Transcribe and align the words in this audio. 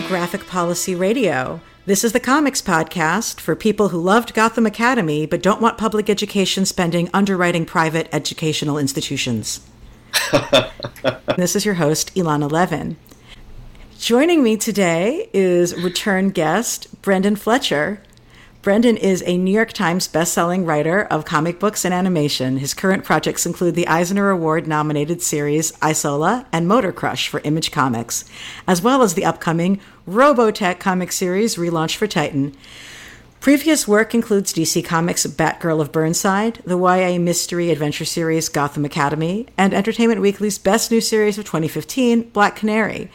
to 0.00 0.06
Graphic 0.06 0.46
Policy 0.46 0.94
Radio. 0.94 1.60
This 1.86 2.04
is 2.04 2.12
the 2.12 2.20
comics 2.20 2.62
podcast 2.62 3.40
for 3.40 3.56
people 3.56 3.88
who 3.88 4.00
loved 4.00 4.32
Gotham 4.32 4.64
Academy 4.64 5.26
but 5.26 5.42
don't 5.42 5.60
want 5.60 5.76
public 5.76 6.08
education 6.08 6.64
spending 6.66 7.10
underwriting 7.12 7.66
private 7.66 8.08
educational 8.12 8.78
institutions. 8.78 9.60
this 11.36 11.56
is 11.56 11.64
your 11.64 11.74
host, 11.74 12.14
Ilana 12.14 12.48
Levin. 12.48 12.96
Joining 13.98 14.44
me 14.44 14.56
today 14.56 15.28
is 15.32 15.74
return 15.74 16.30
guest 16.30 17.02
Brenden 17.02 17.36
Fletcher, 17.36 18.00
Brenden 18.60 18.96
is 18.96 19.22
a 19.24 19.38
New 19.38 19.52
York 19.52 19.72
Times 19.72 20.08
bestselling 20.08 20.66
writer 20.66 21.04
of 21.04 21.24
comic 21.24 21.60
books 21.60 21.84
and 21.84 21.94
animation. 21.94 22.56
His 22.56 22.74
current 22.74 23.04
projects 23.04 23.46
include 23.46 23.76
the 23.76 23.86
Eisner 23.86 24.30
Award 24.30 24.66
nominated 24.66 25.22
series 25.22 25.72
Isola 25.80 26.44
and 26.50 26.66
Motor 26.66 26.90
Crush 26.90 27.28
for 27.28 27.40
Image 27.44 27.70
Comics, 27.70 28.24
as 28.66 28.82
well 28.82 29.02
as 29.02 29.14
the 29.14 29.24
upcoming 29.24 29.80
Robotech 30.08 30.80
comic 30.80 31.12
series 31.12 31.54
relaunched 31.54 31.94
for 31.94 32.08
Titan. 32.08 32.52
Previous 33.38 33.86
work 33.86 34.12
includes 34.12 34.52
DC 34.52 34.84
Comics' 34.84 35.24
Batgirl 35.24 35.80
of 35.80 35.92
Burnside, 35.92 36.60
the 36.64 36.76
YA 36.76 37.20
mystery 37.20 37.70
adventure 37.70 38.04
series 38.04 38.48
Gotham 38.48 38.84
Academy, 38.84 39.46
and 39.56 39.72
Entertainment 39.72 40.20
Weekly's 40.20 40.58
best 40.58 40.90
new 40.90 41.00
series 41.00 41.38
of 41.38 41.44
2015, 41.44 42.30
Black 42.30 42.56
Canary. 42.56 43.08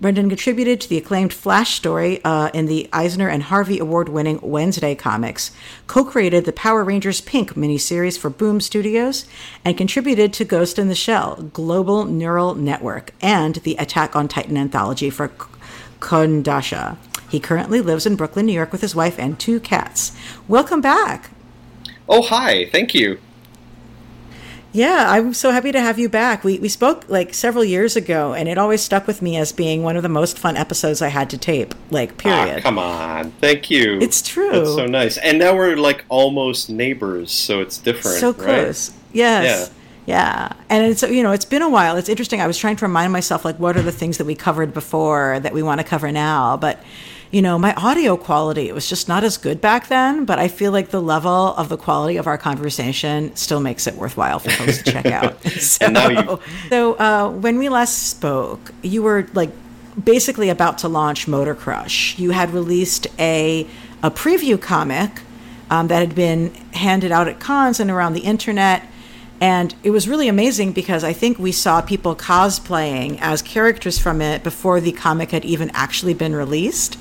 Brenden 0.00 0.28
contributed 0.28 0.80
to 0.80 0.88
the 0.88 0.98
acclaimed 0.98 1.32
Flash 1.32 1.74
story 1.74 2.22
uh, 2.22 2.50
in 2.52 2.66
the 2.66 2.88
Eisner 2.92 3.28
and 3.28 3.44
Harvey 3.44 3.78
Award 3.78 4.10
winning 4.10 4.38
Wednesday 4.42 4.94
comics, 4.94 5.52
co 5.86 6.04
created 6.04 6.44
the 6.44 6.52
Power 6.52 6.84
Rangers 6.84 7.22
Pink 7.22 7.54
miniseries 7.54 8.18
for 8.18 8.28
Boom 8.28 8.60
Studios, 8.60 9.24
and 9.64 9.78
contributed 9.78 10.34
to 10.34 10.44
Ghost 10.44 10.78
in 10.78 10.88
the 10.88 10.94
Shell, 10.94 11.50
Global 11.54 12.04
Neural 12.04 12.54
Network, 12.54 13.12
and 13.22 13.56
the 13.56 13.76
Attack 13.76 14.14
on 14.14 14.28
Titan 14.28 14.58
anthology 14.58 15.08
for 15.08 15.32
Kodansha. 15.98 16.98
He 17.30 17.40
currently 17.40 17.80
lives 17.80 18.04
in 18.04 18.16
Brooklyn, 18.16 18.46
New 18.46 18.52
York 18.52 18.72
with 18.72 18.82
his 18.82 18.94
wife 18.94 19.18
and 19.18 19.38
two 19.38 19.60
cats. 19.60 20.12
Welcome 20.46 20.82
back. 20.82 21.30
Oh, 22.08 22.22
hi. 22.22 22.66
Thank 22.66 22.94
you. 22.94 23.18
Yeah, 24.76 25.06
I'm 25.08 25.32
so 25.32 25.52
happy 25.52 25.72
to 25.72 25.80
have 25.80 25.98
you 25.98 26.10
back. 26.10 26.44
We 26.44 26.58
we 26.58 26.68
spoke 26.68 27.08
like 27.08 27.32
several 27.32 27.64
years 27.64 27.96
ago, 27.96 28.34
and 28.34 28.46
it 28.46 28.58
always 28.58 28.82
stuck 28.82 29.06
with 29.06 29.22
me 29.22 29.38
as 29.38 29.50
being 29.50 29.82
one 29.82 29.96
of 29.96 30.02
the 30.02 30.10
most 30.10 30.38
fun 30.38 30.54
episodes 30.54 31.00
I 31.00 31.08
had 31.08 31.30
to 31.30 31.38
tape. 31.38 31.74
Like, 31.90 32.12
ah, 32.12 32.16
period. 32.18 32.58
Ah, 32.58 32.60
come 32.60 32.78
on, 32.78 33.30
thank 33.40 33.70
you. 33.70 33.98
It's 34.02 34.20
true. 34.20 34.60
It's 34.60 34.74
so 34.74 34.84
nice. 34.84 35.16
And 35.16 35.38
now 35.38 35.56
we're 35.56 35.76
like 35.76 36.04
almost 36.10 36.68
neighbors, 36.68 37.32
so 37.32 37.60
it's 37.60 37.78
different. 37.78 38.18
So 38.18 38.34
close. 38.34 38.90
Right? 38.90 39.00
Yes. 39.14 39.70
Yeah. 40.04 40.52
Yeah. 40.52 40.52
And 40.68 40.84
it's 40.84 41.00
you 41.00 41.22
know, 41.22 41.32
it's 41.32 41.46
been 41.46 41.62
a 41.62 41.70
while. 41.70 41.96
It's 41.96 42.10
interesting. 42.10 42.42
I 42.42 42.46
was 42.46 42.58
trying 42.58 42.76
to 42.76 42.84
remind 42.84 43.14
myself 43.14 43.46
like 43.46 43.58
what 43.58 43.78
are 43.78 43.82
the 43.82 43.92
things 43.92 44.18
that 44.18 44.26
we 44.26 44.34
covered 44.34 44.74
before 44.74 45.40
that 45.40 45.54
we 45.54 45.62
want 45.62 45.80
to 45.80 45.86
cover 45.86 46.12
now, 46.12 46.58
but 46.58 46.82
you 47.36 47.42
know, 47.42 47.58
my 47.58 47.74
audio 47.74 48.16
quality, 48.16 48.66
it 48.66 48.74
was 48.74 48.88
just 48.88 49.08
not 49.08 49.22
as 49.22 49.36
good 49.36 49.60
back 49.60 49.88
then, 49.88 50.24
but 50.24 50.38
I 50.38 50.48
feel 50.48 50.72
like 50.72 50.88
the 50.88 51.02
level 51.02 51.52
of 51.54 51.68
the 51.68 51.76
quality 51.76 52.16
of 52.16 52.26
our 52.26 52.38
conversation 52.38 53.36
still 53.36 53.60
makes 53.60 53.86
it 53.86 53.94
worthwhile 53.94 54.38
for 54.38 54.48
folks 54.52 54.78
to 54.82 54.90
check 54.90 55.04
out. 55.04 55.42
so, 55.60 55.86
you- 56.08 56.40
so 56.70 56.94
uh, 56.94 57.30
when 57.30 57.58
we 57.58 57.68
last 57.68 58.08
spoke, 58.08 58.72
you 58.80 59.02
were 59.02 59.26
like 59.34 59.50
basically 60.02 60.48
about 60.48 60.78
to 60.78 60.88
launch 60.88 61.28
Motor 61.28 61.54
Crush. 61.54 62.18
You 62.18 62.30
had 62.30 62.54
released 62.54 63.06
a, 63.18 63.66
a 64.02 64.10
preview 64.10 64.58
comic 64.58 65.20
um, 65.68 65.88
that 65.88 65.98
had 65.98 66.14
been 66.14 66.54
handed 66.72 67.12
out 67.12 67.28
at 67.28 67.38
cons 67.38 67.80
and 67.80 67.90
around 67.90 68.14
the 68.14 68.20
internet. 68.20 68.82
And 69.40 69.74
it 69.82 69.90
was 69.90 70.08
really 70.08 70.28
amazing 70.28 70.72
because 70.72 71.04
I 71.04 71.12
think 71.12 71.38
we 71.38 71.52
saw 71.52 71.82
people 71.82 72.16
cosplaying 72.16 73.18
as 73.20 73.42
characters 73.42 73.98
from 73.98 74.22
it 74.22 74.42
before 74.42 74.80
the 74.80 74.92
comic 74.92 75.30
had 75.30 75.44
even 75.44 75.70
actually 75.74 76.14
been 76.14 76.34
released. 76.34 76.98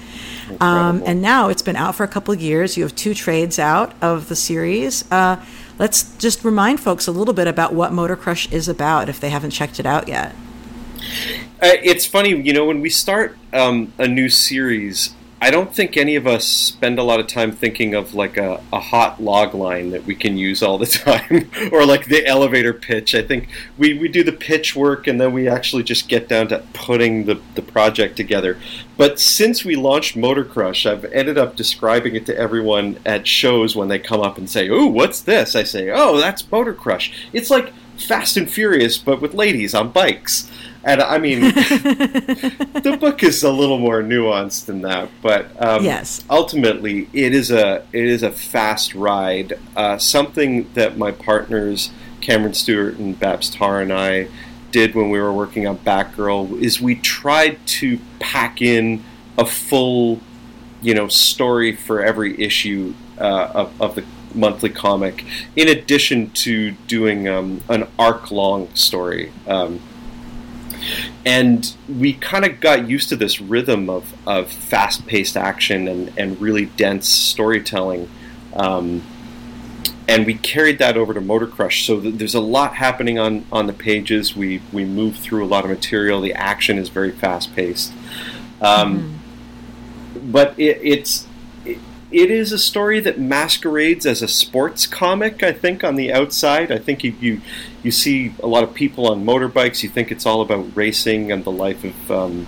Um, 0.59 1.01
and 1.05 1.21
now 1.21 1.47
it's 1.47 1.61
been 1.61 1.77
out 1.77 1.95
for 1.95 2.03
a 2.03 2.07
couple 2.07 2.33
of 2.33 2.41
years. 2.41 2.75
You 2.75 2.83
have 2.83 2.95
two 2.95 3.13
trades 3.13 3.57
out 3.57 3.93
of 4.01 4.27
the 4.27 4.35
series. 4.35 5.09
Uh, 5.11 5.43
let's 5.79 6.15
just 6.17 6.43
remind 6.43 6.79
folks 6.79 7.07
a 7.07 7.11
little 7.11 7.33
bit 7.33 7.47
about 7.47 7.73
what 7.73 7.93
Motor 7.93 8.15
Crush 8.15 8.51
is 8.51 8.67
about 8.67 9.07
if 9.07 9.19
they 9.19 9.29
haven't 9.29 9.51
checked 9.51 9.79
it 9.79 9.85
out 9.85 10.07
yet. 10.07 10.35
Uh, 11.61 11.71
it's 11.83 12.05
funny, 12.05 12.29
you 12.29 12.53
know, 12.53 12.65
when 12.65 12.81
we 12.81 12.89
start 12.89 13.37
um, 13.53 13.93
a 13.97 14.07
new 14.07 14.29
series, 14.29 15.14
I 15.41 15.51
don't 15.51 15.75
think 15.75 15.97
any 15.97 16.15
of 16.15 16.25
us 16.25 16.45
spend 16.45 16.97
a 16.97 17.03
lot 17.03 17.19
of 17.19 17.27
time 17.27 17.51
thinking 17.51 17.93
of 17.93 18.13
like 18.13 18.37
a, 18.37 18.63
a 18.71 18.79
hot 18.79 19.21
log 19.21 19.53
line 19.53 19.91
that 19.91 20.05
we 20.05 20.15
can 20.15 20.37
use 20.37 20.63
all 20.63 20.77
the 20.77 20.85
time 20.85 21.51
or 21.73 21.85
like 21.85 22.05
the 22.05 22.25
elevator 22.25 22.73
pitch. 22.73 23.13
I 23.13 23.21
think 23.21 23.49
we, 23.77 23.97
we 23.97 24.07
do 24.07 24.23
the 24.23 24.31
pitch 24.31 24.75
work 24.75 25.07
and 25.07 25.19
then 25.19 25.33
we 25.33 25.47
actually 25.47 25.83
just 25.83 26.07
get 26.07 26.29
down 26.29 26.47
to 26.47 26.63
putting 26.73 27.25
the, 27.25 27.39
the 27.55 27.61
project 27.61 28.15
together. 28.15 28.57
But 28.97 29.19
since 29.19 29.65
we 29.65 29.75
launched 29.75 30.15
Motor 30.15 30.45
Crush, 30.45 30.85
I've 30.85 31.05
ended 31.05 31.37
up 31.37 31.57
describing 31.57 32.15
it 32.15 32.25
to 32.27 32.37
everyone 32.37 32.97
at 33.05 33.27
shows 33.27 33.75
when 33.75 33.89
they 33.89 33.99
come 33.99 34.21
up 34.21 34.37
and 34.37 34.49
say, 34.49 34.69
Ooh, 34.69 34.87
what's 34.87 35.21
this? 35.21 35.55
I 35.55 35.63
say, 35.63 35.91
Oh, 35.93 36.17
that's 36.17 36.49
Motor 36.49 36.73
Crush. 36.73 37.11
It's 37.33 37.49
like 37.49 37.73
Fast 37.97 38.37
and 38.37 38.49
Furious, 38.49 38.97
but 38.97 39.21
with 39.21 39.33
ladies 39.33 39.75
on 39.75 39.91
bikes. 39.91 40.49
And 40.85 41.01
I 41.01 41.17
mean, 41.17 41.41
the 41.41 42.97
book 42.99 43.23
is 43.23 43.43
a 43.43 43.51
little 43.51 43.79
more 43.79 44.03
nuanced 44.03 44.65
than 44.65 44.81
that, 44.81 45.09
but 45.23 45.47
um, 45.59 45.83
yes, 45.83 46.23
ultimately, 46.29 47.09
it 47.11 47.33
is 47.33 47.49
a 47.49 47.85
it 47.91 48.05
is 48.05 48.21
a 48.21 48.31
fast 48.31 48.93
ride. 48.93 49.59
Uh, 49.75 49.97
something 49.97 50.69
that 50.75 50.95
my 50.95 51.11
partners 51.11 51.89
Cameron 52.21 52.53
Stewart 52.53 52.97
and 52.97 53.19
Babs 53.19 53.49
Tarr 53.49 53.81
and 53.81 53.93
I 53.93 54.27
did 54.71 54.95
when 54.95 55.09
we 55.09 55.19
were 55.19 55.31
working 55.31 55.67
on 55.67 55.77
Batgirl 55.77 56.61
is 56.61 56.81
we 56.81 56.95
tried 56.95 57.65
to 57.67 57.99
pack 58.19 58.61
in 58.61 59.03
a 59.37 59.45
full, 59.45 60.19
you 60.81 60.93
know, 60.93 61.07
story 61.07 61.75
for 61.75 62.03
every 62.03 62.39
issue 62.41 62.93
uh, 63.19 63.51
of, 63.53 63.81
of 63.81 63.95
the 63.95 64.03
monthly 64.33 64.69
comic, 64.69 65.23
in 65.55 65.67
addition 65.67 66.29
to 66.31 66.71
doing 66.87 67.27
um, 67.27 67.61
an 67.69 67.87
arc 67.97 68.31
long 68.31 68.73
story. 68.75 69.31
Um, 69.47 69.79
and 71.25 71.75
we 71.87 72.13
kind 72.13 72.45
of 72.45 72.59
got 72.59 72.87
used 72.87 73.09
to 73.09 73.15
this 73.15 73.41
rhythm 73.41 73.89
of, 73.89 74.13
of 74.27 74.51
fast 74.51 75.05
paced 75.07 75.37
action 75.37 75.87
and, 75.87 76.11
and 76.17 76.39
really 76.41 76.65
dense 76.65 77.07
storytelling. 77.09 78.09
Um, 78.53 79.03
and 80.07 80.25
we 80.25 80.35
carried 80.35 80.77
that 80.79 80.97
over 80.97 81.13
to 81.13 81.21
Motor 81.21 81.47
Crush. 81.47 81.85
So 81.85 81.99
th- 81.99 82.15
there's 82.15 82.35
a 82.35 82.39
lot 82.39 82.75
happening 82.75 83.17
on, 83.17 83.45
on 83.51 83.67
the 83.67 83.73
pages. 83.73 84.35
We, 84.35 84.61
we 84.71 84.85
move 84.85 85.17
through 85.17 85.43
a 85.43 85.47
lot 85.47 85.63
of 85.63 85.71
material. 85.71 86.21
The 86.21 86.33
action 86.33 86.77
is 86.77 86.89
very 86.89 87.11
fast 87.11 87.55
paced. 87.55 87.91
Um, 88.61 89.19
mm-hmm. 90.13 90.31
But 90.31 90.57
it, 90.59 90.79
it's 90.81 91.27
it 92.11 92.29
is 92.29 92.51
a 92.51 92.59
story 92.59 92.99
that 92.99 93.19
masquerades 93.19 94.05
as 94.05 94.21
a 94.21 94.27
sports 94.27 94.85
comic. 94.85 95.41
I 95.41 95.51
think 95.51 95.83
on 95.83 95.95
the 95.95 96.13
outside, 96.13 96.71
I 96.71 96.77
think 96.77 97.03
you, 97.03 97.15
you 97.19 97.41
you, 97.83 97.91
see 97.91 98.33
a 98.41 98.47
lot 98.47 98.63
of 98.63 98.73
people 98.73 99.07
on 99.09 99.25
motorbikes. 99.25 99.83
You 99.83 99.89
think 99.89 100.11
it's 100.11 100.25
all 100.25 100.41
about 100.41 100.75
racing 100.75 101.31
and 101.31 101.43
the 101.43 101.51
life 101.51 101.83
of 101.83 102.11
um, 102.11 102.47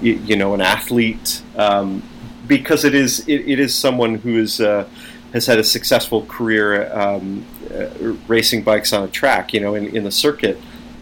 you, 0.00 0.14
you, 0.14 0.36
know 0.36 0.54
an 0.54 0.60
athlete 0.60 1.42
um, 1.56 2.02
because 2.46 2.84
it 2.84 2.94
is 2.94 3.20
it, 3.28 3.48
it 3.48 3.60
is 3.60 3.74
someone 3.74 4.16
who 4.16 4.38
is 4.38 4.60
uh, 4.60 4.88
has 5.32 5.46
had 5.46 5.58
a 5.58 5.64
successful 5.64 6.24
career 6.24 6.90
um, 6.92 7.44
uh, 7.72 7.88
racing 8.26 8.62
bikes 8.62 8.92
on 8.92 9.04
a 9.04 9.08
track. 9.08 9.52
You 9.52 9.60
know, 9.60 9.74
in, 9.74 9.94
in 9.94 10.04
the 10.04 10.12
circuit. 10.12 10.58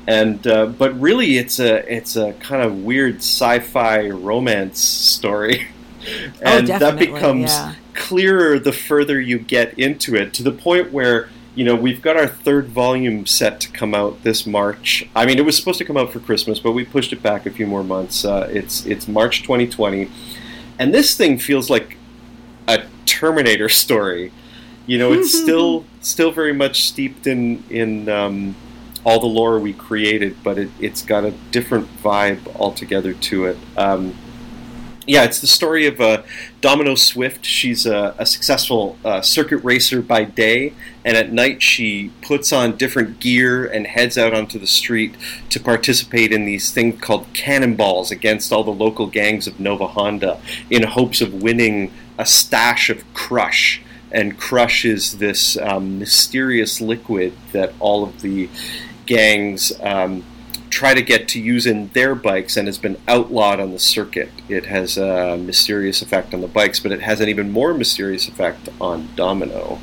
And 0.09 0.47
uh, 0.47 0.67
but 0.67 0.99
really, 1.01 1.37
it's 1.39 1.59
a 1.59 1.93
it's 1.93 2.17
a 2.17 2.33
kind 2.35 2.63
of 2.63 2.85
weird 2.85 3.17
sci-fi 3.17 4.09
romance 4.09 4.81
story. 4.81 5.69
Oh, 6.07 6.31
and 6.43 6.71
oh, 6.71 6.79
that 6.79 6.99
becomes 6.99 7.51
yeah. 7.51 7.75
clearer 7.95 8.59
the 8.59 8.73
further 8.73 9.21
you 9.21 9.39
get 9.39 9.79
into 9.79 10.15
it 10.15 10.33
to 10.35 10.43
the 10.43 10.53
point 10.53 10.93
where 10.93 11.29
you 11.55 11.65
know 11.65 11.75
we've 11.75 12.03
got 12.03 12.17
our 12.17 12.27
third 12.27 12.69
volume 12.69 13.27
set 13.27 13.61
to 13.61 13.71
come 13.71 13.95
out 13.95 14.23
this 14.23 14.47
March. 14.47 15.09
I 15.15 15.27
mean, 15.27 15.39
it 15.39 15.45
was 15.45 15.57
supposed 15.57 15.79
to 15.79 15.85
come 15.85 15.97
out 15.97 16.13
for 16.13 16.21
Christmas, 16.21 16.59
but 16.59 16.73
we 16.73 16.85
pushed 16.85 17.13
it 17.13 17.23
back 17.23 17.47
a 17.47 17.51
few 17.51 17.67
more 17.67 17.83
months. 17.83 18.25
Uh, 18.25 18.49
it's 18.51 18.85
it's 18.87 19.09
March 19.09 19.43
2020, 19.43 20.11
and 20.79 20.95
this 20.95 21.17
thing 21.17 21.39
feels 21.39 21.71
like 21.71 21.97
a 22.69 22.85
Terminator 23.07 23.69
story. 23.85 24.33
You 24.87 24.99
know, 24.99 25.13
it's 25.13 25.33
still 25.33 25.85
still 26.01 26.31
very 26.31 26.53
much 26.53 26.85
steeped 26.85 27.27
in 27.27 27.65
in 27.71 28.09
um, 28.09 28.55
all 29.05 29.21
the 29.21 29.27
lore 29.27 29.59
we 29.59 29.73
created, 29.73 30.37
but 30.43 30.59
it, 30.59 30.69
has 30.83 31.03
got 31.03 31.25
a 31.25 31.31
different 31.53 31.89
vibe 32.03 32.55
altogether 32.57 33.15
to 33.15 33.47
it. 33.47 33.57
Um, 33.77 34.15
yeah, 35.07 35.23
it's 35.23 35.41
the 35.41 35.47
story 35.47 35.87
of 35.87 36.01
uh, 36.01 36.23
Domino 36.61 36.97
Swift. 36.97 37.45
She's 37.45 37.87
a, 37.87 38.15
a 38.19 38.27
successful 38.27 38.99
uh, 39.05 39.23
circuit 39.23 39.59
racer 39.59 40.03
by 40.03 40.25
day, 40.25 40.73
and 41.05 41.17
at 41.17 41.33
night 41.33 41.63
she 41.63 42.11
puts 42.23 42.53
on 42.53 42.77
different 42.77 43.21
gear 43.21 43.65
and 43.65 43.87
heads 43.87 44.19
out 44.19 44.35
onto 44.35 44.59
the 44.59 44.67
street 44.67 45.15
to 45.51 45.61
participate 45.61 46.33
in 46.33 46.45
these 46.45 46.73
things 46.73 47.01
called 47.01 47.27
cannonballs 47.33 48.11
against 48.11 48.53
all 48.53 48.65
the 48.65 48.73
local 48.73 49.07
gangs 49.07 49.47
of 49.47 49.61
Nova 49.61 49.87
Honda 49.87 50.41
in 50.71 50.83
hopes 50.83 51.21
of 51.21 51.35
winning 51.35 51.93
a 52.19 52.27
stash 52.27 52.91
of 52.91 53.05
Crush. 53.15 53.81
And 54.11 54.39
Crush 54.39 54.85
is 54.85 55.19
this 55.19 55.57
um, 55.59 56.01
mysterious 56.01 56.81
liquid 56.81 57.33
that 57.53 57.73
all 57.79 58.03
of 58.03 58.23
the 58.23 58.49
gangs. 59.05 59.73
Um, 59.81 60.25
try 60.77 60.93
to 60.93 61.01
get 61.01 61.27
to 61.27 61.41
use 61.41 61.65
in 61.65 61.89
their 61.95 62.15
bikes 62.15 62.55
and 62.55 62.69
has 62.69 62.77
been 62.77 62.99
outlawed 63.09 63.59
on 63.59 63.73
the 63.73 63.79
circuit. 63.79 64.29
It 64.47 64.67
has 64.67 64.99
a 64.99 65.39
mysterious 65.39 66.03
effect 66.03 66.35
on 66.35 66.43
the 66.43 66.49
bikes, 66.49 66.81
but 66.81 66.93
it 66.93 67.01
has 67.01 67.19
an 67.23 67.31
even 67.31 67.51
more 67.51 67.73
mysterious 67.73 68.29
effect 68.29 68.69
on 68.79 69.09
Domino. 69.17 69.79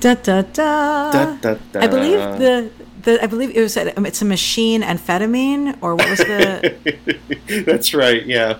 Da, 0.00 0.12
da, 0.12 0.42
da. 0.42 1.10
Da, 1.10 1.36
da, 1.36 1.54
da. 1.72 1.80
I 1.80 1.86
believe 1.86 2.18
the, 2.38 2.70
the 3.00 3.24
I 3.24 3.26
believe 3.26 3.56
it 3.56 3.62
was 3.62 3.78
a, 3.78 3.98
it's 4.06 4.20
a 4.20 4.26
machine 4.26 4.82
amphetamine 4.82 5.78
or 5.80 5.94
what 5.94 6.10
was 6.10 6.18
the 6.18 7.64
That's 7.66 7.94
right, 7.94 8.26
yeah. 8.26 8.58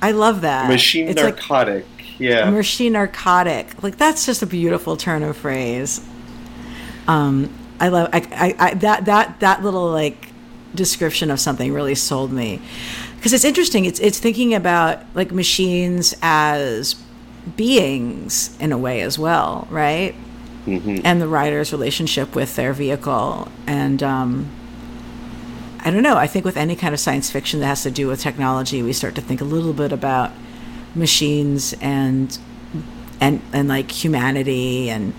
I 0.00 0.12
love 0.12 0.42
that. 0.42 0.68
Machine 0.68 1.08
it's 1.08 1.20
like 1.20 1.38
narcotic. 1.38 1.84
a 2.20 2.22
yeah. 2.22 2.50
machine 2.50 2.92
narcotic. 2.92 3.82
Like 3.82 3.98
that's 3.98 4.26
just 4.26 4.42
a 4.42 4.46
beautiful 4.46 4.96
turn 4.96 5.24
of 5.24 5.36
phrase. 5.36 6.06
Um 7.08 7.52
I 7.80 7.88
love 7.88 8.08
I, 8.12 8.18
I, 8.58 8.70
I 8.70 8.74
that 8.74 9.04
that 9.06 9.40
that 9.40 9.62
little 9.62 9.90
like 9.90 10.32
description 10.74 11.30
of 11.30 11.40
something 11.40 11.72
really 11.72 11.94
sold 11.94 12.32
me. 12.32 12.60
Because 13.16 13.32
it's 13.32 13.44
interesting. 13.44 13.84
It's 13.84 14.00
it's 14.00 14.18
thinking 14.18 14.54
about 14.54 15.02
like 15.14 15.32
machines 15.32 16.14
as 16.22 16.94
beings 17.56 18.56
in 18.60 18.72
a 18.72 18.78
way 18.78 19.00
as 19.00 19.18
well, 19.18 19.66
right? 19.70 20.14
hmm 20.64 20.98
and 21.04 21.20
the 21.20 21.28
rider's 21.28 21.72
relationship 21.72 22.34
with 22.34 22.56
their 22.56 22.72
vehicle. 22.72 23.48
And 23.66 24.02
um, 24.02 24.50
I 25.80 25.90
don't 25.90 26.02
know. 26.02 26.16
I 26.16 26.26
think 26.26 26.44
with 26.44 26.56
any 26.56 26.76
kind 26.76 26.92
of 26.92 27.00
science 27.00 27.30
fiction 27.30 27.60
that 27.60 27.66
has 27.66 27.82
to 27.84 27.90
do 27.90 28.06
with 28.08 28.20
technology, 28.20 28.82
we 28.82 28.92
start 28.92 29.14
to 29.14 29.20
think 29.20 29.40
a 29.40 29.44
little 29.44 29.72
bit 29.72 29.92
about 29.92 30.32
machines 30.94 31.74
and 31.80 32.38
and 33.20 33.40
and 33.52 33.68
like 33.68 33.90
humanity 33.90 34.90
and 34.90 35.14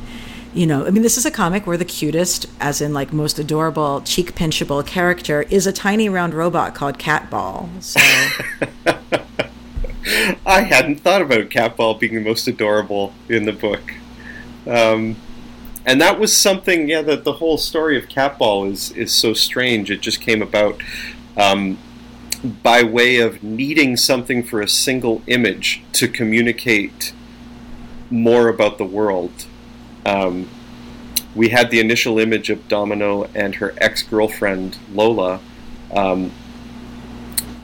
you 0.54 0.66
know 0.66 0.86
i 0.86 0.90
mean 0.90 1.04
this 1.04 1.18
is 1.18 1.26
a 1.26 1.32
comic 1.32 1.68
where 1.68 1.78
the 1.78 1.86
cutest 1.86 2.48
as 2.60 2.82
in 2.82 2.94
like 2.94 3.14
most 3.14 3.38
adorable 3.38 4.02
cheek 4.02 4.34
pinchable 4.36 4.86
character 4.86 5.44
is 5.44 5.68
a 5.68 5.72
tiny 5.72 6.10
round 6.10 6.34
robot 6.34 6.74
called 6.74 6.98
catball 6.98 7.70
so 7.80 8.00
I 10.46 10.62
hadn't 10.62 11.02
thought 11.02 11.22
about 11.22 11.50
Catball 11.50 11.96
being 11.96 12.16
the 12.16 12.22
most 12.22 12.48
adorable 12.48 13.14
in 13.28 13.46
the 13.46 13.54
book. 13.54 13.94
Um, 14.66 15.18
and 15.86 16.02
that 16.02 16.20
was 16.20 16.36
something, 16.36 16.90
yeah, 16.90 17.02
that 17.04 17.24
the 17.24 17.34
whole 17.34 17.58
story 17.58 17.98
of 17.98 18.10
Catball 18.10 18.66
is, 18.66 18.92
is 18.92 19.14
so 19.14 19.34
strange. 19.34 19.92
It 19.92 20.02
just 20.02 20.22
came 20.22 20.42
about 20.42 20.82
um, 21.38 21.78
by 22.64 22.84
way 22.84 23.18
of 23.18 23.44
needing 23.44 23.98
something 23.98 24.44
for 24.44 24.62
a 24.62 24.68
single 24.68 25.22
image 25.28 25.84
to 25.94 26.08
communicate 26.08 27.14
more 28.10 28.48
about 28.48 28.78
the 28.78 28.86
world. 28.86 29.46
Um, 30.10 30.50
we 31.36 31.50
had 31.50 31.70
the 31.70 31.80
initial 31.80 32.18
image 32.18 32.50
of 32.50 32.68
Domino 32.68 33.26
and 33.36 33.56
her 33.56 33.76
ex 33.78 34.02
girlfriend, 34.02 34.78
Lola. 34.92 35.40
Um, 35.94 36.32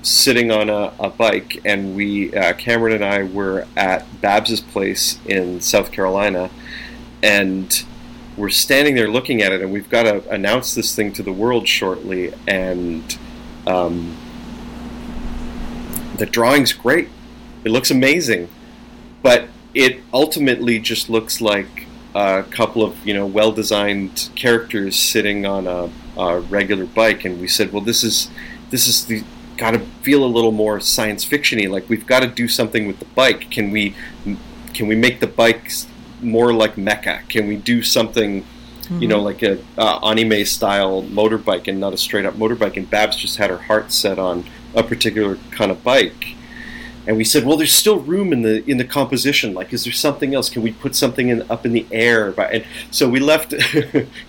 sitting 0.03 0.51
on 0.51 0.69
a, 0.69 0.94
a 1.00 1.09
bike, 1.09 1.59
and 1.65 1.95
we, 1.95 2.31
uh, 2.36 2.53
Cameron 2.53 2.94
and 2.94 3.03
I, 3.03 3.24
were 3.24 3.65
at 3.75 4.06
Babs's 4.21 4.62
place 4.62 5.19
in 5.25 5.62
South 5.62 5.92
Carolina, 5.92 6.51
and 7.24 7.83
we're 8.38 8.50
standing 8.50 8.94
there 8.94 9.07
looking 9.07 9.41
at 9.41 9.51
it, 9.51 9.62
and 9.62 9.71
we've 9.71 9.89
got 9.89 10.03
to 10.03 10.30
announce 10.30 10.75
this 10.75 10.95
thing 10.95 11.12
to 11.13 11.24
the 11.24 11.33
world 11.33 11.68
shortly, 11.68 12.31
and 12.48 13.18
um, 13.65 14.15
the 16.18 16.27
drawing's 16.27 16.71
great. 16.71 17.09
It 17.63 17.69
looks 17.69 17.89
amazing, 17.89 18.50
but 19.24 19.48
it 19.74 20.03
ultimately 20.13 20.77
just 20.77 21.09
looks 21.09 21.41
like 21.41 21.85
a 22.15 22.44
couple 22.44 22.81
of 22.81 23.06
you 23.06 23.13
know 23.13 23.25
well-designed 23.25 24.29
characters 24.35 24.95
sitting 24.97 25.45
on 25.45 25.67
a, 25.67 25.89
a 26.17 26.39
regular 26.39 26.85
bike, 26.85 27.25
and 27.25 27.39
we 27.39 27.47
said, 27.47 27.71
well, 27.71 27.83
this 27.83 28.03
is 28.03 28.29
this 28.71 28.88
is 28.88 29.06
the 29.06 29.23
got 29.57 29.71
to 29.71 29.79
feel 30.01 30.23
a 30.23 30.27
little 30.27 30.51
more 30.51 30.79
science 30.79 31.25
fictiony. 31.25 31.69
Like 31.69 31.88
we've 31.89 32.07
got 32.07 32.21
to 32.21 32.27
do 32.27 32.47
something 32.47 32.88
with 32.88 33.00
the 33.00 33.06
bike. 33.06 33.51
Can 33.51 33.71
we 33.71 33.95
can 34.73 34.88
we 34.88 34.95
make 34.95 35.19
the 35.19 35.27
bikes 35.27 35.88
more 36.21 36.53
like 36.53 36.75
mecha? 36.75 37.27
Can 37.29 37.47
we 37.47 37.57
do 37.57 37.83
something? 37.83 38.45
You 39.00 39.07
know, 39.07 39.19
like 39.19 39.41
a 39.41 39.57
uh, 39.79 39.97
anime 40.07 40.45
style 40.45 41.01
motorbike 41.01 41.67
and 41.67 41.79
not 41.79 41.94
a 41.94 41.97
straight 41.97 42.23
up 42.23 42.35
motorbike. 42.35 42.77
And 42.77 42.88
Babs 42.88 43.17
just 43.17 43.38
had 43.38 43.50
her 43.50 43.57
heart 43.57 43.91
set 43.91 44.19
on 44.19 44.45
a 44.75 44.83
particular 44.83 45.38
kind 45.50 45.71
of 45.71 45.83
bike. 45.83 46.35
And 47.07 47.18
we 47.18 47.24
said, 47.24 47.46
well, 47.46 47.56
there's 47.56 47.74
still 47.74 48.00
room 48.00 48.34
in 48.34 48.42
the 48.42 48.68
in 48.69 48.78
the 48.78 48.84
composition. 48.84 49.54
Like, 49.54 49.74
is 49.74 49.84
there 49.84 49.94
something 49.94 50.34
else? 50.34 50.50
Can 50.50 50.63
we 50.63 50.72
put 50.72 50.96
something 50.96 51.30
in 51.30 51.44
up 51.52 51.66
in 51.66 51.74
the 51.74 51.86
air? 51.92 52.34
And 52.40 52.66
so 52.92 53.07
we 53.07 53.19
left. 53.19 53.54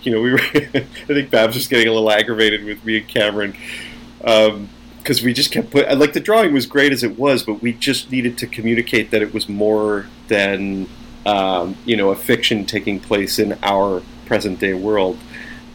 you 0.03 0.11
know, 0.11 0.21
we 0.21 0.31
were. 0.31 0.39
I 0.53 0.83
think 0.83 1.31
Babs 1.31 1.55
was 1.55 1.67
getting 1.67 1.87
a 1.87 1.91
little 1.91 2.11
aggravated 2.11 2.63
with 2.63 2.83
me 2.85 2.99
and 2.99 3.07
Cameron 3.07 3.55
because 4.19 5.23
we 5.23 5.33
just 5.33 5.51
kept 5.51 5.71
put 5.71 5.97
like 5.97 6.13
the 6.13 6.19
drawing 6.19 6.53
was 6.53 6.65
great 6.65 6.91
as 6.91 7.03
it 7.03 7.17
was, 7.17 7.43
but 7.43 7.61
we 7.61 7.73
just 7.73 8.11
needed 8.11 8.37
to 8.39 8.47
communicate 8.47 9.11
that 9.11 9.21
it 9.21 9.33
was 9.33 9.47
more 9.47 10.05
than 10.27 10.87
um, 11.25 11.77
you 11.85 11.95
know 11.95 12.09
a 12.09 12.15
fiction 12.15 12.65
taking 12.65 12.99
place 12.99 13.39
in 13.39 13.57
our 13.63 14.03
present 14.25 14.59
day 14.59 14.73
world. 14.73 15.17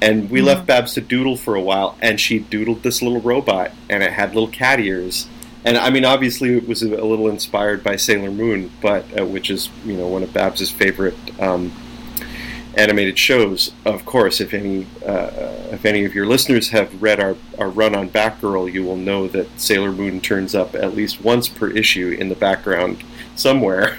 And 0.03 0.31
we 0.31 0.43
left 0.43 0.67
Babs 0.67 0.95
to 0.95 1.01
doodle 1.01 1.37
for 1.37 1.55
a 1.55 1.61
while, 1.61 1.97
and 2.03 2.21
she 2.21 2.41
doodled 2.41 2.83
this 2.83 3.03
little 3.03 3.21
robot, 3.21 3.71
and 3.89 4.03
it 4.03 4.13
had 4.13 4.35
little 4.35 4.51
cat 4.51 4.81
ears. 4.81 5.29
And 5.65 5.77
I 5.79 5.91
mean, 5.91 6.05
obviously, 6.05 6.57
it 6.57 6.67
was 6.67 6.83
a, 6.83 6.89
little 6.89 7.29
inspired 7.29 7.85
by 7.85 7.97
Sailor 7.97 8.31
Moon, 8.33 8.71
but 8.81 9.05
uh, 9.19 9.25
which 9.25 9.51
is 9.51 9.71
you 9.85 9.97
know 9.97 10.09
one 10.09 10.23
of 10.23 10.33
Babs's 10.33 10.71
favorite 10.71 11.15
um, 11.41 11.73
animated 12.77 13.19
shows. 13.19 13.73
Of 13.85 14.05
course, 14.05 14.41
if 14.41 14.55
any 14.55 14.87
uh, 15.07 15.31
if 15.71 15.85
any 15.85 16.05
of 16.05 16.15
your 16.15 16.27
listeners 16.27 16.71
have 16.71 17.01
read 17.01 17.21
our, 17.21 17.37
our 17.59 17.69
run 17.69 17.95
on 17.95 18.09
Batgirl, 18.09 18.73
you 18.73 18.83
will 18.85 18.97
know 18.97 19.29
that 19.29 19.61
Sailor 19.61 19.93
Moon 19.93 20.21
turns 20.21 20.55
up 20.55 20.75
at 20.75 20.95
least 20.97 21.21
once 21.21 21.49
per 21.49 21.69
issue 21.71 22.17
in 22.19 22.29
the 22.29 22.35
background 22.35 23.05
somewhere, 23.37 23.99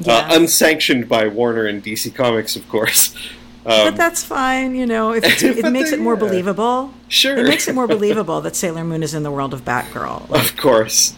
Yeah. 0.00 0.14
uh, 0.14 0.28
unsanctioned 0.36 1.08
by 1.08 1.28
Warner 1.28 1.66
and 1.66 1.82
DC 1.82 2.14
Comics, 2.14 2.56
of 2.56 2.68
course. 2.68 3.14
but 3.64 3.88
Um, 3.88 3.94
that's 3.96 4.24
fine 4.24 4.74
you 4.74 4.86
know 4.86 5.12
if 5.12 5.24
it's, 5.26 5.42
it 5.42 5.70
makes 5.70 5.90
they- 5.90 5.96
it 5.96 6.00
more 6.00 6.14
yeah. 6.14 6.20
believable 6.20 6.92
sure, 7.08 7.36
it 7.36 7.46
makes 7.46 7.68
it 7.68 7.74
more 7.74 7.86
believable 7.96 8.40
that 8.40 8.56
sailor 8.56 8.84
moon 8.84 9.02
is 9.02 9.14
in 9.14 9.22
the 9.22 9.30
world 9.30 9.54
of 9.54 9.64
batgirl 9.64 10.28
of 10.30 10.56
course. 10.56 11.14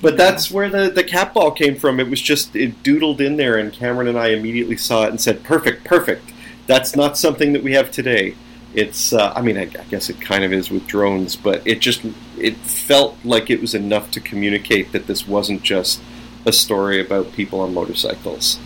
But 0.00 0.16
that's 0.16 0.50
where 0.50 0.70
the, 0.70 0.88
the 0.88 1.04
cat 1.04 1.34
ball 1.34 1.50
came 1.50 1.76
from. 1.76 2.00
It 2.00 2.08
was 2.08 2.22
just 2.22 2.56
it 2.56 2.82
doodled 2.82 3.20
in 3.20 3.36
there, 3.36 3.58
and 3.58 3.70
Cameron 3.72 4.08
and 4.08 4.18
I 4.18 4.28
immediately 4.28 4.76
saw 4.78 5.04
it 5.04 5.10
and 5.10 5.20
said, 5.20 5.42
"Perfect, 5.42 5.84
perfect." 5.84 6.32
That's 6.66 6.96
not 6.96 7.18
something 7.18 7.52
that 7.52 7.62
we 7.62 7.72
have 7.72 7.90
today. 7.90 8.34
It's, 8.74 9.12
uh, 9.12 9.32
I 9.34 9.42
mean, 9.42 9.58
I, 9.58 9.62
I 9.62 9.84
guess 9.90 10.08
it 10.08 10.20
kind 10.20 10.44
of 10.44 10.52
is 10.52 10.70
with 10.70 10.86
drones, 10.86 11.36
but 11.36 11.66
it 11.66 11.80
just 11.80 12.02
it 12.38 12.56
felt 12.58 13.16
like 13.24 13.50
it 13.50 13.60
was 13.60 13.74
enough 13.74 14.10
to 14.12 14.20
communicate 14.20 14.92
that 14.92 15.06
this 15.06 15.26
wasn't 15.26 15.62
just 15.62 16.00
a 16.46 16.52
story 16.52 17.00
about 17.00 17.32
people 17.32 17.60
on 17.60 17.74
motorcycles. 17.74 18.58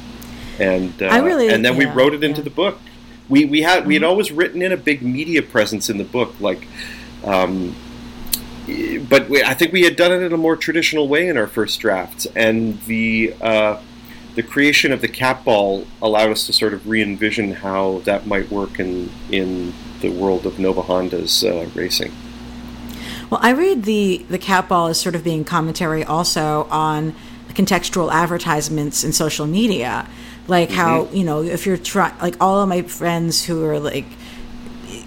And 0.60 0.92
uh, 1.02 1.06
I 1.06 1.18
really- 1.18 1.48
and 1.48 1.64
then 1.64 1.76
we 1.76 1.86
wrote 1.86 2.14
it 2.14 2.22
into 2.22 2.42
yeah. 2.42 2.44
the 2.44 2.50
book. 2.50 2.78
We 3.28 3.44
we 3.44 3.62
had 3.62 3.86
we 3.86 3.94
had 3.94 4.02
Mhm. 4.02 4.08
always 4.08 4.30
written 4.32 4.62
in 4.62 4.72
a 4.72 4.76
big 4.76 5.02
media 5.02 5.42
presence 5.42 5.88
in 5.88 5.98
the 5.98 6.04
book, 6.04 6.34
like. 6.40 6.66
Um, 7.24 7.74
but 9.08 9.28
we, 9.28 9.42
I 9.42 9.54
think 9.54 9.72
we 9.72 9.82
had 9.82 9.96
done 9.96 10.12
it 10.12 10.22
in 10.22 10.32
a 10.32 10.36
more 10.36 10.56
traditional 10.56 11.08
way 11.08 11.26
in 11.28 11.36
our 11.36 11.48
first 11.48 11.80
drafts, 11.80 12.26
and 12.36 12.80
the 12.86 13.34
uh, 13.40 13.76
the 14.34 14.42
creation 14.42 14.92
of 14.92 15.00
the 15.00 15.08
cat 15.08 15.44
ball 15.44 15.86
allowed 16.00 16.30
us 16.30 16.46
to 16.46 16.52
sort 16.52 16.72
of 16.72 16.88
re-envision 16.88 17.54
how 17.54 18.00
that 18.04 18.26
might 18.26 18.50
work 18.50 18.78
in 18.78 19.10
in 19.30 19.72
the 20.00 20.10
world 20.10 20.46
of 20.46 20.58
Nova 20.58 20.82
Honda's 20.82 21.44
uh, 21.44 21.68
racing. 21.74 22.12
Well, 23.30 23.40
I 23.42 23.50
read 23.50 23.84
the 23.84 24.24
the 24.28 24.38
cat 24.38 24.68
ball 24.68 24.86
as 24.86 25.00
sort 25.00 25.14
of 25.14 25.24
being 25.24 25.44
commentary 25.44 26.04
also 26.04 26.66
on 26.70 27.14
contextual 27.54 28.12
advertisements 28.12 29.04
in 29.04 29.12
social 29.12 29.46
media, 29.46 30.06
like 30.48 30.70
how 30.70 31.08
you 31.12 31.24
know 31.24 31.42
if 31.42 31.66
you're 31.66 31.76
trying, 31.76 32.18
like 32.18 32.36
all 32.40 32.60
of 32.60 32.68
my 32.68 32.82
friends 32.82 33.44
who 33.44 33.64
are 33.64 33.78
like, 33.78 34.06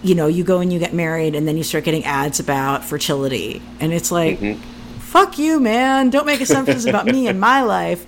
you 0.01 0.15
know, 0.15 0.27
you 0.27 0.43
go 0.43 0.59
and 0.59 0.71
you 0.71 0.79
get 0.79 0.93
married 0.93 1.35
and 1.35 1.47
then 1.47 1.57
you 1.57 1.63
start 1.63 1.83
getting 1.83 2.05
ads 2.05 2.39
about 2.39 2.85
fertility, 2.85 3.61
and 3.79 3.93
it's 3.93 4.11
like, 4.11 4.39
fuck 4.99 5.37
you, 5.37 5.59
man! 5.59 6.09
Don't 6.09 6.25
make 6.25 6.41
assumptions 6.41 6.85
about 6.85 7.05
me 7.05 7.27
and 7.27 7.39
my 7.39 7.61
life. 7.61 8.05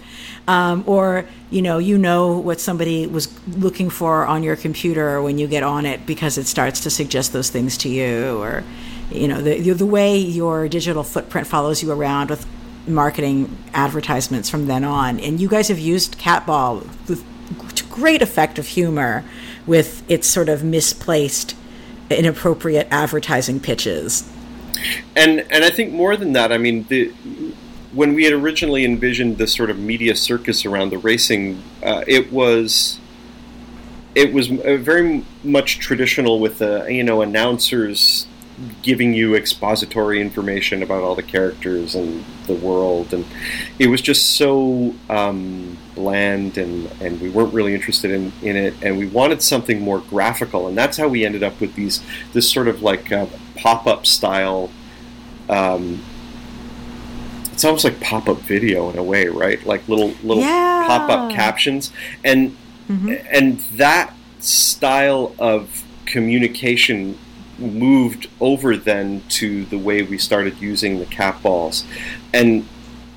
Um, 0.48 0.86
or 0.88 1.26
you 1.50 1.62
know 1.62 1.78
you 1.78 1.98
know 1.98 2.38
what 2.38 2.62
somebody 2.62 3.06
was 3.06 3.28
looking 3.50 3.90
for 3.90 4.26
on 4.26 4.44
your 4.44 4.56
computer 4.56 5.22
when 5.22 5.38
you 5.38 5.46
get 5.46 5.62
on 5.62 5.86
it 5.86 6.06
because 6.06 6.38
it 6.38 6.48
starts 6.48 6.80
to 6.82 6.90
suggest 6.90 7.34
those 7.34 7.50
things 7.50 7.78
to 7.80 7.90
you 7.90 8.38
or 8.38 8.64
you 9.12 9.28
know 9.28 9.42
the 9.42 9.60
the 9.74 9.86
way 9.86 10.18
your 10.18 10.70
digital 10.70 11.04
footprint 11.04 11.48
follows 11.48 11.84
you 11.84 11.92
around 11.92 12.30
with 12.30 12.46
marketing 12.88 13.58
advertisements 13.74 14.50
from 14.50 14.68
then 14.68 14.84
on 14.84 15.20
and 15.20 15.40
you 15.40 15.48
guys 15.48 15.68
have 15.68 15.80
used 15.80 16.18
catball 16.18 16.84
with 17.08 17.24
great 17.90 18.22
effect 18.22 18.60
of 18.60 18.68
humor 18.68 19.24
with 19.66 20.10
its 20.10 20.28
sort 20.28 20.50
of 20.50 20.64
misplaced 20.64 21.56
inappropriate 22.10 22.88
advertising 22.92 23.60
pitches 23.60 24.30
And 25.16 25.46
and 25.52 25.64
I 25.64 25.70
think 25.70 25.94
more 25.94 26.16
than 26.16 26.34
that, 26.34 26.52
I 26.52 26.58
mean 26.58 26.86
the. 26.90 27.14
When 27.94 28.14
we 28.14 28.26
had 28.26 28.34
originally 28.34 28.86
envisioned 28.86 29.38
this 29.38 29.56
sort 29.56 29.72
of 29.72 29.80
media 29.80 30.16
circus 30.16 30.66
around 30.66 30.92
the 30.92 31.00
racing, 31.00 31.64
uh, 31.82 32.04
it 32.06 32.32
was 32.32 33.00
it 34.14 34.34
was 34.34 34.52
uh, 34.52 34.78
very 34.78 35.26
much 35.44 35.80
traditional 35.80 36.40
with 36.40 36.60
the 36.60 36.86
you 36.88 37.04
know 37.04 37.22
announcers 37.22 38.27
giving 38.82 39.14
you 39.14 39.36
expository 39.36 40.20
information 40.20 40.82
about 40.82 41.04
all 41.04 41.14
the 41.14 41.22
characters 41.24 41.94
and 41.94 42.24
the 42.48 42.56
world, 42.56 43.14
and 43.14 43.24
it 43.78 43.88
was 43.88 44.02
just 44.02 44.36
so 44.36 44.96
um, 45.10 45.78
bland, 45.96 46.58
and, 46.58 46.90
and 47.00 47.22
we 47.22 47.30
weren't 47.30 47.54
really 47.54 47.76
interested 47.76 48.10
in, 48.10 48.32
in 48.42 48.56
it, 48.56 48.74
and 48.82 48.98
we 48.98 49.06
wanted 49.06 49.42
something 49.44 49.80
more 49.80 50.00
graphical, 50.00 50.68
and 50.68 50.76
that's 50.78 50.98
how 50.98 51.08
we 51.08 51.24
ended 51.26 51.44
up 51.44 51.60
with 51.62 51.76
these 51.76 52.02
this 52.34 52.52
sort 52.52 52.68
of 52.68 52.82
like 52.82 53.12
uh, 53.12 53.28
pop 53.56 53.86
up 53.86 54.06
style. 54.08 54.72
Um, 55.50 56.02
it's 57.54 57.64
almost 57.66 57.84
like 57.84 58.00
pop 58.00 58.28
up 58.28 58.38
video 58.40 58.90
in 58.90 58.98
a 58.98 59.04
way, 59.04 59.28
right? 59.28 59.64
Like 59.66 59.88
little 59.88 60.14
little 60.24 60.44
Yeah. 60.44 60.84
pop 60.88 61.10
up 61.10 61.32
captions, 61.32 61.92
and 62.24 62.56
Mhm. 62.90 63.26
and 63.32 63.60
that 63.76 64.14
style 64.40 65.36
of 65.40 65.84
communication 66.06 67.18
moved 67.60 68.30
over 68.40 68.78
then 68.78 69.24
to 69.30 69.66
the 69.66 69.78
way 69.78 70.02
we 70.02 70.18
started 70.18 70.60
using 70.60 71.00
the 71.00 71.06
cat 71.06 71.42
balls. 71.42 71.84
And 72.34 72.68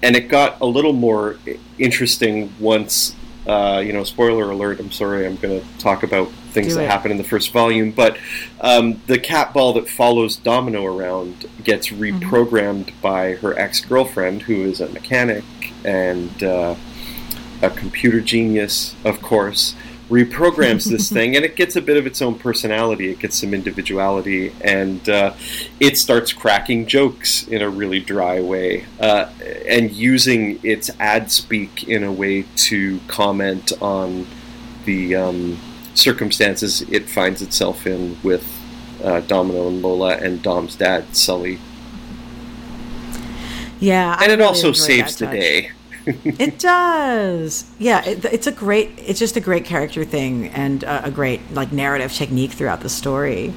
and 0.02 0.16
it 0.16 0.28
got 0.28 0.60
a 0.60 0.66
little 0.66 0.94
more 0.94 1.38
interesting 1.78 2.52
once 2.58 3.14
uh, 3.46 3.82
you 3.84 3.92
know 3.92 4.04
spoiler 4.04 4.50
alert 4.50 4.78
i'm 4.80 4.90
sorry 4.90 5.26
i'm 5.26 5.36
going 5.36 5.60
to 5.60 5.78
talk 5.78 6.02
about 6.02 6.30
things 6.52 6.74
that 6.74 6.86
happen 6.86 7.10
in 7.10 7.16
the 7.16 7.24
first 7.24 7.52
volume 7.52 7.90
but 7.90 8.18
um, 8.60 9.00
the 9.06 9.18
cat 9.18 9.52
ball 9.54 9.72
that 9.72 9.88
follows 9.88 10.36
domino 10.36 10.84
around 10.84 11.46
gets 11.64 11.88
reprogrammed 11.88 12.92
by 13.00 13.34
her 13.36 13.58
ex-girlfriend 13.58 14.42
who 14.42 14.62
is 14.62 14.80
a 14.80 14.88
mechanic 14.90 15.44
and 15.84 16.42
uh, 16.42 16.74
a 17.62 17.70
computer 17.70 18.20
genius, 18.20 18.94
of 19.04 19.20
course, 19.20 19.74
reprograms 20.10 20.84
this 20.84 21.10
thing, 21.12 21.36
and 21.36 21.44
it 21.44 21.56
gets 21.56 21.76
a 21.76 21.80
bit 21.80 21.96
of 21.96 22.06
its 22.06 22.20
own 22.20 22.34
personality. 22.38 23.10
It 23.10 23.20
gets 23.20 23.40
some 23.40 23.54
individuality, 23.54 24.52
and 24.60 25.08
uh, 25.08 25.34
it 25.78 25.96
starts 25.96 26.32
cracking 26.32 26.86
jokes 26.86 27.46
in 27.48 27.62
a 27.62 27.70
really 27.70 28.00
dry 28.00 28.40
way, 28.40 28.84
uh, 29.00 29.30
and 29.66 29.90
using 29.92 30.60
its 30.62 30.90
ad 30.98 31.30
speak 31.30 31.88
in 31.88 32.04
a 32.04 32.12
way 32.12 32.44
to 32.56 33.00
comment 33.06 33.72
on 33.80 34.26
the 34.84 35.14
um, 35.14 35.58
circumstances 35.94 36.82
it 36.82 37.08
finds 37.08 37.42
itself 37.42 37.86
in 37.86 38.16
with 38.22 38.46
uh, 39.02 39.20
Domino 39.20 39.68
and 39.68 39.82
Lola 39.82 40.16
and 40.16 40.42
Dom's 40.42 40.76
dad, 40.76 41.16
Sully. 41.16 41.58
Yeah, 43.78 44.14
I 44.18 44.24
And 44.24 44.32
it 44.32 44.36
really 44.36 44.48
also 44.48 44.72
saves 44.72 45.16
the 45.16 45.26
day. 45.26 45.70
It 46.06 46.58
does. 46.58 47.70
Yeah, 47.78 48.04
it, 48.04 48.24
it's 48.26 48.46
a 48.46 48.52
great. 48.52 48.90
It's 48.96 49.18
just 49.18 49.36
a 49.36 49.40
great 49.40 49.64
character 49.64 50.04
thing 50.04 50.48
and 50.48 50.82
a, 50.82 51.06
a 51.06 51.10
great 51.10 51.40
like 51.52 51.72
narrative 51.72 52.12
technique 52.12 52.52
throughout 52.52 52.80
the 52.80 52.88
story. 52.88 53.52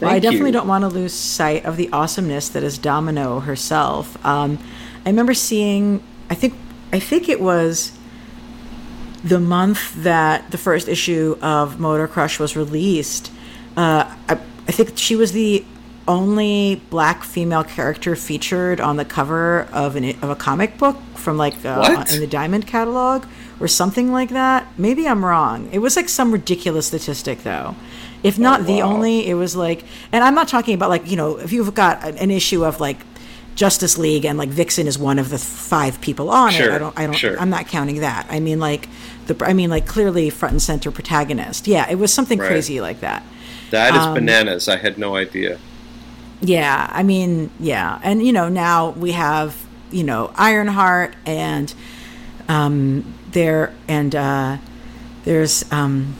Well, 0.00 0.10
I 0.10 0.18
definitely 0.18 0.48
you. 0.48 0.52
don't 0.52 0.68
want 0.68 0.82
to 0.82 0.88
lose 0.88 1.12
sight 1.12 1.64
of 1.64 1.76
the 1.76 1.88
awesomeness 1.92 2.48
that 2.50 2.62
is 2.62 2.78
Domino 2.78 3.40
herself. 3.40 4.24
Um, 4.24 4.58
I 5.04 5.08
remember 5.08 5.34
seeing. 5.34 6.02
I 6.30 6.34
think. 6.34 6.54
I 6.92 7.00
think 7.00 7.28
it 7.28 7.40
was 7.40 7.92
the 9.24 9.40
month 9.40 9.94
that 10.02 10.50
the 10.50 10.58
first 10.58 10.88
issue 10.88 11.36
of 11.42 11.78
Motor 11.80 12.06
Crush 12.08 12.38
was 12.38 12.56
released. 12.56 13.32
Uh, 13.76 14.14
I, 14.28 14.38
I 14.66 14.72
think 14.72 14.96
she 14.96 15.16
was 15.16 15.32
the 15.32 15.64
only 16.08 16.82
black 16.90 17.22
female 17.22 17.62
character 17.62 18.16
featured 18.16 18.80
on 18.80 18.96
the 18.96 19.04
cover 19.04 19.68
of 19.72 19.94
an 19.94 20.10
of 20.22 20.30
a 20.30 20.34
comic 20.34 20.78
book 20.78 20.96
from 21.14 21.36
like 21.36 21.64
uh, 21.64 22.04
in 22.12 22.20
the 22.20 22.26
Diamond 22.26 22.66
catalog 22.66 23.24
or 23.60 23.68
something 23.68 24.10
like 24.10 24.30
that. 24.30 24.66
Maybe 24.78 25.06
I'm 25.06 25.24
wrong. 25.24 25.68
It 25.70 25.78
was 25.78 25.94
like 25.94 26.08
some 26.08 26.32
ridiculous 26.32 26.86
statistic 26.86 27.42
though. 27.42 27.76
If 28.22 28.38
not 28.38 28.66
the 28.66 28.78
wow. 28.82 28.94
only, 28.94 29.28
it 29.28 29.34
was 29.34 29.54
like, 29.54 29.84
and 30.10 30.24
I'm 30.24 30.34
not 30.34 30.48
talking 30.48 30.74
about 30.74 30.88
like 30.88 31.08
you 31.08 31.16
know 31.16 31.36
if 31.36 31.52
you've 31.52 31.74
got 31.74 32.04
an, 32.04 32.30
issue 32.30 32.64
of 32.64 32.80
like 32.80 32.98
Justice 33.54 33.98
League 33.98 34.24
and 34.24 34.38
like 34.38 34.48
Vixen 34.48 34.86
is 34.86 34.98
one 34.98 35.18
of 35.18 35.30
the 35.30 35.38
five 35.38 36.00
people 36.00 36.30
on 36.30 36.48
it. 36.48 36.52
Sure, 36.52 36.72
I 36.72 36.78
don't. 36.78 36.98
I 36.98 37.06
don't. 37.06 37.14
sure. 37.14 37.38
I'm 37.38 37.50
not 37.50 37.68
counting 37.68 38.00
that. 38.00 38.26
I 38.30 38.40
mean 38.40 38.58
like 38.58 38.88
the. 39.26 39.36
I 39.44 39.52
mean 39.52 39.70
like 39.70 39.86
clearly 39.86 40.30
front 40.30 40.52
and 40.52 40.62
center 40.62 40.90
protagonist. 40.90 41.66
Yeah, 41.68 41.88
it 41.88 41.96
was 41.96 42.12
something 42.12 42.38
Right. 42.38 42.48
crazy 42.48 42.80
like 42.80 43.00
that. 43.00 43.22
That 43.70 43.94
is 43.94 44.00
Um, 44.00 44.14
bananas. 44.14 44.68
I 44.68 44.78
had 44.78 44.96
no 44.96 45.14
idea. 45.14 45.58
Yeah, 46.40 46.88
I 46.92 47.02
mean, 47.02 47.50
yeah, 47.58 47.98
and 48.02 48.24
you 48.24 48.32
know 48.32 48.48
now 48.48 48.90
we 48.90 49.12
have 49.12 49.56
you 49.90 50.04
know 50.04 50.30
Ironheart 50.36 51.14
and 51.26 51.72
um 52.48 53.14
there 53.32 53.74
and 53.88 54.14
uh 54.14 54.58
there's 55.24 55.70
um 55.72 56.14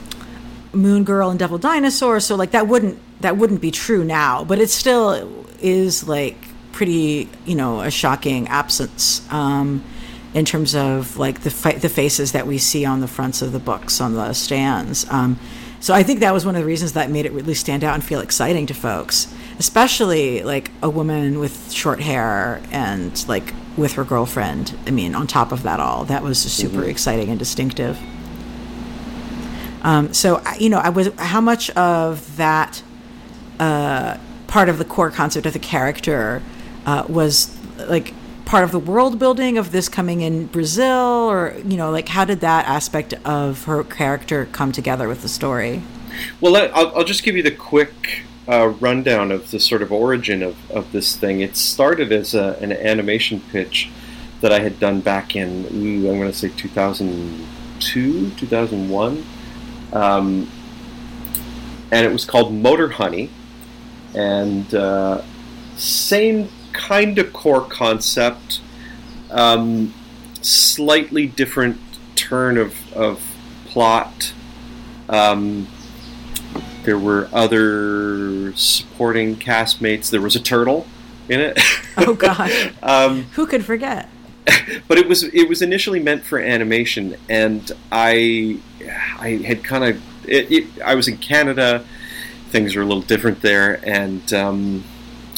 Moon 0.72 1.04
Girl 1.04 1.30
and 1.30 1.38
Devil 1.38 1.58
Dinosaur, 1.58 2.20
so 2.20 2.34
like 2.34 2.50
that 2.50 2.66
wouldn't 2.66 2.98
that 3.20 3.36
wouldn't 3.36 3.60
be 3.60 3.70
true 3.70 4.04
now, 4.04 4.44
but 4.44 4.58
it 4.58 4.70
still 4.70 5.44
is 5.60 6.06
like 6.08 6.36
pretty 6.72 7.28
you 7.46 7.54
know 7.54 7.80
a 7.80 7.90
shocking 7.90 8.46
absence 8.48 9.26
um 9.32 9.82
in 10.34 10.44
terms 10.44 10.74
of 10.74 11.16
like 11.16 11.40
the 11.40 11.50
fa- 11.50 11.78
the 11.78 11.88
faces 11.88 12.32
that 12.32 12.46
we 12.46 12.58
see 12.58 12.84
on 12.84 13.00
the 13.00 13.08
fronts 13.08 13.40
of 13.40 13.52
the 13.52 13.58
books 13.58 14.00
on 14.00 14.14
the 14.14 14.32
stands. 14.32 15.08
Um, 15.10 15.38
so 15.80 15.94
I 15.94 16.02
think 16.02 16.20
that 16.20 16.32
was 16.32 16.44
one 16.44 16.56
of 16.56 16.60
the 16.60 16.66
reasons 16.66 16.94
that 16.94 17.10
made 17.10 17.26
it 17.26 17.32
really 17.32 17.54
stand 17.54 17.84
out 17.84 17.94
and 17.94 18.02
feel 18.02 18.20
exciting 18.20 18.66
to 18.66 18.74
folks, 18.74 19.32
especially 19.58 20.42
like 20.42 20.70
a 20.82 20.90
woman 20.90 21.38
with 21.38 21.72
short 21.72 22.00
hair 22.00 22.60
and 22.70 23.26
like 23.28 23.54
with 23.76 23.92
her 23.92 24.04
girlfriend. 24.04 24.76
I 24.86 24.90
mean, 24.90 25.14
on 25.14 25.26
top 25.26 25.52
of 25.52 25.62
that 25.62 25.78
all, 25.78 26.04
that 26.06 26.22
was 26.22 26.40
super 26.40 26.84
exciting 26.84 27.28
and 27.28 27.38
distinctive. 27.38 27.98
Um, 29.82 30.12
so 30.12 30.42
you 30.58 30.68
know, 30.68 30.78
I 30.78 30.88
was 30.88 31.12
how 31.16 31.40
much 31.40 31.70
of 31.70 32.36
that 32.36 32.82
uh, 33.60 34.18
part 34.48 34.68
of 34.68 34.78
the 34.78 34.84
core 34.84 35.10
concept 35.10 35.46
of 35.46 35.52
the 35.52 35.58
character 35.60 36.42
uh, 36.86 37.04
was 37.08 37.56
like 37.76 38.12
part 38.48 38.64
of 38.64 38.72
the 38.72 38.78
world 38.78 39.18
building 39.18 39.58
of 39.58 39.72
this 39.72 39.90
coming 39.90 40.22
in 40.22 40.46
Brazil, 40.46 41.28
or 41.30 41.54
you 41.64 41.76
know, 41.76 41.90
like 41.90 42.08
how 42.08 42.24
did 42.24 42.40
that 42.40 42.66
aspect 42.66 43.12
of 43.24 43.64
her 43.64 43.84
character 43.84 44.48
come 44.52 44.72
together 44.72 45.06
with 45.06 45.20
the 45.20 45.28
story? 45.28 45.82
Well, 46.40 46.56
I'll, 46.74 47.04
just 47.04 47.22
give 47.22 47.36
you 47.36 47.42
the 47.42 47.52
quick 47.52 48.22
uh, 48.48 48.68
rundown 48.80 49.30
of 49.30 49.50
the 49.50 49.60
sort 49.60 49.82
of 49.82 49.92
origin 49.92 50.42
of, 50.42 50.70
of 50.70 50.90
this 50.92 51.14
thing. 51.14 51.42
It 51.42 51.56
started 51.56 52.10
as 52.10 52.34
a, 52.34 52.56
an 52.60 52.72
animation 52.72 53.40
pitch 53.52 53.90
that 54.40 54.50
I 54.50 54.60
had 54.60 54.80
done 54.80 55.00
back 55.00 55.36
in, 55.36 55.66
ooh, 55.66 56.10
I'm 56.10 56.18
going 56.18 56.32
to 56.32 56.36
say 56.36 56.48
2002, 56.48 58.30
2001. 58.30 59.26
Um, 59.92 60.50
and 61.92 62.06
it 62.06 62.12
was 62.12 62.24
called 62.24 62.52
Motor 62.52 62.88
Honey. 62.88 63.30
And 64.14 64.74
uh, 64.74 65.22
same 65.76 66.48
kind 66.78 67.18
of 67.18 67.32
core 67.32 67.60
concept, 67.60 68.60
um, 69.30 69.92
slightly 70.40 71.26
different 71.26 71.78
turn 72.14 72.56
of, 72.56 72.74
of 72.94 73.20
plot. 73.66 74.32
Um, 75.08 75.66
there 76.84 76.98
were 76.98 77.28
other 77.32 78.54
supporting 78.54 79.36
castmates. 79.36 80.08
There 80.08 80.22
was 80.22 80.36
a 80.36 80.40
turtle 80.40 80.86
in 81.28 81.40
it. 81.40 81.58
Oh 81.96 82.14
God! 82.18 82.50
um, 82.82 83.24
who 83.32 83.46
could 83.46 83.64
forget? 83.64 84.08
but 84.88 84.96
it 84.96 85.06
was 85.06 85.24
it 85.24 85.48
was 85.48 85.60
initially 85.60 86.00
meant 86.00 86.24
for 86.24 86.38
animation, 86.38 87.16
and 87.28 87.70
I 87.92 88.60
I 89.18 89.30
had 89.44 89.64
kind 89.64 89.84
of 89.84 90.28
it, 90.28 90.50
it, 90.50 90.82
I 90.82 90.94
was 90.94 91.08
in 91.08 91.18
Canada. 91.18 91.84
Things 92.50 92.74
are 92.76 92.80
a 92.80 92.86
little 92.86 93.02
different 93.02 93.42
there, 93.42 93.78
and 93.82 94.32
um, 94.32 94.84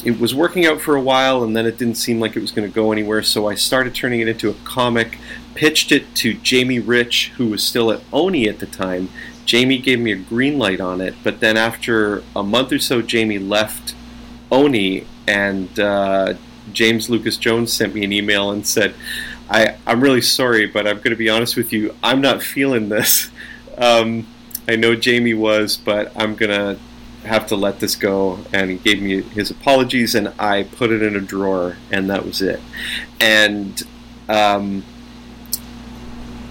it 0.03 0.19
was 0.19 0.33
working 0.33 0.65
out 0.65 0.81
for 0.81 0.95
a 0.95 1.01
while, 1.01 1.43
and 1.43 1.55
then 1.55 1.65
it 1.65 1.77
didn't 1.77 1.95
seem 1.95 2.19
like 2.19 2.35
it 2.35 2.41
was 2.41 2.51
going 2.51 2.67
to 2.67 2.73
go 2.73 2.91
anywhere. 2.91 3.23
So 3.23 3.47
I 3.47 3.55
started 3.55 3.93
turning 3.93 4.19
it 4.19 4.27
into 4.27 4.49
a 4.49 4.53
comic. 4.63 5.17
Pitched 5.53 5.91
it 5.91 6.15
to 6.15 6.33
Jamie 6.33 6.79
Rich, 6.79 7.33
who 7.37 7.47
was 7.47 7.63
still 7.63 7.91
at 7.91 8.01
Oni 8.11 8.47
at 8.47 8.59
the 8.59 8.65
time. 8.65 9.09
Jamie 9.45 9.79
gave 9.79 9.99
me 9.99 10.11
a 10.11 10.15
green 10.15 10.57
light 10.57 10.79
on 10.79 11.01
it, 11.01 11.15
but 11.23 11.39
then 11.39 11.57
after 11.57 12.23
a 12.35 12.43
month 12.43 12.71
or 12.71 12.79
so, 12.79 13.01
Jamie 13.01 13.39
left 13.39 13.95
Oni, 14.51 15.05
and 15.27 15.79
uh, 15.79 16.35
James 16.71 17.09
Lucas 17.09 17.37
Jones 17.37 17.73
sent 17.73 17.93
me 17.93 18.03
an 18.03 18.13
email 18.13 18.51
and 18.51 18.65
said, 18.65 18.93
I, 19.49 19.75
I'm 19.85 20.01
really 20.01 20.21
sorry, 20.21 20.67
but 20.67 20.87
I'm 20.87 20.97
going 20.97 21.09
to 21.09 21.17
be 21.17 21.29
honest 21.29 21.57
with 21.57 21.73
you. 21.73 21.95
I'm 22.01 22.21
not 22.21 22.41
feeling 22.41 22.89
this. 22.89 23.29
Um, 23.77 24.27
I 24.67 24.75
know 24.75 24.95
Jamie 24.95 25.33
was, 25.33 25.75
but 25.75 26.11
I'm 26.15 26.35
going 26.35 26.51
to 26.51 26.79
have 27.23 27.47
to 27.47 27.55
let 27.55 27.79
this 27.79 27.95
go. 27.95 28.39
And 28.53 28.71
he 28.71 28.77
gave 28.77 29.01
me 29.01 29.21
his 29.21 29.51
apologies, 29.51 30.15
and 30.15 30.33
I 30.39 30.63
put 30.63 30.91
it 30.91 31.01
in 31.01 31.15
a 31.15 31.21
drawer, 31.21 31.77
and 31.91 32.09
that 32.09 32.25
was 32.25 32.41
it. 32.41 32.59
And 33.19 33.81
um, 34.29 34.83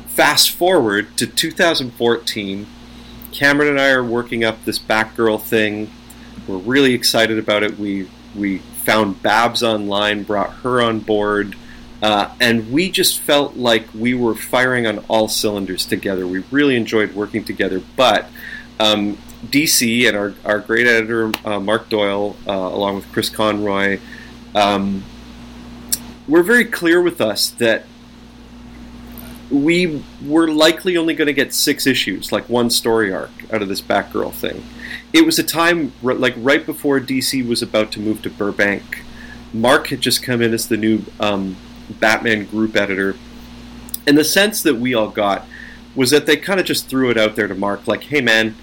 fast 0.08 0.50
forward 0.50 1.16
to 1.16 1.26
2014, 1.26 2.66
Cameron 3.32 3.68
and 3.68 3.80
I 3.80 3.90
are 3.90 4.04
working 4.04 4.44
up 4.44 4.64
this 4.64 4.78
Batgirl 4.78 5.42
thing. 5.42 5.90
We're 6.46 6.58
really 6.58 6.94
excited 6.94 7.38
about 7.38 7.62
it. 7.62 7.78
We 7.78 8.08
we 8.34 8.58
found 8.58 9.22
Babs 9.22 9.62
online, 9.62 10.22
brought 10.22 10.52
her 10.56 10.80
on 10.80 11.00
board, 11.00 11.56
uh, 12.02 12.32
and 12.40 12.72
we 12.72 12.90
just 12.90 13.20
felt 13.20 13.56
like 13.56 13.86
we 13.94 14.14
were 14.14 14.34
firing 14.34 14.86
on 14.86 14.98
all 15.08 15.28
cylinders 15.28 15.84
together. 15.84 16.26
We 16.26 16.44
really 16.50 16.76
enjoyed 16.76 17.14
working 17.14 17.44
together, 17.44 17.82
but 17.96 18.28
um, 18.78 19.18
DC 19.46 20.06
and 20.06 20.16
our, 20.16 20.34
our 20.44 20.58
great 20.58 20.86
editor 20.86 21.32
uh, 21.44 21.58
Mark 21.58 21.88
Doyle, 21.88 22.36
uh, 22.46 22.52
along 22.52 22.96
with 22.96 23.12
Chris 23.12 23.28
Conroy, 23.28 23.98
um, 24.54 25.02
were 26.28 26.42
very 26.42 26.64
clear 26.64 27.00
with 27.00 27.20
us 27.20 27.50
that 27.50 27.84
we 29.50 30.02
were 30.24 30.48
likely 30.48 30.96
only 30.96 31.14
going 31.14 31.26
to 31.26 31.32
get 31.32 31.52
six 31.52 31.86
issues, 31.86 32.30
like 32.30 32.48
one 32.48 32.70
story 32.70 33.12
arc, 33.12 33.30
out 33.52 33.62
of 33.62 33.68
this 33.68 33.80
Batgirl 33.80 34.32
thing. 34.32 34.62
It 35.12 35.26
was 35.26 35.38
a 35.38 35.42
time 35.42 35.92
like 36.02 36.34
right 36.36 36.64
before 36.64 37.00
DC 37.00 37.46
was 37.46 37.62
about 37.62 37.90
to 37.92 38.00
move 38.00 38.22
to 38.22 38.30
Burbank. 38.30 39.02
Mark 39.52 39.88
had 39.88 40.00
just 40.00 40.22
come 40.22 40.40
in 40.40 40.54
as 40.54 40.68
the 40.68 40.76
new 40.76 41.02
um, 41.18 41.56
Batman 41.98 42.44
group 42.44 42.76
editor, 42.76 43.16
and 44.06 44.16
the 44.16 44.24
sense 44.24 44.62
that 44.62 44.76
we 44.76 44.94
all 44.94 45.08
got 45.08 45.46
was 45.96 46.10
that 46.10 46.26
they 46.26 46.36
kind 46.36 46.60
of 46.60 46.66
just 46.66 46.86
threw 46.88 47.10
it 47.10 47.18
out 47.18 47.34
there 47.34 47.48
to 47.48 47.54
Mark, 47.54 47.88
like, 47.88 48.04
"Hey, 48.04 48.20
man." 48.20 48.54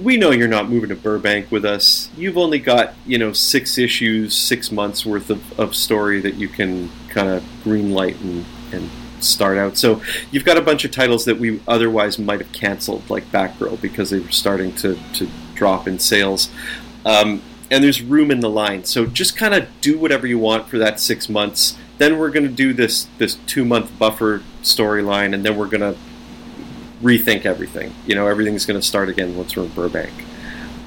We 0.00 0.16
know 0.16 0.30
you're 0.30 0.48
not 0.48 0.68
moving 0.68 0.88
to 0.88 0.96
Burbank 0.96 1.50
with 1.50 1.64
us. 1.64 2.08
You've 2.16 2.36
only 2.36 2.58
got, 2.58 2.94
you 3.06 3.18
know, 3.18 3.32
six 3.32 3.78
issues, 3.78 4.34
six 4.34 4.72
months 4.72 5.06
worth 5.06 5.30
of, 5.30 5.60
of 5.60 5.74
story 5.74 6.20
that 6.20 6.34
you 6.34 6.48
can 6.48 6.90
kind 7.08 7.28
of 7.28 7.44
green 7.62 7.92
light 7.92 8.20
and, 8.20 8.44
and 8.72 8.90
start 9.20 9.56
out. 9.56 9.76
So 9.76 10.02
you've 10.30 10.44
got 10.44 10.56
a 10.56 10.62
bunch 10.62 10.84
of 10.84 10.90
titles 10.90 11.24
that 11.26 11.38
we 11.38 11.60
otherwise 11.68 12.18
might 12.18 12.40
have 12.40 12.52
canceled, 12.52 13.08
like 13.08 13.24
Batgirl, 13.30 13.80
because 13.80 14.10
they 14.10 14.18
were 14.18 14.30
starting 14.30 14.74
to, 14.76 14.98
to 15.14 15.28
drop 15.54 15.86
in 15.86 15.98
sales. 15.98 16.50
Um, 17.04 17.42
and 17.70 17.82
there's 17.82 18.02
room 18.02 18.30
in 18.30 18.40
the 18.40 18.50
line. 18.50 18.84
So 18.84 19.06
just 19.06 19.36
kind 19.36 19.54
of 19.54 19.68
do 19.80 19.98
whatever 19.98 20.26
you 20.26 20.38
want 20.38 20.68
for 20.68 20.78
that 20.78 21.00
six 21.00 21.28
months. 21.28 21.76
Then 21.98 22.18
we're 22.18 22.30
going 22.30 22.46
to 22.46 22.52
do 22.52 22.72
this 22.72 23.06
this 23.18 23.36
two 23.46 23.64
month 23.64 23.96
buffer 23.98 24.42
storyline, 24.62 25.32
and 25.32 25.44
then 25.44 25.56
we're 25.56 25.68
going 25.68 25.80
to 25.80 25.96
rethink 27.04 27.44
everything. 27.44 27.94
You 28.06 28.14
know, 28.14 28.26
everything's 28.26 28.66
going 28.66 28.80
to 28.80 28.86
start 28.86 29.08
again 29.08 29.36
once 29.36 29.54
we're 29.54 29.64
in 29.64 29.68
Burbank. 29.68 30.12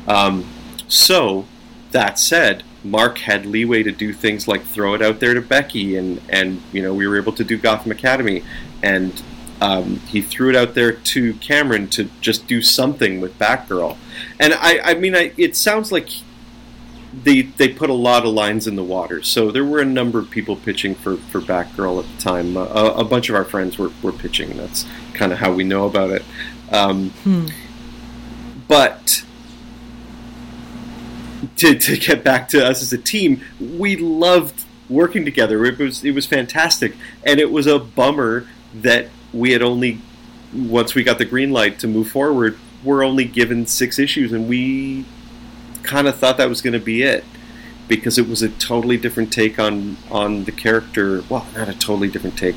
Um, 0.08 0.46
so 0.88 1.46
that 1.92 2.18
said, 2.20 2.64
Mark 2.84 3.20
had 3.20 3.46
leeway 3.46 3.84
to 3.84 3.92
do 3.92 4.12
things 4.14 4.48
like 4.48 4.64
throw 4.64 4.94
it 4.96 5.02
out 5.02 5.20
there 5.20 5.34
to 5.34 5.42
Becky, 5.42 5.96
and 5.96 6.22
and 6.30 6.62
you 6.74 6.82
know 6.82 6.94
we 6.94 7.08
were 7.08 7.18
able 7.18 7.34
to 7.34 7.44
do 7.44 7.58
Gotham 7.58 7.92
Academy, 7.92 8.44
and 8.82 9.22
um, 9.62 9.98
he 10.08 10.22
threw 10.22 10.50
it 10.50 10.56
out 10.56 10.74
there 10.74 10.92
to 10.92 11.34
Cameron 11.36 11.88
to 11.90 12.10
just 12.20 12.48
do 12.48 12.62
something 12.62 13.22
with 13.22 13.38
Batgirl, 13.38 13.98
and 14.40 14.54
I 14.54 14.80
I 14.84 14.94
mean 14.96 15.16
I, 15.16 15.34
it 15.38 15.56
sounds 15.56 15.92
like 15.92 16.10
they 17.24 17.44
they 17.44 17.70
put 17.70 17.90
a 17.90 17.94
lot 17.94 18.26
of 18.26 18.34
lines 18.34 18.68
in 18.68 18.76
the 18.76 18.84
water, 18.84 19.22
so 19.24 19.52
there 19.52 19.66
were 19.66 19.80
a 19.80 19.86
number 19.86 20.20
of 20.20 20.30
people 20.30 20.56
pitching 20.56 20.96
for 20.96 21.18
for 21.18 21.42
Batgirl 21.42 22.04
at 22.04 22.16
the 22.16 22.22
time. 22.22 22.58
Uh, 22.58 22.66
a, 22.66 22.86
a, 23.00 23.04
bunch 23.04 23.30
of 23.30 23.36
our 23.36 23.44
friends 23.44 23.78
were 23.78 23.92
were 24.02 24.12
pitching. 24.12 24.56
That's 24.58 24.86
kind 25.14 25.32
of 25.32 25.40
how 25.40 25.52
we 25.52 25.64
know 25.64 25.86
about 25.86 26.12
it. 26.12 26.24
Um, 26.72 27.12
hmm. 27.24 27.48
But 28.68 29.24
to, 31.58 31.76
to 31.76 31.98
get 31.98 32.24
back 32.24 32.50
to 32.50 32.66
us 32.66 32.82
as 32.82 32.92
a 32.92 32.98
team, 32.98 33.42
we 33.60 33.96
loved 33.96 34.66
working 34.90 35.26
together. 35.26 35.64
It 35.66 35.80
was 35.80 36.04
it 36.04 36.12
was 36.12 36.26
fantastic, 36.26 36.96
and 37.26 37.40
it 37.40 37.52
was 37.52 37.68
a 37.68 37.80
bummer 37.80 38.48
that 38.76 39.08
we 39.34 39.52
had 39.52 39.62
only 39.62 40.02
once 40.54 40.96
we 40.96 41.04
got 41.04 41.18
the 41.18 41.26
green 41.26 41.52
light 41.52 41.80
to 41.80 41.88
move 41.88 42.10
forward, 42.10 42.58
we're 42.84 43.04
only 43.04 43.26
given 43.26 43.66
six 43.66 44.00
issues, 44.00 44.32
and 44.32 44.48
we 44.48 45.06
kind 45.88 46.08
of 46.08 46.16
thought 46.16 46.38
that 46.38 46.50
was 46.50 46.62
going 46.62 46.74
to 46.74 46.80
be 46.80 47.02
it 47.02 47.24
because 47.88 48.18
it 48.18 48.28
was 48.28 48.42
a 48.42 48.50
totally 48.50 48.98
different 48.98 49.32
take 49.32 49.58
on 49.60 49.98
on 50.12 50.44
the 50.44 50.52
character. 50.52 51.24
Well, 51.30 51.48
not 51.56 51.70
a 51.70 51.74
totally 51.74 52.10
different 52.10 52.38
take, 52.38 52.56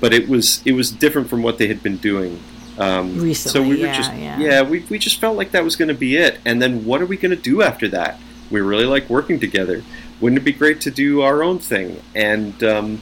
but 0.00 0.14
it 0.14 0.28
was 0.28 0.62
it 0.64 0.72
was 0.72 0.90
different 0.90 1.28
from 1.28 1.42
what 1.42 1.58
they 1.58 1.66
had 1.66 1.82
been 1.82 1.96
doing. 1.98 2.40
Um, 2.78 3.20
Recently, 3.20 3.34
so 3.34 3.62
we 3.62 3.80
were 3.80 3.86
yeah, 3.86 3.96
just 3.96 4.14
yeah. 4.14 4.38
yeah 4.38 4.62
we 4.62 4.84
we 4.88 4.98
just 4.98 5.20
felt 5.20 5.36
like 5.36 5.50
that 5.50 5.64
was 5.64 5.76
going 5.76 5.88
to 5.88 5.94
be 5.94 6.16
it. 6.16 6.38
And 6.44 6.62
then 6.62 6.84
what 6.84 7.02
are 7.02 7.06
we 7.06 7.16
going 7.16 7.34
to 7.34 7.42
do 7.42 7.60
after 7.62 7.88
that? 7.88 8.18
We 8.50 8.60
really 8.60 8.86
like 8.86 9.10
working 9.10 9.40
together. 9.40 9.82
Wouldn't 10.20 10.40
it 10.40 10.44
be 10.44 10.52
great 10.52 10.80
to 10.82 10.90
do 10.90 11.20
our 11.22 11.42
own 11.42 11.58
thing? 11.58 12.00
And 12.14 12.62
um, 12.62 13.00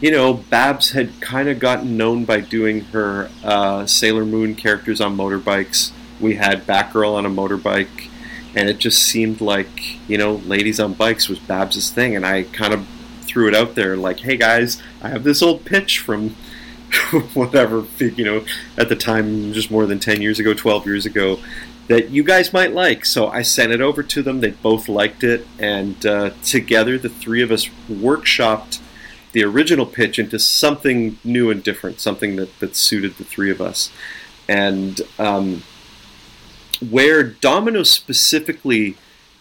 you 0.00 0.10
know, 0.10 0.34
Babs 0.34 0.92
had 0.92 1.20
kind 1.20 1.48
of 1.48 1.58
gotten 1.58 1.96
known 1.96 2.24
by 2.24 2.40
doing 2.40 2.82
her 2.86 3.30
uh, 3.42 3.86
Sailor 3.86 4.24
Moon 4.24 4.54
characters 4.54 5.00
on 5.00 5.16
motorbikes. 5.16 5.92
We 6.20 6.34
had 6.34 6.66
Batgirl 6.66 7.14
on 7.14 7.26
a 7.26 7.30
motorbike, 7.30 8.08
and 8.54 8.68
it 8.68 8.78
just 8.78 9.02
seemed 9.02 9.40
like 9.40 9.98
you 10.08 10.18
know, 10.18 10.34
ladies 10.34 10.80
on 10.80 10.94
bikes 10.94 11.28
was 11.28 11.38
Babs's 11.38 11.90
thing. 11.90 12.16
And 12.16 12.26
I 12.26 12.44
kind 12.44 12.72
of 12.72 12.86
threw 13.22 13.48
it 13.48 13.54
out 13.54 13.74
there, 13.74 13.96
like, 13.96 14.20
"Hey 14.20 14.36
guys, 14.36 14.80
I 15.02 15.08
have 15.08 15.24
this 15.24 15.42
old 15.42 15.64
pitch 15.64 15.98
from." 15.98 16.36
whatever 17.34 17.84
you 17.98 18.24
know 18.24 18.42
at 18.78 18.88
the 18.88 18.96
time 18.96 19.52
just 19.52 19.70
more 19.70 19.84
than 19.84 19.98
10 19.98 20.22
years 20.22 20.38
ago 20.38 20.54
12 20.54 20.86
years 20.86 21.04
ago 21.04 21.38
that 21.88 22.10
you 22.10 22.22
guys 22.22 22.52
might 22.52 22.72
like. 22.72 23.04
So 23.04 23.28
I 23.28 23.42
sent 23.42 23.72
it 23.72 23.80
over 23.80 24.02
to 24.02 24.22
them. 24.22 24.40
They 24.40 24.50
both 24.50 24.88
liked 24.88 25.24
it, 25.24 25.46
and 25.58 26.04
uh, 26.06 26.30
together 26.44 26.98
the 26.98 27.08
three 27.08 27.42
of 27.42 27.50
us 27.50 27.68
workshopped 27.90 28.80
the 29.32 29.44
original 29.44 29.84
pitch 29.84 30.18
into 30.18 30.38
something 30.38 31.18
new 31.24 31.50
and 31.50 31.62
different, 31.62 32.00
something 32.00 32.36
that, 32.36 32.58
that 32.60 32.76
suited 32.76 33.16
the 33.16 33.24
three 33.24 33.50
of 33.50 33.60
us. 33.60 33.90
And 34.48 35.00
um, 35.18 35.62
where 36.80 37.22
Domino 37.22 37.82
specifically 37.82 38.96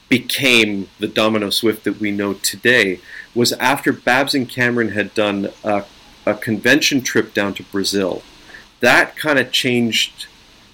became 0.10 0.90
the 1.00 1.08
Domino 1.08 1.50
Swift 1.50 1.84
that 1.84 2.00
we 2.00 2.12
know 2.12 2.34
today 2.34 3.00
was 3.36 3.54
after 3.54 3.92
Babs 3.92 4.34
and 4.34 4.50
Cameron 4.50 4.90
had 4.90 5.14
done 5.14 5.50
a, 5.64 5.86
a 6.26 6.34
convention 6.34 7.02
trip 7.02 7.34
down 7.34 7.54
to 7.56 7.64
Brazil. 7.64 8.24
That 8.80 9.16
kind 9.16 9.38
of 9.40 9.52
changed 9.52 10.28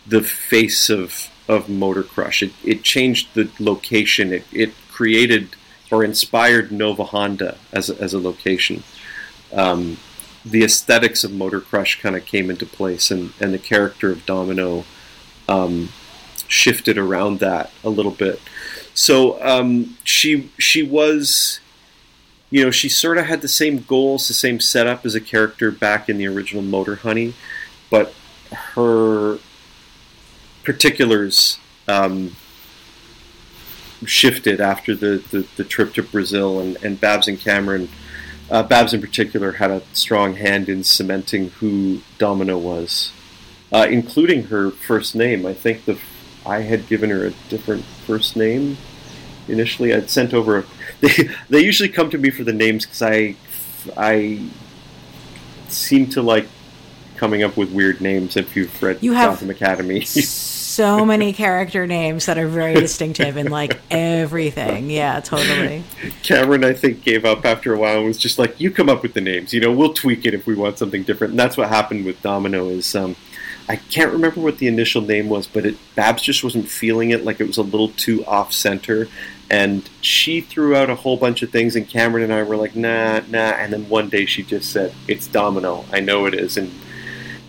the 0.05 0.21
face 0.21 0.89
of 0.89 1.29
of 1.47 1.67
Motor 1.67 2.03
Crush. 2.03 2.41
It, 2.41 2.53
it 2.63 2.83
changed 2.83 3.33
the 3.33 3.49
location. 3.59 4.31
It, 4.31 4.45
it 4.51 4.73
created 4.89 5.55
or 5.91 6.03
inspired 6.03 6.71
Nova 6.71 7.03
Honda 7.03 7.57
as 7.71 7.89
a, 7.89 8.01
as 8.01 8.13
a 8.13 8.19
location. 8.19 8.83
Um, 9.51 9.97
the 10.45 10.63
aesthetics 10.63 11.23
of 11.23 11.31
Motor 11.31 11.61
Crush 11.61 12.01
kind 12.01 12.15
of 12.15 12.25
came 12.25 12.49
into 12.49 12.65
place, 12.65 13.11
and, 13.11 13.33
and 13.39 13.53
the 13.53 13.59
character 13.59 14.09
of 14.11 14.25
Domino 14.25 14.85
um, 15.47 15.89
shifted 16.47 16.97
around 16.97 17.39
that 17.39 17.71
a 17.83 17.89
little 17.89 18.11
bit. 18.11 18.39
So 18.93 19.43
um, 19.43 19.97
she 20.03 20.51
she 20.57 20.83
was, 20.83 21.59
you 22.49 22.63
know, 22.63 22.71
she 22.71 22.89
sort 22.89 23.17
of 23.17 23.25
had 23.25 23.41
the 23.41 23.47
same 23.47 23.79
goals, 23.79 24.27
the 24.27 24.33
same 24.33 24.59
setup 24.59 25.05
as 25.05 25.15
a 25.15 25.21
character 25.21 25.71
back 25.71 26.09
in 26.09 26.17
the 26.17 26.27
original 26.27 26.61
Motor 26.61 26.97
Honey, 26.97 27.33
but 27.89 28.13
her 28.51 29.39
particulars 30.63 31.59
um, 31.87 32.35
shifted 34.05 34.61
after 34.61 34.95
the, 34.95 35.23
the, 35.31 35.47
the, 35.57 35.63
trip 35.63 35.93
to 35.93 36.03
Brazil, 36.03 36.59
and, 36.59 36.81
and 36.83 36.99
Babs 36.99 37.27
and 37.27 37.39
Cameron, 37.39 37.89
uh, 38.49 38.63
Babs 38.63 38.93
in 38.93 39.01
particular, 39.01 39.53
had 39.53 39.71
a 39.71 39.81
strong 39.93 40.35
hand 40.35 40.69
in 40.69 40.83
cementing 40.83 41.49
who 41.49 42.01
Domino 42.17 42.57
was, 42.57 43.11
uh, 43.71 43.87
including 43.89 44.43
her 44.43 44.71
first 44.71 45.15
name. 45.15 45.45
I 45.45 45.53
think 45.53 45.85
the 45.85 45.97
I 46.45 46.61
had 46.61 46.87
given 46.87 47.09
her 47.09 47.27
a 47.27 47.31
different 47.49 47.83
first 48.05 48.35
name 48.35 48.77
initially. 49.47 49.93
I'd 49.93 50.09
sent 50.09 50.33
over. 50.33 50.59
A, 50.59 50.63
they 51.01 51.29
they 51.49 51.61
usually 51.61 51.89
come 51.89 52.09
to 52.09 52.17
me 52.17 52.29
for 52.29 52.43
the 52.43 52.53
names 52.53 52.85
because 52.85 53.01
I 53.01 53.35
I 53.97 54.45
seem 55.69 56.09
to 56.11 56.21
like 56.21 56.47
coming 57.15 57.43
up 57.43 57.55
with 57.55 57.71
weird 57.71 58.01
names 58.01 58.35
if 58.35 58.55
you've 58.55 58.83
read 58.83 58.97
you 59.01 59.13
have 59.13 59.31
Gotham 59.31 59.49
Academy. 59.49 60.01
so 60.73 61.05
many 61.05 61.31
character 61.33 61.85
names 61.85 62.25
that 62.25 62.37
are 62.37 62.47
very 62.47 62.73
distinctive 62.73 63.37
in 63.37 63.51
like 63.51 63.79
everything. 63.91 64.89
Yeah, 64.89 65.19
totally. 65.19 65.83
Cameron, 66.23 66.63
I 66.63 66.73
think, 66.73 67.03
gave 67.03 67.25
up 67.25 67.45
after 67.45 67.73
a 67.73 67.77
while 67.77 67.97
and 67.97 68.07
was 68.07 68.17
just 68.17 68.39
like, 68.39 68.59
"You 68.59 68.71
come 68.71 68.89
up 68.89 69.03
with 69.03 69.13
the 69.13 69.21
names. 69.21 69.53
You 69.53 69.61
know, 69.61 69.71
we'll 69.71 69.93
tweak 69.93 70.25
it 70.25 70.33
if 70.33 70.47
we 70.47 70.55
want 70.55 70.79
something 70.79 71.03
different." 71.03 71.31
And 71.31 71.39
that's 71.39 71.57
what 71.57 71.69
happened 71.69 72.05
with 72.05 72.21
Domino. 72.21 72.69
Is 72.69 72.95
um, 72.95 73.15
I 73.69 73.77
can't 73.77 74.11
remember 74.11 74.41
what 74.41 74.57
the 74.57 74.67
initial 74.67 75.01
name 75.01 75.29
was, 75.29 75.47
but 75.47 75.65
it, 75.65 75.77
Babs 75.95 76.21
just 76.21 76.43
wasn't 76.43 76.67
feeling 76.67 77.11
it. 77.11 77.23
Like 77.23 77.39
it 77.39 77.47
was 77.47 77.57
a 77.57 77.63
little 77.63 77.89
too 77.89 78.25
off 78.25 78.51
center, 78.51 79.07
and 79.49 79.89
she 80.01 80.41
threw 80.41 80.75
out 80.75 80.89
a 80.89 80.95
whole 80.95 81.17
bunch 81.17 81.41
of 81.43 81.49
things, 81.49 81.75
and 81.75 81.87
Cameron 81.87 82.25
and 82.25 82.33
I 82.33 82.43
were 82.43 82.57
like, 82.57 82.75
"Nah, 82.75 83.21
nah." 83.29 83.51
And 83.51 83.71
then 83.71 83.87
one 83.87 84.09
day 84.09 84.25
she 84.25 84.43
just 84.43 84.71
said, 84.71 84.93
"It's 85.07 85.27
Domino. 85.27 85.85
I 85.91 86.01
know 86.01 86.25
it 86.25 86.33
is." 86.33 86.57
And 86.57 86.71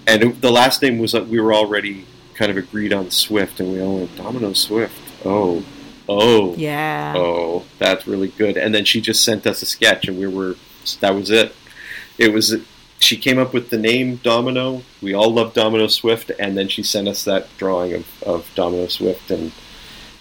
and 0.06 0.22
it, 0.22 0.40
the 0.40 0.52
last 0.52 0.82
name 0.82 0.98
was 0.98 1.14
uh, 1.14 1.24
we 1.28 1.40
were 1.40 1.52
already 1.52 2.06
kind 2.34 2.50
of 2.50 2.56
agreed 2.56 2.92
on 2.92 3.10
Swift, 3.10 3.58
and 3.58 3.72
we 3.72 3.80
all 3.80 3.96
went 3.96 4.16
Domino 4.16 4.52
Swift. 4.52 5.00
Oh, 5.24 5.64
oh, 6.08 6.54
yeah, 6.54 7.14
oh, 7.16 7.64
that's 7.78 8.06
really 8.06 8.28
good. 8.28 8.56
And 8.56 8.74
then 8.74 8.84
she 8.84 9.00
just 9.00 9.24
sent 9.24 9.46
us 9.46 9.62
a 9.62 9.66
sketch, 9.66 10.06
and 10.06 10.18
we 10.18 10.28
were 10.28 10.56
that 11.00 11.14
was 11.14 11.30
it. 11.30 11.54
It 12.18 12.32
was 12.32 12.54
she 13.04 13.16
came 13.16 13.38
up 13.38 13.52
with 13.52 13.70
the 13.70 13.78
name 13.78 14.16
Domino. 14.16 14.82
We 15.02 15.14
all 15.14 15.32
love 15.32 15.54
Domino 15.54 15.86
Swift, 15.86 16.30
and 16.38 16.56
then 16.56 16.68
she 16.68 16.82
sent 16.82 17.08
us 17.08 17.24
that 17.24 17.48
drawing 17.58 17.92
of, 17.94 18.22
of 18.22 18.50
Domino 18.54 18.86
Swift, 18.88 19.30
and 19.30 19.52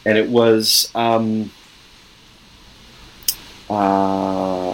and 0.06 0.18
it 0.18 0.30
was 0.30 0.92
um, 0.94 1.52
uh, 3.70 4.74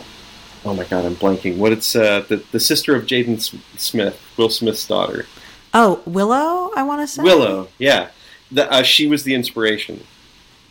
oh 0.66 0.74
my 0.74 0.84
god, 0.86 1.06
I'm 1.06 1.16
blanking. 1.16 1.58
What 1.58 1.72
it's 1.72 1.96
uh, 1.96 2.22
the 2.28 2.44
the 2.52 2.60
sister 2.60 2.96
of 2.96 3.06
Jaden 3.06 3.40
Smith, 3.78 4.20
Will 4.38 4.50
Smith's 4.50 4.86
daughter. 4.88 5.26
Oh, 5.74 6.02
Willow, 6.06 6.72
I 6.76 6.84
want 6.84 7.02
to 7.02 7.08
say. 7.08 7.22
Willow, 7.22 7.68
yeah, 7.78 8.10
The, 8.52 8.72
uh, 8.72 8.82
she 8.82 9.08
was 9.08 9.24
the 9.24 9.36
inspiration. 9.36 10.04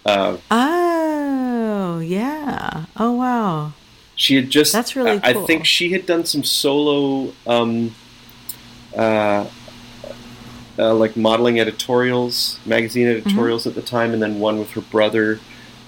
Uh, 0.05 0.39
oh 0.51 2.01
yeah. 2.01 2.87
Oh 2.97 3.13
wow. 3.13 3.73
She 4.19 4.35
had 4.35 4.51
just. 4.51 4.73
That's 4.73 4.97
really 4.97 5.13
I, 5.13 5.33
cool. 5.33 5.45
I 5.45 5.47
think 5.47 5.65
she 5.65 5.93
had 5.93 6.05
done 6.05 6.27
some 6.27 6.43
solo, 6.43 7.33
um, 7.47 7.95
uh, 8.95 9.47
uh, 10.77 10.95
like 10.95 11.17
modeling 11.17 11.59
editorials, 11.61 12.59
magazine 12.67 13.07
Mm-hmm. 13.07 13.29
editorials 13.29 13.67
at 13.67 13.77
the 13.77 13.81
time, 13.81 14.13
and 14.13 14.21
then 14.21 14.41
one 14.41 14.59
with 14.59 14.73
her 14.73 14.81
brother, 14.81 15.39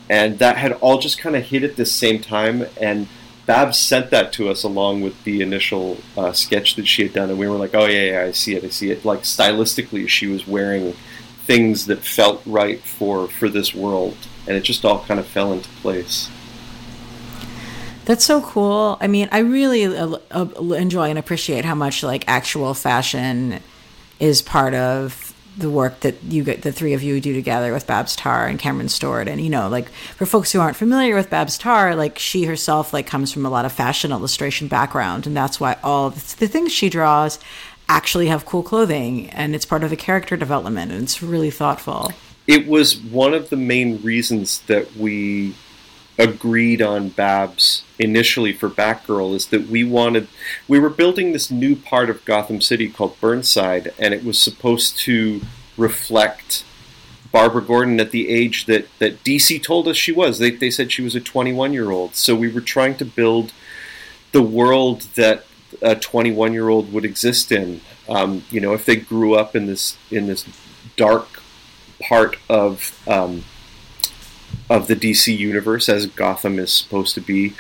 and 0.09 0.39
that 0.39 0.57
had 0.57 0.73
all 0.75 0.99
just 0.99 1.19
kind 1.19 1.35
of 1.35 1.45
hit 1.45 1.65
at 1.65 1.75
the 1.75 1.85
same 1.85 2.21
time. 2.21 2.67
And 2.81 3.09
Babs 3.47 3.79
sent 3.79 4.11
that 4.11 4.33
to 4.35 4.49
us 4.49 4.63
along 4.63 5.01
with 5.03 5.25
the 5.25 5.43
initial 5.43 5.99
uh, 6.17 6.33
sketch 6.33 6.77
that 6.77 6.87
she 6.87 7.03
had 7.03 7.13
done, 7.13 7.31
and 7.31 7.39
we 7.39 7.49
were 7.49 7.57
like, 7.57 7.75
"Oh 7.75 7.87
yeah, 7.87 8.13
yeah, 8.13 8.23
I 8.23 8.31
see 8.31 8.55
it, 8.55 8.63
I 8.63 8.69
see 8.69 8.93
it." 8.93 9.05
Like 9.05 9.23
stylistically, 9.23 10.09
she 10.09 10.29
was 10.29 10.47
wearing 10.47 10.95
things 11.47 11.87
that 11.87 11.99
felt 11.99 12.43
right 12.47 12.81
for 12.81 13.27
for 13.27 13.49
this 13.49 13.75
world, 13.75 14.17
and 14.47 14.57
it 14.57 14.61
just 14.61 14.85
all 14.85 15.05
kind 15.05 15.19
of 15.19 15.27
fell 15.27 15.53
into 15.53 15.69
place. 15.83 16.31
That's 18.11 18.25
so 18.25 18.41
cool. 18.41 18.99
I 19.01 19.07
mean, 19.07 19.29
I 19.31 19.39
really 19.39 19.85
uh, 19.85 20.17
uh, 20.33 20.47
enjoy 20.73 21.11
and 21.11 21.17
appreciate 21.17 21.65
how 21.65 21.77
much 21.77 22.03
like 22.03 22.25
actual 22.27 22.75
fashion 22.75 23.61
is 24.19 24.43
part 24.43 24.75
of 24.75 25.33
the 25.57 25.71
work 25.71 26.01
that 26.01 26.21
you 26.25 26.43
get 26.43 26.63
the 26.63 26.73
three 26.73 26.93
of 26.93 27.05
you 27.05 27.21
do 27.21 27.33
together 27.33 27.73
with 27.73 27.87
Babs 27.87 28.17
Tarr 28.17 28.49
and 28.49 28.59
Cameron 28.59 28.89
Stewart 28.89 29.29
and 29.29 29.41
you 29.41 29.49
know 29.49 29.69
like 29.69 29.91
for 29.91 30.27
folks 30.27 30.51
who 30.51 30.59
aren't 30.59 30.77
familiar 30.77 31.15
with 31.15 31.31
Babs 31.31 31.57
Tarr 31.57 31.95
like 31.95 32.19
she 32.19 32.47
herself 32.47 32.93
like 32.93 33.07
comes 33.07 33.33
from 33.33 33.47
a 33.47 33.51
lot 33.51 33.65
of 33.65 33.71
fashion 33.71 34.11
illustration 34.11 34.67
background 34.67 35.25
and 35.25 35.37
that's 35.37 35.61
why 35.61 35.77
all 35.85 36.11
the 36.11 36.49
things 36.49 36.73
she 36.73 36.91
draws 36.91 37.39
actually 37.89 38.27
have 38.27 38.45
cool 38.45 38.65
clothing 38.65 39.31
and 39.31 39.55
it's 39.55 39.65
part 39.65 39.85
of 39.85 39.91
the 39.91 39.97
character 39.97 40.37
development 40.37 40.91
and 40.91 41.05
it's 41.05 41.23
really 41.23 41.51
thoughtful. 41.51 42.13
it 42.49 42.67
was 42.67 42.97
one 42.99 43.35
of 43.35 43.51
the 43.51 43.57
main 43.57 44.03
reasons 44.03 44.63
that 44.63 44.97
we 44.97 45.55
agreed 46.19 46.83
on 46.83 47.09
Babs 47.09 47.83
initially 47.99 48.53
for 48.53 48.69
Batgirl 48.69 49.35
is 49.35 49.47
that 49.47 49.69
we 49.69 49.85
wanted 49.85 50.29
we 50.69 50.79
were 50.79 50.91
building 50.91 51.33
this 51.33 51.51
new 51.51 51.75
part 51.75 52.11
of 52.11 52.25
Gotham 52.25 52.61
City 52.61 52.89
called 52.89 53.19
Burnside 53.21 53.93
and 53.99 54.13
it 54.13 54.25
was 54.25 54.39
supposed 54.39 54.99
to 55.01 55.41
reflect 55.77 56.65
Barbara 57.33 57.63
Gordon 57.63 58.01
at 58.01 58.11
the 58.11 58.29
age 58.29 58.67
that, 58.67 58.89
that 58.99 59.23
DC 59.25 59.63
told 59.63 59.87
us 59.87 59.97
she 59.97 60.13
was. 60.13 60.39
They, 60.39 60.51
they 60.51 60.71
said 60.71 60.91
she 60.91 61.03
was 61.03 61.15
a 61.15 61.21
21 61.21 61.73
year 61.73 61.91
old. 61.91 62.17
So 62.17 62.35
we 62.35 62.51
were 62.51 62.61
trying 62.61 62.97
to 62.97 63.05
build 63.05 63.53
the 64.33 64.43
world 64.43 65.03
that 65.15 65.45
a 65.81 65.95
21 65.95 66.53
year 66.53 66.69
old 66.69 66.93
would 66.93 67.05
exist 67.05 67.53
in. 67.53 67.81
Um, 68.09 68.45
you 68.51 68.61
know, 68.61 68.73
if 68.73 68.85
they 68.85 68.97
grew 68.97 69.35
up 69.35 69.55
in 69.55 69.67
this 69.67 69.97
in 70.11 70.27
this 70.27 70.45
dark 70.97 71.41
part 72.01 72.37
of 72.49 73.01
um, 73.07 73.45
of 74.71 74.87
the 74.87 74.95
DC 74.95 75.37
universe, 75.37 75.89
as 75.89 76.07
Gotham 76.07 76.59
is 76.61 76.73
supposed 76.73 77.15
to 77.17 77.21
be, 77.21 77.53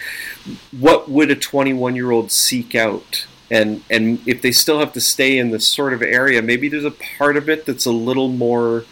what 0.71 1.11
would 1.11 1.31
a 1.31 1.35
21 1.37 1.97
year 1.97 2.11
old 2.13 2.31
seek 2.31 2.75
out? 2.75 3.27
And 3.51 3.83
and 3.91 4.21
if 4.27 4.41
they 4.41 4.53
still 4.53 4.79
have 4.79 4.93
to 4.93 5.01
stay 5.01 5.37
in 5.37 5.51
this 5.51 5.67
sort 5.67 5.93
of 5.93 6.03
area, 6.03 6.41
maybe 6.41 6.69
there's 6.69 6.85
a 6.85 6.93
part 6.93 7.37
of 7.37 7.49
it 7.49 7.67
that's 7.67 7.85
a 7.85 7.91
little 7.91 8.29
more 8.29 8.85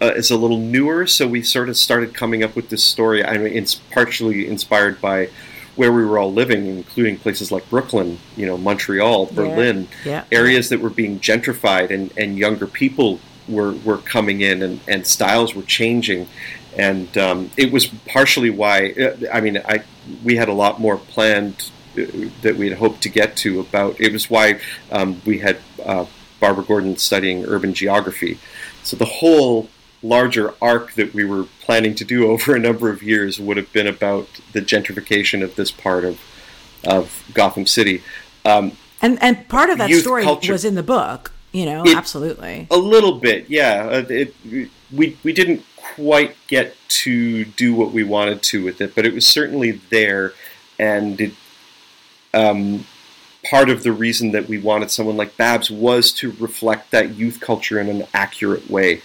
uh, 0.00 0.12
is 0.16 0.30
a 0.30 0.36
little 0.36 0.58
newer. 0.58 1.06
So 1.06 1.28
we 1.28 1.42
sort 1.42 1.68
of 1.68 1.76
started 1.76 2.14
coming 2.14 2.42
up 2.42 2.56
with 2.56 2.70
this 2.70 2.82
story. 2.82 3.22
I 3.24 3.36
mean, 3.36 3.54
it's 3.54 3.74
partially 3.74 4.48
inspired 4.48 5.00
by 5.00 5.28
where 5.76 5.92
we 5.92 6.04
were 6.04 6.18
all 6.18 6.32
living, 6.32 6.66
including 6.66 7.18
places 7.18 7.52
like 7.52 7.68
Brooklyn, 7.70 8.18
you 8.36 8.46
know, 8.46 8.56
Montreal, 8.58 9.26
Berlin, 9.26 9.88
Yeah. 10.04 10.24
areas 10.32 10.68
that 10.70 10.80
were 10.80 10.90
being 10.90 11.18
gentrified, 11.20 11.90
and, 11.90 12.12
and 12.16 12.36
younger 12.36 12.66
people 12.66 13.20
were, 13.48 13.72
were 13.72 13.96
coming 13.98 14.42
in, 14.42 14.62
and, 14.62 14.80
and 14.86 15.06
styles 15.06 15.54
were 15.54 15.62
changing, 15.62 16.28
and 16.76 17.16
um, 17.18 17.50
it 17.56 17.72
was 17.72 17.86
partially 18.06 18.50
why. 18.50 18.92
uh, 18.92 19.16
I 19.32 19.40
mean, 19.40 19.58
I 19.58 19.82
we 20.24 20.36
had 20.36 20.48
a 20.48 20.52
lot 20.54 20.80
more 20.80 20.96
planned 20.96 21.70
uh, 21.98 22.02
that 22.42 22.56
we 22.56 22.68
had 22.68 22.78
hoped 22.78 23.02
to 23.02 23.08
get 23.08 23.36
to 23.38 23.60
about. 23.60 24.00
It 24.00 24.12
was 24.12 24.30
why 24.30 24.60
um, 24.90 25.20
we 25.24 25.38
had 25.38 25.58
uh, 25.84 26.06
Barbara 26.40 26.64
Gordon 26.64 26.96
studying 26.96 27.44
urban 27.44 27.74
geography. 27.74 28.38
So 28.82 28.96
the 28.96 29.04
whole 29.04 29.68
larger 30.02 30.54
arc 30.60 30.94
that 30.94 31.14
we 31.14 31.24
were 31.24 31.44
planning 31.60 31.94
to 31.94 32.04
do 32.04 32.26
over 32.30 32.54
a 32.56 32.58
number 32.58 32.90
of 32.90 33.02
years 33.02 33.38
would 33.38 33.56
have 33.56 33.72
been 33.72 33.86
about 33.86 34.26
the 34.52 34.60
gentrification 34.60 35.42
of 35.42 35.54
this 35.56 35.70
part 35.70 36.04
of 36.04 36.18
of 36.84 37.24
Gotham 37.34 37.66
City. 37.66 38.02
Um, 38.44 38.72
And 39.00 39.22
and 39.22 39.48
part 39.48 39.70
of 39.70 39.78
that 39.78 39.90
story 39.92 40.24
culture. 40.24 40.52
was 40.52 40.64
in 40.64 40.74
the 40.74 40.82
book, 40.82 41.32
you 41.52 41.64
know, 41.64 41.84
It- 41.84 41.96
absolutely. 41.96 42.66
a 42.70 42.76
little 42.76 43.12
bit, 43.20 43.46
yeah. 43.48 43.88
Uh, 43.92 44.04
It, 44.08 44.34
we 44.92 45.16
we 45.22 45.32
didn't 45.32 45.62
quite 45.94 46.36
get 46.46 46.76
to 46.88 47.44
do 47.44 47.74
what 47.74 47.92
we 47.92 48.04
wanted 48.04 48.42
to 48.42 48.64
with 48.64 48.80
it, 48.80 48.94
but 48.94 49.06
it 49.06 49.14
was 49.14 49.26
certainly 49.26 49.72
there, 49.90 50.32
and 50.78 51.20
it. 51.20 51.32
Um, 52.34 52.86
part 53.44 53.68
of 53.68 53.82
the 53.82 53.92
reason 53.92 54.30
that 54.32 54.48
we 54.48 54.58
wanted 54.58 54.90
someone 54.90 55.16
like 55.16 55.36
Babs 55.36 55.70
was 55.70 56.12
to 56.12 56.30
reflect 56.32 56.90
that 56.92 57.16
youth 57.16 57.40
culture 57.40 57.80
in 57.80 57.88
an 57.88 58.06
accurate 58.14 58.70
way. 58.70 59.02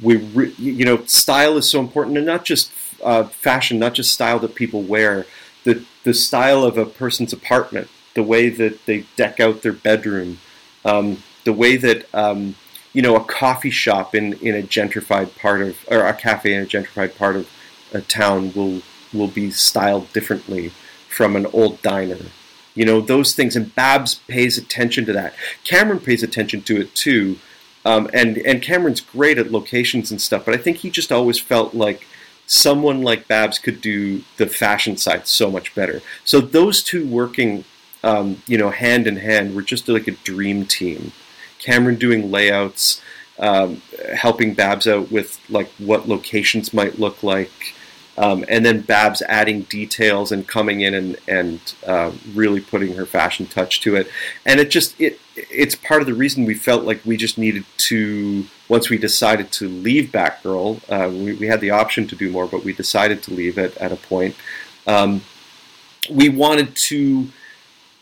We, 0.00 0.16
re- 0.16 0.54
you 0.58 0.84
know, 0.84 1.04
style 1.06 1.56
is 1.56 1.68
so 1.68 1.80
important, 1.80 2.16
and 2.16 2.26
not 2.26 2.44
just 2.44 2.70
uh, 3.02 3.24
fashion, 3.24 3.78
not 3.78 3.94
just 3.94 4.12
style 4.12 4.38
that 4.40 4.54
people 4.54 4.82
wear. 4.82 5.26
The 5.64 5.84
the 6.04 6.14
style 6.14 6.64
of 6.64 6.76
a 6.76 6.86
person's 6.86 7.32
apartment, 7.32 7.88
the 8.14 8.22
way 8.22 8.48
that 8.48 8.86
they 8.86 9.06
deck 9.16 9.40
out 9.40 9.62
their 9.62 9.72
bedroom, 9.72 10.38
um, 10.84 11.22
the 11.44 11.52
way 11.52 11.76
that 11.76 12.06
um, 12.14 12.56
you 12.94 13.02
know 13.02 13.16
a 13.16 13.24
coffee 13.24 13.70
shop 13.70 14.14
in, 14.14 14.32
in 14.34 14.54
a 14.54 14.62
gentrified 14.62 15.36
part 15.38 15.60
of 15.60 15.76
or 15.90 16.06
a 16.06 16.14
cafe 16.14 16.54
in 16.54 16.62
a 16.62 16.66
gentrified 16.66 17.14
part 17.18 17.36
of 17.36 17.50
a 17.92 18.00
town 18.00 18.52
will 18.54 18.80
will 19.12 19.28
be 19.28 19.50
styled 19.50 20.10
differently 20.14 20.72
from 21.08 21.36
an 21.36 21.46
old 21.46 21.82
diner. 21.82 22.18
You 22.74 22.84
know 22.84 23.00
those 23.00 23.34
things, 23.34 23.54
and 23.54 23.74
Babs 23.74 24.14
pays 24.26 24.56
attention 24.56 25.04
to 25.06 25.12
that. 25.12 25.34
Cameron 25.62 26.00
pays 26.00 26.22
attention 26.22 26.62
to 26.62 26.80
it 26.80 26.94
too, 26.94 27.38
um, 27.84 28.08
and 28.14 28.38
and 28.38 28.62
Cameron's 28.62 29.00
great 29.00 29.38
at 29.38 29.52
locations 29.52 30.10
and 30.10 30.20
stuff. 30.20 30.44
But 30.44 30.54
I 30.54 30.58
think 30.58 30.78
he 30.78 30.90
just 30.90 31.12
always 31.12 31.38
felt 31.38 31.74
like 31.74 32.06
someone 32.46 33.02
like 33.02 33.28
Babs 33.28 33.58
could 33.58 33.80
do 33.80 34.22
the 34.36 34.46
fashion 34.46 34.96
side 34.96 35.26
so 35.26 35.50
much 35.50 35.74
better. 35.74 36.02
So 36.24 36.40
those 36.40 36.82
two 36.82 37.06
working, 37.06 37.64
um, 38.02 38.42
you 38.46 38.58
know, 38.58 38.70
hand 38.70 39.06
in 39.06 39.16
hand, 39.16 39.54
were 39.54 39.62
just 39.62 39.88
like 39.88 40.08
a 40.08 40.12
dream 40.12 40.66
team. 40.66 41.12
Cameron 41.64 41.96
doing 41.96 42.30
layouts, 42.30 43.00
um, 43.38 43.80
helping 44.14 44.54
Babs 44.54 44.86
out 44.86 45.10
with 45.10 45.40
like 45.48 45.68
what 45.78 46.06
locations 46.06 46.74
might 46.74 46.98
look 46.98 47.22
like, 47.22 47.74
um, 48.16 48.44
and 48.48 48.64
then 48.64 48.82
Babs 48.82 49.22
adding 49.28 49.62
details 49.62 50.30
and 50.30 50.46
coming 50.46 50.82
in 50.82 50.94
and 50.94 51.16
and 51.26 51.74
uh, 51.86 52.12
really 52.34 52.60
putting 52.60 52.94
her 52.94 53.06
fashion 53.06 53.46
touch 53.46 53.80
to 53.80 53.96
it. 53.96 54.08
And 54.44 54.60
it 54.60 54.70
just 54.70 55.00
it 55.00 55.18
it's 55.36 55.74
part 55.74 56.00
of 56.00 56.06
the 56.06 56.14
reason 56.14 56.44
we 56.44 56.54
felt 56.54 56.84
like 56.84 57.00
we 57.04 57.16
just 57.16 57.38
needed 57.38 57.64
to 57.78 58.44
once 58.68 58.88
we 58.88 58.98
decided 58.98 59.50
to 59.52 59.68
leave 59.68 60.10
Batgirl, 60.10 60.80
uh, 60.88 61.10
we, 61.10 61.34
we 61.34 61.46
had 61.46 61.60
the 61.60 61.70
option 61.70 62.06
to 62.08 62.16
do 62.16 62.30
more, 62.30 62.46
but 62.46 62.64
we 62.64 62.72
decided 62.72 63.22
to 63.24 63.34
leave 63.34 63.58
it 63.58 63.76
at 63.78 63.92
a 63.92 63.96
point. 63.96 64.36
Um, 64.86 65.22
we 66.10 66.28
wanted 66.28 66.76
to 66.76 67.28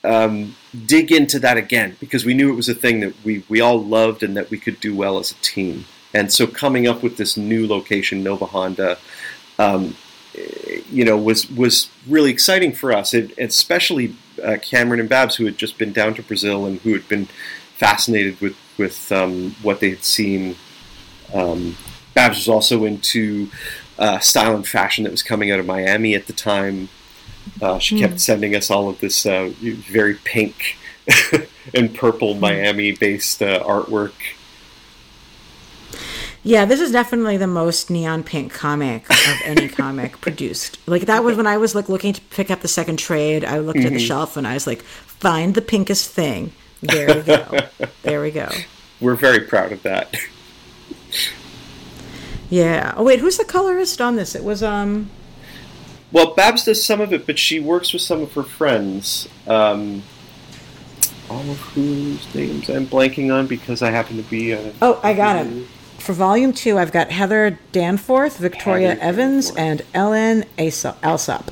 um, 0.05 0.57
dig 0.87 1.13
into 1.13 1.39
that 1.41 1.57
again 1.57 1.97
because 2.01 2.25
we 2.25 2.35
knew 2.35 2.51
it 2.51 2.57
was 2.57 2.69
a 2.69 2.75
thing 2.75 3.01
that 3.01 3.15
we, 3.25 3.45
we 3.49 3.61
all 3.61 3.83
loved 3.83 4.23
and 4.23 4.37
that 4.37 4.51
we 4.51 4.59
could 4.59 4.81
do 4.81 4.95
well 4.95 5.19
as 5.19 5.31
a 5.31 5.37
team. 5.37 5.85
And 6.15 6.33
so 6.33 6.47
coming 6.47 6.87
up 6.87 7.03
with 7.03 7.17
this 7.17 7.37
new 7.37 7.67
location, 7.67 8.23
Nova 8.23 8.47
Honda, 8.47 8.99
um, 9.59 9.97
you 10.91 11.05
know, 11.05 11.17
was 11.17 11.51
was 11.51 11.91
really 12.07 12.31
exciting 12.31 12.73
for 12.73 12.93
us, 12.93 13.15
it, 13.15 13.37
especially 13.39 14.15
uh, 14.43 14.57
Cameron 14.63 15.01
and 15.01 15.09
Babs, 15.09 15.37
who 15.37 15.45
had 15.45 15.59
just 15.59 15.79
been 15.79 15.93
down 15.93 16.15
to 16.15 16.23
Brazil 16.23 16.67
and 16.67 16.81
who 16.81 16.93
had 16.93 17.09
been 17.09 17.27
fascinated 17.77 18.41
with 18.41 18.57
with 18.79 19.13
um, 19.13 19.55
what 19.63 19.81
they 19.81 19.91
had 19.91 20.05
seen. 20.05 20.57
Um, 21.35 21.77
Babs 22.15 22.37
was 22.37 22.49
also 22.49 22.85
into 22.85 23.51
uh, 23.99 24.19
style 24.19 24.55
and 24.55 24.67
fashion 24.67 25.05
that 25.05 25.11
was 25.11 25.23
coming 25.23 25.51
out 25.51 25.61
of 25.61 25.67
Miami 25.67 26.15
at 26.15 26.27
the 26.27 26.33
time. 26.33 26.89
Uh, 27.63 27.79
she 27.79 27.99
kept 27.99 28.19
sending 28.21 28.57
us 28.57 28.71
all 28.71 28.89
of 28.89 28.99
this 28.99 29.25
uh, 29.25 29.53
very 29.61 30.15
pink 30.25 30.77
and 31.75 31.95
purple 31.95 32.35
Miami-based 32.35 33.41
uh, 33.41 33.63
artwork. 33.63 34.13
Yeah, 36.43 36.65
this 36.65 36.81
is 36.81 36.91
definitely 36.91 37.37
the 37.37 37.47
most 37.47 37.89
neon 37.89 38.25
pink 38.25 38.53
comic 38.53 39.09
of 39.09 39.37
any 39.45 39.69
comic 39.81 40.21
produced. 40.21 40.77
Like 40.89 41.03
that 41.03 41.23
was 41.23 41.37
when 41.37 41.47
I 41.47 41.57
was 41.57 41.77
like 41.77 41.89
looking 41.89 42.13
to 42.13 42.21
pick 42.21 42.51
up 42.51 42.63
the 42.63 42.69
second 42.69 42.99
trade. 42.99 43.45
I 43.45 43.61
looked 43.61 43.79
at 43.79 43.93
the 43.93 44.01
shelf 44.01 44.37
and 44.37 44.45
I 44.45 44.55
was 44.55 44.67
like, 44.67 44.83
find 44.83 45.55
the 45.55 45.63
pinkest 45.63 46.11
thing. 46.11 46.53
There 46.81 47.15
we 47.15 47.23
go. 47.23 47.59
there 48.03 48.21
we 48.21 48.33
go. 48.33 48.49
We're 49.01 49.15
very 49.15 49.41
proud 49.41 49.71
of 49.71 49.85
that. 49.85 50.17
Yeah. 52.51 52.93
Oh 52.97 53.05
wait, 53.05 53.21
who's 53.21 53.39
the 53.39 53.45
colorist 53.45 54.01
on 54.01 54.17
this? 54.17 54.35
It 54.35 54.43
was 54.43 54.65
um. 54.65 55.11
Well, 56.13 56.35
Babs 56.35 56.65
does 56.65 56.85
some 56.85 57.01
of 57.01 57.13
it, 57.13 57.27
but 57.27 57.39
she 57.39 57.59
works 57.59 57.93
with 57.93 58.03
some 58.03 58.21
of 58.23 58.33
her 58.35 58.43
friends. 58.43 59.29
Um, 59.47 60.03
all 61.31 61.41
of 61.51 61.59
whose 61.75 62.35
names 62.35 62.69
I'm 62.69 62.87
blanking 62.87 63.33
on 63.33 63.47
because 63.47 63.81
I 63.83 63.91
happen 63.91 64.17
to 64.19 64.23
be. 64.23 64.53
Uh, 64.53 64.73
Oh, 64.83 65.01
I 65.03 65.15
got 65.15 65.37
him. 65.37 65.67
for 65.99 66.13
volume 66.13 66.53
two, 66.53 66.79
I've 66.79 66.93
got 66.93 67.11
Heather 67.11 67.59
Danforth, 67.73 68.37
Victoria 68.37 68.91
Heather 68.91 69.01
Evans, 69.03 69.51
Danforth. 69.53 69.59
and 69.59 69.83
Ellen 69.95 70.45
Alsop. 71.03 71.51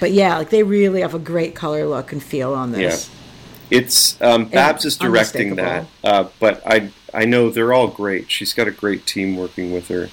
But 0.00 0.12
yeah, 0.12 0.36
like 0.38 0.50
they 0.50 0.62
really 0.62 1.00
have 1.00 1.14
a 1.14 1.18
great 1.18 1.54
color 1.54 1.86
look 1.86 2.12
and 2.12 2.22
feel 2.22 2.52
on 2.52 2.72
this. 2.72 3.08
Yeah. 3.08 3.78
It's 3.78 4.20
um, 4.20 4.46
Babs 4.46 4.84
is 4.84 4.96
directing 4.96 5.54
that, 5.56 5.86
uh, 6.02 6.24
but 6.40 6.60
I 6.66 6.90
I 7.14 7.24
know 7.24 7.50
they're 7.50 7.72
all 7.72 7.86
great. 7.88 8.30
She's 8.30 8.52
got 8.52 8.66
a 8.68 8.72
great 8.72 9.06
team 9.06 9.36
working 9.36 9.72
with 9.72 9.88
her. 9.88 10.08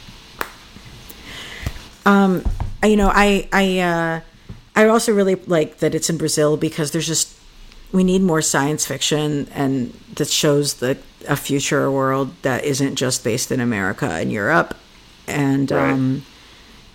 I- 2.05 2.43
you 2.83 2.95
know, 2.95 3.11
I 3.13 3.47
I 3.51 3.79
uh, 3.79 4.21
I 4.75 4.87
also 4.87 5.13
really 5.13 5.35
like 5.35 5.79
that 5.79 5.95
it's 5.95 6.09
in 6.09 6.17
Brazil 6.17 6.57
because 6.57 6.91
there's 6.91 7.07
just 7.07 7.33
we 7.91 8.03
need 8.03 8.21
more 8.21 8.41
science 8.41 8.85
fiction 8.85 9.47
and 9.53 9.93
that 10.15 10.29
shows 10.29 10.75
the 10.75 10.97
a 11.27 11.35
future 11.35 11.89
world 11.91 12.33
that 12.43 12.63
isn't 12.63 12.95
just 12.95 13.23
based 13.23 13.51
in 13.51 13.59
America 13.59 14.05
and 14.09 14.31
Europe, 14.31 14.75
and 15.27 15.71
Right. 15.71 15.91
um, 15.91 16.25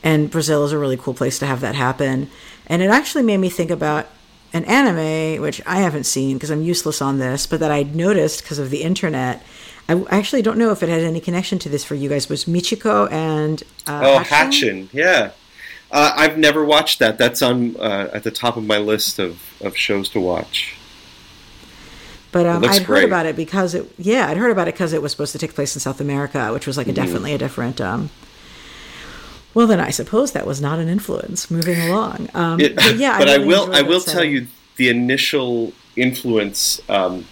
and 0.03 0.31
Brazil 0.31 0.65
is 0.65 0.73
a 0.73 0.79
really 0.79 0.97
cool 0.97 1.15
place 1.15 1.39
to 1.41 1.47
have 1.47 1.61
that 1.61 1.75
happen. 1.75 2.31
And 2.67 2.83
it 2.83 2.91
actually 2.91 3.23
made 3.25 3.39
me 3.39 3.49
think 3.49 3.71
about 3.71 4.07
an 4.53 4.65
anime 4.65 5.41
which 5.43 5.61
I 5.67 5.77
haven't 5.81 6.05
seen 6.05 6.37
because 6.37 6.51
I'm 6.51 6.63
useless 6.63 7.01
on 7.03 7.19
this, 7.19 7.47
but 7.47 7.61
that 7.61 7.71
I'd 7.71 7.95
noticed 7.95 8.43
because 8.43 8.59
of 8.59 8.71
the 8.71 8.83
internet. 8.83 9.43
I 9.89 10.01
actually 10.11 10.43
don't 10.43 10.59
know 10.59 10.71
if 10.71 10.83
it 10.83 10.89
had 10.89 11.01
any 11.03 11.21
connection 11.21 11.59
to 11.61 11.69
this 11.69 11.85
for 11.85 11.95
you 11.95 12.09
guys. 12.09 12.29
Was 12.29 12.45
Michiko 12.47 13.11
and 13.13 13.63
uh, 13.87 14.01
Oh, 14.03 14.19
Hatchin? 14.19 14.87
Hatchin, 14.87 14.89
yeah. 14.93 15.31
Uh, 15.93 16.13
I've 16.17 16.39
never 16.39 16.65
watched 16.65 16.99
that. 17.01 17.19
That's 17.19 17.43
on 17.43 17.77
uh, 17.77 18.09
at 18.15 18.25
the 18.25 18.31
top 18.31 18.57
of 18.57 18.65
my 18.65 18.79
list 18.79 19.19
of, 19.19 19.41
of 19.61 19.77
shows 19.77 20.09
to 20.11 20.21
watch. 20.21 20.75
But 22.33 22.47
um, 22.47 22.65
I'd 22.65 22.83
heard 22.83 23.05
about 23.05 23.27
it 23.27 23.37
because 23.37 23.75
it, 23.75 23.93
yeah, 23.99 24.29
I'd 24.29 24.39
heard 24.39 24.51
about 24.51 24.67
it 24.69 24.75
because 24.75 24.95
it 24.95 25.03
was 25.03 25.13
supposed 25.13 25.33
to 25.33 25.39
take 25.39 25.55
place 25.55 25.77
in 25.77 25.81
South 25.81 26.01
America, 26.01 26.51
which 26.53 26.67
was 26.67 26.79
like 26.79 26.87
Mm-hmm. 26.87 26.93
a 26.99 27.05
definitely 27.05 27.35
a 27.35 27.39
different. 27.39 27.79
Um, 27.81 28.09
well, 29.53 29.67
then 29.67 29.81
I 29.81 29.91
suppose 29.91 30.33
that 30.33 30.47
was 30.47 30.63
not 30.63 30.79
an 30.79 30.89
influence. 30.89 31.51
Moving 31.51 31.79
along, 31.91 32.31
um, 32.33 32.59
It- 32.59 32.75
but 32.77 32.97
yeah, 32.97 33.19
but 33.21 33.29
I, 33.29 33.35
really 33.35 33.47
will 33.49 33.75
I 33.75 33.83
will 33.83 34.01
tell 34.01 34.25
you 34.25 34.47
the 34.77 34.89
initial 34.89 35.75
influence 35.95 36.81
um, 36.89 37.27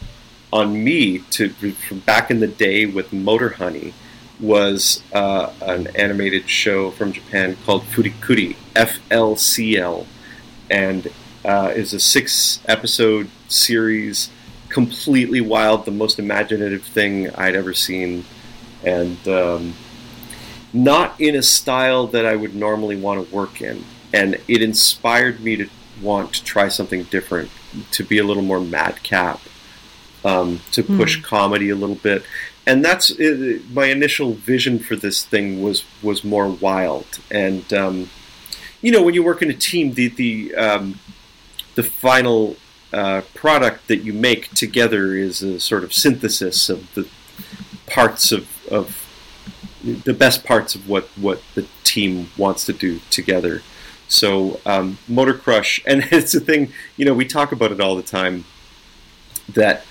on 0.53 0.85
me 0.85 1.21
to 1.31 1.49
from 1.49 2.01
back 2.01 2.31
in 2.31 2.41
the 2.41 2.47
day 2.47 2.85
with 2.85 3.11
Motor 3.11 3.49
Honey 3.51 3.95
was 4.41 5.03
uh, 5.13 5.53
an 5.61 5.89
animated 5.97 6.49
show 6.49 6.91
from 6.91 7.13
Japan 7.13 7.57
called 7.65 7.83
Furikuri 7.85 8.57
FLCL, 8.75 10.07
and 10.71 11.09
uh, 11.45 11.73
is 11.75 11.93
a 11.93 12.01
six 12.01 12.61
episode 12.67 13.29
series, 13.49 14.31
completely 14.69 15.41
wild, 15.41 15.85
the 15.85 15.91
most 15.91 16.19
imaginative 16.19 16.83
thing 16.83 17.31
I'd 17.35 17.55
ever 17.55 17.75
seen, 17.75 18.25
and. 18.85 19.29
Um, 19.29 19.75
not 20.73 21.21
in 21.21 21.35
a 21.35 21.43
style 21.43 22.07
that 22.09 22.25
I 22.25 22.37
would 22.37 22.55
normally 22.55 22.97
want 22.97 23.27
to 23.27 23.35
work 23.35 23.61
in. 23.61 23.85
And 24.13 24.41
it 24.49 24.63
inspired 24.63 25.41
me 25.41 25.57
to 25.57 25.69
want 26.03 26.35
to 26.35 26.45
try 26.45 26.69
something 26.69 27.05
different, 27.05 27.51
to 27.93 28.05
be 28.05 28.19
a 28.19 28.25
little 28.25 28.43
more 28.43 28.61
madcap, 28.61 29.41
um, 30.25 30.61
to 30.73 30.83
push 30.83 31.23
comedy 31.23 31.71
a 31.71 31.77
little 31.77 31.97
bit. 31.97 32.25
And 32.71 32.85
that's 32.85 33.11
uh, 33.19 33.59
my 33.73 33.87
initial 33.87 34.35
vision 34.35 34.79
for 34.79 34.95
this 34.95 35.25
thing 35.25 35.61
was 35.61 35.85
was 36.05 36.23
more 36.23 36.49
wild. 36.49 37.19
And 37.29 37.73
um, 37.73 38.11
you 38.81 38.93
know, 38.93 39.03
when 39.03 39.13
you 39.13 39.25
work 39.25 39.43
in 39.43 39.51
a 39.51 39.55
team, 39.55 39.95
the 39.95 40.07
the 40.07 40.55
um, 40.55 41.01
the 41.75 41.83
final 41.83 42.57
uh, 42.93 43.23
product 43.35 43.89
that 43.89 44.05
you 44.05 44.13
make 44.13 44.51
together 44.51 45.15
is 45.15 45.43
a 45.43 45.59
sort 45.59 45.83
of 45.83 45.93
synthesis 45.93 46.69
of 46.69 46.95
the 46.95 47.09
parts 47.87 48.31
of, 48.31 48.47
of 48.71 49.05
the 49.83 50.15
best 50.15 50.45
parts 50.45 50.77
of 50.77 50.89
what, 50.89 51.05
what 51.17 51.43
the 51.57 51.67
team 51.83 52.31
wants 52.37 52.65
to 52.67 52.73
do 52.73 53.01
together. 53.11 53.63
So 54.07 54.61
um, 54.65 54.99
Motor 55.09 55.35
Crush, 55.35 55.83
and 55.87 56.05
it's 56.13 56.37
a 56.37 56.41
thing 56.41 56.73
you 56.97 57.05
know 57.05 57.15
we 57.15 57.25
talk 57.25 57.51
about 57.51 57.73
it 57.73 57.81
all 57.81 57.97
the 57.97 58.03
time 58.03 58.45
that 59.49 59.85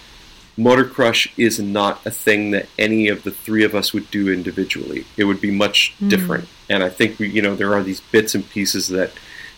Motor 0.59 0.83
Crush 0.83 1.31
is 1.37 1.57
not 1.57 2.05
a 2.05 2.11
thing 2.11 2.51
that 2.51 2.67
any 2.77 3.07
of 3.07 3.23
the 3.23 3.31
three 3.31 3.63
of 3.63 3.73
us 3.73 3.93
would 3.93 4.11
do 4.11 4.27
individually. 4.27 5.05
It 5.15 5.23
would 5.23 5.39
be 5.39 5.51
much 5.51 5.93
hmm. 5.99 6.09
different, 6.09 6.49
and 6.69 6.83
I 6.83 6.89
think 6.89 7.17
we 7.17 7.29
you 7.29 7.41
know 7.41 7.55
there 7.55 7.73
are 7.73 7.81
these 7.81 8.01
bits 8.01 8.35
and 8.35 8.47
pieces 8.47 8.89
that 8.89 9.11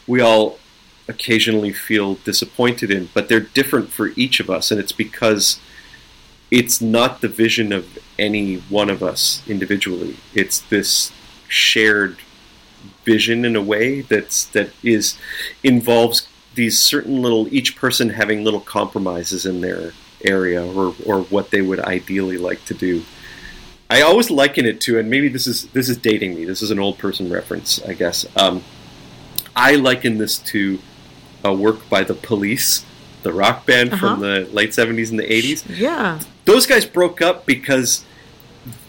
we 0.06 0.22
all 0.22 0.60
occasionally 1.08 1.74
feel 1.74 2.16
disappointed 2.16 2.92
in, 2.92 3.10
but 3.16 3.28
they're 3.28 3.40
different 3.40 3.92
for 3.92 4.12
each 4.16 4.40
of 4.40 4.50
us, 4.52 4.70
and 4.70 4.80
it's 4.80 4.92
because 4.92 5.60
it's 6.52 6.82
not 6.82 7.22
the 7.22 7.28
vision 7.28 7.74
of 7.74 7.98
any 8.20 8.58
one 8.58 8.90
of 8.90 9.02
us 9.02 9.42
individually. 9.48 10.18
It's 10.36 10.60
this 10.60 11.12
shared 11.48 12.18
vision 13.04 13.44
in 13.44 13.56
a 13.56 13.62
way 13.62 14.02
that's 14.02 14.46
that 14.46 14.70
is 14.84 15.18
involves 15.64 16.28
these 16.54 16.80
certain 16.80 17.24
little 17.24 17.52
each 17.52 17.76
person 17.76 18.10
having 18.10 18.44
little 18.44 18.60
compromises 18.60 19.48
in 19.48 19.62
their 19.62 19.94
area 20.26 20.66
or 20.66 20.96
or 21.06 21.22
what 21.24 21.52
they 21.52 21.62
would 21.62 21.80
ideally 21.80 22.38
like 22.38 22.64
to 22.66 22.74
do. 22.74 23.04
I 23.90 24.02
always 24.04 24.32
liken 24.32 24.66
it 24.66 24.80
to, 24.82 25.00
and 25.00 25.10
maybe 25.10 25.28
this 25.28 25.48
is 25.48 25.68
this 25.68 25.90
is 25.90 25.98
dating 25.98 26.36
me. 26.36 26.46
This 26.46 26.62
is 26.62 26.72
an 26.72 26.80
old 26.80 26.98
person 26.98 27.30
reference, 27.30 27.82
I 27.84 27.94
guess. 27.94 28.26
Um, 28.38 28.64
I 29.56 29.76
liken 29.76 30.18
this 30.18 30.38
to 30.40 30.80
a 31.44 31.54
work 31.54 31.90
by 31.90 32.04
the 32.04 32.14
Police, 32.14 32.86
the 33.24 33.34
rock 33.34 33.66
band 33.66 33.92
Uh-huh. 33.94 34.16
from 34.16 34.20
the 34.22 34.48
late 34.54 34.74
seventies 34.74 35.10
and 35.10 35.20
the 35.20 35.32
eighties 35.32 35.66
yeah, 35.68 36.20
those 36.46 36.66
guys 36.66 36.86
broke 36.86 37.22
up 37.22 37.46
because 37.46 38.06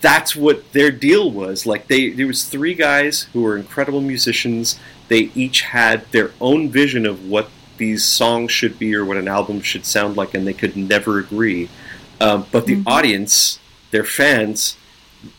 that's 0.01 0.37
what 0.37 0.73
their 0.73 0.91
deal 0.91 1.31
was. 1.31 1.67
Like 1.67 1.89
they, 1.89 2.11
there 2.11 2.27
was 2.27 2.45
three 2.45 2.75
guys 2.75 3.23
who 3.33 3.41
were 3.43 3.57
incredible 3.57 4.03
musicians. 4.03 4.79
They 5.09 5.31
each 5.35 5.63
had 5.63 6.05
their 6.13 6.31
own 6.41 6.69
vision 6.69 7.07
of 7.07 7.27
what 7.27 7.49
these 7.79 8.05
songs 8.05 8.53
should 8.53 8.79
be 8.79 8.95
or 8.95 9.05
what 9.05 9.17
an 9.17 9.29
album 9.29 9.61
should 9.61 9.85
sound 9.85 10.17
like, 10.17 10.35
and 10.35 10.47
they 10.47 10.53
could 10.53 10.77
never 10.77 11.19
agree. 11.19 11.69
Um, 12.21 12.47
but 12.53 12.67
the 12.67 12.83
audience, 12.87 13.59
their 13.91 14.05
fans, 14.05 14.77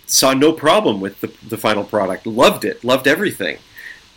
saw 0.05 0.33
no 0.33 0.51
problem 0.53 0.99
with 1.01 1.21
the, 1.21 1.31
the 1.47 1.57
final 1.57 1.83
product. 1.83 2.25
Loved 2.25 2.65
it. 2.65 2.83
Loved 2.83 3.07
everything. 3.07 3.57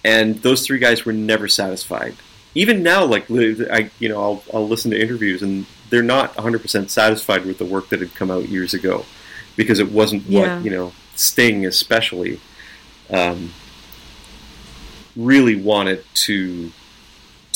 And 0.04 0.36
those 0.42 0.64
three 0.66 0.78
guys 0.78 1.04
were 1.04 1.12
never 1.12 1.48
satisfied. 1.48 2.16
Even 2.54 2.82
now, 2.82 3.04
like 3.04 3.30
I, 3.30 3.90
you 3.98 4.08
know, 4.08 4.20
I'll, 4.22 4.42
I'll 4.54 4.68
listen 4.68 4.90
to 4.92 5.00
interviews, 5.00 5.42
and 5.42 5.66
they're 5.90 6.02
not 6.02 6.34
100% 6.36 6.88
satisfied 6.88 7.44
with 7.44 7.58
the 7.58 7.64
work 7.64 7.88
that 7.90 8.00
had 8.00 8.14
come 8.14 8.30
out 8.30 8.48
years 8.48 8.72
ago 8.74 9.04
because 9.56 9.78
it 9.78 9.90
wasn't 9.92 10.22
Yeah. 10.24 10.56
what 10.56 10.64
you 10.64 10.70
know. 10.70 10.92
Sting, 11.14 11.64
especially, 11.64 12.40
um, 13.10 13.52
really 15.16 15.56
wanted 15.56 16.04
to 16.14 16.70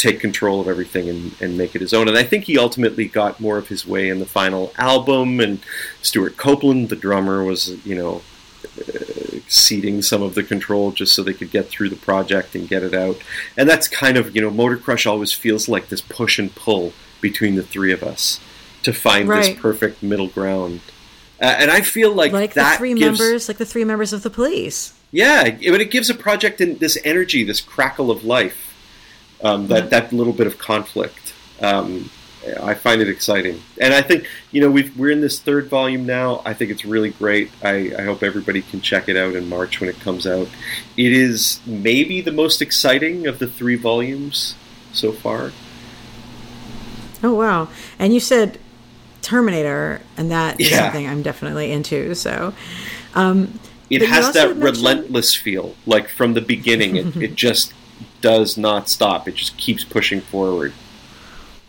take 0.01 0.19
control 0.21 0.61
of 0.61 0.69
everything 0.69 1.09
and, 1.09 1.35
and 1.41 1.59
make 1.59 1.75
it 1.75 1.81
his 1.81 1.93
own. 1.95 2.09
And 2.09 2.17
I 2.17 2.23
think 2.23 2.45
he 2.45 2.59
ultimately 2.59 3.07
got 3.07 3.41
more 3.41 3.59
of 3.59 3.69
his 3.69 3.87
way 3.87 4.09
in 4.09 4.19
the 4.19 4.27
final 4.27 4.73
album. 4.79 5.39
And 5.41 5.61
Stewart 6.03 6.37
Copeland, 6.37 6.89
the 6.89 6.97
drummer, 6.97 7.45
was 7.45 7.69
you 7.87 7.95
know 7.97 8.23
ceding 9.49 10.03
some 10.03 10.23
of 10.23 10.35
the 10.35 10.43
control 10.43 10.93
just 10.93 11.13
so 11.15 11.23
they 11.23 11.35
could 11.35 11.51
get 11.51 11.67
through 11.69 11.89
the 11.89 11.97
project 11.97 12.55
and 12.55 12.69
get 12.69 12.83
it 12.83 12.95
out. 12.95 13.17
And 13.57 13.69
that's 13.69 13.89
kind 13.89 14.17
of 14.17 14.35
you 14.35 14.43
know 14.43 14.51
Motor 14.51 14.77
Crush 14.77 15.07
always 15.07 15.33
feels 15.33 15.69
like 15.69 15.89
this 15.89 16.01
push 16.01 16.39
and 16.39 16.55
pull 16.55 16.93
between 17.21 17.55
the 17.57 17.63
three 17.63 17.93
of 17.93 18.03
us 18.03 18.41
to 18.83 18.93
find 18.93 19.29
Right. 19.29 19.53
this 19.55 19.61
perfect 19.61 20.03
middle 20.03 20.29
ground. 20.29 20.81
Uh, 21.41 21.45
and 21.59 21.71
I 21.71 21.81
feel 21.81 22.13
like, 22.13 22.33
like 22.33 22.53
the 22.55 22.65
three 22.77 22.93
gives, 22.95 23.19
members, 23.19 23.49
like 23.49 23.57
the 23.57 23.65
three 23.67 23.85
members 23.85 24.13
of 24.13 24.23
the 24.23 24.31
police. 24.31 24.93
yeah, 25.11 25.45
it- 25.47 25.71
but 25.71 25.81
it 25.81 25.91
gives 25.91 26.11
a 26.11 26.15
project 26.15 26.61
in 26.61 26.77
this 26.79 26.99
energy, 27.05 27.45
this 27.45 27.61
crackle 27.63 28.11
of 28.11 28.25
life, 28.25 28.70
um, 29.43 29.67
that 29.69 29.91
that 29.91 30.13
little 30.13 30.33
bit 30.33 30.47
of 30.47 30.59
conflict. 30.59 31.35
Um, 31.61 32.11
I 32.63 32.73
find 32.73 33.03
it 33.03 33.09
exciting, 33.11 33.61
and 33.79 33.93
I 33.93 34.01
think 34.01 34.27
you 34.51 34.63
know 34.63 34.71
we've, 34.71 34.97
we're 34.99 35.11
in 35.11 35.21
this 35.21 35.41
third 35.41 35.69
volume 35.69 36.07
now. 36.07 36.41
I 36.47 36.55
think 36.55 36.71
it's 36.71 36.87
really 36.87 37.11
great. 37.11 37.51
I, 37.63 37.93
I 37.99 38.03
hope 38.03 38.23
everybody 38.23 38.63
can 38.63 38.81
check 38.81 39.11
it 39.11 39.17
out 39.17 39.35
in 39.35 39.47
March 39.49 39.79
when 39.81 39.91
it 39.91 40.01
comes 40.01 40.27
out. 40.27 40.49
It 40.97 41.13
is 41.13 41.61
maybe 41.67 42.23
the 42.23 42.33
most 42.33 42.63
exciting 42.63 43.27
of 43.27 43.39
the 43.41 43.47
three 43.47 43.77
volumes 43.77 44.55
so 44.95 45.13
far. 45.13 45.53
Oh 47.23 47.35
wow! 47.35 47.69
And 47.99 48.15
you 48.15 48.21
said 48.21 48.59
Terminator, 49.21 50.01
and 50.17 50.31
that 50.31 50.59
is 50.61 50.71
Yeah. 50.71 50.79
something 50.85 51.07
I'm 51.07 51.23
definitely 51.23 51.71
into. 51.71 52.15
So, 52.15 52.55
um, 53.15 53.61
It 53.91 54.01
has 54.01 54.33
that 54.33 54.57
mentioned- 54.57 54.63
relentless 54.65 55.35
feel, 55.35 55.75
like 55.85 56.09
from 56.09 56.33
the 56.33 56.41
beginning. 56.41 56.97
It, 56.97 57.17
it 57.19 57.35
just 57.47 57.75
does 58.21 58.57
not 58.57 58.89
stop. 58.89 59.29
It 59.29 59.35
just 59.37 59.57
keeps 59.57 59.85
pushing 59.85 60.21
forward. 60.21 60.73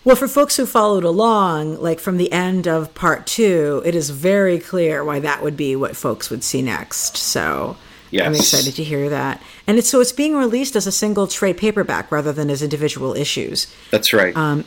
well, 0.04 0.16
for 0.16 0.28
folks 0.28 0.58
who 0.58 0.66
followed 0.66 1.04
along, 1.04 1.82
like 1.82 2.00
from 2.00 2.18
the 2.18 2.32
end 2.32 2.68
of 2.68 2.94
part 2.94 3.28
two, 3.28 3.82
it 3.86 3.96
is 3.96 4.10
very 4.10 4.60
clear 4.60 5.04
why 5.04 5.20
that 5.20 5.44
would 5.44 5.58
be 5.58 5.76
what 5.76 5.96
folks 5.96 6.30
would 6.30 6.44
see 6.44 6.62
next. 6.62 7.18
So. 7.18 7.78
I'm 8.14 8.36
excited 8.36 8.76
to 8.76 8.84
hear 8.84 9.08
that, 9.08 9.42
and 9.66 9.78
it's 9.78 9.88
so 9.88 10.02
it's 10.02 10.12
being 10.12 10.36
released 10.36 10.76
as 10.76 10.86
a 10.86 10.92
single 10.92 11.28
trade 11.28 11.56
paperback 11.56 12.12
rather 12.12 12.34
than 12.34 12.50
as 12.50 12.62
individual 12.62 13.16
issues. 13.16 13.74
That's 13.90 14.12
right. 14.12 14.36
Um, 14.36 14.66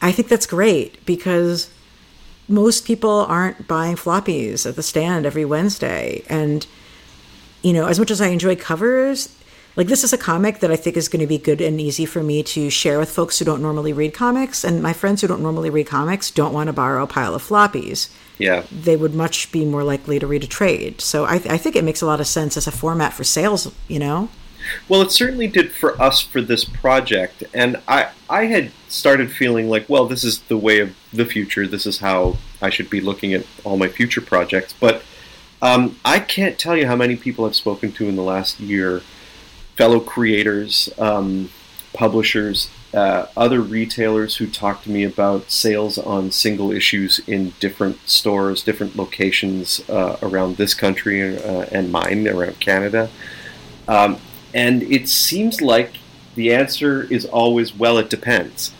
I 0.00 0.12
think 0.12 0.28
that's 0.28 0.46
great 0.46 1.04
because 1.04 1.70
most 2.48 2.84
people 2.84 3.24
aren't 3.28 3.66
buying 3.66 3.96
floppies 3.96 4.66
at 4.66 4.76
the 4.76 4.82
stand 4.82 5.26
every 5.26 5.44
Wednesday. 5.44 6.22
And 6.28 6.66
you 7.62 7.72
know, 7.72 7.86
as 7.86 7.98
much 7.98 8.10
as 8.10 8.20
I 8.20 8.28
enjoy 8.28 8.56
covers, 8.56 9.34
like 9.76 9.88
this 9.88 10.04
is 10.04 10.12
a 10.12 10.18
comic 10.18 10.60
that 10.60 10.70
I 10.70 10.76
think 10.76 10.96
is 10.96 11.08
going 11.08 11.20
to 11.20 11.26
be 11.26 11.38
good 11.38 11.60
and 11.60 11.80
easy 11.80 12.06
for 12.06 12.22
me 12.22 12.42
to 12.44 12.70
share 12.70 12.98
with 12.98 13.10
folks 13.10 13.38
who 13.38 13.44
don't 13.44 13.62
normally 13.62 13.92
read 13.92 14.14
comics, 14.14 14.64
and 14.64 14.82
my 14.82 14.92
friends 14.92 15.20
who 15.20 15.26
don't 15.26 15.42
normally 15.42 15.70
read 15.70 15.86
comics 15.86 16.30
don't 16.30 16.52
want 16.52 16.68
to 16.68 16.72
borrow 16.72 17.02
a 17.02 17.06
pile 17.06 17.34
of 17.34 17.42
floppies. 17.42 18.10
Yeah, 18.38 18.64
they 18.70 18.96
would 18.96 19.14
much 19.14 19.50
be 19.52 19.64
more 19.64 19.84
likely 19.84 20.18
to 20.18 20.26
read 20.26 20.44
a 20.44 20.48
trade. 20.48 21.00
So 21.00 21.24
I, 21.24 21.34
I 21.34 21.58
think 21.58 21.76
it 21.76 21.84
makes 21.84 22.02
a 22.02 22.06
lot 22.06 22.20
of 22.20 22.26
sense 22.26 22.56
as 22.56 22.66
a 22.66 22.72
format 22.72 23.12
for 23.12 23.24
sales. 23.24 23.72
You 23.88 23.98
know. 23.98 24.28
Well, 24.88 25.02
it 25.02 25.12
certainly 25.12 25.46
did 25.46 25.72
for 25.72 26.00
us 26.00 26.20
for 26.20 26.40
this 26.40 26.64
project, 26.64 27.44
and 27.52 27.80
I 27.86 28.10
I 28.30 28.46
had 28.46 28.70
started 28.88 29.30
feeling 29.30 29.68
like, 29.68 29.88
well, 29.88 30.06
this 30.06 30.24
is 30.24 30.40
the 30.42 30.56
way 30.56 30.80
of 30.80 30.94
the 31.12 31.26
future. 31.26 31.66
This 31.66 31.86
is 31.86 31.98
how 31.98 32.36
I 32.62 32.70
should 32.70 32.90
be 32.90 33.00
looking 33.00 33.34
at 33.34 33.44
all 33.64 33.76
my 33.76 33.88
future 33.88 34.20
projects. 34.20 34.72
But 34.72 35.02
um, 35.60 35.98
I 36.04 36.18
can't 36.18 36.58
tell 36.58 36.76
you 36.76 36.86
how 36.86 36.96
many 36.96 37.16
people 37.16 37.44
I've 37.44 37.56
spoken 37.56 37.92
to 37.92 38.08
in 38.08 38.16
the 38.16 38.22
last 38.22 38.60
year 38.60 39.02
fellow 39.76 40.00
creators, 40.00 40.88
um, 40.98 41.50
publishers, 41.92 42.70
uh, 42.92 43.26
other 43.36 43.60
retailers 43.60 44.36
who 44.36 44.46
talk 44.46 44.82
to 44.84 44.90
me 44.90 45.02
about 45.02 45.50
sales 45.50 45.98
on 45.98 46.30
single 46.30 46.70
issues 46.70 47.20
in 47.26 47.52
different 47.58 47.98
stores, 48.08 48.62
different 48.62 48.94
locations 48.96 49.80
uh, 49.90 50.16
around 50.22 50.56
this 50.56 50.74
country 50.74 51.36
uh, 51.36 51.66
and 51.72 51.90
mine 51.90 52.28
around 52.28 52.60
Canada. 52.60 53.10
Um, 53.88 54.18
and 54.52 54.82
it 54.84 55.08
seems 55.08 55.60
like 55.60 55.94
the 56.36 56.54
answer 56.54 57.02
is 57.02 57.24
always 57.24 57.74
well, 57.74 57.98
it 57.98 58.10
depends. 58.10 58.72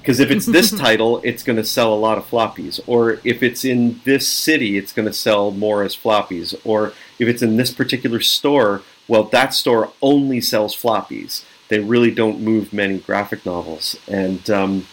Because 0.00 0.20
if 0.20 0.30
it's 0.30 0.46
this 0.46 0.70
title, 0.78 1.20
it's 1.24 1.42
going 1.42 1.56
to 1.56 1.64
sell 1.64 1.92
a 1.92 1.96
lot 1.96 2.18
of 2.18 2.28
floppies. 2.28 2.78
Or 2.86 3.20
if 3.24 3.42
it's 3.42 3.64
in 3.64 4.00
this 4.04 4.28
city, 4.28 4.76
it's 4.76 4.92
going 4.92 5.08
to 5.08 5.12
sell 5.12 5.50
more 5.50 5.82
as 5.82 5.96
floppies. 5.96 6.54
Or 6.64 6.92
if 7.18 7.26
it's 7.26 7.42
in 7.42 7.56
this 7.56 7.72
particular 7.72 8.20
store, 8.20 8.82
well, 9.08 9.24
that 9.24 9.54
store 9.54 9.92
only 10.02 10.40
sells 10.40 10.76
floppies. 10.76 11.44
They 11.68 11.80
really 11.80 12.10
don't 12.10 12.40
move 12.40 12.72
many 12.72 12.98
graphic 12.98 13.44
novels. 13.44 13.96
And 14.08 14.48
um, 14.50 14.86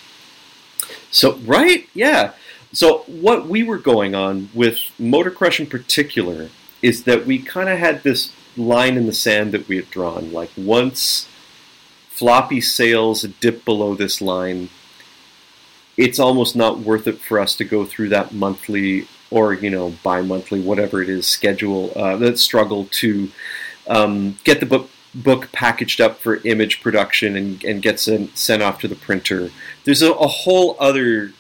so, 1.12 1.36
right? 1.38 1.88
Yeah. 1.94 2.34
So, 2.72 3.00
what 3.08 3.48
we 3.48 3.64
were 3.64 3.78
going 3.78 4.16
on 4.16 4.50
with 4.54 4.80
Motor 4.98 5.30
Crush 5.30 5.60
in 5.60 5.68
particular 5.68 6.50
is 6.82 7.04
that 7.04 7.26
we 7.26 7.40
kind 7.40 7.70
of 7.70 7.78
had 7.78 8.02
this 8.02 8.32
line 8.58 8.98
in 8.98 9.06
the 9.06 9.14
sand 9.14 9.52
that 9.52 9.68
we 9.68 9.76
had 9.76 9.90
drawn. 9.92 10.32
Like, 10.32 10.50
once 10.58 11.28
floppy 12.10 12.62
sales 12.62 13.24
dip 13.40 13.64
below 13.64 13.94
this 13.94 14.22
line, 14.22 14.70
it's 15.98 16.20
almost 16.20 16.56
not 16.56 16.80
worth 16.80 17.08
it 17.08 17.20
for 17.20 17.40
us 17.40 17.56
to 17.56 17.64
go 17.64 17.86
through 17.86 18.10
that 18.10 18.34
monthly 18.34 19.08
or, 19.30 19.54
you 19.54 19.70
know, 19.70 19.94
bi 20.04 20.22
monthly, 20.22 20.62
whatever 20.62 21.02
it 21.02 21.10
is, 21.10 21.28
schedule, 21.28 21.92
uh, 21.96 22.16
that 22.18 22.40
struggle 22.40 22.88
to 22.92 23.30
um, 23.88 24.38
get 24.44 24.60
the 24.60 24.66
book 24.66 24.90
book 25.16 25.52
packaged 25.52 26.02
up 26.02 26.18
for 26.20 26.38
image 26.38 26.82
production 26.82 27.36
and, 27.36 27.64
and 27.64 27.82
get 27.82 28.00
sent, 28.00 28.36
sent 28.36 28.64
off 28.64 28.80
to 28.80 28.88
the 28.88 28.96
printer. 28.96 29.52
There's 29.84 30.02
a, 30.02 30.12
a 30.12 30.28
whole 30.28 30.76
other 30.80 31.34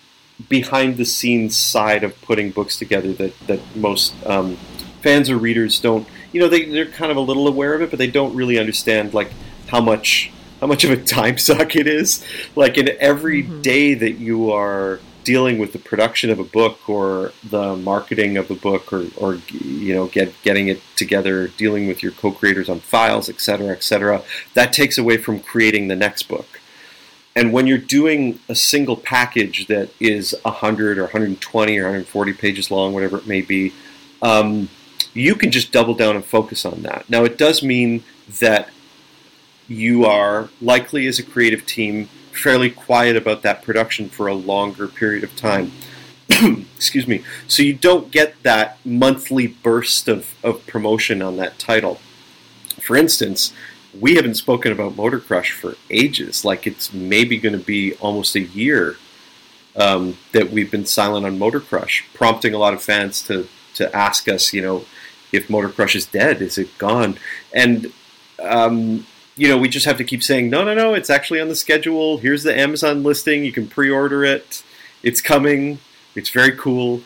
behind 0.49 0.97
the 0.97 1.05
scenes 1.05 1.57
side 1.57 2.03
of 2.03 2.19
putting 2.21 2.51
books 2.51 2.77
together 2.77 3.13
that, 3.13 3.39
that 3.47 3.59
most 3.75 4.13
um, 4.25 4.57
fans 5.01 5.29
or 5.29 5.37
readers 5.37 5.79
don't 5.79 6.07
you 6.31 6.39
know 6.39 6.47
they, 6.47 6.65
they're 6.65 6.87
kind 6.87 7.11
of 7.11 7.17
a 7.17 7.21
little 7.21 7.47
aware 7.47 7.73
of 7.75 7.81
it 7.81 7.89
but 7.89 7.99
they 7.99 8.07
don't 8.07 8.35
really 8.35 8.57
understand 8.57 9.13
like 9.13 9.31
how 9.67 9.79
much 9.79 10.31
how 10.59 10.67
much 10.67 10.83
of 10.83 10.89
a 10.89 10.97
time 11.03 11.37
suck 11.37 11.75
it 11.75 11.87
is 11.87 12.25
like 12.55 12.77
in 12.77 12.89
every 12.99 13.43
mm-hmm. 13.43 13.61
day 13.61 13.93
that 13.93 14.13
you 14.13 14.51
are 14.51 14.99
dealing 15.23 15.57
with 15.57 15.73
the 15.73 15.79
production 15.79 16.29
of 16.29 16.39
a 16.39 16.43
book 16.43 16.89
or 16.89 17.31
the 17.49 17.75
marketing 17.75 18.37
of 18.37 18.49
a 18.51 18.55
book 18.55 18.91
or, 18.91 19.05
or 19.17 19.35
you 19.51 19.93
know 19.93 20.07
get 20.07 20.33
getting 20.43 20.67
it 20.67 20.81
together 20.95 21.47
dealing 21.47 21.87
with 21.87 22.03
your 22.03 22.11
co-creators 22.11 22.69
on 22.69 22.79
files 22.79 23.29
etc 23.29 23.69
etc 23.69 24.21
that 24.53 24.73
takes 24.73 24.97
away 24.97 25.17
from 25.17 25.39
creating 25.39 25.87
the 25.87 25.95
next 25.95 26.23
book. 26.23 26.59
And 27.35 27.51
when 27.51 27.65
you're 27.65 27.79
doing 27.79 28.39
a 28.47 28.53
single 28.53 28.95
package 28.95 29.65
that 29.65 29.89
is 29.99 30.35
100 30.43 30.99
or 30.99 31.03
120 31.03 31.77
or 31.77 31.83
140 31.83 32.33
pages 32.33 32.69
long 32.69 32.93
whatever 32.93 33.17
it 33.17 33.27
may 33.27 33.41
be 33.41 33.73
um, 34.21 34.69
you 35.13 35.35
can 35.35 35.51
just 35.51 35.71
double 35.71 35.93
down 35.93 36.15
and 36.15 36.25
focus 36.25 36.65
on 36.65 36.81
that. 36.83 37.09
Now 37.09 37.23
it 37.23 37.37
does 37.37 37.61
mean 37.61 38.03
that 38.39 38.69
you 39.67 40.05
are 40.05 40.49
likely 40.61 41.07
as 41.07 41.19
a 41.19 41.23
creative 41.23 41.65
team 41.65 42.09
fairly 42.33 42.69
quiet 42.69 43.15
about 43.15 43.41
that 43.43 43.61
production 43.61 44.09
for 44.09 44.27
a 44.27 44.33
longer 44.33 44.87
period 44.87 45.23
of 45.23 45.35
time. 45.35 45.71
Excuse 46.29 47.07
me. 47.07 47.23
So 47.47 47.63
you 47.63 47.73
don't 47.73 48.11
get 48.11 48.41
that 48.43 48.77
monthly 48.85 49.47
burst 49.47 50.07
of, 50.07 50.33
of 50.43 50.65
promotion 50.67 51.21
on 51.21 51.37
that 51.37 51.59
title. 51.59 51.99
For 52.81 52.95
instance, 52.95 53.53
we 53.99 54.15
haven't 54.15 54.35
spoken 54.35 54.71
about 54.71 54.95
Motor 54.95 55.19
Crush 55.19 55.51
for 55.51 55.75
ages. 55.89 56.43
Like 56.43 56.65
it's 56.65 56.93
maybe 56.93 57.37
going 57.37 57.57
to 57.57 57.63
be 57.63 57.93
almost 57.95 58.35
a 58.35 58.41
year 58.41 58.97
um, 59.75 60.17
that 60.31 60.51
we've 60.51 60.71
been 60.71 60.85
silent 60.85 61.25
on 61.25 61.37
Motor 61.37 61.59
Crush, 61.59 62.05
prompting 62.13 62.53
a 62.53 62.57
lot 62.57 62.73
of 62.73 62.81
fans 62.81 63.21
to 63.23 63.47
to 63.75 63.95
ask 63.95 64.27
us, 64.29 64.53
you 64.53 64.61
know, 64.61 64.85
if 65.31 65.49
Motor 65.49 65.69
Crush 65.69 65.95
is 65.95 66.05
dead, 66.05 66.41
is 66.43 66.59
it 66.59 66.77
gone? 66.77 67.17
And 67.53 67.91
um, 68.39 69.07
you 69.35 69.47
know, 69.47 69.57
we 69.57 69.67
just 69.67 69.85
have 69.85 69.97
to 69.97 70.03
keep 70.03 70.23
saying, 70.23 70.49
no, 70.49 70.63
no, 70.63 70.73
no, 70.73 70.93
it's 70.93 71.09
actually 71.09 71.41
on 71.41 71.49
the 71.49 71.55
schedule. 71.55 72.17
Here's 72.17 72.43
the 72.43 72.57
Amazon 72.57 73.03
listing. 73.03 73.43
You 73.43 73.51
can 73.51 73.67
pre 73.67 73.89
order 73.89 74.23
it. 74.23 74.63
It's 75.01 75.21
coming. 75.21 75.79
It's 76.15 76.29
very 76.29 76.51
cool. 76.51 77.01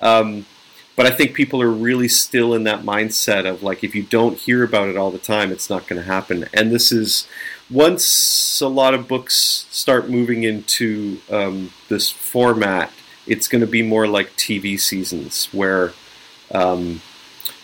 Um, 0.00 0.46
but 0.94 1.06
I 1.06 1.10
think 1.10 1.34
people 1.34 1.60
are 1.62 1.70
really 1.70 2.08
still 2.08 2.54
in 2.54 2.64
that 2.64 2.82
mindset 2.82 3.48
of 3.48 3.62
like, 3.62 3.82
if 3.82 3.94
you 3.94 4.02
don't 4.02 4.36
hear 4.36 4.62
about 4.62 4.88
it 4.88 4.96
all 4.96 5.10
the 5.10 5.18
time, 5.18 5.50
it's 5.50 5.68
not 5.68 5.86
going 5.86 6.00
to 6.00 6.06
happen. 6.06 6.46
And 6.52 6.70
this 6.70 6.92
is 6.92 7.26
once 7.70 8.60
a 8.60 8.68
lot 8.68 8.94
of 8.94 9.08
books 9.08 9.66
start 9.70 10.08
moving 10.08 10.44
into 10.44 11.18
um, 11.30 11.72
this 11.88 12.10
format, 12.10 12.92
it's 13.26 13.48
going 13.48 13.62
to 13.62 13.66
be 13.66 13.82
more 13.82 14.06
like 14.06 14.30
TV 14.36 14.78
seasons 14.78 15.46
where. 15.52 15.92
Um, 16.54 17.00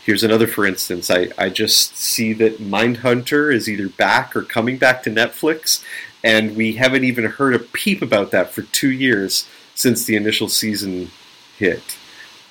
Here's 0.09 0.25
another, 0.25 0.47
for 0.47 0.65
instance. 0.65 1.11
I, 1.11 1.29
I 1.37 1.51
just 1.51 1.99
see 1.99 2.33
that 2.33 2.63
Mindhunter 2.63 3.53
is 3.53 3.69
either 3.69 3.91
back 3.91 4.35
or 4.35 4.41
coming 4.41 4.79
back 4.79 5.03
to 5.03 5.11
Netflix, 5.11 5.85
and 6.25 6.57
we 6.57 6.73
haven't 6.77 7.05
even 7.05 7.27
heard 7.27 7.55
a 7.55 7.59
peep 7.59 8.01
about 8.01 8.31
that 8.31 8.51
for 8.51 8.63
two 8.63 8.91
years 8.91 9.47
since 9.75 10.07
the 10.07 10.17
initial 10.17 10.49
season 10.49 11.11
hit. 11.59 11.99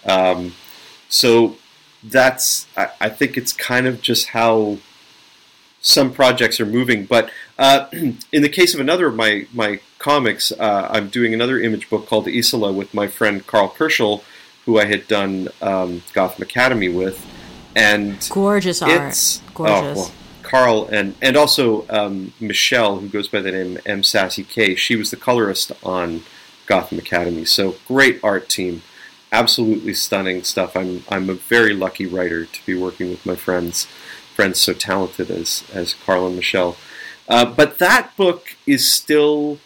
Um, 0.06 0.54
so 1.10 1.58
that's, 2.04 2.68
I, 2.78 2.90
I, 3.02 3.10
think 3.10 3.38
it's 3.38 3.54
kind 3.54 3.88
of 3.88 4.04
just 4.04 4.28
how 4.28 4.78
some 5.82 6.14
projects 6.14 6.60
are 6.60 6.66
moving. 6.68 7.08
But 7.08 7.32
uh, 7.58 7.88
in 7.92 8.44
the 8.44 8.50
case 8.50 8.76
of 8.76 8.80
another 8.80 9.08
of 9.08 9.16
my, 9.16 9.48
my 9.52 9.80
comics, 9.98 10.52
uh, 10.52 10.90
I'm 10.92 11.10
doing 11.10 11.34
another 11.34 11.60
image 11.60 11.90
book 11.90 12.06
called 12.06 12.28
Isola 12.28 12.72
with 12.72 12.94
my 12.94 13.08
friend 13.08 13.48
Karl 13.48 13.68
Kerschl, 13.68 14.22
who 14.68 14.78
I 14.78 14.86
had 14.86 15.08
done 15.08 15.48
um, 15.60 16.04
Gotham 16.14 16.44
Academy 16.44 16.90
with 16.90 17.26
and 17.78 18.28
gorgeous 18.32 18.82
art, 18.82 19.42
gorgeous. 19.54 19.54
Oh, 19.56 19.94
well, 19.96 20.12
Karl 20.42 20.90
and 20.92 21.16
and 21.22 21.38
also 21.38 21.86
um, 21.90 22.34
Michelle, 22.40 23.00
who 23.00 23.08
goes 23.08 23.28
by 23.28 23.42
the 23.42 23.52
name 23.52 23.78
M 23.86 24.04
Sassy 24.04 24.44
K. 24.44 24.76
She 24.76 24.96
was 24.96 25.12
the 25.12 25.18
colorist 25.18 25.72
on 25.84 26.24
Gotham 26.66 26.98
Academy. 26.98 27.46
So 27.46 27.76
great 27.88 28.20
art 28.24 28.50
team, 28.50 28.82
absolutely 29.32 29.94
stunning 29.94 30.44
stuff. 30.44 30.76
I'm 30.76 31.04
I'm 31.10 31.30
a 31.30 31.36
very 31.36 31.74
lucky 31.74 32.06
writer 32.06 32.46
to 32.46 32.66
be 32.66 32.76
working 32.76 33.10
with 33.10 33.26
my 33.26 33.36
friends, 33.36 33.88
friends 34.36 34.60
so 34.60 34.74
talented 34.74 35.30
as 35.30 35.64
as 35.74 35.94
Karl 35.94 36.28
and 36.28 36.36
Michelle. 36.36 36.76
Uh, 37.30 37.44
but 37.44 37.78
that 37.78 38.16
book 38.16 38.56
is 38.66 38.90
still, 38.90 39.60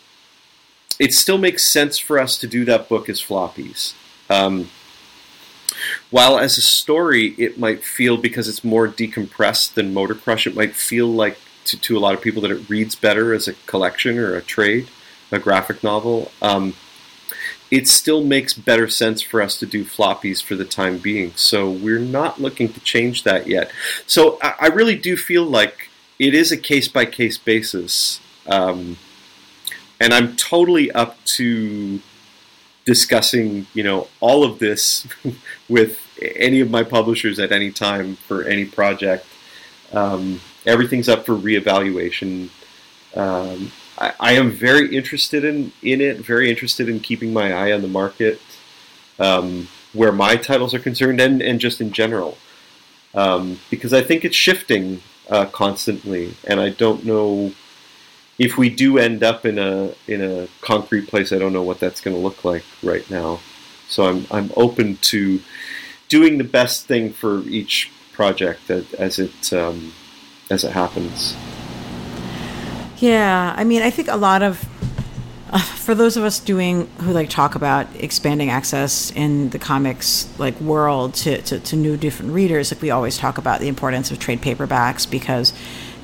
it 0.97 1.13
still 1.13 1.37
makes 1.37 1.63
sense 1.63 1.99
for 1.99 2.17
us 2.17 2.35
to 2.39 2.47
do 2.47 2.65
that 2.65 2.89
book 2.89 3.07
as 3.07 3.21
floppies. 3.21 3.93
Um, 4.31 4.71
while 6.09 6.37
as 6.37 6.57
a 6.57 6.61
story, 6.61 7.35
it 7.37 7.59
might 7.59 7.83
feel 7.83 8.17
because 8.17 8.47
it's 8.47 8.63
more 8.63 8.87
decompressed 8.87 9.73
than 9.73 9.93
Motor 9.93 10.15
Crush, 10.15 10.47
it 10.47 10.55
might 10.55 10.75
feel 10.75 11.07
like 11.07 11.37
to, 11.65 11.79
to 11.79 11.97
a 11.97 11.99
lot 11.99 12.13
of 12.13 12.21
people 12.21 12.41
that 12.41 12.51
it 12.51 12.69
reads 12.69 12.95
better 12.95 13.33
as 13.33 13.47
a 13.47 13.53
collection 13.65 14.17
or 14.17 14.35
a 14.35 14.41
trade, 14.41 14.89
a 15.31 15.39
graphic 15.39 15.83
novel. 15.83 16.31
Um, 16.41 16.75
it 17.69 17.87
still 17.87 18.23
makes 18.23 18.53
better 18.53 18.89
sense 18.89 19.21
for 19.21 19.41
us 19.41 19.57
to 19.59 19.65
do 19.65 19.85
floppies 19.85 20.43
for 20.43 20.55
the 20.55 20.65
time 20.65 20.97
being. 20.97 21.31
So 21.35 21.69
we're 21.69 21.99
not 21.99 22.41
looking 22.41 22.71
to 22.73 22.79
change 22.81 23.23
that 23.23 23.47
yet. 23.47 23.71
So 24.05 24.37
I, 24.41 24.55
I 24.59 24.67
really 24.67 24.97
do 24.97 25.15
feel 25.15 25.45
like 25.45 25.89
it 26.19 26.33
is 26.33 26.51
a 26.51 26.57
case 26.57 26.87
by 26.89 27.05
case 27.05 27.37
basis. 27.37 28.19
Um, 28.45 28.97
and 29.99 30.13
I'm 30.13 30.35
totally 30.35 30.91
up 30.91 31.23
to 31.37 32.01
discussing, 32.85 33.67
you 33.73 33.83
know, 33.83 34.07
all 34.19 34.43
of 34.43 34.59
this 34.59 35.07
with 35.69 35.99
any 36.35 36.59
of 36.61 36.69
my 36.69 36.83
publishers 36.83 37.39
at 37.39 37.51
any 37.51 37.71
time 37.71 38.15
for 38.15 38.43
any 38.43 38.65
project. 38.65 39.25
Um, 39.93 40.41
everything's 40.65 41.09
up 41.09 41.25
for 41.25 41.33
reevaluation. 41.35 42.49
Um, 43.15 43.71
I, 43.97 44.13
I, 44.19 44.31
am 44.33 44.51
very 44.51 44.95
interested 44.95 45.43
in, 45.43 45.73
in 45.81 45.99
it, 45.99 46.17
very 46.17 46.49
interested 46.49 46.87
in 46.87 47.01
keeping 47.01 47.33
my 47.33 47.51
eye 47.53 47.73
on 47.73 47.81
the 47.81 47.89
market 47.89 48.39
um, 49.19 49.67
where 49.93 50.13
my 50.13 50.37
titles 50.37 50.73
are 50.73 50.79
concerned 50.79 51.19
and, 51.19 51.41
and 51.41 51.59
just 51.59 51.81
in 51.81 51.91
general. 51.91 52.37
um, 53.13 53.59
because 53.69 53.93
I 53.93 54.01
think 54.01 54.23
it's 54.25 54.35
shifting 54.35 55.01
uh, 55.29 55.45
constantly, 55.45 56.35
and 56.47 56.59
I 56.59 56.69
don't 56.69 57.05
know 57.05 57.53
if 58.37 58.57
we 58.57 58.69
do 58.69 58.97
end 58.97 59.23
up 59.23 59.45
in 59.45 59.59
a 59.59 59.93
in 60.07 60.21
a 60.21 60.47
concrete 60.61 61.07
place. 61.07 61.31
I 61.31 61.37
don't 61.37 61.53
know 61.53 61.63
what 61.63 61.79
that's 61.79 62.01
going 62.01 62.15
to 62.15 62.21
look 62.21 62.43
like 62.43 62.63
right 62.83 63.09
now. 63.09 63.39
So 63.87 64.05
I'm 64.05 64.25
I'm 64.31 64.51
open 64.55 64.97
to 64.97 65.41
doing 66.07 66.37
the 66.37 66.43
best 66.43 66.87
thing 66.87 67.13
for 67.13 67.41
each 67.43 67.91
project 68.13 68.69
as, 68.69 68.91
as 68.93 69.19
it 69.19 69.53
um, 69.53 69.93
as 70.49 70.63
it 70.63 70.71
happens. 70.71 71.35
Yeah, 72.97 73.55
I 73.57 73.63
mean, 73.63 73.81
I 73.81 73.89
think 73.89 74.07
a 74.09 74.17
lot 74.17 74.43
of 74.43 74.63
uh, 75.51 75.59
for 75.59 75.95
those 75.95 76.17
of 76.17 76.23
us 76.23 76.39
doing 76.39 76.87
who 76.99 77.11
like 77.11 77.29
talk 77.29 77.55
about 77.55 77.87
expanding 77.95 78.49
access 78.49 79.11
in 79.11 79.49
the 79.49 79.59
comics 79.59 80.27
like 80.37 80.59
world 80.61 81.13
to, 81.13 81.41
to, 81.43 81.59
to 81.59 81.75
new 81.75 81.97
different 81.97 82.31
readers, 82.31 82.71
like 82.71 82.81
we 82.81 82.91
always 82.91 83.17
talk 83.17 83.37
about 83.37 83.59
the 83.59 83.67
importance 83.67 84.11
of 84.11 84.19
trade 84.19 84.41
paperbacks 84.41 85.09
because 85.09 85.53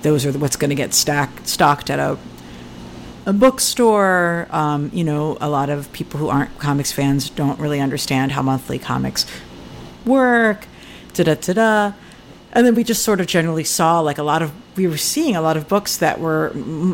those 0.01 0.25
are 0.25 0.31
what's 0.37 0.55
going 0.55 0.69
to 0.69 0.75
get 0.75 0.93
stocked 0.93 1.89
at 1.89 1.99
a 1.99 2.17
a 3.27 3.33
bookstore. 3.33 4.47
Um, 4.51 4.89
you 4.93 5.03
know, 5.03 5.37
a 5.41 5.49
lot 5.49 5.69
of 5.69 5.91
people 5.91 6.17
who 6.19 6.29
aren't 6.29 6.57
comics 6.59 6.93
fans 6.93 7.29
don't 7.29 7.59
really 7.59 7.81
understand 7.81 8.31
how 8.31 8.41
monthly 8.41 8.79
comics 8.79 9.25
work. 10.05 10.65
Da 11.13 11.23
da 11.25 11.35
da 11.35 11.53
da. 11.53 11.93
And 12.53 12.65
then 12.65 12.73
we 12.73 12.83
just 12.85 13.03
sort 13.03 13.19
of 13.19 13.27
generally 13.27 13.65
saw 13.65 13.99
like 13.99 14.17
a 14.17 14.23
lot 14.23 14.41
of 14.41 14.53
we 14.77 14.87
were 14.87 14.97
seeing 14.97 15.35
a 15.35 15.41
lot 15.41 15.57
of 15.57 15.67
books 15.67 15.97
that 15.97 16.19
were 16.19 16.51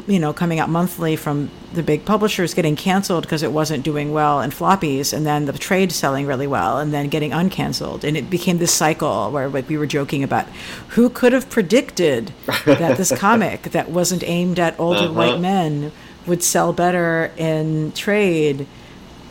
you 0.08 0.20
know 0.20 0.34
coming 0.34 0.60
out 0.60 0.70
monthly 0.70 1.16
from 1.16 1.52
the 1.74 1.84
big 1.84 2.06
publishers 2.06 2.54
getting 2.54 2.76
canceled 2.76 3.24
because 3.24 3.44
it 3.44 3.52
wasn't 3.52 3.84
doing 3.84 4.14
well 4.14 4.42
in 4.42 4.50
floppies 4.50 5.12
and 5.12 5.26
then 5.26 5.46
the 5.46 5.54
trade 5.54 5.92
selling 5.92 6.26
really 6.26 6.48
well 6.48 6.80
and 6.80 6.94
then 6.94 7.10
getting 7.10 7.32
uncanceled 7.32 8.04
and 8.04 8.16
it 8.16 8.30
became 8.30 8.58
this 8.58 8.74
cycle 8.74 9.30
where 9.32 9.50
like 9.50 9.68
we 9.68 9.78
were 9.78 9.86
joking 9.86 10.24
about 10.24 10.48
who 10.90 11.10
could 11.10 11.34
have 11.34 11.50
predicted 11.50 12.32
that 12.66 12.98
this 12.98 13.12
comic 13.18 13.64
that 13.64 13.90
wasn't 13.90 14.24
aimed 14.24 14.60
at 14.60 14.80
older 14.80 15.02
uh-huh. 15.02 15.14
white 15.14 15.40
men 15.40 15.92
would 16.26 16.42
sell 16.42 16.72
better 16.72 17.32
in 17.38 17.92
trade 17.92 18.66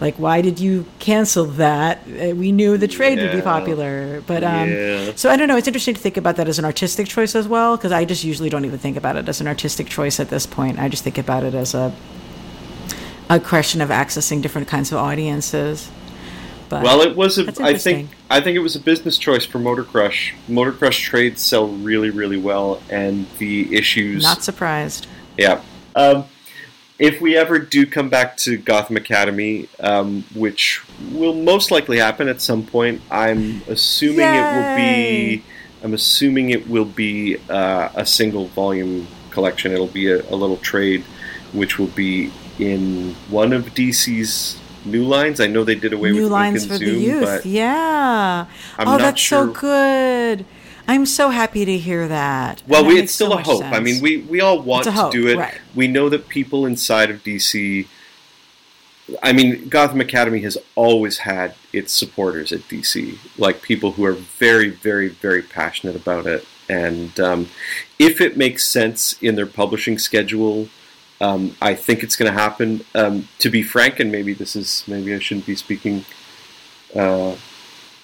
like 0.03 0.17
why 0.17 0.43
did 0.43 0.61
you 0.61 0.85
cancel 0.99 1.47
that? 1.47 1.99
Uh, 2.07 2.35
we 2.35 2.53
knew 2.53 2.77
the 2.77 2.89
trade 2.89 3.19
yeah. 3.19 3.25
would 3.25 3.37
be 3.37 3.41
popular 3.41 4.21
but 4.23 4.45
um 4.45 4.69
yeah. 4.71 5.13
so 5.15 5.31
i 5.31 5.37
don't 5.37 5.49
know 5.49 5.57
it's 5.57 5.69
interesting 5.69 5.95
to 5.95 6.01
think 6.01 6.17
about 6.17 6.37
that 6.37 6.49
as 6.49 6.59
an 6.59 6.65
artistic 6.65 7.07
choice 7.07 7.35
as 7.35 7.49
well 7.49 7.77
because 7.77 7.93
i 7.93 8.05
just 8.05 8.25
usually 8.25 8.51
don't 8.51 8.65
even 8.65 8.79
think 8.79 8.97
about 8.97 9.17
it 9.17 9.29
as 9.29 9.41
an 9.41 9.47
artistic 9.47 9.87
choice 9.87 10.21
at 10.21 10.29
this 10.29 10.47
point. 10.47 10.79
I 10.79 10.89
just 10.89 11.05
think 11.05 11.19
about 11.19 11.45
it 11.45 11.55
as 11.55 11.75
a 11.75 11.95
a 13.31 13.39
question 13.41 13.81
of 13.81 13.89
accessing 13.91 14.43
different 14.43 14.69
kinds 14.69 14.93
of 14.93 14.99
audiences. 14.99 15.91
But 16.69 16.83
well 16.83 17.03
it 17.03 17.15
was 17.15 17.39
a, 17.39 17.45
i 17.63 17.77
think 17.77 18.09
i 18.31 18.41
think 18.41 18.57
it 18.57 18.61
was 18.61 18.77
a 18.77 18.81
business 18.81 19.19
choice 19.19 19.45
for 19.45 19.59
motor 19.59 19.85
crush 19.85 20.35
motor 20.49 20.73
crush 20.73 21.03
trades 21.03 21.43
sell 21.43 21.69
really 21.69 22.09
really 22.09 22.39
well 22.39 22.83
and 22.89 23.27
the 23.39 23.75
issues 23.77 24.23
not 24.23 24.43
surprised. 24.43 25.07
Yeah. 25.37 25.61
Um, 25.95 26.25
if 27.03 27.21
we 27.21 27.37
ever 27.37 27.59
do 27.59 27.85
come 27.85 28.09
back 28.09 28.37
to 28.37 28.57
Gotham 28.57 28.97
Academy, 28.97 29.69
um, 29.81 30.25
which 30.37 30.81
will 31.11 31.35
most 31.35 31.73
likely 31.73 31.99
happen 31.99 32.29
at 32.29 32.41
some 32.41 32.65
point, 32.65 33.03
I'm 33.11 33.61
assuming 33.67 34.21
Yay! 34.21 34.39
it 34.39 34.55
will 34.55 34.77
be. 34.77 35.45
I'm 35.83 35.95
assuming 35.95 36.51
it 36.51 36.69
will 36.69 36.85
be 36.85 37.39
uh, 37.51 37.89
a 37.97 38.07
single 38.07 38.47
volume 38.47 39.09
collection. 39.33 39.73
It'll 39.73 39.89
be 39.89 40.13
a, 40.13 40.19
a, 40.31 40.37
little 40.37 40.59
trade, 40.59 41.03
which 41.53 41.77
will 41.77 41.89
be 41.89 42.31
in 42.61 43.15
one 43.29 43.53
of 43.53 43.75
DC's 43.75 44.61
new 44.85 45.03
lines. 45.03 45.41
I 45.41 45.49
know 45.49 45.65
they 45.65 45.75
did 45.75 45.93
away 45.93 46.13
new 46.13 46.23
with 46.23 46.31
lines 46.31 46.67
for 46.67 46.77
Zoom, 46.77 46.89
the 46.89 47.01
youth. 47.01 47.45
yeah. 47.45 48.47
I'm 48.79 48.87
oh, 48.87 48.99
that's 48.99 49.21
sure. 49.21 49.49
so 49.49 49.53
good. 49.53 50.47
I'm 50.89 51.07
so 51.07 51.31
happy 51.31 51.65
to 51.65 51.79
hear 51.79 52.09
that. 52.09 52.63
Well, 52.67 52.85
we, 52.85 52.99
it's 52.99 53.13
still 53.13 53.33
so 53.33 53.39
a 53.39 53.43
hope. 53.43 53.61
Sense. 53.61 53.77
I 53.77 53.81
mean, 53.81 54.03
we, 54.03 54.19
we 54.19 54.41
all 54.41 54.61
want 54.61 54.85
to 54.85 54.93
hope, 54.93 55.13
do 55.13 55.29
it. 55.29 55.37
Right. 55.37 55.61
We 55.75 55.89
know 55.89 56.09
that 56.09 56.29
people 56.29 56.67
inside 56.67 57.11
of 57.11 57.23
DC. 57.23 57.87
I 59.23 59.33
mean, 59.33 59.69
Gotham 59.69 60.01
Academy 60.01 60.41
has 60.41 60.57
always 60.75 61.19
had 61.19 61.55
its 61.73 61.93
supporters 61.93 62.53
at 62.53 62.61
DC, 62.61 63.19
like 63.37 63.63
people 63.63 63.93
who 63.93 64.05
are 64.05 64.13
very, 64.13 64.71
very, 64.71 65.09
very 65.09 65.43
passionate 65.43 65.97
about 65.97 66.27
it. 66.27 66.47
And 66.69 67.19
um, 67.21 67.49
if 67.99 68.21
it 68.21 68.37
makes 68.37 68.65
sense 68.65 69.21
in 69.21 69.35
their 69.35 69.47
publishing 69.47 69.99
schedule, 69.99 70.69
um, 71.21 71.57
I 71.61 71.75
think 71.75 72.03
it's 72.03 72.17
going 72.17 72.33
to 72.33 72.39
happen. 72.39 72.85
Um, 72.95 73.29
to 73.39 73.51
be 73.51 73.63
frank, 73.63 74.01
and 74.01 74.11
maybe 74.11 74.33
this 74.35 74.57
is 74.57 74.85
maybe 74.87 75.15
I 75.15 75.19
shouldn't 75.19 75.47
be 75.47 75.55
speaking. 75.55 76.05
Uh, 76.95 77.37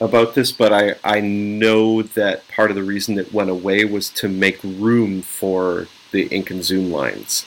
about 0.01 0.34
this, 0.34 0.53
but 0.53 0.72
I, 0.72 0.94
I 1.03 1.20
know 1.20 2.03
that 2.03 2.46
part 2.49 2.70
of 2.70 2.76
the 2.76 2.84
reason 2.84 3.18
it 3.18 3.32
went 3.32 3.51
away 3.51 3.84
was 3.84 4.11
to 4.11 4.28
make 4.28 4.62
room 4.62 5.22
for 5.22 5.88
the 6.12 6.26
ink 6.28 6.51
and 6.51 6.64
zoom 6.64 6.90
lines. 6.90 7.44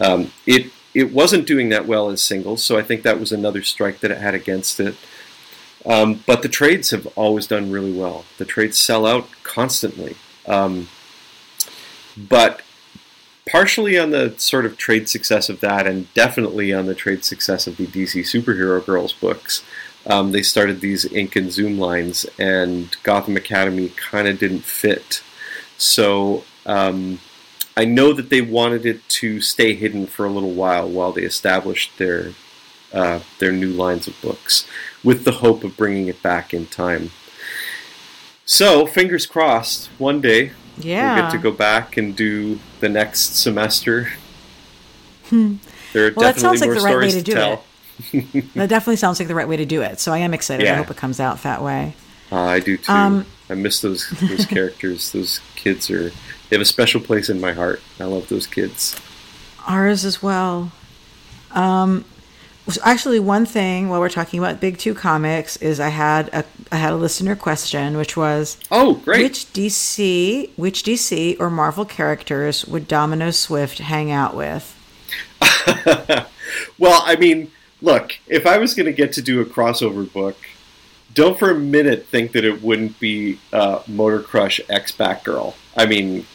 Um, 0.00 0.32
it 0.46 0.72
it 0.94 1.12
wasn't 1.12 1.46
doing 1.46 1.68
that 1.68 1.86
well 1.86 2.08
as 2.08 2.22
singles, 2.22 2.64
so 2.64 2.78
I 2.78 2.82
think 2.82 3.02
that 3.02 3.20
was 3.20 3.30
another 3.30 3.62
strike 3.62 4.00
that 4.00 4.10
it 4.10 4.18
had 4.18 4.34
against 4.34 4.80
it. 4.80 4.96
Um, 5.84 6.24
but 6.26 6.42
the 6.42 6.48
trades 6.48 6.90
have 6.90 7.06
always 7.16 7.46
done 7.46 7.70
really 7.70 7.92
well. 7.92 8.24
The 8.38 8.46
trades 8.46 8.78
sell 8.78 9.06
out 9.06 9.28
constantly. 9.42 10.16
Um, 10.46 10.88
but 12.16 12.62
partially 13.46 13.98
on 13.98 14.10
the 14.10 14.34
sort 14.38 14.66
of 14.66 14.76
trade 14.76 15.08
success 15.08 15.48
of 15.48 15.60
that, 15.60 15.86
and 15.86 16.12
definitely 16.14 16.72
on 16.72 16.86
the 16.86 16.94
trade 16.94 17.24
success 17.24 17.66
of 17.66 17.76
the 17.76 17.86
DC 17.86 18.22
Superhero 18.22 18.84
Girls 18.84 19.12
books, 19.12 19.62
um, 20.06 20.32
they 20.32 20.42
started 20.42 20.80
these 20.80 21.04
ink 21.12 21.36
and 21.36 21.50
zoom 21.52 21.78
lines, 21.78 22.26
and 22.38 22.96
Gotham 23.02 23.36
Academy 23.36 23.88
kind 23.90 24.28
of 24.28 24.38
didn't 24.38 24.64
fit. 24.64 25.22
So 25.78 26.44
um, 26.64 27.20
I 27.76 27.84
know 27.84 28.12
that 28.12 28.30
they 28.30 28.40
wanted 28.40 28.86
it 28.86 29.06
to 29.08 29.40
stay 29.40 29.74
hidden 29.74 30.06
for 30.06 30.24
a 30.24 30.30
little 30.30 30.52
while 30.52 30.88
while 30.88 31.12
they 31.12 31.22
established 31.22 31.98
their 31.98 32.32
uh, 32.92 33.20
their 33.40 33.52
new 33.52 33.70
lines 33.70 34.06
of 34.06 34.20
books, 34.22 34.66
with 35.02 35.24
the 35.24 35.32
hope 35.32 35.64
of 35.64 35.76
bringing 35.76 36.06
it 36.06 36.22
back 36.22 36.54
in 36.54 36.66
time. 36.66 37.10
So 38.44 38.86
fingers 38.86 39.26
crossed, 39.26 39.88
one 39.98 40.20
day 40.20 40.52
yeah. 40.78 41.14
we'll 41.14 41.24
get 41.24 41.30
to 41.32 41.38
go 41.38 41.50
back 41.50 41.96
and 41.96 42.14
do 42.14 42.60
the 42.80 42.88
next 42.88 43.36
semester. 43.36 44.12
Hmm. 45.28 45.56
There 45.92 46.06
are 46.06 46.12
well, 46.14 46.32
definitely 46.32 46.58
sounds 46.58 46.60
like 46.60 46.70
more 46.70 46.78
the 46.78 46.84
right 46.84 46.98
way 46.98 47.10
to, 47.10 47.16
to 47.18 47.22
do 47.22 47.34
tell. 47.34 47.52
it. 47.54 47.60
That 48.12 48.68
definitely 48.68 48.96
sounds 48.96 49.18
like 49.18 49.28
the 49.28 49.34
right 49.34 49.48
way 49.48 49.56
to 49.56 49.64
do 49.64 49.82
it. 49.82 50.00
So 50.00 50.12
I 50.12 50.18
am 50.18 50.34
excited. 50.34 50.64
Yeah. 50.64 50.74
I 50.74 50.76
hope 50.76 50.90
it 50.90 50.96
comes 50.96 51.20
out 51.20 51.42
that 51.42 51.62
way. 51.62 51.94
Uh, 52.30 52.42
I 52.42 52.60
do 52.60 52.76
too. 52.76 52.92
Um, 52.92 53.26
I 53.48 53.54
miss 53.54 53.80
those 53.80 54.08
those 54.10 54.46
characters. 54.46 55.12
Those 55.12 55.40
kids 55.54 55.90
are 55.90 56.10
they 56.10 56.56
have 56.56 56.60
a 56.60 56.66
special 56.66 57.00
place 57.00 57.28
in 57.28 57.40
my 57.40 57.52
heart. 57.52 57.80
I 58.00 58.04
love 58.04 58.28
those 58.28 58.46
kids. 58.46 58.98
Ours 59.66 60.04
as 60.04 60.22
well. 60.22 60.72
Um, 61.52 62.04
actually, 62.84 63.20
one 63.20 63.46
thing 63.46 63.88
while 63.88 64.00
we're 64.00 64.08
talking 64.08 64.38
about 64.38 64.60
Big 64.60 64.78
Two 64.78 64.94
comics 64.94 65.56
is 65.58 65.80
I 65.80 65.88
had 65.88 66.28
a 66.32 66.44
I 66.72 66.76
had 66.76 66.92
a 66.92 66.96
listener 66.96 67.36
question, 67.36 67.96
which 67.96 68.16
was 68.16 68.58
oh 68.70 68.94
great 68.94 69.22
which 69.22 69.46
DC 69.52 70.50
which 70.56 70.82
DC 70.82 71.38
or 71.40 71.50
Marvel 71.50 71.84
characters 71.84 72.64
would 72.66 72.88
Domino 72.88 73.30
Swift 73.30 73.78
hang 73.78 74.10
out 74.10 74.34
with? 74.34 74.72
well, 76.78 77.02
I 77.04 77.16
mean 77.18 77.50
look, 77.86 78.18
if 78.26 78.46
I 78.46 78.58
was 78.58 78.74
going 78.74 78.86
to 78.86 78.92
get 78.92 79.12
to 79.14 79.22
do 79.22 79.40
a 79.40 79.44
crossover 79.46 80.12
book, 80.12 80.36
don't 81.14 81.38
for 81.38 81.50
a 81.50 81.54
minute 81.54 82.06
think 82.06 82.32
that 82.32 82.44
it 82.44 82.62
wouldn't 82.62 82.98
be 83.00 83.38
uh, 83.52 83.80
Motor 83.86 84.20
Crush 84.20 84.60
X 84.68 84.92
Batgirl. 84.92 85.54
I 85.74 85.86
mean, 85.86 86.26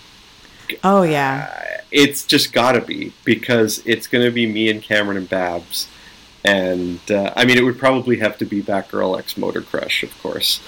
oh 0.84 1.04
yeah, 1.04 1.52
uh, 1.54 1.82
it's 1.92 2.26
just 2.26 2.54
got 2.54 2.72
to 2.72 2.82
be 2.82 3.14
because 3.26 3.84
it's 3.86 4.08
going 4.08 4.26
to 4.26 4.32
be 4.32 4.48
me 4.48 4.72
and 4.72 4.82
Cameron 4.82 5.18
and 5.18 5.30
Babs, 5.30 5.88
and 6.44 7.00
uh, 7.12 7.34
I 7.36 7.46
mean, 7.46 7.58
it 7.58 7.64
would 7.64 7.78
probably 7.78 8.18
have 8.20 8.38
to 8.40 8.46
be 8.46 8.64
Batgirl 8.64 9.20
X 9.20 9.38
Motor 9.38 9.62
Crush, 9.62 10.02
of 10.02 10.24
course. 10.24 10.62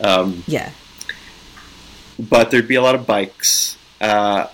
Um, 0.00 0.42
yeah, 0.46 0.72
but 2.18 2.50
there'd 2.50 2.66
be 2.66 2.76
a 2.76 2.82
lot 2.82 2.96
of 2.96 3.06
bikes. 3.06 3.76
Uh, 4.00 4.48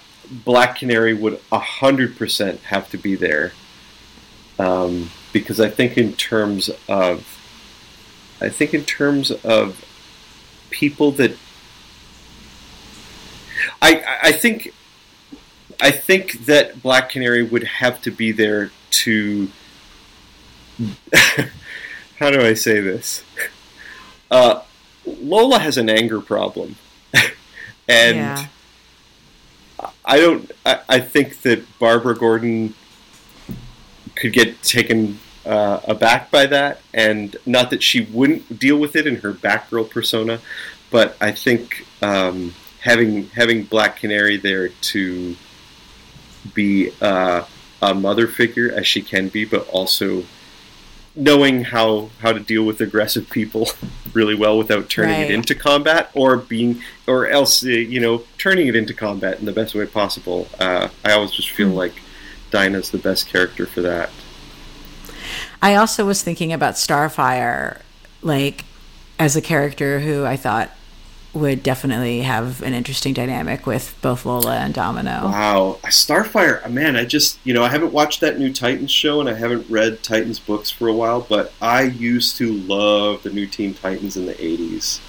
Black 0.45 0.77
Canary 0.77 1.15
would 1.15 1.41
hundred 1.51 2.17
percent 2.19 2.61
have 2.65 2.91
to 2.91 2.99
be 2.99 3.15
there. 3.15 3.53
Um, 4.59 5.11
because 5.41 5.61
I 5.61 5.69
think 5.69 5.97
in 5.97 6.13
terms 6.15 6.71
of 6.89 7.39
I 8.41 8.49
think 8.49 8.75
in 8.75 8.85
terms 8.85 9.31
of 9.31 9.85
people 10.71 11.13
that 11.13 11.37
I 13.83 14.19
I 14.23 14.33
think 14.33 14.73
I 15.81 15.91
think 15.91 16.47
that 16.47 16.83
Black 16.83 17.11
Canary 17.11 17.43
would 17.43 17.65
have 17.65 18.01
to 18.03 18.11
be 18.11 18.33
there 18.33 18.71
to 18.91 19.49
how 22.19 22.31
do 22.31 22.41
I 22.41 22.55
say 22.55 22.81
this? 22.81 23.23
Uh, 24.31 24.63
Lola 25.07 25.59
has 25.59 25.79
an 25.79 25.89
anger 25.89 26.21
problem, 26.21 26.77
and 27.89 28.17
yeah. 28.17 28.47
I 30.05 30.19
don't. 30.19 30.51
I, 30.67 30.81
I 30.89 31.01
think 31.01 31.43
that 31.43 31.79
Barbara 31.79 32.17
Gordon 32.17 32.75
could 34.15 34.33
get 34.33 34.63
taken 34.63 35.19
uh, 35.49 35.81
aback 35.89 36.31
by 36.31 36.47
that, 36.47 36.81
and 36.93 37.37
not 37.47 37.71
that 37.71 37.83
she 37.83 38.03
wouldn't 38.03 38.59
deal 38.59 38.77
with 38.79 38.95
it 38.95 39.07
in 39.07 39.17
her 39.17 39.33
Batgirl 39.33 39.89
persona, 39.91 40.41
but 40.91 41.17
I 41.21 41.33
think 41.33 41.87
um, 42.03 42.55
having 42.81 43.29
having 43.31 43.65
Black 43.65 43.97
Canary 43.97 44.37
there 44.37 44.69
to 44.69 45.35
be 46.55 46.93
uh, 47.01 47.45
a 47.83 47.95
mother 47.95 48.27
figure 48.27 48.71
as 48.73 48.87
she 48.87 49.01
can 49.03 49.29
be, 49.29 49.45
but 49.45 49.67
also 49.69 50.25
knowing 51.17 51.65
how 51.65 52.11
how 52.21 52.33
to 52.33 52.39
deal 52.41 52.63
with 52.65 52.81
aggressive 52.81 53.29
people 53.31 53.69
really 54.13 54.35
well 54.37 54.57
without 54.57 54.89
turning 54.89 55.17
Right. 55.23 55.31
it 55.31 55.35
into 55.35 55.55
combat 55.55 56.11
or 56.15 56.37
being 56.37 56.81
or 57.09 57.27
else 57.29 57.65
uh, 57.65 57.69
you 57.71 57.99
know 58.01 58.23
turning 58.39 58.69
it 58.69 58.77
into 58.77 58.95
combat 58.95 59.41
in 59.41 59.47
the 59.47 59.53
best 59.53 59.75
way 59.75 59.87
possible. 59.87 60.47
Uh, 60.61 60.89
I 61.05 61.13
always 61.13 61.33
just 61.33 61.51
feel 61.51 61.71
Hmm. 61.71 61.75
like 61.77 61.95
Dinah's 62.51 62.91
the 62.91 62.99
best 62.99 63.27
character 63.29 63.67
for 63.67 63.83
that. 63.83 64.11
I 65.61 65.75
also 65.75 66.05
was 66.05 66.23
thinking 66.23 66.53
about 66.53 66.75
Starfire, 66.75 67.81
like 68.23 68.65
as 69.19 69.37
a 69.37 69.41
character 69.43 70.01
who 70.01 70.25
I 70.25 70.37
thought 70.37 70.71
would 71.35 71.63
definitely 71.63 72.23
have 72.23 72.63
an 72.63 72.73
interesting 72.73 73.13
dynamic 73.13 73.67
with 73.67 73.97
both 74.01 74.25
Lola 74.25 74.57
and 74.57 74.73
Domino. 74.73 75.25
Wow, 75.27 75.79
Starfire, 75.85 76.65
uh, 76.65 76.69
man! 76.69 76.97
I 76.97 77.05
just 77.05 77.39
you 77.45 77.53
know 77.55 77.63
I 77.65 77.69
haven't 77.69 77.93
watched 77.93 78.21
that 78.21 78.39
new 78.39 78.53
Titans 78.53 78.91
show 78.91 79.21
and 79.21 79.29
I 79.29 79.35
haven't 79.35 79.69
read 79.69 80.03
Titans 80.03 80.39
books 80.39 80.71
for 80.71 80.89
a 80.89 80.93
while, 80.93 81.21
but 81.21 81.53
I 81.61 81.83
used 81.83 82.37
to 82.39 82.53
love 82.53 83.23
the 83.23 83.31
new 83.31 83.47
Teen 83.47 83.75
Titans 83.75 84.17
in 84.17 84.27
the 84.27 84.35
'80s, 84.35 85.01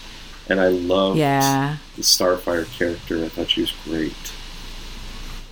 and 0.49 0.59
I 0.59 0.67
loved 0.67 1.17
Yeah. 1.19 1.77
the 1.95 2.01
Starfire 2.01 2.65
character. 2.77 3.23
I 3.23 3.29
thought 3.29 3.49
she 3.51 3.61
was 3.61 3.71
great. 3.85 4.13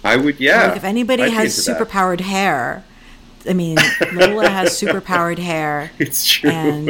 I 0.04 0.16
would, 0.16 0.40
yeah. 0.40 0.68
Like 0.68 0.78
if 0.78 0.84
anybody 0.84 1.24
I'd 1.24 1.32
has 1.34 1.58
superpowered 1.58 2.22
hair, 2.22 2.84
I 3.48 3.54
mean, 3.54 3.78
Lola 4.14 4.50
has 4.50 4.80
superpowered 4.80 5.40
hair, 5.40 5.92
it's 6.00 6.26
true. 6.26 6.50
and 6.50 6.90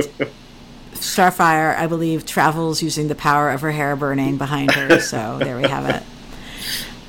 Starfire, 0.93 1.75
I 1.77 1.87
believe, 1.87 2.25
travels 2.25 2.81
using 2.81 3.07
the 3.07 3.15
power 3.15 3.49
of 3.49 3.61
her 3.61 3.71
hair 3.71 3.95
burning 3.95 4.37
behind 4.37 4.71
her. 4.71 4.99
So 5.07 5.37
there 5.39 5.57
we 5.57 5.67
have 5.67 5.85
it. 5.95 6.03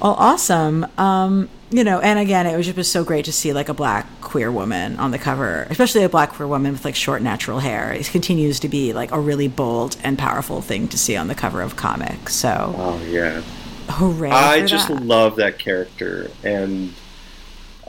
Well, 0.01 0.14
awesome. 0.14 0.86
Um, 0.99 1.49
you 1.70 1.84
know, 1.84 2.01
and 2.01 2.18
again, 2.18 2.46
it 2.46 2.57
was 2.57 2.66
just 2.66 2.76
was 2.76 2.90
so 2.90 3.03
great 3.03 3.24
to 3.24 3.32
see 3.32 3.53
like 3.53 3.68
a 3.68 3.74
black 3.74 4.07
queer 4.20 4.53
woman 4.53 4.96
on 4.99 5.11
the 5.11 5.18
cover, 5.18 5.66
especially 5.70 6.03
a 6.03 6.09
black 6.09 6.30
queer 6.30 6.46
woman 6.46 6.72
with 6.72 6.84
like 6.84 6.94
short 6.94 7.22
natural 7.22 7.59
hair. 7.59 7.92
It 7.92 8.07
continues 8.07 8.61
to 8.61 8.68
be 8.68 8.92
like 8.92 9.11
a 9.11 9.18
really 9.18 9.49
bold 9.49 9.96
and 10.05 10.18
powerful 10.18 10.61
thing 10.61 10.88
to 10.88 10.99
see 10.99 11.16
on 11.16 11.28
the 11.28 11.34
cover 11.34 11.61
of 11.61 11.76
comics. 11.76 12.34
So 12.34 12.74
oh 12.76 13.03
yeah. 13.05 13.42
hooray! 13.88 14.30
I 14.30 14.64
just 14.64 14.88
that. 14.88 15.03
love 15.03 15.36
that 15.36 15.59
character, 15.59 16.30
and 16.44 16.94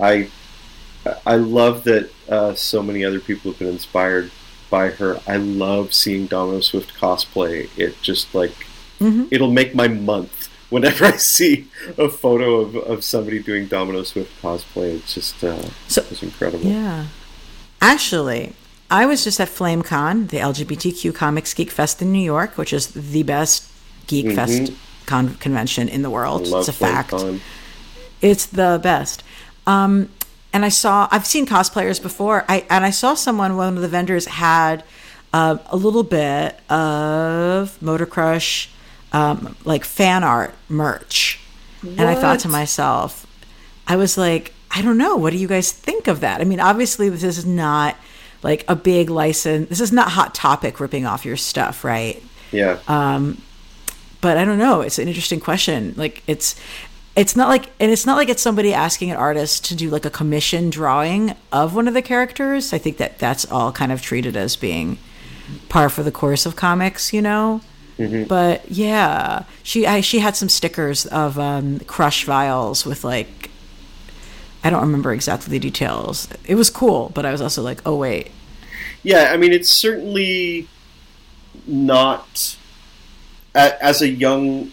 I 0.01 0.30
I 1.26 1.36
love 1.36 1.84
that 1.86 2.10
uh, 2.28 2.54
so 2.56 2.84
many 2.84 3.04
other 3.06 3.20
people 3.20 3.52
have 3.52 3.60
been 3.60 3.68
inspired 3.70 4.32
by 4.70 4.89
her. 4.91 5.20
I 5.28 5.38
love 5.38 5.93
seeing 5.93 6.28
Domino 6.28 6.60
Swift 6.62 6.93
cosplay. 6.95 7.70
It 7.78 8.02
just 8.02 8.34
like 8.36 8.54
Mhm. 9.00 9.28
it'll 9.32 9.52
make 9.52 9.74
my 9.74 9.88
month 9.88 10.50
whenever 10.70 11.06
I 11.14 11.18
see 11.18 11.68
a 11.97 12.10
photo 12.10 12.56
of, 12.62 12.76
of 12.76 13.04
somebody 13.04 13.39
doing 13.41 13.68
Domino 13.68 14.04
Swift 14.04 14.30
cosplay. 14.41 14.95
It's 14.97 15.14
just 15.16 15.43
uh, 15.43 15.70
So- 15.88 16.04
it's 16.12 16.22
incredible. 16.22 16.66
Yeah. 16.66 17.06
Actually, 17.82 18.54
I 18.91 19.06
was 19.06 19.24
just 19.24 19.39
at 19.39 19.47
FlameCon, 19.47 20.30
the 20.30 20.38
LGBTQ 20.38 21.16
Comics 21.16 21.54
Geek 21.54 21.72
Fest 21.72 22.02
in 22.02 22.12
New 22.12 22.20
York, 22.22 22.58
which 22.58 22.74
is 22.74 22.88
the 22.88 23.24
best 23.24 23.64
geek 24.08 24.34
fest 24.36 24.74
con- 25.06 25.36
convention 25.36 25.88
in 25.88 26.02
the 26.02 26.10
world. 26.10 26.41
It's 26.45 26.68
a 26.68 26.74
fact. 26.74 27.14
It's 28.22 28.45
the 28.47 28.80
best. 28.84 29.24
Um, 29.66 30.10
and 30.52 30.66
I 30.66 30.70
saw, 30.70 31.08
I've 31.12 31.26
seen 31.26 31.45
cosplayers 31.45 32.02
before, 32.02 32.45
I 32.47 32.66
and 32.70 32.84
I 32.84 32.89
saw 32.89 33.14
someone, 33.14 33.56
one 33.56 33.76
of 33.76 33.82
the 33.82 33.88
vendors 33.88 34.26
had 34.26 34.84
uh, 35.34 35.58
a 35.68 35.78
little 35.78 36.04
bit 36.04 36.60
of 36.72 37.80
Motor 37.82 38.06
Crush, 38.06 38.70
um, 39.12 39.56
like 39.64 39.86
fan 39.86 40.24
art 40.24 40.54
merch. 40.68 41.39
And 41.82 42.02
I 42.02 42.16
thought 42.16 42.39
to 42.39 42.50
myself, 42.50 43.26
I 43.88 43.95
was 43.95 44.18
like, 44.18 44.54
I 44.70 44.82
don't 44.82 44.97
know. 44.97 45.16
What 45.16 45.32
do 45.32 45.38
you 45.38 45.47
guys 45.47 45.72
think 45.72 46.08
of 46.08 46.20
that? 46.20 46.41
I 46.41 46.43
mean, 46.43 46.60
obviously, 46.60 47.10
this 47.10 47.24
is 47.24 47.45
not 47.45 47.95
like 48.43 48.66
a 48.68 48.76
big 48.76 49.10
license. 49.10 49.70
This 49.70 49.80
is 49.80 49.91
not 49.91 50.10
Hot 50.12 50.36
Topic 50.36 50.80
ripping 50.80 51.06
off 51.06 51.26
your 51.26 51.38
stuff, 51.38 51.84
right? 51.84 52.22
Yeah. 52.52 52.80
Um, 52.88 53.41
but 54.22 54.38
I 54.38 54.45
don't 54.45 54.58
know. 54.58 54.82
It's 54.82 55.00
an 55.00 55.08
interesting 55.08 55.39
question. 55.39 55.93
Like 55.95 56.24
it's 56.28 56.56
it's 57.20 57.36
not 57.36 57.50
like 57.50 57.70
and 57.80 57.92
it's 57.92 58.06
not 58.06 58.16
like 58.16 58.30
it's 58.30 58.42
somebody 58.42 58.74
asking 58.74 59.12
an 59.12 59.18
artist 59.18 59.66
to 59.66 59.76
do 59.76 59.90
like 59.90 60.06
a 60.06 60.10
commission 60.10 60.70
drawing 60.70 61.36
of 61.52 61.76
one 61.76 61.88
of 61.88 61.94
the 61.94 62.02
characters. 62.02 62.72
I 62.72 62.78
think 62.78 62.98
that 62.98 63.20
that's 63.20 63.50
all 63.52 63.72
kind 63.72 63.92
of 63.92 64.02
treated 64.02 64.38
as 64.38 64.56
being 64.56 64.98
par 65.68 65.90
for 65.90 66.02
the 66.02 66.12
course 66.12 66.46
of 66.46 66.56
comics, 66.56 67.12
you 67.12 67.22
know. 67.22 67.62
But 68.28 68.72
yeah, 68.72 69.44
she 69.64 69.86
I, 69.86 70.00
she 70.00 70.20
had 70.20 70.38
some 70.38 70.48
stickers 70.48 71.06
of 71.08 71.38
um, 71.38 71.80
crush 71.82 72.24
vials 72.24 72.86
with 72.86 73.04
like 73.04 73.50
I 74.64 74.70
don't 74.70 74.82
remember 74.82 75.12
exactly 75.12 75.52
the 75.52 75.60
details. 75.60 76.30
It 76.46 76.56
was 76.56 76.70
cool, 76.70 77.12
but 77.14 77.26
I 77.26 77.32
was 77.32 77.42
also 77.42 77.62
like, 77.62 77.82
oh 77.86 77.98
wait, 77.98 78.32
Yeah, 79.04 79.32
I 79.34 79.38
mean, 79.38 79.52
it's 79.52 79.70
certainly 79.70 80.70
not 81.68 82.56
as 83.54 84.02
a 84.02 84.08
young 84.08 84.72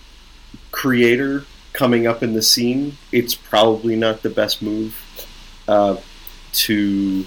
creator 0.71 1.45
coming 1.77 2.07
up 2.07 2.22
in 2.22 2.33
the 2.33 2.43
scene. 2.43 2.97
It's 3.12 3.35
probably 3.35 3.97
not 3.97 4.22
the 4.22 4.31
best 4.31 4.62
move 4.62 4.97
uh, 5.68 5.97
to 6.53 7.27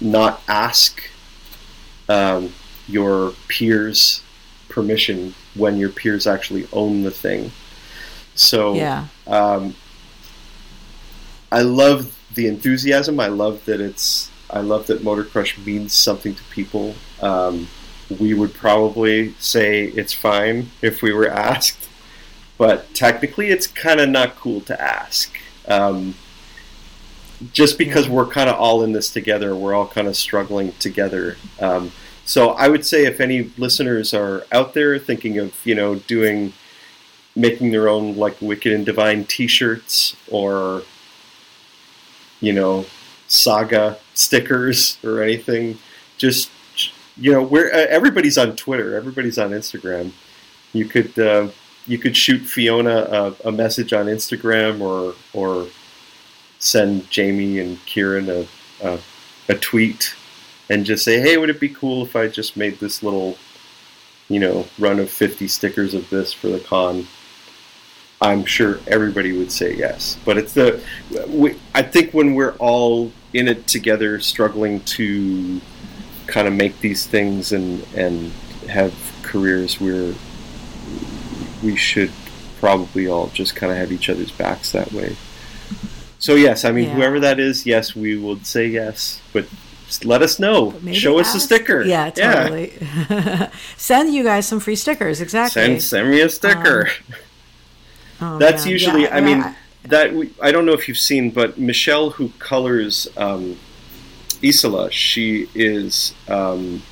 not 0.00 0.42
ask 0.48 1.00
um, 2.08 2.52
your 2.88 3.32
peers 3.48 4.22
permission 4.68 5.34
when 5.54 5.76
your 5.76 5.90
peers 5.90 6.26
actually 6.26 6.66
own 6.72 7.02
the 7.02 7.10
thing. 7.10 7.52
So 8.34 8.74
yeah, 8.74 9.06
um, 9.26 9.74
I 11.52 11.62
love 11.62 12.16
the 12.34 12.48
enthusiasm. 12.48 13.20
I 13.20 13.28
love 13.28 13.64
that 13.66 13.80
it's. 13.80 14.30
I 14.48 14.62
love 14.62 14.88
that 14.88 15.04
Motor 15.04 15.22
Crush 15.22 15.56
means 15.58 15.92
something 15.92 16.34
to 16.34 16.42
people. 16.44 16.94
Um, 17.22 17.68
we 18.18 18.34
would 18.34 18.52
probably 18.54 19.34
say 19.38 19.84
it's 19.84 20.12
fine 20.12 20.70
if 20.82 21.02
we 21.02 21.12
were 21.12 21.28
asked, 21.28 21.79
but 22.60 22.92
technically, 22.92 23.48
it's 23.48 23.66
kind 23.66 24.00
of 24.00 24.10
not 24.10 24.36
cool 24.36 24.60
to 24.60 24.78
ask. 24.78 25.34
Um, 25.66 26.14
just 27.54 27.78
because 27.78 28.04
Yeah. 28.04 28.12
we're 28.12 28.26
kind 28.26 28.50
of 28.50 28.56
all 28.56 28.82
in 28.84 28.92
this 28.92 29.08
together, 29.08 29.56
we're 29.56 29.72
all 29.72 29.86
kind 29.86 30.06
of 30.06 30.14
struggling 30.14 30.72
together. 30.78 31.38
Um, 31.58 31.92
so 32.26 32.50
I 32.50 32.68
would 32.68 32.84
say 32.84 33.06
if 33.06 33.18
any 33.18 33.50
listeners 33.56 34.12
are 34.12 34.44
out 34.52 34.74
there 34.74 34.98
thinking 34.98 35.38
of 35.38 35.54
you 35.64 35.74
know 35.74 35.94
doing 35.94 36.52
making 37.34 37.70
their 37.70 37.88
own 37.88 38.16
like 38.16 38.36
wicked 38.42 38.72
and 38.74 38.84
divine 38.84 39.24
t-shirts 39.24 40.14
or 40.30 40.82
you 42.42 42.52
know 42.52 42.84
saga 43.26 43.96
stickers 44.12 44.98
or 45.02 45.22
anything 45.22 45.78
just 46.18 46.50
you 47.16 47.32
know 47.32 47.42
where 47.42 47.72
uh, 47.72 47.86
everybody's 47.88 48.36
on 48.36 48.54
twitter 48.56 48.94
everybody's 48.96 49.38
on 49.38 49.50
instagram 49.50 50.10
you 50.72 50.84
could 50.84 51.16
uh, 51.18 51.48
you 51.86 51.98
could 51.98 52.16
shoot 52.16 52.40
fiona 52.40 52.96
a, 53.44 53.48
a 53.48 53.52
message 53.52 53.92
on 53.92 54.06
instagram 54.06 54.80
or 54.80 55.14
or 55.32 55.66
send 56.58 57.08
jamie 57.10 57.58
and 57.58 57.78
Kieron 57.86 58.28
a, 58.28 58.86
a, 58.86 58.98
a 59.48 59.54
tweet 59.54 60.14
and 60.68 60.84
just 60.84 61.04
say 61.04 61.20
hey 61.20 61.36
would 61.36 61.50
it 61.50 61.60
be 61.60 61.68
cool 61.68 62.04
if 62.04 62.16
i 62.16 62.28
just 62.28 62.56
made 62.56 62.78
this 62.80 63.02
little 63.02 63.36
you 64.28 64.38
know 64.40 64.66
run 64.78 64.98
of 64.98 65.10
50 65.10 65.48
stickers 65.48 65.94
of 65.94 66.08
this 66.10 66.32
for 66.32 66.48
the 66.48 66.60
con 66.60 67.06
I'm 68.20 68.44
sure 68.44 68.80
everybody 68.86 69.36
would 69.36 69.50
say 69.50 69.74
yes. 69.74 70.18
But 70.24 70.36
it's 70.36 70.52
the, 70.52 70.82
we, 71.28 71.58
I 71.74 71.82
think 71.82 72.12
when 72.12 72.34
we're 72.34 72.54
all 72.56 73.12
in 73.32 73.48
it 73.48 73.66
together, 73.66 74.20
struggling 74.20 74.80
to 74.80 75.60
kind 76.26 76.46
of 76.46 76.52
make 76.52 76.78
these 76.80 77.06
things 77.06 77.52
and 77.52 77.82
and 77.94 78.30
have 78.68 78.94
careers, 79.22 79.80
we're 79.80 80.14
we 81.62 81.76
should 81.76 82.10
probably 82.60 83.08
all 83.08 83.28
just 83.28 83.56
kind 83.56 83.72
of 83.72 83.78
have 83.78 83.90
each 83.92 84.08
other's 84.10 84.30
backs 84.32 84.72
that 84.72 84.92
way. 84.92 85.16
So 86.18 86.34
yes, 86.34 86.64
I 86.64 86.72
mean 86.72 86.84
Yeah. 86.88 86.94
whoever 86.94 87.20
that 87.20 87.40
is, 87.40 87.64
yes, 87.66 87.94
we 87.96 88.16
would 88.16 88.46
say 88.46 88.66
yes, 88.66 89.20
but 89.32 89.46
let 90.04 90.22
us 90.22 90.38
know. 90.38 90.74
Show 90.92 91.18
us 91.18 91.34
a 91.34 91.40
sticker. 91.40 91.82
Yeah, 91.82 92.10
totally. 92.10 92.72
Send 93.76 94.14
you 94.14 94.22
guys 94.22 94.46
some 94.46 94.60
free 94.60 94.76
stickers. 94.76 95.20
Exactly. 95.20 95.62
Send 95.62 95.82
send 95.82 96.10
me 96.10 96.20
a 96.20 96.28
sticker. 96.28 96.88
Oh, 98.22 98.36
That's 98.38 98.64
man. 98.66 98.72
usually. 98.72 99.02
Yeah, 99.04 99.16
I 99.16 99.20
mean, 99.22 99.56
that 99.84 100.12
we, 100.12 100.30
I 100.42 100.52
don't 100.52 100.66
know 100.66 100.74
if 100.74 100.88
you've 100.88 100.98
seen, 100.98 101.30
but 101.30 101.56
Michelle, 101.58 102.10
who 102.10 102.28
colors 102.38 103.08
um, 103.16 103.56
Isola, 104.44 104.90
she 104.90 105.48
is 105.54 106.14
um, 106.28 106.82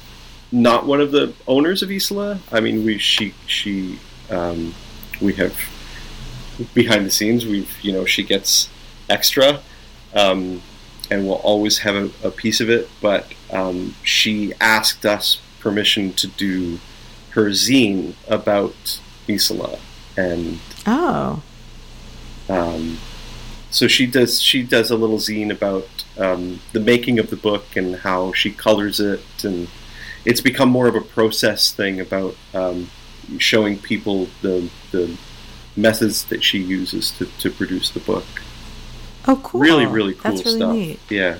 not 0.52 0.86
one 0.86 1.02
of 1.02 1.12
the 1.12 1.34
owners 1.46 1.82
of 1.82 1.90
Isola. 1.90 2.40
I 2.50 2.60
mean, 2.60 2.82
we 2.82 2.96
she 2.96 3.34
she 3.46 3.98
um, 4.30 4.74
we 5.20 5.34
have 5.34 5.56
behind 6.74 7.06
the 7.06 7.10
scenes. 7.10 7.46
We've 7.46 7.78
you 7.82 7.92
know 7.92 8.04
she 8.04 8.22
gets 8.22 8.68
extra, 9.08 9.60
um, 10.14 10.62
and 11.10 11.26
we'll 11.26 11.36
always 11.36 11.78
have 11.78 11.94
a, 11.94 12.10
a 12.28 12.30
piece 12.30 12.60
of 12.60 12.70
it. 12.70 12.88
But 13.00 13.32
um, 13.52 13.94
she 14.02 14.52
asked 14.60 15.04
us 15.06 15.40
permission 15.60 16.12
to 16.14 16.26
do 16.26 16.78
her 17.30 17.46
zine 17.46 18.14
about 18.28 19.00
Isola, 19.28 19.78
and 20.16 20.58
oh, 20.86 21.42
um, 22.48 22.98
so 23.70 23.86
she 23.86 24.06
does 24.06 24.40
she 24.40 24.62
does 24.62 24.90
a 24.90 24.96
little 24.96 25.18
zine 25.18 25.50
about 25.50 25.88
um, 26.18 26.60
the 26.72 26.80
making 26.80 27.18
of 27.18 27.30
the 27.30 27.36
book 27.36 27.76
and 27.76 27.96
how 27.96 28.32
she 28.32 28.50
colors 28.50 29.00
it, 29.00 29.22
and 29.44 29.68
it's 30.24 30.40
become 30.40 30.68
more 30.68 30.88
of 30.88 30.94
a 30.94 31.00
process 31.00 31.72
thing 31.72 32.00
about 32.00 32.36
um, 32.54 32.90
showing 33.38 33.78
people 33.78 34.28
the 34.42 34.70
the 34.92 35.16
methods 35.76 36.24
that 36.24 36.42
she 36.42 36.58
uses 36.58 37.10
to, 37.12 37.26
to 37.38 37.50
produce 37.50 37.90
the 37.90 38.00
book. 38.00 38.24
Oh, 39.26 39.36
cool! 39.42 39.60
Really, 39.60 39.86
really 39.86 40.14
cool 40.14 40.32
That's 40.32 40.44
really 40.44 40.58
stuff. 40.58 40.74
Neat. 40.74 41.00
Yeah. 41.10 41.38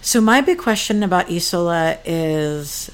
So 0.00 0.20
my 0.20 0.40
big 0.40 0.58
question 0.58 1.02
about 1.02 1.30
Isola 1.30 1.98
is, 2.04 2.90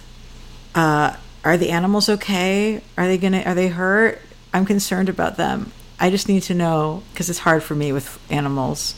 uh, 0.75 1.17
are 1.45 1.57
the 1.57 1.71
animals 1.71 2.09
okay? 2.09 2.83
Are 2.99 3.07
they 3.07 3.19
gonna? 3.19 3.43
Are 3.43 3.55
they 3.55 3.69
hurt? 3.69 4.21
I'm 4.53 4.65
concerned 4.65 5.09
about 5.09 5.37
them. 5.37 5.73
I 5.99 6.11
just 6.11 6.29
need 6.29 6.43
to 6.45 6.55
know 6.55 7.03
because 7.13 7.31
it's 7.31 7.41
hard 7.41 7.63
for 7.63 7.75
me 7.75 7.93
with 7.93 8.19
animals. 8.31 8.95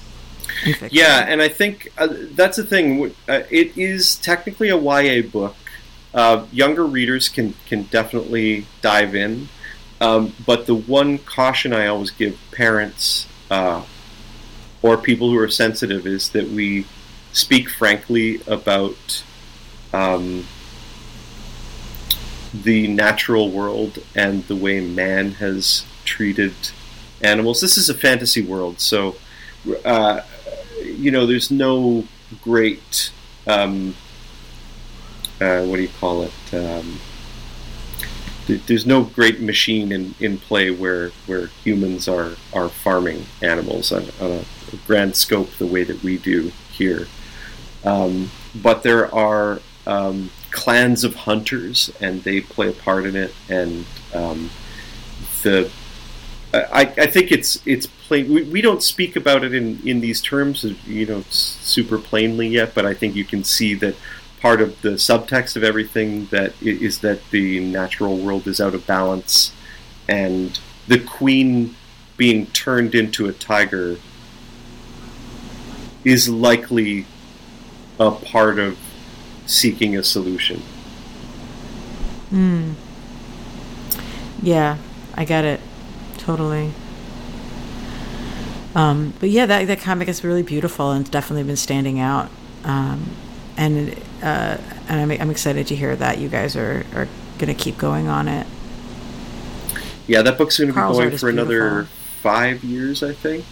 Yeah, 0.90 1.26
and 1.28 1.42
I 1.42 1.48
think 1.48 1.92
uh, 1.98 2.08
that's 2.32 2.56
the 2.56 2.64
thing. 2.64 3.14
Uh, 3.28 3.42
it 3.50 3.76
is 3.76 4.16
technically 4.16 4.70
a 4.70 4.76
YA 4.76 5.22
book. 5.28 5.54
Uh, 6.16 6.46
younger 6.50 6.86
readers 6.86 7.28
can 7.28 7.54
can 7.66 7.82
definitely 7.84 8.66
dive 8.80 9.14
in, 9.14 9.50
um, 10.00 10.32
but 10.46 10.64
the 10.64 10.74
one 10.74 11.18
caution 11.18 11.74
I 11.74 11.88
always 11.88 12.10
give 12.10 12.38
parents 12.52 13.26
uh, 13.50 13.84
or 14.80 14.96
people 14.96 15.28
who 15.30 15.38
are 15.38 15.50
sensitive 15.50 16.06
is 16.06 16.30
that 16.30 16.48
we 16.48 16.86
speak 17.32 17.68
frankly 17.68 18.40
about 18.46 19.22
um, 19.92 20.46
the 22.54 22.88
natural 22.88 23.50
world 23.50 23.98
and 24.14 24.42
the 24.48 24.56
way 24.56 24.80
man 24.80 25.32
has 25.32 25.84
treated 26.06 26.54
animals. 27.20 27.60
This 27.60 27.76
is 27.76 27.90
a 27.90 27.94
fantasy 27.94 28.40
world, 28.40 28.80
so 28.80 29.16
uh, 29.84 30.22
you 30.82 31.10
know 31.10 31.26
there's 31.26 31.50
no 31.50 32.04
great 32.40 33.12
um, 33.46 33.94
uh, 35.40 35.64
what 35.64 35.76
do 35.76 35.82
you 35.82 35.90
call 36.00 36.22
it? 36.22 36.32
Um, 36.54 36.98
th- 38.46 38.64
there's 38.66 38.86
no 38.86 39.04
great 39.04 39.40
machine 39.40 39.92
in, 39.92 40.14
in 40.20 40.38
play 40.38 40.70
where 40.70 41.10
where 41.26 41.46
humans 41.64 42.08
are 42.08 42.32
are 42.52 42.68
farming 42.68 43.26
animals 43.42 43.92
on, 43.92 44.04
on 44.20 44.30
a 44.30 44.44
grand 44.86 45.16
scope 45.16 45.50
the 45.52 45.66
way 45.66 45.84
that 45.84 46.02
we 46.02 46.18
do 46.18 46.52
here. 46.72 47.06
Um, 47.84 48.30
but 48.54 48.82
there 48.82 49.14
are 49.14 49.60
um, 49.86 50.30
clans 50.50 51.04
of 51.04 51.14
hunters, 51.14 51.92
and 52.00 52.22
they 52.22 52.40
play 52.40 52.68
a 52.68 52.72
part 52.72 53.06
in 53.06 53.16
it. 53.16 53.34
And 53.48 53.84
um, 54.14 54.50
the 55.42 55.70
I, 56.54 56.92
I 56.96 57.06
think 57.06 57.32
it's 57.32 57.64
it's 57.66 57.86
plain. 57.86 58.32
We, 58.32 58.42
we 58.44 58.60
don't 58.60 58.82
speak 58.82 59.16
about 59.16 59.44
it 59.44 59.54
in, 59.54 59.80
in 59.86 60.00
these 60.00 60.20
terms, 60.22 60.64
you 60.86 61.06
know, 61.06 61.22
super 61.28 61.98
plainly 61.98 62.48
yet. 62.48 62.74
But 62.74 62.86
I 62.86 62.94
think 62.94 63.14
you 63.14 63.24
can 63.24 63.44
see 63.44 63.74
that 63.74 63.96
part 64.40 64.60
of 64.60 64.80
the 64.82 64.90
subtext 64.90 65.56
of 65.56 65.64
everything 65.64 66.26
that 66.26 66.52
is 66.62 67.00
that 67.00 67.20
the 67.30 67.60
natural 67.60 68.18
world 68.18 68.46
is 68.46 68.60
out 68.60 68.74
of 68.74 68.86
balance, 68.86 69.52
and 70.08 70.60
the 70.86 70.98
queen 70.98 71.74
being 72.16 72.46
turned 72.46 72.94
into 72.94 73.26
a 73.28 73.32
tiger 73.32 73.98
is 76.04 76.28
likely 76.28 77.06
a 77.98 78.10
part 78.10 78.58
of 78.58 78.78
seeking 79.46 79.96
a 79.96 80.02
solution. 80.02 80.60
Hmm. 82.30 82.72
Yeah, 84.42 84.78
I 85.14 85.24
get 85.24 85.44
it. 85.44 85.60
Totally. 86.18 86.72
Um, 88.74 89.14
but 89.20 89.30
yeah, 89.30 89.46
that 89.46 89.66
that 89.66 89.80
comic 89.80 90.06
is 90.08 90.22
really 90.22 90.42
beautiful 90.42 90.92
and 90.92 91.10
definitely 91.10 91.44
been 91.44 91.56
standing 91.56 91.98
out. 91.98 92.30
Um, 92.62 93.16
and 93.56 93.90
uh, 94.22 94.58
and 94.88 95.12
I'm, 95.12 95.20
I'm 95.20 95.30
excited 95.30 95.66
to 95.68 95.76
hear 95.76 95.96
that 95.96 96.18
you 96.18 96.28
guys 96.28 96.56
are, 96.56 96.84
are 96.94 97.08
going 97.38 97.54
to 97.54 97.54
keep 97.54 97.78
going 97.78 98.08
on 98.08 98.28
it. 98.28 98.46
Yeah, 100.06 100.22
that 100.22 100.38
book's 100.38 100.58
going 100.58 100.68
to 100.68 100.74
be 100.74 100.80
going 100.80 101.16
for 101.18 101.28
another 101.28 101.84
five 102.20 102.62
years, 102.62 103.02
I 103.02 103.12
think. 103.12 103.44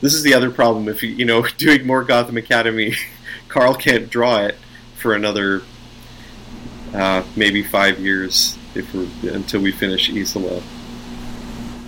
This 0.00 0.14
is 0.14 0.22
the 0.22 0.34
other 0.34 0.50
problem. 0.50 0.88
If 0.88 1.02
you 1.02 1.10
you 1.10 1.24
know 1.24 1.42
doing 1.58 1.86
more 1.86 2.04
Gotham 2.04 2.36
Academy, 2.36 2.94
Karl 3.48 3.74
can't 3.74 4.10
draw 4.10 4.44
it 4.44 4.56
for 4.96 5.14
another 5.14 5.62
uh, 6.94 7.22
maybe 7.36 7.62
five 7.62 7.98
years 7.98 8.56
if 8.74 8.92
we're 8.94 9.08
until 9.32 9.60
we 9.60 9.72
finish 9.72 10.10
Isola. 10.10 10.62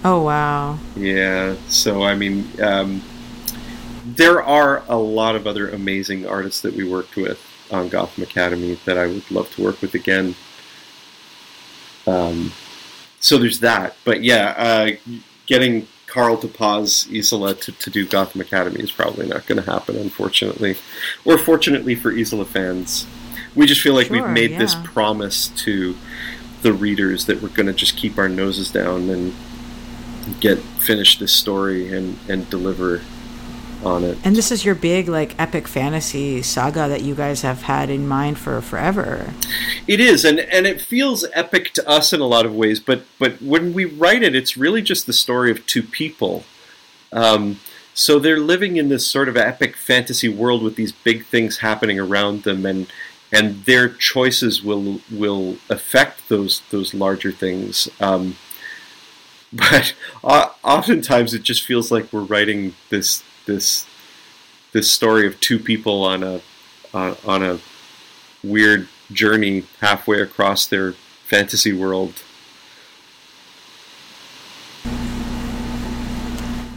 Oh 0.05 0.23
wow! 0.23 0.79
Yeah, 0.95 1.57
so 1.69 2.03
I 2.03 2.15
mean, 2.15 2.49
um, 2.63 3.03
there 4.17 4.43
are 4.43 4.83
a 4.89 4.97
lot 4.97 5.37
of 5.37 5.47
other 5.47 5.69
amazing 5.69 6.27
artists 6.27 6.63
that 6.63 6.75
we 6.75 6.89
worked 6.89 7.17
with 7.17 7.41
on 7.71 7.89
Gotham 7.89 8.23
Academy 8.23 8.79
that 8.85 8.97
I 8.97 9.07
would 9.07 9.31
love 9.31 9.51
to 9.55 9.63
work 9.63 9.83
with 9.83 9.95
again. 9.95 10.35
Um, 12.07 12.53
so 13.21 13.39
there's 13.39 13.61
that, 13.61 13.97
but 14.05 14.23
yeah, 14.23 14.55
uh, 14.57 14.91
getting 15.47 15.89
Karl 16.07 16.37
to 16.39 16.49
pause 16.49 17.09
Isola 17.13 17.55
to, 17.55 17.73
to 17.73 17.91
do 17.91 18.07
Gotham 18.07 18.41
Academy 18.41 18.81
is 18.81 18.93
probably 18.93 19.27
not 19.27 19.47
going 19.47 19.63
to 19.63 19.71
happen, 19.71 19.97
unfortunately, 19.97 20.77
or 21.25 21.37
fortunately 21.37 21.95
for 21.95 22.13
Isola 22.13 22.45
fans. 22.45 23.07
We 23.55 23.67
just 23.67 23.81
feel 23.81 23.95
like 23.95 24.07
Sure, 24.07 24.23
we've 24.23 24.31
made 24.31 24.59
this 24.59 24.77
promise 24.85 25.49
to 25.49 25.97
the 26.63 26.73
readers 26.73 27.27
that 27.27 27.43
we're 27.43 27.49
going 27.49 27.67
to 27.67 27.73
just 27.73 27.97
keep 27.97 28.19
our 28.19 28.29
noses 28.29 28.71
down 28.71 29.11
and 29.11 29.35
get 30.41 30.59
finish 30.59 31.19
this 31.19 31.33
story 31.33 31.93
and 31.95 32.19
and 32.29 32.49
deliver 32.51 33.01
on 33.87 34.05
it. 34.05 34.19
And 34.25 34.37
this 34.37 34.51
is 34.51 34.65
your 34.65 34.75
big 34.75 35.09
like 35.09 35.39
epic 35.39 35.69
fantasy 35.69 36.43
saga 36.43 36.89
that 36.89 37.03
you 37.03 37.15
guys 37.15 37.43
have 37.43 37.63
had 37.63 37.89
in 37.89 38.07
mind 38.07 38.39
for 38.39 38.61
forever. 38.61 39.33
It 39.87 40.01
is, 40.01 40.25
and 40.25 40.41
and 40.41 40.67
it 40.67 40.81
feels 40.81 41.25
epic 41.33 41.73
to 41.75 41.89
us 41.89 42.13
in 42.13 42.21
a 42.21 42.27
lot 42.27 42.45
of 42.45 42.55
ways. 42.55 42.81
But 42.81 43.05
but 43.19 43.41
when 43.41 43.73
we 43.73 43.85
write 43.85 44.23
it, 44.23 44.35
it's 44.35 44.57
really 44.57 44.83
just 44.83 45.07
the 45.07 45.13
story 45.13 45.51
of 45.51 45.65
two 45.67 45.83
people. 45.83 46.45
Um, 47.13 47.61
so 47.95 48.19
they're 48.19 48.41
living 48.41 48.77
in 48.77 48.91
this 48.91 49.07
sort 49.07 49.29
of 49.29 49.37
epic 49.37 49.77
fantasy 49.77 50.29
world 50.29 50.63
with 50.63 50.77
these 50.77 50.93
big 50.93 51.25
things 51.25 51.59
happening 51.59 51.99
around 51.99 52.43
them, 52.43 52.67
and 52.67 52.87
and 53.33 53.65
their 53.65 53.89
choices 53.89 54.63
will 54.63 55.01
will 55.11 55.57
affect 55.71 56.29
those 56.29 56.63
those 56.71 56.93
larger 56.93 57.33
things. 57.33 57.89
Um, 58.01 58.37
but 59.53 59.95
uh, 60.25 60.49
oftentimes 60.65 61.33
it 61.33 61.43
just 61.43 61.65
feels 61.65 61.91
like 61.91 62.13
we're 62.13 62.21
writing 62.21 62.75
this 62.91 63.23
this 63.47 63.87
this 64.73 64.91
story 64.91 65.27
of 65.27 65.41
two 65.41 65.59
people 65.59 66.05
on 66.05 66.23
a 66.23 66.41
on, 66.93 67.17
on 67.27 67.43
a 67.43 67.59
weird 68.45 68.89
journey 69.13 69.65
halfway 69.81 70.21
across 70.21 70.67
their 70.67 70.93
fantasy 71.25 71.73
world. 71.73 72.23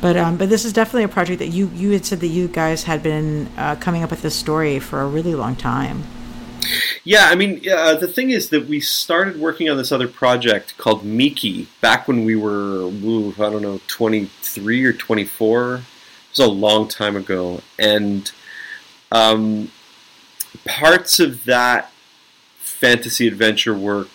But 0.02 0.16
um, 0.16 0.38
but 0.38 0.50
this 0.50 0.64
is 0.64 0.72
definitely 0.72 1.04
a 1.04 1.10
project 1.10 1.40
that 1.40 1.48
you 1.48 1.70
you 1.76 1.92
had 1.92 2.06
said 2.06 2.22
that 2.22 2.28
you 2.28 2.48
guys 2.48 2.84
had 2.84 3.04
been 3.04 3.50
uh, 3.58 3.76
coming 3.76 4.02
up 4.02 4.10
with 4.12 4.22
this 4.22 4.36
story 4.36 4.80
for 4.80 5.02
a 5.02 5.08
really 5.08 5.36
long 5.36 5.56
time. 5.56 6.04
Yeah, 7.04 7.28
I 7.30 7.36
mean, 7.36 7.62
uh, 7.70 7.96
the 7.96 8.08
thing 8.08 8.30
is 8.30 8.50
that 8.50 8.68
we 8.68 8.80
started 8.80 9.40
working 9.40 9.70
on 9.70 9.78
this 9.78 9.92
other 9.92 10.08
project 10.08 10.78
called 10.78 11.04
Miki 11.04 11.68
back 11.82 12.08
when 12.08 12.26
we 12.26 12.36
were, 12.36 12.82
ooh, 12.82 13.34
I 13.38 13.50
don't 13.50 13.62
know, 13.62 13.80
23 13.88 14.86
or 14.86 14.94
24. 14.94 15.76
It 15.76 15.82
was 16.30 16.40
a 16.40 16.48
long 16.48 16.88
time 16.88 17.16
ago. 17.16 17.62
And 17.78 18.32
um, 19.12 19.72
parts 20.66 21.20
of 21.20 21.46
that 21.46 21.92
fantasy 22.58 23.28
adventure 23.28 23.74
work 23.74 24.10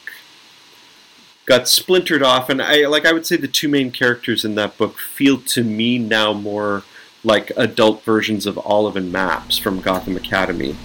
got 1.46 1.68
splintered 1.68 2.22
off. 2.22 2.48
And 2.48 2.62
I, 2.62 2.86
like, 2.86 3.04
I 3.04 3.12
would 3.12 3.26
say 3.26 3.36
the 3.36 3.48
two 3.48 3.68
main 3.68 3.90
characters 3.90 4.44
in 4.44 4.54
that 4.54 4.78
book 4.78 4.98
feel 4.98 5.38
to 5.38 5.62
me 5.62 5.98
now 5.98 6.32
more 6.32 6.84
like 7.22 7.50
adult 7.56 8.02
versions 8.04 8.46
of 8.46 8.58
Olive 8.58 8.96
and 8.96 9.10
Maps 9.10 9.58
from 9.58 9.80
Gotham 9.80 10.16
Academy. 10.16 10.76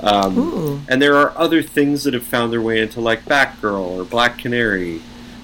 Um, 0.00 0.84
and 0.88 1.00
there 1.00 1.16
are 1.16 1.36
other 1.36 1.62
things 1.62 2.04
that 2.04 2.12
have 2.14 2.24
found 2.26 2.52
their 2.52 2.60
way 2.60 2.80
into 2.80 3.00
like 3.00 3.24
Batgirl 3.24 3.80
or 3.80 4.04
Black 4.04 4.38
Canary. 4.38 5.00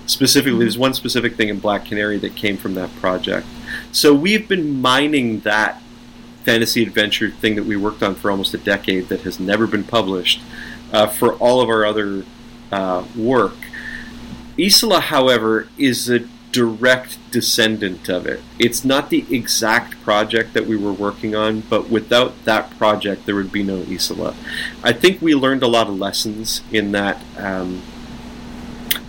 Specifically, 0.07 0.59
there's 0.59 0.77
one 0.77 0.93
specific 0.93 1.37
thing 1.37 1.49
in 1.49 1.61
Black 1.61 1.87
Canary 1.87 2.19
that 2.19 2.37
came 2.37 2.57
from 2.57 2.75
that 2.75 2.95
project. 2.97 3.47
So 3.93 4.15
we've 4.15 4.47
been 4.47 4.81
mining 4.81 5.41
that 5.41 5.83
fantasy 6.45 6.83
adventure 6.83 7.31
thing 7.31 7.57
that 7.57 7.65
we 7.65 7.77
worked 7.77 8.03
on 8.03 8.15
for 8.15 8.31
almost 8.31 8.55
a 8.55 8.59
decade 8.59 9.09
that 9.09 9.23
has 9.23 9.39
never 9.39 9.67
been 9.67 9.85
published 9.85 10.41
uh, 10.93 11.07
for 11.07 11.35
all 11.35 11.61
of 11.61 11.69
our 11.69 11.85
other 11.85 12.25
uh, 12.73 13.05
work. 13.17 13.57
Isola, 14.59 15.01
however, 15.01 15.69
is 15.77 16.09
a 16.09 16.21
direct 16.53 17.19
descendant 17.31 18.09
of 18.09 18.27
it. 18.27 18.41
It's 18.59 18.85
not 18.85 19.11
the 19.11 19.25
exact 19.35 20.01
project 20.03 20.53
that 20.55 20.67
we 20.67 20.77
were 20.77 20.93
working 20.93 21.35
on, 21.35 21.61
but 21.61 21.89
without 21.89 22.45
that 22.45 22.77
project, 22.77 23.27
there 23.27 23.35
would 23.35 23.53
be 23.53 23.63
no 23.63 23.85
Isola. 23.89 24.35
I 24.83 24.93
think 24.93 25.23
we 25.23 25.35
learned 25.35 25.63
a 25.63 25.69
lot 25.69 25.89
of 25.89 25.99
lessons 25.99 26.63
in 26.73 26.93
that 26.93 27.23
um, 27.37 27.83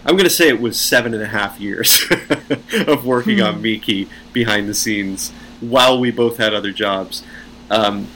I'm 0.06 0.16
going 0.16 0.24
to 0.24 0.30
say 0.30 0.47
it 0.47 0.60
was 0.62 0.80
seven 0.80 1.14
and 1.14 1.22
a 1.22 1.28
half 1.28 1.60
years 1.60 2.04
of 2.88 3.06
working 3.06 3.38
Hmm. 3.38 3.43
on 3.45 3.62
Miki 3.62 4.08
behind 4.34 4.68
the 4.68 4.74
scenes 4.74 5.32
while 5.60 5.99
we 5.99 6.10
both 6.12 6.38
had 6.38 6.54
other 6.54 6.72
jobs. 6.72 7.24
Um, 7.70 8.08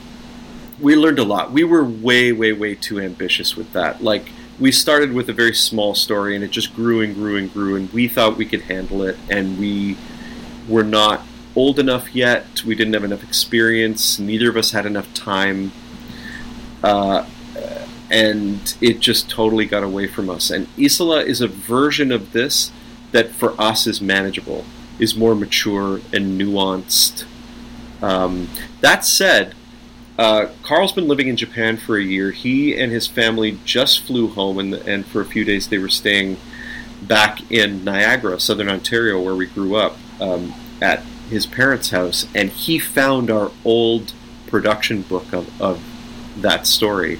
we 0.80 0.94
learned 0.96 1.18
a 1.18 1.24
lot. 1.24 1.52
We 1.52 1.64
were 1.64 1.84
way, 1.84 2.32
way, 2.32 2.52
way 2.52 2.74
too 2.74 3.00
ambitious 3.00 3.56
with 3.56 3.72
that. 3.72 4.02
Like, 4.02 4.26
we 4.58 4.72
started 4.72 5.12
with 5.12 5.28
a 5.28 5.32
very 5.32 5.54
small 5.54 5.94
story 5.94 6.34
and 6.34 6.42
it 6.44 6.50
just 6.50 6.74
grew 6.74 7.02
and 7.02 7.14
grew 7.14 7.36
and 7.36 7.52
grew, 7.52 7.76
and 7.76 7.92
we 7.92 8.08
thought 8.08 8.36
we 8.36 8.46
could 8.46 8.62
handle 8.62 9.02
it, 9.02 9.16
and 9.30 9.58
we 9.58 9.96
were 10.68 10.82
not 10.84 11.22
old 11.54 11.78
enough 11.78 12.14
yet. 12.14 12.64
We 12.64 12.74
didn't 12.74 12.94
have 12.94 13.04
enough 13.04 13.22
experience. 13.22 14.18
Neither 14.18 14.50
of 14.50 14.56
us 14.56 14.72
had 14.72 14.86
enough 14.86 15.12
time. 15.14 15.72
Uh, 16.82 17.26
and 18.10 18.76
it 18.80 19.00
just 19.00 19.28
totally 19.28 19.66
got 19.66 19.82
away 19.82 20.06
from 20.06 20.30
us. 20.30 20.50
And 20.50 20.68
Isola 20.78 21.22
is 21.22 21.40
a 21.40 21.48
version 21.48 22.12
of 22.12 22.32
this 22.32 22.70
that 23.12 23.30
for 23.30 23.60
us 23.60 23.86
is 23.86 24.00
manageable, 24.00 24.64
is 24.98 25.16
more 25.16 25.34
mature 25.34 26.00
and 26.12 26.40
nuanced. 26.40 27.24
Um, 28.02 28.48
that 28.80 29.04
said, 29.04 29.54
uh, 30.18 30.48
Karl's 30.62 30.92
been 30.92 31.08
living 31.08 31.28
in 31.28 31.36
Japan 31.36 31.76
for 31.76 31.96
a 31.96 32.02
year. 32.02 32.30
He 32.30 32.78
and 32.78 32.90
his 32.90 33.06
family 33.06 33.58
just 33.64 34.00
flew 34.00 34.28
home, 34.28 34.58
and, 34.58 34.74
and 34.74 35.06
for 35.06 35.20
a 35.20 35.26
few 35.26 35.44
days 35.44 35.68
they 35.68 35.78
were 35.78 35.88
staying 35.88 36.38
back 37.02 37.50
in 37.50 37.84
Niagara, 37.84 38.40
southern 38.40 38.68
Ontario, 38.68 39.20
where 39.20 39.34
we 39.34 39.46
grew 39.46 39.76
up, 39.76 39.96
um, 40.20 40.54
at 40.80 41.00
his 41.28 41.46
parents' 41.46 41.90
house. 41.90 42.26
And 42.34 42.50
he 42.50 42.78
found 42.78 43.30
our 43.30 43.50
old 43.64 44.14
production 44.46 45.02
book 45.02 45.32
of, 45.32 45.60
of 45.60 45.82
that 46.36 46.66
story 46.66 47.18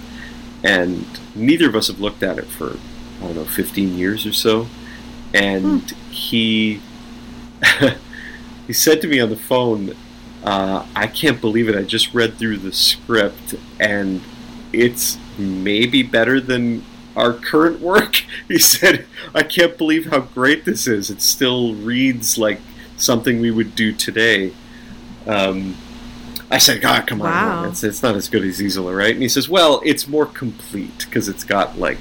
and 0.67 1.07
neither 1.37 1.69
of 1.69 1.77
us 1.77 1.87
have 1.87 2.01
looked 2.01 2.25
at 2.25 2.39
it 2.39 2.47
for 2.47 2.77
I 3.19 3.21
don't 3.21 3.37
know 3.37 3.45
15 3.45 3.97
years 3.97 4.27
or 4.27 4.33
so. 4.33 4.67
And 5.33 5.83
he 6.11 6.81
he 8.67 8.73
said 8.73 9.01
to 9.03 9.09
me 9.09 9.21
on 9.21 9.31
the 9.31 9.37
phone 9.37 9.95
uh, 10.43 10.87
I 10.95 11.09
can't 11.09 11.41
believe 11.41 11.69
it. 11.69 11.75
I 11.75 11.83
just 11.83 12.15
read 12.15 12.35
through 12.35 12.59
the 12.59 12.73
script 12.73 13.55
and 13.81 14.21
it's 14.73 15.19
maybe 15.39 16.03
better 16.03 16.41
than 16.41 16.85
our 17.17 17.33
current 17.33 17.81
work. 17.81 18.23
He 18.49 18.59
said 18.59 19.07
I 19.35 19.43
can't 19.43 19.79
believe 19.79 20.07
how 20.07 20.21
great 20.21 20.65
this 20.65 20.87
is. 20.87 21.11
It 21.11 21.23
still 21.23 21.75
reads 21.75 22.39
like 22.39 22.61
something 22.97 23.41
we 23.41 23.51
would 23.51 23.75
do 23.75 23.93
today. 23.93 24.53
Um, 25.27 25.77
I 26.51 26.59
said, 26.59 26.81
God, 26.81 27.07
come 27.09 27.21
on, 27.23 27.27
Wow. 27.29 27.65
it's, 27.69 27.83
it's 27.83 28.03
not 28.03 28.15
as 28.15 28.29
good 28.29 28.45
as 28.45 28.61
Isola, 28.61 28.95
right? 28.95 29.13
And 29.13 29.23
he 29.23 29.29
says, 29.29 29.49
well, 29.49 29.81
it's 29.85 30.07
more 30.07 30.27
complete 30.27 30.99
because 31.07 31.29
it's 31.29 31.43
got 31.45 31.77
like, 31.79 31.99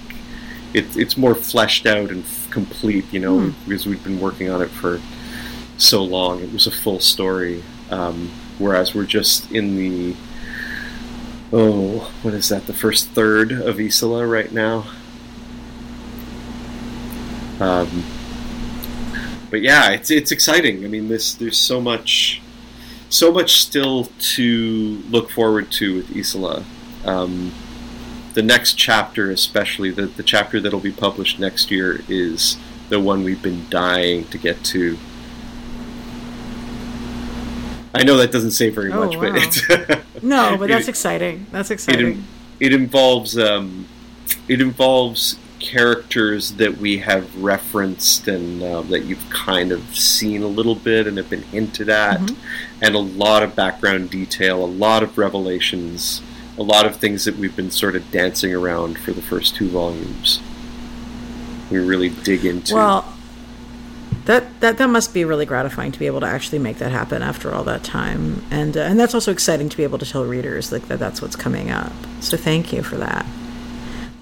it, 0.74 0.96
it's 0.96 1.18
more 1.18 1.34
fleshed 1.34 1.86
out 1.88 2.12
and 2.12 2.24
f- 2.24 2.48
complete, 2.52 3.06
you 3.12 3.20
know, 3.20 3.40
Hmm. 3.40 3.50
because 3.68 3.86
we've 3.88 4.04
been 4.04 4.20
working 4.20 4.50
on 4.50 4.62
it 4.62 4.70
for 4.70 5.02
so 5.78 6.04
long. 6.04 6.42
It 6.42 6.54
was 6.54 6.68
a 6.68 6.72
full 6.72 7.00
story, 7.00 7.64
um, 7.90 8.30
whereas 8.60 8.94
we're 8.94 9.06
just 9.06 9.52
in 9.52 9.76
the, 9.78 10.16
oh, 11.52 12.12
what 12.22 12.34
is 12.36 12.50
that? 12.50 12.68
The 12.68 12.74
first 12.74 13.10
third 13.10 13.52
of 13.52 13.80
Isola 13.80 14.28
right 14.28 14.52
now. 14.52 14.86
Um, 17.60 18.04
but 19.50 19.62
yeah, 19.62 19.92
it's 19.92 20.12
it's 20.12 20.32
exciting. 20.32 20.84
I 20.84 20.88
mean, 20.90 21.08
this 21.08 21.34
there's 21.36 21.58
so 21.58 21.80
much 21.80 22.42
so 23.16 23.32
much 23.32 23.62
still 23.62 24.06
to 24.20 25.02
look 25.10 25.30
forward 25.32 25.72
to 25.72 25.96
with 25.98 26.16
Isola. 26.16 26.64
Um, 27.06 27.54
the 28.34 28.42
next 28.42 28.74
chapter, 28.74 29.32
especially 29.32 29.90
the, 29.92 30.08
the 30.08 30.24
chapter 30.24 30.60
that'll 30.60 30.80
be 30.82 30.92
published 30.92 31.40
next 31.40 31.72
year, 31.72 32.02
is 32.10 32.58
the 32.90 33.00
one 33.00 33.24
we've 33.24 33.42
been 33.42 33.66
dying 33.70 34.26
to 34.26 34.38
get 34.38 34.64
to. 34.66 34.98
I 37.94 38.04
know 38.04 38.18
that 38.18 38.32
doesn't 38.32 38.52
say 38.52 38.70
very 38.70 38.92
Oh, 38.92 39.06
much, 39.06 39.18
but 39.18 39.32
it's 39.36 39.62
No, 40.24 40.58
but 40.58 40.68
that's 40.68 40.88
It- 40.88 40.90
exciting. 40.90 41.46
That's 41.52 41.72
exciting. 41.72 42.06
in- 42.08 42.24
it 42.60 42.74
involves 42.74 43.38
um, 43.38 43.86
it 44.48 44.62
involves 44.62 45.38
characters 45.66 46.52
that 46.54 46.78
we 46.78 47.00
have 47.00 47.26
referenced 47.44 48.28
and 48.28 48.62
uh, 48.62 48.82
that 48.84 49.06
you've 49.06 49.28
kind 49.32 49.72
of 49.72 49.82
seen 49.96 50.44
a 50.44 50.48
little 50.48 50.76
bit 50.76 51.08
and 51.08 51.18
have 51.18 51.30
been 51.30 51.42
hinted 51.42 51.90
at, 51.90 52.20
Mhm. 52.20 52.36
and 52.84 52.96
a 52.96 53.00
lot 53.00 53.42
of 53.42 53.56
background 53.56 54.12
detail, 54.12 54.64
a 54.64 54.68
lot 54.68 55.02
of 55.02 55.18
revelations, 55.18 56.22
a 56.58 56.64
lot 56.64 56.86
of 56.86 56.98
things 56.98 57.26
that 57.26 57.38
we've 57.38 57.56
been 57.56 57.72
sort 57.72 57.96
of 57.96 58.10
dancing 58.12 58.54
around 58.54 59.00
for 59.00 59.12
the 59.12 59.22
first 59.24 59.56
two 59.56 59.68
volumes. 59.68 60.40
We 61.72 61.80
really 61.80 62.10
dig 62.10 62.46
into. 62.46 62.76
Well, 62.76 63.06
that, 64.26 64.60
that 64.62 64.78
that 64.78 64.90
must 64.90 65.14
be 65.14 65.26
really 65.26 65.46
gratifying 65.46 65.92
to 65.92 66.00
be 66.00 66.06
able 66.06 66.20
to 66.22 66.28
actually 66.28 66.60
make 66.60 66.78
that 66.78 66.92
happen 66.92 67.22
after 67.24 67.54
all 67.54 67.64
that 67.64 67.84
time, 67.84 68.44
and 68.52 68.78
uh, 68.78 68.82
and 68.82 69.00
that's 69.00 69.14
also 69.16 69.32
exciting 69.32 69.68
to 69.70 69.78
be 69.78 69.84
able 69.84 69.98
to 69.98 70.06
tell 70.06 70.26
readers 70.26 70.72
like 70.72 70.88
that 70.90 71.00
that's 71.00 71.22
what's 71.22 71.36
coming 71.36 71.70
up. 71.72 71.92
So 72.22 72.38
thank 72.38 72.72
you 72.72 72.84
for 72.84 72.98
that. 72.98 73.26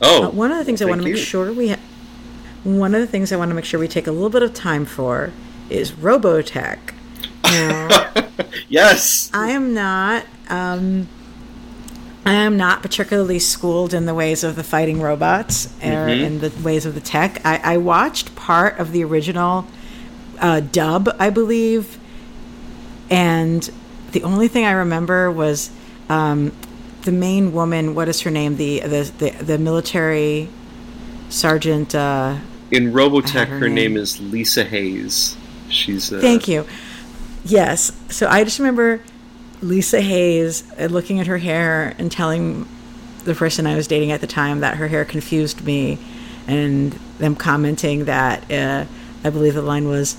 Oh, 0.04 0.26
Uh, 0.26 0.30
one 0.30 0.52
of 0.52 0.58
the 0.58 0.64
things 0.66 0.82
I 0.82 0.86
want 0.86 1.00
to 1.02 1.06
make 1.06 1.16
you. 1.16 1.22
sure 1.22 1.52
we 1.52 1.70
ha- 1.70 1.78
one 2.64 2.94
of 2.96 3.02
the 3.02 3.08
things 3.08 3.32
I 3.32 3.36
want 3.38 3.50
to 3.50 3.56
make 3.56 3.66
sure 3.66 3.80
we 3.80 3.88
take 3.88 4.08
a 4.08 4.12
little 4.12 4.30
bit 4.30 4.44
of 4.44 4.54
time 4.54 4.86
for 4.86 5.32
is 5.70 5.92
Robotech. 5.94 6.78
Now, 7.44 8.12
yes. 8.70 9.30
I 9.34 9.52
am 9.52 9.74
not 9.74 10.26
um, 10.50 11.08
I 12.26 12.34
am 12.34 12.56
not 12.56 12.82
particularly 12.82 13.40
schooled 13.40 13.94
in 13.94 14.06
the 14.06 14.14
ways 14.14 14.44
of 14.46 14.56
the 14.56 14.64
fighting 14.64 15.02
robots 15.02 15.66
or 15.84 16.08
Mhm. 16.08 16.22
in 16.26 16.40
the 16.40 16.52
ways 16.64 16.86
of 16.86 16.94
the 16.96 17.02
tech. 17.02 17.42
I, 17.46 17.74
I 17.74 17.78
watched 17.78 18.34
part 18.36 18.80
of 18.80 18.92
the 18.94 19.04
original 19.04 19.66
uh, 20.40 20.62
dub, 20.62 21.10
I 21.20 21.30
believe, 21.30 21.98
and 23.10 23.70
the 24.14 24.24
only 24.24 24.48
thing 24.48 24.66
I 24.66 24.72
remember 24.72 25.30
was 25.32 25.70
um, 26.10 26.52
the 27.04 27.12
main 27.12 27.54
woman. 27.54 27.96
What 27.96 28.08
is 28.10 28.22
her 28.22 28.32
name? 28.32 28.58
The 28.58 28.80
the 28.82 29.12
the, 29.18 29.30
the 29.44 29.58
military 29.58 30.50
sergeant. 31.30 31.94
Uh, 31.96 32.38
In 32.72 32.92
Robotech, 32.92 33.48
her 33.48 33.60
her 33.60 33.70
name 33.70 33.94
name. 33.94 33.98
is 33.98 34.20
Lisa 34.20 34.64
Hayes. 34.64 35.38
She's 35.70 36.12
uh, 36.12 36.20
Thank 36.20 36.48
you. 36.48 36.66
Yes. 37.46 37.92
So 38.10 38.28
I 38.28 38.44
just 38.44 38.60
remember 38.60 39.02
Lisa 39.62 40.02
Hayes 40.02 40.64
uh, 40.80 40.86
looking 40.86 41.20
at 41.20 41.28
her 41.28 41.38
hair 41.38 41.96
and 41.98 42.12
telling 42.12 42.68
the 43.26 43.34
person 43.34 43.66
I 43.66 43.76
was 43.76 43.88
dating 43.88 44.12
at 44.12 44.22
the 44.22 44.28
time 44.28 44.60
that 44.60 44.78
her 44.78 44.88
hair 44.88 45.06
confused 45.06 45.64
me, 45.64 45.98
and 46.48 46.92
them 47.20 47.36
commenting 47.36 48.06
that 48.06 48.52
uh, 48.52 48.86
I 49.24 49.30
believe 49.30 49.54
the 49.54 49.62
line 49.62 49.88
was, 49.88 50.18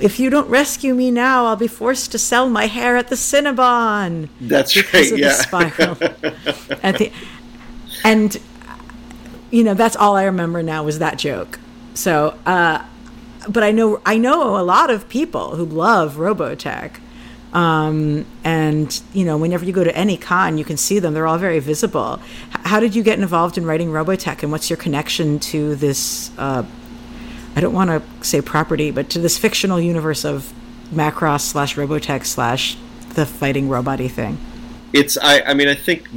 "If 0.00 0.18
you 0.18 0.30
don't 0.30 0.48
rescue 0.48 0.94
me 0.94 1.10
now, 1.10 1.46
I'll 1.46 1.56
be 1.56 1.68
forced 1.68 2.12
to 2.12 2.18
sell 2.18 2.48
my 2.48 2.66
hair 2.66 2.96
at 2.96 3.08
the 3.08 3.16
Cinnabon." 3.16 4.28
That's 4.40 4.74
because 4.74 5.10
right. 5.10 5.12
of 5.12 5.18
yeah. 5.18 5.28
the 5.28 5.34
spiral. 5.34 6.78
at 6.82 6.98
the, 6.98 7.12
and 8.04 8.40
you 9.50 9.64
know 9.64 9.74
that's 9.74 9.96
all 9.96 10.16
I 10.16 10.24
remember 10.24 10.62
now 10.62 10.84
was 10.84 10.98
that 10.98 11.18
joke. 11.18 11.58
So, 11.94 12.38
uh, 12.46 12.84
but 13.48 13.62
I 13.62 13.72
know 13.72 14.00
I 14.04 14.18
know 14.18 14.56
a 14.56 14.62
lot 14.62 14.90
of 14.90 15.08
people 15.08 15.56
who 15.56 15.64
love 15.64 16.14
Robotech, 16.16 17.00
um, 17.52 18.26
and 18.44 19.00
you 19.12 19.24
know 19.24 19.36
whenever 19.36 19.64
you 19.64 19.72
go 19.72 19.84
to 19.84 19.96
any 19.96 20.16
con, 20.16 20.58
you 20.58 20.64
can 20.64 20.76
see 20.76 20.98
them. 20.98 21.14
They're 21.14 21.26
all 21.26 21.38
very 21.38 21.58
visible. 21.58 22.20
H- 22.50 22.66
how 22.66 22.80
did 22.80 22.94
you 22.94 23.02
get 23.02 23.18
involved 23.18 23.58
in 23.58 23.66
writing 23.66 23.88
Robotech, 23.88 24.42
and 24.42 24.52
what's 24.52 24.70
your 24.70 24.76
connection 24.76 25.38
to 25.40 25.74
this? 25.76 26.30
Uh, 26.38 26.64
I 27.56 27.60
don't 27.60 27.74
want 27.74 27.90
to 27.90 28.02
say 28.24 28.40
property, 28.40 28.90
but 28.90 29.10
to 29.10 29.18
this 29.18 29.36
fictional 29.38 29.80
universe 29.80 30.24
of 30.24 30.52
Macross 30.92 31.42
slash 31.42 31.76
Robotech 31.76 32.24
slash 32.24 32.76
the 33.14 33.26
fighting 33.26 33.68
robot 33.68 33.98
thing. 33.98 34.38
it's 34.92 35.18
I, 35.18 35.40
I 35.40 35.54
mean 35.54 35.68
I 35.68 35.74
think 35.74 36.08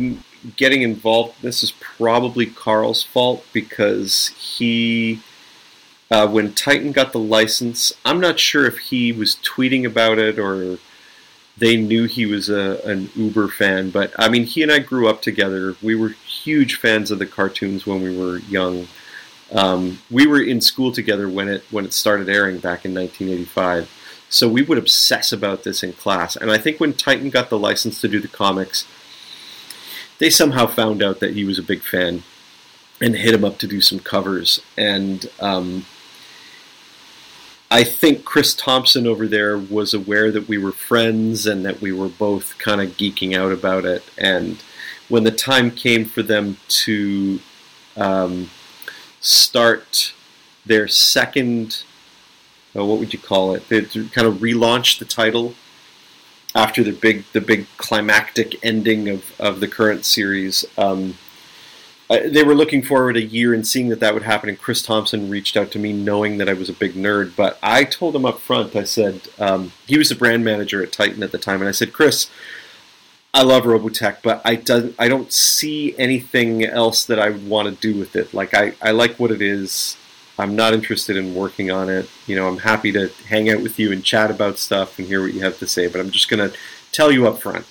getting 0.55 0.81
involved 0.81 1.41
this 1.41 1.63
is 1.63 1.71
probably 1.71 2.45
Karl's 2.45 3.03
fault 3.03 3.45
because 3.53 4.27
he 4.37 5.21
uh, 6.09 6.27
when 6.27 6.53
Titan 6.53 6.91
got 6.91 7.11
the 7.11 7.19
license 7.19 7.93
I'm 8.05 8.19
not 8.19 8.39
sure 8.39 8.65
if 8.65 8.77
he 8.77 9.11
was 9.11 9.37
tweeting 9.37 9.85
about 9.85 10.19
it 10.19 10.37
or 10.37 10.77
they 11.57 11.75
knew 11.75 12.05
he 12.05 12.25
was 12.25 12.49
a, 12.49 12.81
an 12.85 13.09
Uber 13.15 13.47
fan 13.47 13.89
but 13.89 14.13
I 14.17 14.29
mean 14.29 14.43
he 14.43 14.61
and 14.61 14.71
I 14.71 14.79
grew 14.79 15.07
up 15.07 15.21
together 15.21 15.75
we 15.81 15.95
were 15.95 16.09
huge 16.09 16.75
fans 16.75 17.11
of 17.11 17.19
the 17.19 17.25
cartoons 17.25 17.85
when 17.87 18.01
we 18.01 18.15
were 18.15 18.37
young 18.39 18.87
um, 19.51 19.99
we 20.09 20.25
were 20.27 20.41
in 20.41 20.61
school 20.61 20.91
together 20.91 21.27
when 21.27 21.47
it 21.47 21.63
when 21.71 21.85
it 21.85 21.93
started 21.93 22.29
airing 22.29 22.59
back 22.59 22.85
in 22.85 22.93
1985 22.93 23.89
so 24.31 24.47
we 24.47 24.61
would 24.61 24.77
obsess 24.77 25.33
about 25.33 25.63
this 25.63 25.83
in 25.83 25.91
class. 25.91 26.37
And 26.37 26.49
I 26.49 26.57
think 26.57 26.79
when 26.79 26.93
Titan 26.93 27.29
got 27.29 27.49
the 27.49 27.59
license 27.59 27.99
to 27.99 28.07
do 28.07 28.21
the 28.21 28.29
comics, 28.29 28.87
they 30.19 30.29
somehow 30.29 30.67
found 30.67 31.03
out 31.03 31.19
that 31.19 31.33
he 31.33 31.43
was 31.43 31.59
a 31.59 31.63
big 31.63 31.81
fan 31.81 32.23
and 33.01 33.17
hit 33.17 33.33
him 33.33 33.43
up 33.43 33.57
to 33.57 33.67
do 33.67 33.81
some 33.81 33.99
covers. 33.99 34.61
And 34.77 35.29
um, 35.41 35.85
I 37.69 37.83
think 37.83 38.23
Chris 38.23 38.53
Thompson 38.53 39.05
over 39.05 39.27
there 39.27 39.57
was 39.57 39.93
aware 39.93 40.31
that 40.31 40.47
we 40.47 40.57
were 40.57 40.71
friends 40.71 41.45
and 41.45 41.65
that 41.65 41.81
we 41.81 41.91
were 41.91 42.07
both 42.07 42.57
kind 42.57 42.79
of 42.79 42.91
geeking 42.91 43.35
out 43.35 43.51
about 43.51 43.83
it. 43.83 44.01
And 44.17 44.63
when 45.09 45.25
the 45.25 45.31
time 45.31 45.71
came 45.71 46.05
for 46.05 46.23
them 46.23 46.55
to 46.69 47.41
um, 47.97 48.49
start 49.21 50.13
their 50.65 50.87
second. 50.87 51.83
Oh, 52.75 52.85
what 52.85 52.99
would 52.99 53.13
you 53.13 53.19
call 53.19 53.53
it? 53.53 53.69
They 53.69 53.81
kind 53.81 54.27
of 54.27 54.35
relaunched 54.35 54.99
the 54.99 55.05
title 55.05 55.55
after 56.53 56.83
the 56.83 56.91
big 56.91 57.23
the 57.31 57.41
big 57.41 57.67
climactic 57.77 58.63
ending 58.63 59.07
of, 59.07 59.39
of 59.39 59.59
the 59.59 59.67
current 59.67 60.05
series. 60.05 60.65
Um, 60.77 61.15
uh, 62.09 62.19
they 62.27 62.43
were 62.43 62.55
looking 62.55 62.83
forward 62.83 63.15
a 63.15 63.21
year 63.21 63.53
and 63.53 63.65
seeing 63.65 63.87
that 63.87 64.01
that 64.01 64.13
would 64.13 64.23
happen. 64.23 64.49
And 64.49 64.59
Chris 64.59 64.81
Thompson 64.81 65.29
reached 65.29 65.55
out 65.55 65.71
to 65.71 65.79
me, 65.79 65.93
knowing 65.93 66.39
that 66.39 66.49
I 66.49 66.53
was 66.53 66.67
a 66.67 66.73
big 66.73 66.93
nerd. 66.93 67.37
But 67.37 67.57
I 67.63 67.85
told 67.85 68.13
him 68.13 68.25
up 68.25 68.41
front. 68.41 68.75
I 68.75 68.83
said 68.83 69.21
um, 69.39 69.71
he 69.87 69.97
was 69.97 70.09
the 70.09 70.15
brand 70.15 70.43
manager 70.43 70.83
at 70.83 70.91
Titan 70.91 71.23
at 71.23 71.31
the 71.31 71.37
time, 71.37 71.61
and 71.61 71.69
I 71.69 71.71
said, 71.71 71.93
Chris, 71.93 72.29
I 73.33 73.43
love 73.43 73.63
Robotech, 73.63 74.17
but 74.23 74.41
I 74.43 74.55
don't 74.55 74.93
I 74.99 75.07
don't 75.07 75.31
see 75.31 75.95
anything 75.97 76.65
else 76.65 77.05
that 77.05 77.17
I 77.17 77.29
would 77.29 77.47
want 77.47 77.69
to 77.69 77.81
do 77.81 77.97
with 77.97 78.15
it. 78.15 78.33
Like 78.33 78.53
I, 78.53 78.73
I 78.81 78.91
like 78.91 79.19
what 79.19 79.31
it 79.31 79.41
is. 79.41 79.95
I'm 80.37 80.55
not 80.55 80.73
interested 80.73 81.15
in 81.15 81.33
working 81.35 81.71
on 81.71 81.89
it. 81.89 82.09
You 82.27 82.35
know, 82.35 82.47
I'm 82.47 82.57
happy 82.57 82.91
to 82.91 83.09
hang 83.27 83.49
out 83.49 83.61
with 83.61 83.79
you 83.79 83.91
and 83.91 84.03
chat 84.03 84.31
about 84.31 84.57
stuff 84.57 84.97
and 84.99 85.07
hear 85.07 85.21
what 85.21 85.33
you 85.33 85.41
have 85.41 85.59
to 85.59 85.67
say. 85.67 85.87
But 85.87 86.01
I'm 86.01 86.09
just 86.09 86.27
to 86.29 86.53
tell 86.91 87.11
you 87.11 87.27
up 87.27 87.41
front. 87.41 87.65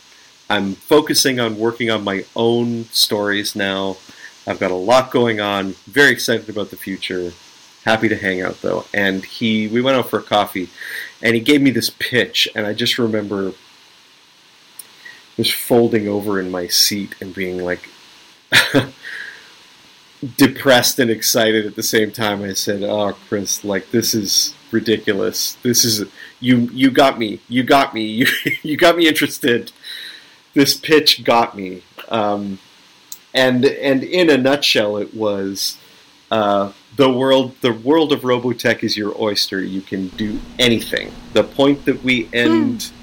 I'm 0.49 0.75
focusing 0.75 1.41
on 1.41 1.59
working 1.59 1.91
on 1.91 2.05
my 2.05 2.25
own 2.35 2.85
stories 2.85 3.55
now. 3.55 3.99
I've 4.47 4.61
got 4.61 4.71
a 4.71 4.75
lot 4.75 5.11
going 5.11 5.41
on. 5.41 5.73
Very 5.87 6.11
excited 6.11 6.49
about 6.49 6.71
the 6.71 6.77
future. 6.77 7.33
Happy 7.85 8.09
to 8.09 8.17
hang 8.17 8.41
out 8.41 8.63
though. 8.63 8.87
And 8.95 9.25
he, 9.25 9.69
we 9.69 9.83
went 9.83 9.97
out 9.99 10.11
for 10.11 10.21
coffee, 10.21 10.71
and 11.23 11.35
he 11.35 11.41
gave 11.41 11.61
me 11.61 11.71
this 11.71 11.91
pitch, 11.91 12.49
and 12.55 12.67
I 12.67 12.73
just 12.73 12.99
remember 12.99 13.53
just 15.43 15.57
folding 15.57 16.09
over 16.09 16.41
in 16.41 16.51
my 16.51 16.67
seat 16.67 17.15
and 17.21 17.35
being 17.35 17.59
like 17.63 17.89
depressed 20.37 20.99
and 20.99 21.11
excited 21.11 21.67
at 21.67 21.77
the 21.77 21.83
same 21.83 22.11
time. 22.11 22.43
I 22.43 22.53
said, 22.53 22.83
"Oh, 22.83 23.17
Chris, 23.29 23.65
like 23.65 23.91
this 23.91 24.15
is 24.15 24.55
ridiculous. 24.71 25.55
This 25.63 25.85
is 25.85 26.09
you. 26.41 26.69
You 26.73 26.91
got 26.91 27.19
me. 27.19 27.41
You 27.49 27.63
got 27.63 27.95
me. 27.95 28.05
You 28.05 28.27
you 28.63 28.77
got 28.77 28.97
me 28.97 29.09
interested. 29.09 29.73
This 30.55 30.77
pitch 30.77 31.25
got 31.25 31.57
me." 31.57 31.83
Um, 32.09 32.59
and 33.33 33.65
and 33.65 34.03
in 34.03 34.29
a 34.31 34.37
nutshell, 34.37 34.97
it 34.97 35.15
was 35.15 35.79
uh, 36.31 36.73
the 36.97 37.11
world. 37.11 37.55
The 37.61 37.73
world 37.73 38.13
of 38.13 38.21
Robotech 38.21 38.83
is 38.83 38.97
your 38.97 39.15
oyster. 39.21 39.63
You 39.63 39.81
can 39.81 40.09
do 40.09 40.39
anything. 40.59 41.13
The 41.33 41.45
point 41.45 41.85
that 41.87 42.03
we 42.03 42.29
end 42.33 42.83
hmm. 42.83 43.00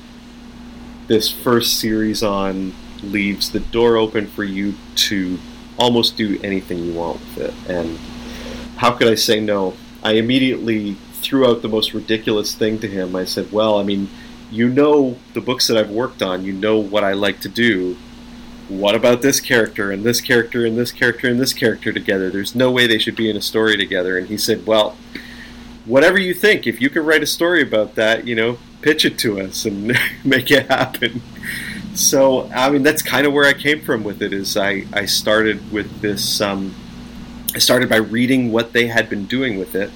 This 1.08 1.32
first 1.32 1.80
series 1.80 2.24
on 2.24 2.74
leaves 3.04 3.52
the 3.52 3.60
door 3.60 3.98
open 3.98 4.28
for 4.28 4.44
you 4.44 4.76
to 4.96 5.40
almost 5.78 6.18
do 6.18 6.40
anything 6.44 6.84
you 6.84 6.94
want 6.94 7.20
with 7.20 7.38
it. 7.38 7.54
And 7.70 7.98
how 8.78 8.92
could 8.94 9.08
I 9.08 9.16
say 9.16 9.40
no? 9.40 9.76
I 10.04 10.14
immediately 10.14 10.94
threw 11.14 11.50
out 11.50 11.62
the 11.62 11.70
most 11.70 11.94
ridiculous 11.94 12.56
thing 12.56 12.80
to 12.80 12.88
him. 12.88 13.16
I 13.16 13.26
said, 13.26 13.52
"Well, 13.52 13.80
I 13.80 13.84
mean." 13.84 14.10
You 14.50 14.70
know 14.70 15.18
the 15.34 15.42
books 15.42 15.68
that 15.68 15.76
I've 15.76 15.90
worked 15.90 16.22
on. 16.22 16.46
You 16.46 16.54
know 16.54 16.78
what 16.78 17.04
I 17.04 17.12
like 17.12 17.42
to 17.42 17.50
do 17.50 17.98
what 18.70 18.96
about 18.96 19.22
this 19.22 19.40
character 19.40 19.92
and 19.92 20.04
this 20.04 20.20
character 20.20 20.66
and 20.66 20.78
this 20.78 20.92
character 20.92 21.28
and 21.28 21.40
this 21.40 21.54
character 21.54 21.94
together? 21.94 22.30
There's 22.30 22.56
no 22.56 22.72
way 22.72 22.86
they 22.86 22.98
should 22.98 23.16
be 23.16 23.30
in 23.30 23.38
a 23.38 23.42
story 23.42 23.78
together. 23.78 24.18
And 24.18 24.28
he 24.28 24.38
said, 24.38 24.66
well, 24.66 24.98
whatever 25.86 26.18
you 26.18 26.34
think, 26.34 26.68
if 26.68 26.82
you 26.82 26.90
can 26.90 27.06
write 27.06 27.24
a 27.24 27.28
story 27.28 27.62
about 27.62 27.96
that, 27.96 28.28
you 28.28 28.36
know, 28.36 28.58
pitch 28.82 29.06
it 29.06 29.18
to 29.20 29.40
us 29.42 29.66
and 29.66 29.98
make 30.24 30.52
it 30.52 30.68
happen. 30.68 31.22
So, 31.96 32.48
I 32.50 32.70
mean, 32.70 32.84
that's 32.84 33.02
kind 33.02 33.26
of 33.26 33.34
where 33.34 33.46
I 33.46 33.54
came 33.54 33.82
from 33.82 34.04
with 34.04 34.22
it. 34.22 34.32
Is 34.32 34.56
I, 34.56 34.86
I 34.94 35.06
started 35.06 35.72
with 35.72 36.02
this. 36.02 36.42
Um, 36.42 36.76
I 37.56 37.60
started 37.60 37.90
by 37.90 37.98
reading 37.98 38.52
what 38.52 38.74
they 38.74 38.88
had 38.88 39.10
been 39.10 39.26
doing 39.26 39.58
with 39.58 39.74
it, 39.74 39.90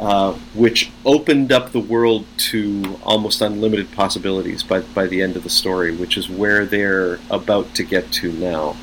uh, 0.00 0.32
which 0.54 0.90
opened 1.04 1.52
up 1.52 1.72
the 1.72 1.80
world 1.80 2.24
to 2.36 2.98
almost 3.02 3.42
unlimited 3.42 3.92
possibilities 3.92 4.62
by, 4.62 4.80
by 4.80 5.06
the 5.06 5.20
end 5.20 5.36
of 5.36 5.42
the 5.42 5.50
story, 5.50 5.94
which 5.94 6.16
is 6.16 6.30
where 6.30 6.64
they're 6.64 7.18
about 7.30 7.74
to 7.74 7.82
get 7.82 8.10
to 8.12 8.32
now. 8.32 8.74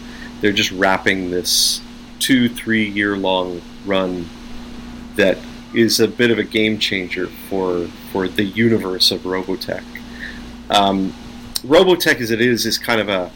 They're 0.42 0.52
just 0.52 0.72
wrapping 0.72 1.32
this 1.32 1.82
two, 2.20 2.48
three 2.48 2.88
year 2.88 3.18
long 3.18 3.62
run 3.86 4.30
that 5.16 5.38
is 5.74 6.00
a 6.00 6.08
bit 6.08 6.32
of 6.32 6.38
a 6.38 6.44
game 6.44 6.80
changer 6.80 7.28
for, 7.28 7.88
for 8.12 8.28
the 8.28 8.44
universe 8.44 9.12
of 9.12 9.22
Robotech. 9.22 9.84
Um, 10.70 11.14
Robotech, 11.62 12.20
as 12.22 12.32
it 12.32 12.42
is, 12.42 12.66
is 12.66 12.78
kind 12.78 13.02
of 13.02 13.10
a, 13.10 13.32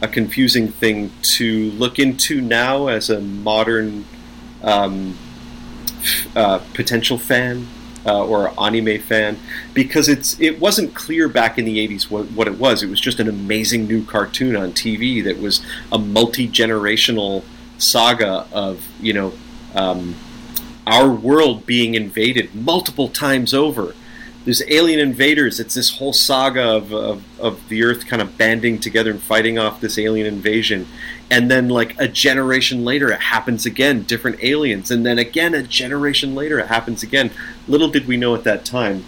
a 0.00 0.08
confusing 0.08 0.68
thing 0.68 1.10
to 1.22 1.70
look 1.72 1.98
into 1.98 2.40
now 2.40 2.88
as 2.88 3.10
a 3.10 3.20
modern. 3.20 4.04
Um, 4.62 5.16
uh, 6.34 6.58
potential 6.74 7.18
fan 7.18 7.66
uh, 8.06 8.24
or 8.24 8.52
anime 8.60 9.00
fan 9.00 9.38
because 9.74 10.08
it's 10.08 10.38
it 10.40 10.60
wasn't 10.60 10.94
clear 10.94 11.28
back 11.28 11.58
in 11.58 11.64
the 11.64 11.86
80s 11.88 12.10
what, 12.10 12.30
what 12.32 12.48
it 12.48 12.58
was. 12.58 12.82
It 12.82 12.90
was 12.90 13.00
just 13.00 13.20
an 13.20 13.28
amazing 13.28 13.86
new 13.86 14.04
cartoon 14.04 14.56
on 14.56 14.72
TV 14.72 15.22
that 15.24 15.38
was 15.38 15.64
a 15.90 15.98
multi 15.98 16.48
generational 16.48 17.44
saga 17.78 18.46
of 18.52 18.86
you 19.00 19.12
know 19.12 19.32
um, 19.74 20.14
our 20.86 21.10
world 21.10 21.66
being 21.66 21.94
invaded 21.94 22.54
multiple 22.54 23.08
times 23.08 23.54
over 23.54 23.94
there's 24.44 24.62
alien 24.68 24.98
invaders. 24.98 25.60
It's 25.60 25.74
this 25.74 25.98
whole 25.98 26.12
saga 26.12 26.62
of, 26.62 26.92
of, 26.92 27.40
of, 27.40 27.68
the 27.68 27.84
Earth 27.84 28.06
kind 28.06 28.20
of 28.20 28.36
banding 28.36 28.78
together 28.80 29.10
and 29.10 29.22
fighting 29.22 29.58
off 29.58 29.80
this 29.80 29.98
alien 29.98 30.26
invasion. 30.26 30.88
And 31.30 31.50
then, 31.50 31.68
like, 31.68 31.98
a 32.00 32.08
generation 32.08 32.84
later, 32.84 33.12
it 33.12 33.20
happens 33.20 33.64
again, 33.66 34.02
different 34.02 34.42
aliens. 34.42 34.90
And 34.90 35.06
then 35.06 35.18
again, 35.18 35.54
a 35.54 35.62
generation 35.62 36.34
later, 36.34 36.58
it 36.58 36.66
happens 36.66 37.02
again. 37.02 37.30
Little 37.68 37.88
did 37.88 38.08
we 38.08 38.16
know 38.16 38.34
at 38.34 38.44
that 38.44 38.64
time, 38.64 39.04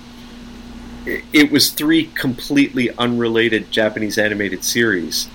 it, 1.04 1.24
it 1.32 1.50
was 1.50 1.70
three 1.70 2.06
completely 2.06 2.90
unrelated 2.96 3.72
Japanese 3.72 4.16
animated 4.16 4.62
series 4.62 5.28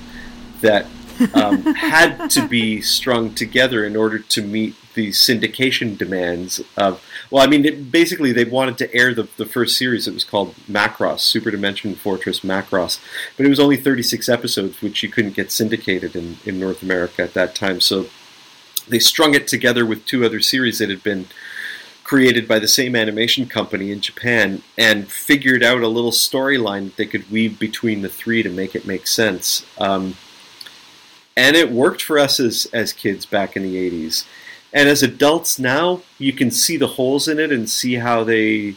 that 0.62 0.86
um, 1.34 1.62
had 1.76 2.30
to 2.32 2.48
be 2.48 2.82
strung 2.82 3.34
together 3.34 3.86
in 3.86 3.96
order 3.96 4.20
to 4.20 4.42
meet 4.42 4.76
the 4.94 5.10
syndication 5.10 5.98
demands 5.98 6.62
of. 6.78 7.04
Well, 7.32 7.44
I 7.44 7.48
mean, 7.48 7.66
it, 7.66 7.92
basically, 7.92 8.32
they 8.32 8.46
wanted 8.46 8.78
to 8.80 8.94
air 8.94 9.14
the, 9.14 9.28
the 9.38 9.46
first 9.46 9.78
series. 9.78 10.08
It 10.08 10.14
was 10.14 10.24
called 10.24 10.56
Macross, 10.70 11.20
Super 11.22 11.52
Dimension 11.52 11.96
Fortress 11.96 12.42
Macross, 12.42 13.00
but 13.38 13.46
it 13.46 13.50
was 13.50 13.60
only 13.60 13.78
36 13.78 14.28
episodes, 14.30 14.82
which 14.82 15.04
you 15.04 15.10
couldn't 15.10 15.36
get 15.36 15.52
syndicated 15.52 16.16
in, 16.16 16.38
in 16.46 16.60
North 16.60 16.84
America 16.84 17.22
at 17.22 17.34
that 17.34 17.56
time. 17.56 17.80
So 17.82 18.08
they 18.88 19.00
strung 19.00 19.36
it 19.36 19.48
together 19.48 19.86
with 19.86 20.06
two 20.06 20.26
other 20.26 20.40
series 20.40 20.80
that 20.80 20.90
had 20.90 21.04
been 21.04 21.28
created 22.04 22.48
by 22.48 22.58
the 22.58 22.68
same 22.68 22.96
animation 22.96 23.46
company 23.46 23.92
in 23.92 24.02
Japan 24.02 24.64
and 24.80 25.08
figured 25.12 25.62
out 25.62 25.84
a 25.84 25.88
little 25.88 26.12
storyline 26.12 26.86
that 26.86 26.98
they 26.98 27.06
could 27.06 27.30
weave 27.30 27.60
between 27.60 28.02
the 28.02 28.10
three 28.10 28.42
to 28.42 28.50
make 28.50 28.76
it 28.76 28.88
make 28.88 29.06
sense. 29.06 29.64
Um, 29.78 30.16
and 31.40 31.56
it 31.56 31.72
worked 31.72 32.02
for 32.02 32.20
us 32.20 32.38
as, 32.38 32.68
as 32.74 32.92
kids 32.92 33.26
back 33.26 33.56
in 33.56 33.64
the 33.64 33.90
80s. 33.90 34.26
And 34.74 34.90
as 34.90 35.02
adults 35.02 35.58
now, 35.58 36.02
you 36.18 36.34
can 36.34 36.52
see 36.52 36.76
the 36.76 36.88
holes 36.88 37.30
in 37.30 37.40
it 37.40 37.50
and 37.50 37.70
see 37.70 37.96
how 37.96 38.26
they, 38.26 38.76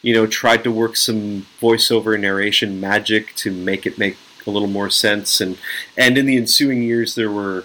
you 0.00 0.14
know, 0.14 0.26
tried 0.26 0.64
to 0.64 0.72
work 0.72 0.96
some 0.96 1.46
voiceover 1.60 2.18
narration 2.18 2.80
magic 2.80 3.34
to 3.36 3.52
make 3.52 3.84
it 3.84 3.98
make 3.98 4.16
a 4.46 4.50
little 4.50 4.66
more 4.66 4.88
sense. 4.88 5.42
And 5.42 5.58
and 5.94 6.16
in 6.16 6.24
the 6.24 6.38
ensuing 6.38 6.82
years, 6.82 7.16
there 7.16 7.30
were, 7.30 7.64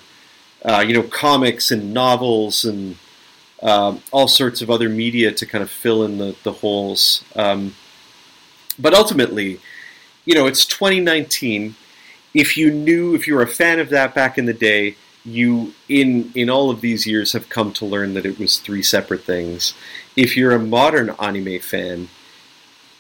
uh, 0.66 0.84
you 0.86 0.94
know, 0.94 1.04
comics 1.04 1.72
and 1.72 1.94
novels 1.94 2.66
and 2.66 2.98
um, 3.64 4.02
all 4.12 4.28
sorts 4.28 4.62
of 4.62 4.70
other 4.70 4.90
media 4.90 5.32
to 5.32 5.46
kind 5.46 5.64
of 5.64 5.72
fill 5.72 6.04
in 6.04 6.18
the 6.18 6.36
the 6.44 6.52
holes. 6.52 7.24
Um, 7.38 7.74
but 8.78 8.94
ultimately, 8.94 9.62
you 10.26 10.36
know, 10.36 10.46
it's 10.46 10.66
2019. 10.66 11.76
If 12.36 12.58
you 12.58 12.70
knew, 12.70 13.16
if 13.16 13.28
you 13.28 13.36
were 13.36 13.42
a 13.42 13.48
fan 13.48 13.80
of 13.80 13.90
that 13.90 14.14
back 14.14 14.38
in 14.38 14.46
the 14.46 14.54
day, 14.54 14.98
you 15.24 15.74
in 15.90 16.32
in 16.36 16.50
all 16.50 16.70
of 16.70 16.82
these 16.82 17.08
years 17.08 17.34
have 17.34 17.50
come 17.50 17.74
to 17.74 17.86
learn 17.86 18.14
that 18.14 18.26
it 18.26 18.38
was 18.38 18.60
three 18.60 18.84
separate 18.84 19.24
things. 19.24 19.74
If 20.16 20.38
you're 20.38 20.52
a 20.52 20.60
modern 20.60 21.10
anime 21.12 21.60
fan, 21.60 22.10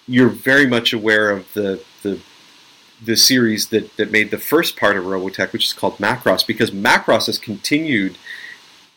you're 0.07 0.29
very 0.29 0.65
much 0.65 0.93
aware 0.93 1.29
of 1.29 1.53
the 1.53 1.83
the 2.01 2.19
the 3.03 3.17
series 3.17 3.67
that, 3.69 3.95
that 3.97 4.09
made 4.09 4.31
the 4.31 4.37
first 4.37 4.77
part 4.77 4.95
of 4.97 5.03
Robotech, 5.03 5.51
which 5.51 5.65
is 5.65 5.73
called 5.73 5.97
Macross, 5.97 6.47
because 6.47 6.71
Macross 6.71 7.25
has 7.27 7.37
continued 7.37 8.17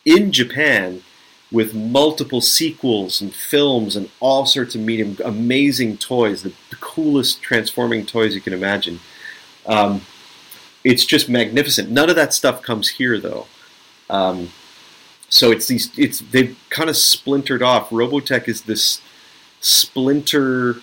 in 0.05 0.31
Japan 0.31 1.03
with 1.51 1.75
multiple 1.75 2.41
sequels 2.41 3.21
and 3.21 3.33
films 3.33 3.95
and 3.95 4.09
all 4.19 4.45
sorts 4.45 4.73
of 4.73 4.81
medium, 4.81 5.17
amazing 5.25 5.97
toys, 5.97 6.43
the, 6.43 6.53
the 6.69 6.75
coolest 6.77 7.41
transforming 7.41 8.05
toys 8.05 8.33
you 8.33 8.41
can 8.41 8.53
imagine. 8.53 8.99
Um, 9.65 10.01
it's 10.83 11.05
just 11.05 11.29
magnificent. 11.29 11.89
None 11.89 12.09
of 12.09 12.15
that 12.15 12.33
stuff 12.33 12.61
comes 12.61 12.89
here 12.89 13.19
though. 13.19 13.47
Um, 14.09 14.49
so 15.29 15.51
it's 15.51 15.67
these 15.67 15.91
it's 15.97 16.19
they've 16.19 16.57
kind 16.69 16.89
of 16.89 16.97
splintered 16.97 17.61
off. 17.61 17.89
Robotech 17.89 18.47
is 18.47 18.63
this 18.63 19.01
splinter 19.61 20.77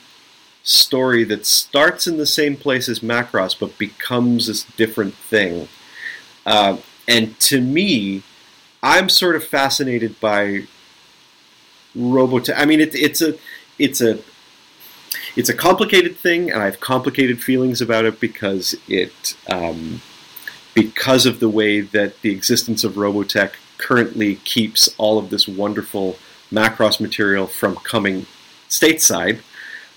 story 0.62 1.24
that 1.24 1.46
starts 1.46 2.06
in 2.06 2.16
the 2.16 2.26
same 2.26 2.56
place 2.56 2.88
as 2.88 3.00
Macross 3.00 3.58
but 3.58 3.78
becomes 3.78 4.46
this 4.46 4.64
different 4.76 5.14
thing. 5.14 5.68
Uh, 6.44 6.78
and 7.08 7.38
to 7.40 7.60
me, 7.60 8.22
I'm 8.82 9.08
sort 9.08 9.36
of 9.36 9.44
fascinated 9.44 10.18
by 10.20 10.62
Robotech. 11.96 12.54
I 12.56 12.64
mean, 12.64 12.80
it, 12.80 12.94
it's 12.94 13.22
a 13.22 13.34
it's 13.78 14.00
a 14.00 14.18
it's 15.36 15.48
a 15.48 15.54
complicated 15.54 16.16
thing, 16.16 16.50
and 16.50 16.62
I 16.62 16.64
have 16.64 16.80
complicated 16.80 17.42
feelings 17.42 17.80
about 17.80 18.06
it 18.06 18.18
because 18.20 18.74
it 18.88 19.36
um, 19.50 20.00
because 20.74 21.26
of 21.26 21.40
the 21.40 21.48
way 21.48 21.80
that 21.80 22.20
the 22.22 22.30
existence 22.30 22.84
of 22.84 22.94
Robotech 22.94 23.52
currently 23.78 24.36
keeps 24.36 24.88
all 24.98 25.18
of 25.18 25.30
this 25.30 25.46
wonderful 25.46 26.16
Macross 26.50 27.00
material 27.00 27.46
from 27.46 27.76
coming 27.76 28.26
stateside 28.68 29.40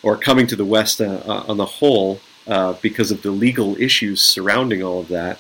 or 0.04 0.18
coming 0.18 0.48
to 0.48 0.56
the 0.56 0.66
West 0.66 1.02
uh, 1.02 1.22
uh, 1.26 1.46
on 1.48 1.58
the 1.58 1.66
whole 1.66 2.20
uh, 2.48 2.74
because 2.82 3.12
of 3.12 3.22
the 3.22 3.32
legal 3.32 3.80
issues 3.82 4.22
surrounding 4.22 4.84
all 4.84 5.00
of 5.00 5.08
that 5.08 5.40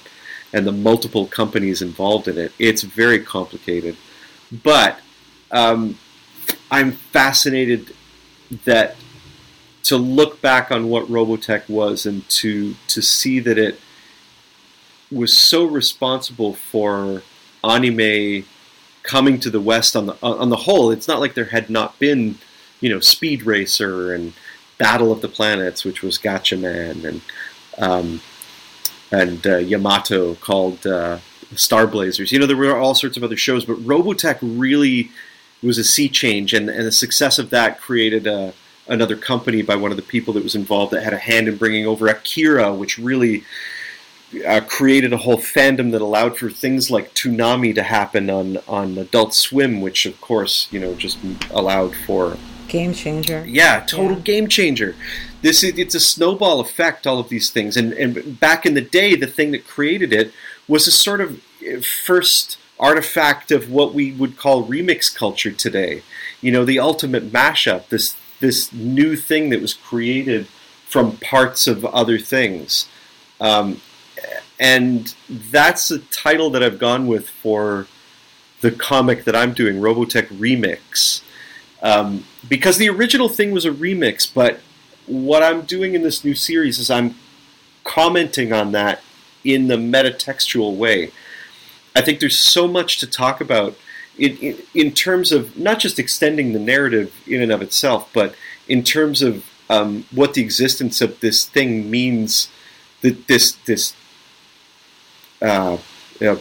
and 0.54 0.66
the 0.66 0.72
multiple 0.72 1.26
companies 1.28 1.82
involved 1.82 2.28
in 2.28 2.38
it. 2.38 2.52
It's 2.60 2.84
very 2.84 3.20
complicated. 3.20 3.95
But 4.64 5.00
um, 5.52 5.97
I'm 6.72 6.93
fascinated 6.93 7.95
that 8.66 8.95
to 9.90 9.98
look 9.98 10.40
back 10.40 10.72
on 10.72 10.88
what 10.88 11.08
Robotech 11.08 11.68
was 11.68 12.06
and 12.06 12.28
to 12.30 12.76
to 12.88 13.02
see 13.02 13.40
that 13.40 13.58
it 13.58 13.80
was 15.12 15.36
so 15.36 15.66
responsible 15.66 16.54
for 16.54 17.24
anime 17.64 18.46
coming 19.02 19.40
to 19.40 19.50
the 19.50 19.60
West 19.60 19.96
on 19.96 20.06
the 20.06 20.16
on 20.22 20.50
the 20.50 20.58
whole. 20.58 20.92
It's 20.92 21.08
not 21.08 21.20
like 21.20 21.34
there 21.34 21.46
had 21.46 21.72
not 21.72 21.98
been, 21.98 22.38
you 22.80 22.90
know, 22.90 23.00
Speed 23.00 23.44
Racer 23.44 24.14
and 24.14 24.34
Battle 24.78 25.12
of 25.12 25.22
the 25.22 25.28
Planets, 25.28 25.84
which 25.84 26.04
was 26.04 26.20
Gatchaman, 26.20 27.04
and 27.04 27.22
um, 27.80 28.22
and 29.12 29.48
uh, 29.48 29.58
Yamato 29.58 30.36
called 30.36 30.86
uh, 30.86 31.18
Star 31.56 31.88
Blazers. 31.88 32.32
You 32.32 32.38
know, 32.38 32.46
there 32.46 32.56
were 32.56 32.78
all 32.78 32.94
sorts 32.94 33.18
of 33.18 33.24
other 33.24 33.38
shows, 33.38 33.66
but 33.66 33.78
Robotech 33.78 34.38
really 34.44 35.10
was 35.64 35.80
a 35.80 35.84
sea 35.84 36.10
change, 36.10 36.54
and, 36.54 36.70
and 36.70 36.86
the 36.86 36.92
success 36.92 37.40
of 37.40 37.50
that 37.50 37.82
created 37.82 38.28
a, 38.28 38.54
another 38.90 39.16
company 39.16 39.62
by 39.62 39.76
one 39.76 39.92
of 39.92 39.98
the 39.98 40.04
people 40.04 40.34
that 40.34 40.44
was 40.44 40.56
involved 40.56 40.92
that 40.92 41.04
had 41.04 41.14
a 41.14 41.18
hand 41.18 41.48
in 41.48 41.56
bringing 41.56 41.86
over 41.86 42.08
Akira, 42.08 42.74
which 42.74 42.98
really 42.98 43.44
uh, 44.46 44.62
created 44.68 45.14
a 45.14 45.18
whole 45.18 45.38
fandom 45.38 45.92
that 45.92 46.02
allowed 46.02 46.38
for 46.38 46.50
things 46.50 46.92
like 46.92 47.14
Toonami 47.14 47.74
to 47.76 47.84
happen 47.84 48.30
on 48.30 48.58
on 48.68 48.98
Adult 48.98 49.34
Swim, 49.34 49.82
which 49.82 50.06
of 50.06 50.20
course 50.22 50.68
you 50.72 50.80
know 50.80 50.94
just 50.96 51.18
allowed 51.52 51.96
for 51.96 52.38
game 52.68 52.94
changer. 52.94 53.44
Yeah, 53.48 53.84
total 53.86 54.18
yeah. 54.18 54.24
game 54.24 54.48
changer. 54.48 54.96
This 55.42 55.64
is, 55.64 55.78
it's 55.78 55.96
a 55.96 56.00
snowball 56.00 56.60
effect. 56.60 57.08
All 57.08 57.20
of 57.20 57.30
these 57.30 57.50
things, 57.50 57.76
and 57.78 57.94
and 57.94 58.40
back 58.40 58.66
in 58.66 58.74
the 58.74 58.82
day, 58.82 59.16
the 59.16 59.28
thing 59.28 59.52
that 59.52 59.68
created 59.68 60.14
it 60.14 60.32
was 60.68 60.88
a 60.88 60.92
sort 60.92 61.22
of 61.22 61.42
uh, 61.62 61.82
first 61.82 62.58
artifact 62.80 63.52
of 63.52 63.70
what 63.70 63.94
we 63.94 64.12
would 64.14 64.38
call 64.38 64.66
remix 64.66 65.14
culture 65.14 65.52
today. 65.52 66.02
You 66.40 66.52
know, 66.52 66.64
the 66.64 66.80
ultimate 66.80 67.32
mashup. 67.32 67.90
This 67.90 68.16
this 68.40 68.72
new 68.74 69.16
thing 69.16 69.50
that 69.50 69.62
was 69.62 69.74
created 69.74 70.48
from 70.88 71.18
parts 71.18 71.68
of 71.68 71.86
other 71.86 72.18
things. 72.18 72.88
Um, 73.40 73.82
and 74.60 75.14
that's 75.30 75.88
the 75.88 76.00
title 76.00 76.50
that 76.52 76.64
I've 76.64 76.80
gone 76.80 77.08
with 77.08 77.30
for 77.30 77.88
the 78.62 78.72
comic 78.72 79.24
that 79.24 79.36
I'm 79.36 79.54
doing, 79.54 79.78
Robotech 79.78 80.28
Remix. 80.28 81.22
Um, 81.82 82.26
because 82.48 82.78
the 82.78 82.90
original 82.90 83.30
thing 83.30 83.52
was 83.52 83.66
a 83.66 83.72
remix, 83.72 84.32
but 84.32 84.60
what 85.06 85.42
I'm 85.42 85.62
doing 85.62 85.96
in 85.96 86.04
this 86.04 86.26
new 86.26 86.36
series 86.36 86.78
is 86.78 86.92
I'm 86.92 87.16
commenting 87.84 88.52
on 88.52 88.74
that 88.74 89.02
in 89.44 89.68
the 89.68 89.78
metatextual 89.78 90.76
way. 90.76 91.12
I 91.96 92.02
think 92.02 92.20
there's 92.20 92.38
so 92.38 92.68
much 92.68 93.00
to 93.00 93.08
talk 93.08 93.40
about 93.40 93.76
in, 94.20 94.91
terms 94.91 95.32
of 95.32 95.57
not 95.57 95.80
just 95.80 95.99
extending 95.99 96.53
the 96.53 96.59
narrative 96.59 97.13
in 97.28 97.41
and 97.41 97.51
of 97.51 97.61
itself, 97.61 98.09
but 98.13 98.36
in 98.67 98.84
terms 98.84 99.22
of 99.22 99.45
um, 99.70 100.05
what 100.11 100.34
the 100.34 100.41
existence 100.41 101.01
of 101.01 101.20
this 101.20 101.45
thing 101.45 101.89
means. 101.89 102.49
That 103.01 103.28
this 103.28 103.53
this 103.65 103.93
uh, 105.41 105.78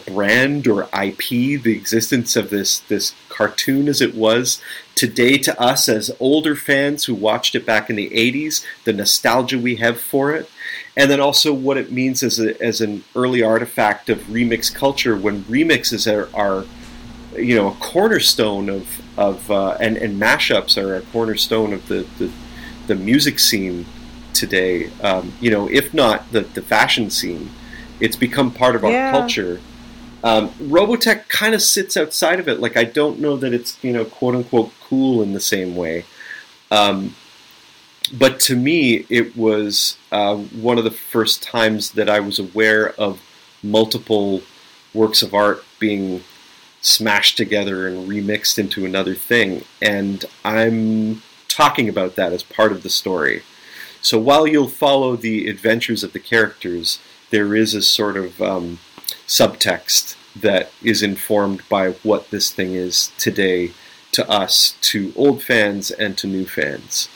brand 0.07 0.67
or 0.67 0.89
IP, 0.93 1.29
the 1.29 1.73
existence 1.73 2.35
of 2.35 2.49
this 2.49 2.79
this 2.79 3.13
cartoon 3.29 3.87
as 3.87 4.01
it 4.01 4.13
was 4.13 4.61
today 4.99 5.37
to 5.37 5.57
us 5.61 5.87
as 5.87 6.11
older 6.19 6.57
fans 6.57 7.05
who 7.05 7.15
watched 7.15 7.55
it 7.55 7.65
back 7.65 7.89
in 7.89 7.95
the 7.95 8.09
80s, 8.09 8.65
the 8.83 8.91
nostalgia 8.91 9.57
we 9.57 9.77
have 9.77 9.97
for 9.97 10.35
it, 10.35 10.51
and 10.97 11.09
then 11.09 11.21
also 11.21 11.53
what 11.53 11.77
it 11.77 11.89
means 11.89 12.21
as 12.21 12.37
a, 12.37 12.61
as 12.61 12.81
an 12.81 13.01
early 13.15 13.41
artifact 13.41 14.09
of 14.09 14.17
remix 14.23 14.73
culture 14.73 15.15
when 15.15 15.45
remixes 15.45 16.05
are, 16.11 16.29
are 16.35 16.65
you 17.35 17.55
know 17.55 17.67
a 17.67 17.75
cornerstone 17.75 18.69
of 18.69 19.01
of 19.17 19.49
uh, 19.51 19.77
and 19.79 19.97
and 19.97 20.21
mashups 20.21 20.81
are 20.81 20.95
a 20.95 21.01
cornerstone 21.01 21.73
of 21.73 21.87
the 21.87 22.07
the, 22.17 22.31
the 22.87 22.95
music 22.95 23.39
scene 23.39 23.85
today. 24.33 24.89
Um, 25.01 25.33
you 25.39 25.51
know, 25.51 25.69
if 25.69 25.93
not 25.93 26.31
the 26.31 26.41
the 26.41 26.61
fashion 26.61 27.09
scene. 27.09 27.49
It's 27.99 28.15
become 28.15 28.51
part 28.51 28.75
of 28.75 28.85
our 28.85 28.91
yeah. 28.91 29.11
culture. 29.11 29.59
Um, 30.23 30.49
Robotech 30.51 31.27
kind 31.27 31.53
of 31.53 31.61
sits 31.61 31.95
outside 31.97 32.39
of 32.39 32.47
it. 32.47 32.59
Like 32.59 32.77
I 32.77 32.83
don't 32.83 33.19
know 33.19 33.37
that 33.37 33.53
it's 33.53 33.81
you 33.83 33.93
know 33.93 34.05
quote 34.05 34.35
unquote 34.35 34.71
cool 34.81 35.21
in 35.21 35.33
the 35.33 35.39
same 35.39 35.75
way. 35.75 36.05
Um, 36.71 37.15
but 38.17 38.39
to 38.41 38.55
me, 38.55 39.05
it 39.09 39.35
was 39.37 39.97
uh, 40.11 40.35
one 40.35 40.77
of 40.77 40.83
the 40.83 40.91
first 40.91 41.43
times 41.43 41.91
that 41.91 42.09
I 42.09 42.19
was 42.19 42.39
aware 42.39 42.89
of 42.93 43.21
multiple 43.61 44.41
works 44.93 45.21
of 45.21 45.33
art 45.33 45.63
being 45.77 46.23
smashed 46.81 47.37
together 47.37 47.87
and 47.87 48.07
remixed 48.07 48.57
into 48.57 48.85
another 48.85 49.15
thing. 49.15 49.63
And 49.81 50.25
I'm 50.45 51.21
talking 51.47 51.89
about 51.89 52.15
that 52.15 52.33
as 52.33 52.43
part 52.43 52.71
of 52.71 52.83
the 52.83 52.89
story. 52.89 53.43
So 54.01 54.17
while 54.17 54.47
you'll 54.47 54.69
follow 54.69 55.15
the 55.15 55.49
adventures 55.49 56.03
of 56.03 56.13
the 56.13 56.19
characters, 56.19 56.99
there 57.31 57.53
is 57.55 57.73
a 57.73 57.81
sort 57.81 58.15
of 58.15 58.41
um, 58.41 58.79
subtext 59.27 60.15
that 60.35 60.71
is 60.81 61.03
informed 61.03 61.67
by 61.67 61.91
what 62.03 62.29
this 62.29 62.51
thing 62.51 62.73
is 62.73 63.11
today 63.17 63.71
to 64.13 64.27
us, 64.29 64.77
to 64.81 65.13
old 65.15 65.43
fans 65.43 65.91
and 65.91 66.17
to 66.17 66.27
new 66.27 66.45
fans. 66.45 67.09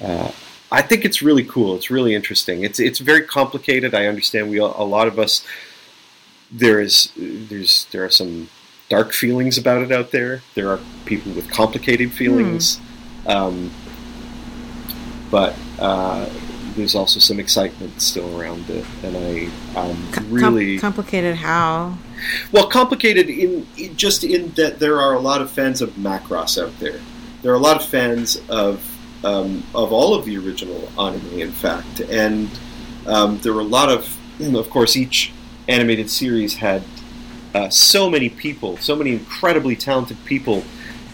Uh, 0.00 0.30
I 0.70 0.82
think 0.82 1.04
it's 1.04 1.22
really 1.22 1.44
cool. 1.44 1.74
It's 1.76 1.90
really 1.90 2.14
interesting. 2.14 2.64
It's 2.64 2.80
it's 2.80 2.98
very 2.98 3.22
complicated. 3.22 3.94
I 3.94 4.06
understand 4.06 4.50
we 4.50 4.58
a 4.58 4.64
lot 4.64 5.06
of 5.06 5.18
us 5.18 5.46
there 6.50 6.80
is 6.80 7.12
there's 7.16 7.86
there 7.86 8.04
are 8.04 8.10
some 8.10 8.48
dark 8.88 9.12
feelings 9.12 9.58
about 9.58 9.82
it 9.82 9.92
out 9.92 10.10
there. 10.10 10.42
There 10.54 10.70
are 10.70 10.80
people 11.04 11.32
with 11.32 11.50
complicated 11.50 12.12
feelings, 12.12 12.78
mm. 13.24 13.30
um, 13.30 13.70
but 15.30 15.54
uh, 15.78 16.28
there's 16.76 16.94
also 16.94 17.20
some 17.20 17.40
excitement 17.40 18.00
still 18.00 18.40
around 18.40 18.68
it, 18.70 18.84
and 19.02 19.16
I 19.16 19.78
um, 19.78 20.08
really 20.28 20.78
complicated. 20.78 21.36
How? 21.36 21.98
Well, 22.52 22.68
complicated 22.68 23.28
in, 23.28 23.66
in, 23.76 23.96
just 23.96 24.24
in 24.24 24.52
that 24.52 24.78
there 24.78 25.00
are 25.00 25.14
a 25.14 25.20
lot 25.20 25.42
of 25.42 25.50
fans 25.50 25.82
of 25.82 25.90
Macross 25.90 26.62
out 26.62 26.78
there. 26.78 27.00
There 27.42 27.52
are 27.52 27.56
a 27.56 27.60
lot 27.60 27.76
of 27.76 27.84
fans 27.88 28.40
of 28.48 28.84
um, 29.24 29.64
of 29.74 29.92
all 29.92 30.14
of 30.14 30.24
the 30.24 30.38
original 30.38 30.88
anime, 30.98 31.40
in 31.40 31.52
fact, 31.52 32.00
and 32.00 32.48
um, 33.06 33.38
there 33.38 33.52
were 33.52 33.60
a 33.60 33.64
lot 33.64 33.88
of, 33.90 34.16
of 34.54 34.70
course, 34.70 34.96
each 34.96 35.32
animated 35.68 36.10
series 36.10 36.54
had 36.54 36.82
uh, 37.54 37.68
so 37.70 38.10
many 38.10 38.28
people, 38.28 38.76
so 38.76 38.94
many 38.94 39.12
incredibly 39.12 39.76
talented 39.76 40.16
people 40.24 40.64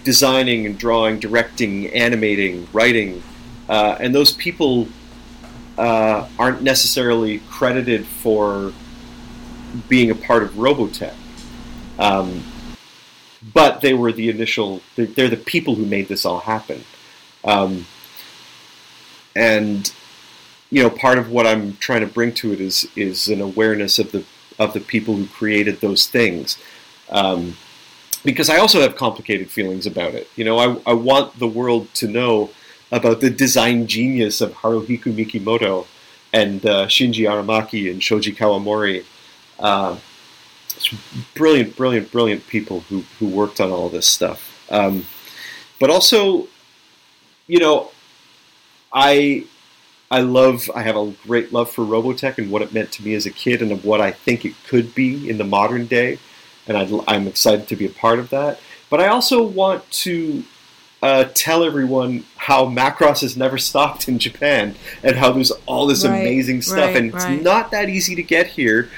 designing 0.04 0.66
and 0.66 0.78
drawing, 0.78 1.18
directing, 1.18 1.86
animating, 1.88 2.66
writing, 2.72 3.22
uh, 3.68 3.96
and 4.00 4.14
those 4.14 4.32
people 4.32 4.88
uh, 5.78 6.28
aren't 6.38 6.62
necessarily 6.62 7.38
credited 7.48 8.06
for 8.06 8.72
being 9.88 10.10
a 10.10 10.14
part 10.14 10.42
of 10.42 10.50
Robotech. 10.52 11.14
Um, 11.98 12.42
but 13.54 13.80
they 13.80 13.94
were 13.94 14.12
the 14.12 14.28
initial, 14.28 14.82
they're, 14.96 15.06
they're, 15.06 15.28
the 15.28 15.36
people 15.36 15.74
who 15.74 15.86
made 15.86 16.08
this 16.08 16.24
all 16.24 16.40
happen. 16.40 16.84
Um, 17.44 17.86
and, 19.34 19.92
you 20.70 20.82
know, 20.82 20.90
part 20.90 21.18
of 21.18 21.30
what 21.30 21.46
I'm 21.46 21.76
trying 21.76 22.00
to 22.00 22.06
bring 22.06 22.32
to 22.34 22.52
it 22.52 22.60
is, 22.60 22.88
is 22.94 23.28
an 23.28 23.40
awareness 23.40 23.98
of 23.98 24.12
the, 24.12 24.24
of 24.62 24.72
the 24.72 24.80
people 24.80 25.14
who 25.16 25.26
created 25.26 25.80
those 25.80 26.06
things. 26.06 26.58
Um, 27.10 27.56
because 28.24 28.48
I 28.48 28.58
also 28.58 28.80
have 28.80 28.96
complicated 28.96 29.50
feelings 29.50 29.86
about 29.86 30.14
it. 30.14 30.28
You 30.36 30.44
know, 30.44 30.58
I, 30.58 30.90
I 30.90 30.94
want 30.94 31.38
the 31.38 31.48
world 31.48 31.92
to 31.94 32.06
know 32.06 32.50
about 32.90 33.20
the 33.20 33.30
design 33.30 33.86
genius 33.86 34.40
of 34.40 34.52
Haruhiko 34.52 35.12
Mikimoto 35.12 35.86
and 36.32 36.64
uh, 36.64 36.86
Shinji 36.86 37.28
Aramaki 37.28 37.90
and 37.90 38.02
Shoji 38.02 38.32
Kawamori. 38.32 39.04
Uh, 39.58 39.96
brilliant, 41.34 41.76
brilliant, 41.76 42.10
brilliant 42.12 42.46
people 42.46 42.80
who, 42.80 43.04
who 43.18 43.28
worked 43.28 43.60
on 43.60 43.70
all 43.70 43.88
this 43.88 44.06
stuff. 44.06 44.66
Um, 44.70 45.06
but 45.80 45.90
also, 45.90 46.48
you 47.46 47.58
know, 47.58 47.90
I 48.92 49.46
I 50.12 50.20
love 50.20 50.70
I 50.74 50.82
have 50.82 50.96
a 50.96 51.10
great 51.26 51.54
love 51.54 51.70
for 51.70 51.86
Robotech 51.86 52.36
and 52.36 52.50
what 52.50 52.60
it 52.60 52.74
meant 52.74 52.92
to 52.92 53.02
me 53.02 53.14
as 53.14 53.24
a 53.24 53.30
kid 53.30 53.62
and 53.62 53.72
of 53.72 53.86
what 53.86 54.02
I 54.02 54.12
think 54.12 54.44
it 54.44 54.54
could 54.66 54.94
be 54.94 55.28
in 55.28 55.38
the 55.38 55.44
modern 55.44 55.86
day, 55.86 56.18
and 56.68 56.76
i 56.76 57.14
am 57.16 57.26
excited 57.26 57.66
to 57.68 57.76
be 57.76 57.86
a 57.86 57.90
part 57.90 58.18
of 58.18 58.28
that. 58.28 58.60
But 58.90 59.00
I 59.00 59.06
also 59.06 59.42
want 59.42 59.90
to 59.90 60.44
uh, 61.02 61.24
tell 61.32 61.64
everyone 61.64 62.24
how 62.36 62.66
Macross 62.66 63.22
has 63.22 63.38
never 63.38 63.56
stopped 63.56 64.06
in 64.06 64.18
Japan 64.18 64.76
and 65.02 65.16
how 65.16 65.32
there's 65.32 65.50
all 65.64 65.86
this 65.86 66.04
Right, 66.04 66.20
amazing 66.20 66.60
stuff, 66.60 66.76
right, 66.88 66.96
and 66.96 67.06
it's 67.14 67.24
right. 67.24 67.42
not 67.42 67.70
that 67.70 67.88
easy 67.88 68.14
to 68.14 68.22
get 68.22 68.48
here. 68.48 68.90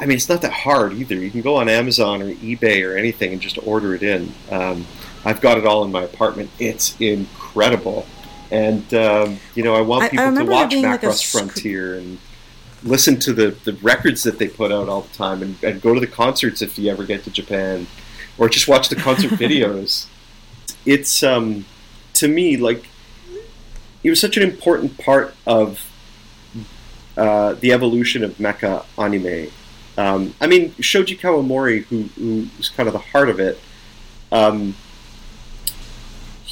I 0.00 0.06
mean, 0.06 0.16
it's 0.16 0.30
not 0.30 0.40
that 0.40 0.52
hard 0.52 0.94
either. 0.94 1.14
You 1.14 1.30
can 1.30 1.42
go 1.42 1.56
on 1.56 1.68
Amazon 1.68 2.22
or 2.22 2.32
eBay 2.32 2.82
or 2.82 2.96
anything 2.96 3.32
and 3.32 3.42
just 3.42 3.58
order 3.66 3.94
it 3.94 4.02
in. 4.02 4.32
Um, 4.50 4.86
I've 5.22 5.42
got 5.42 5.58
it 5.58 5.66
all 5.66 5.84
in 5.84 5.92
my 5.92 6.02
apartment. 6.02 6.50
It's 6.58 6.98
incredible, 6.98 8.06
and 8.52 8.94
um, 8.94 9.38
you 9.54 9.62
know, 9.64 9.74
I 9.74 9.80
want 9.80 10.04
I- 10.04 10.06
I 10.06 10.10
people 10.10 10.36
to 10.36 10.44
watch 10.44 10.72
like, 10.74 11.00
Macross 11.00 11.24
sc- 11.24 11.32
Frontier 11.32 11.94
and 11.96 12.18
listen 12.84 13.18
to 13.20 13.32
the, 13.32 13.56
the 13.64 13.72
records 13.74 14.22
that 14.24 14.38
they 14.38 14.48
put 14.48 14.70
out 14.72 14.88
all 14.88 15.02
the 15.02 15.14
time, 15.14 15.42
and, 15.42 15.56
and 15.64 15.80
go 15.80 15.94
to 15.94 16.00
the 16.00 16.06
concerts 16.06 16.62
if 16.62 16.78
you 16.78 16.90
ever 16.90 17.04
get 17.04 17.24
to 17.24 17.30
Japan, 17.30 17.86
or 18.38 18.48
just 18.48 18.68
watch 18.68 18.88
the 18.88 18.96
concert 18.96 19.30
videos. 19.44 20.06
It's 20.84 21.22
um, 21.22 21.64
to 22.14 22.28
me 22.28 22.56
like 22.56 22.84
it 24.04 24.10
was 24.10 24.20
such 24.20 24.36
an 24.36 24.42
important 24.42 24.98
part 24.98 25.34
of 25.46 25.88
uh, 27.16 27.54
the 27.54 27.72
evolution 27.72 28.24
of 28.24 28.36
mecha 28.38 28.84
anime. 28.98 29.50
Um, 29.98 30.34
I 30.40 30.46
mean, 30.46 30.74
Shoji 30.80 31.16
Kawamori, 31.16 31.84
who, 31.84 32.02
who 32.18 32.48
was 32.56 32.68
kind 32.70 32.88
of 32.88 32.94
the 32.94 32.98
heart 32.98 33.28
of 33.28 33.38
it, 33.38 33.58
um, 34.32 34.74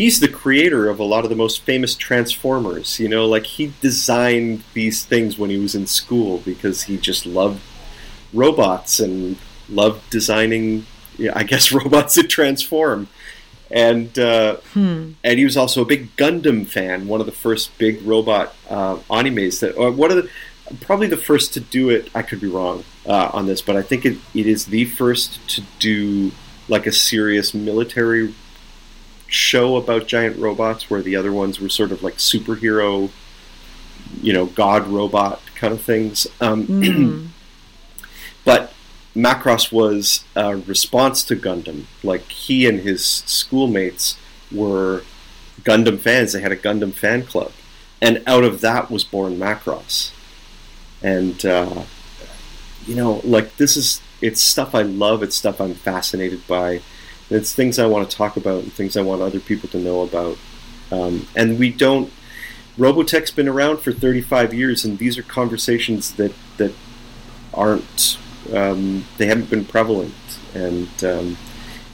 he's 0.00 0.18
the 0.18 0.28
creator 0.28 0.88
of 0.88 0.98
a 0.98 1.04
lot 1.04 1.24
of 1.24 1.30
the 1.30 1.36
most 1.36 1.60
famous 1.60 1.94
Transformers. 1.94 2.98
You 2.98 3.08
know, 3.14 3.26
like 3.26 3.44
he 3.44 3.74
designed 3.82 4.62
these 4.72 5.04
things 5.04 5.36
when 5.36 5.50
he 5.50 5.58
was 5.58 5.74
in 5.74 5.86
school 5.86 6.38
because 6.38 6.84
he 6.84 6.96
just 6.96 7.26
loved 7.26 7.60
robots 8.32 8.98
and 8.98 9.36
loved 9.68 10.08
designing, 10.08 10.86
yeah, 11.18 11.32
I 11.34 11.42
guess, 11.42 11.70
robots 11.80 12.14
that 12.14 12.28
transform. 12.30 13.08
And 13.70 14.18
uh, 14.18 14.56
Hmm. 14.72 15.12
and 15.22 15.38
he 15.38 15.44
was 15.44 15.56
also 15.56 15.82
a 15.82 15.84
big 15.94 16.16
Gundam 16.16 16.66
fan. 16.66 17.06
One 17.06 17.20
of 17.20 17.26
the 17.26 17.38
first 17.46 17.76
big 17.76 18.00
robot 18.02 18.54
uh, 18.70 18.96
animes 19.10 19.60
that, 19.60 19.76
or 19.76 19.92
one 19.92 20.10
of 20.10 20.16
the, 20.16 20.28
probably 20.80 21.08
the 21.08 21.24
first 21.30 21.52
to 21.54 21.60
do 21.60 21.90
it. 21.90 22.08
I 22.14 22.22
could 22.22 22.40
be 22.40 22.48
wrong 22.48 22.84
uh, 23.06 23.30
on 23.32 23.46
this, 23.46 23.60
but 23.60 23.76
I 23.76 23.82
think 23.82 24.04
it, 24.06 24.16
it 24.34 24.46
is 24.46 24.66
the 24.66 24.86
first 24.86 25.28
to 25.54 25.62
do 25.78 26.32
like 26.68 26.86
a 26.86 26.92
serious 26.92 27.52
military 27.52 28.34
show 29.30 29.76
about 29.76 30.06
giant 30.06 30.36
robots, 30.36 30.90
where 30.90 31.00
the 31.00 31.16
other 31.16 31.32
ones 31.32 31.60
were 31.60 31.68
sort 31.68 31.92
of 31.92 32.02
like 32.02 32.16
superhero, 32.16 33.10
you 34.20 34.32
know, 34.32 34.46
god 34.46 34.86
robot 34.88 35.40
kind 35.54 35.72
of 35.72 35.80
things. 35.80 36.26
Um, 36.40 36.66
Mm. 36.66 37.28
but 38.44 38.72
Macross 39.14 39.72
was 39.72 40.24
a 40.36 40.56
response 40.56 41.24
to 41.24 41.36
Gundam. 41.36 41.84
Like 42.02 42.28
he 42.28 42.66
and 42.66 42.80
his 42.80 43.04
schoolmates 43.26 44.16
were 44.52 45.02
Gundam 45.62 45.98
fans. 45.98 46.32
They 46.32 46.40
had 46.40 46.52
a 46.52 46.56
Gundam 46.56 46.92
fan 46.92 47.24
club, 47.24 47.52
and 48.00 48.22
out 48.26 48.44
of 48.44 48.60
that 48.60 48.90
was 48.90 49.04
born 49.04 49.36
Macross. 49.36 50.12
And 51.02 51.44
uh, 51.46 51.84
you 52.86 52.94
know, 52.94 53.20
like 53.24 53.56
this 53.56 53.76
is 53.76 54.00
it's 54.20 54.40
stuff 54.40 54.74
I 54.74 54.82
love. 54.82 55.22
It's 55.22 55.36
stuff 55.36 55.60
I'm 55.60 55.74
fascinated 55.74 56.46
by. 56.46 56.80
It's 57.30 57.54
things 57.54 57.78
I 57.78 57.86
want 57.86 58.10
to 58.10 58.16
talk 58.16 58.36
about 58.36 58.64
and 58.64 58.72
things 58.72 58.96
I 58.96 59.02
want 59.02 59.22
other 59.22 59.40
people 59.40 59.68
to 59.70 59.78
know 59.78 60.02
about. 60.02 60.36
Um, 60.90 61.28
and 61.36 61.58
we 61.58 61.70
don't. 61.70 62.12
Robotech's 62.76 63.30
been 63.30 63.48
around 63.48 63.78
for 63.78 63.92
35 63.92 64.54
years, 64.54 64.84
and 64.84 64.98
these 64.98 65.16
are 65.18 65.22
conversations 65.22 66.14
that 66.14 66.32
that 66.56 66.74
aren't 67.54 68.18
um, 68.52 69.04
they 69.18 69.26
haven't 69.26 69.50
been 69.50 69.64
prevalent, 69.64 70.14
and 70.54 71.04
um, 71.04 71.36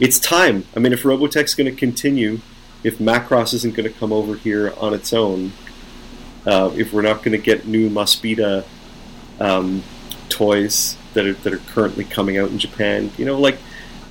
it's 0.01 0.18
time. 0.18 0.64
I 0.74 0.80
mean, 0.80 0.93
if 0.93 1.03
Robotech's 1.03 1.55
going 1.55 1.70
to 1.70 1.76
continue, 1.76 2.41
if 2.82 2.99
Macross 2.99 3.53
isn't 3.55 3.74
going 3.74 3.91
to 3.91 3.99
come 3.99 4.12
over 4.12 4.37
here 4.37 4.72
on 4.78 4.95
its 4.95 5.12
own, 5.12 5.53
uh, 6.47 6.70
if 6.76 6.93
we're 6.93 7.03
not 7.03 7.18
going 7.18 7.32
to 7.32 7.43
get 7.43 7.66
new 7.66 7.91
Maspida 7.91 8.64
um, 9.41 9.82
toys 10.28 10.97
that 11.14 11.26
are 11.26 11.34
that 11.34 11.53
are 11.53 11.59
currently 11.59 12.05
coming 12.05 12.39
out 12.39 12.51
in 12.51 12.59
Japan, 12.59 13.11
you 13.18 13.24
know, 13.24 13.39
like 13.39 13.59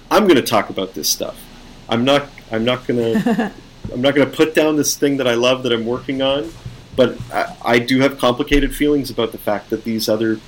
I'm 0.09 0.23
going 0.23 0.35
to 0.35 0.41
talk 0.41 0.69
about 0.69 0.93
this 0.93 1.09
stuff. 1.09 1.41
I'm 1.89 2.05
not. 2.05 2.29
I'm 2.51 2.65
not 2.65 2.87
going 2.87 2.99
to. 3.23 3.51
I'm 3.91 4.01
not 4.01 4.15
going 4.15 4.29
to 4.29 4.35
put 4.35 4.55
down 4.55 4.75
this 4.75 4.97
thing 4.97 5.17
that 5.17 5.27
I 5.27 5.35
love 5.35 5.63
that 5.63 5.71
I'm 5.71 5.85
working 5.85 6.21
on, 6.21 6.51
but 6.95 7.17
I, 7.31 7.55
I 7.63 7.79
do 7.79 7.99
have 7.99 8.17
complicated 8.17 8.75
feelings 8.75 9.09
about 9.09 9.31
the 9.31 9.37
fact 9.37 9.69
that 9.69 9.83
these 9.83 10.09
other 10.09 10.39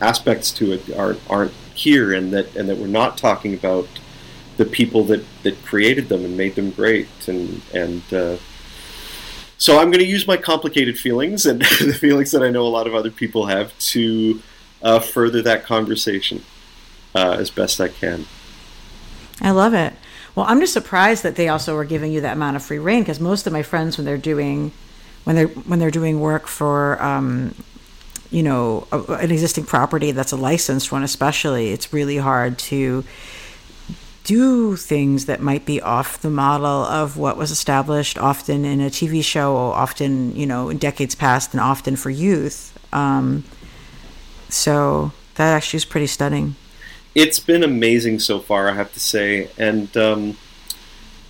aspects 0.00 0.50
to 0.52 0.72
it 0.72 0.96
aren't 0.96 1.20
aren't 1.28 1.52
here, 1.74 2.12
and 2.12 2.32
that 2.32 2.54
and 2.56 2.68
that 2.68 2.78
we're 2.78 2.86
not 2.86 3.18
talking 3.18 3.54
about 3.54 3.88
the 4.56 4.64
people 4.64 5.04
that, 5.04 5.22
that 5.42 5.62
created 5.66 6.08
them 6.08 6.24
and 6.24 6.36
made 6.36 6.54
them 6.54 6.70
great, 6.70 7.08
and 7.28 7.60
and 7.74 8.02
uh, 8.12 8.36
so 9.58 9.78
I'm 9.78 9.90
going 9.90 10.04
to 10.04 10.10
use 10.10 10.26
my 10.26 10.36
complicated 10.36 10.98
feelings 10.98 11.46
and 11.46 11.60
the 11.80 11.96
feelings 11.98 12.30
that 12.32 12.42
I 12.42 12.50
know 12.50 12.62
a 12.62 12.68
lot 12.68 12.86
of 12.86 12.94
other 12.94 13.10
people 13.10 13.46
have 13.46 13.76
to 13.78 14.42
uh, 14.82 15.00
further 15.00 15.42
that 15.42 15.64
conversation 15.64 16.44
uh, 17.14 17.36
as 17.38 17.50
best 17.50 17.80
I 17.80 17.88
can. 17.88 18.26
I 19.40 19.50
love 19.50 19.74
it. 19.74 19.92
Well, 20.34 20.46
I'm 20.48 20.60
just 20.60 20.72
surprised 20.72 21.22
that 21.22 21.36
they 21.36 21.48
also 21.48 21.74
were 21.74 21.84
giving 21.84 22.12
you 22.12 22.20
that 22.22 22.34
amount 22.34 22.56
of 22.56 22.62
free 22.62 22.78
reign 22.78 23.02
because 23.02 23.20
most 23.20 23.46
of 23.46 23.52
my 23.52 23.62
friends, 23.62 23.96
when 23.96 24.04
they're 24.04 24.18
doing, 24.18 24.72
when 25.24 25.36
they're 25.36 25.48
when 25.48 25.78
they're 25.78 25.90
doing 25.90 26.20
work 26.20 26.46
for, 26.46 27.02
um, 27.02 27.54
you 28.30 28.42
know, 28.42 28.86
a, 28.92 29.00
an 29.14 29.30
existing 29.30 29.64
property 29.64 30.12
that's 30.12 30.32
a 30.32 30.36
licensed 30.36 30.92
one, 30.92 31.02
especially, 31.02 31.70
it's 31.70 31.92
really 31.92 32.18
hard 32.18 32.58
to 32.58 33.04
do 34.24 34.74
things 34.74 35.26
that 35.26 35.40
might 35.40 35.64
be 35.64 35.80
off 35.80 36.20
the 36.20 36.28
model 36.28 36.66
of 36.66 37.16
what 37.16 37.36
was 37.36 37.52
established 37.52 38.18
often 38.18 38.64
in 38.64 38.80
a 38.80 38.90
TV 38.90 39.22
show, 39.22 39.56
often, 39.56 40.34
you 40.34 40.44
know, 40.44 40.68
in 40.68 40.78
decades 40.78 41.14
past, 41.14 41.52
and 41.52 41.60
often 41.60 41.94
for 41.94 42.10
youth. 42.10 42.76
Um, 42.92 43.44
so 44.48 45.12
that 45.36 45.54
actually 45.54 45.76
is 45.78 45.84
pretty 45.84 46.08
stunning. 46.08 46.56
It's 47.16 47.40
been 47.40 47.64
amazing 47.64 48.18
so 48.20 48.38
far, 48.38 48.68
I 48.68 48.74
have 48.74 48.92
to 48.92 49.00
say. 49.00 49.48
And 49.56 49.96
um, 49.96 50.36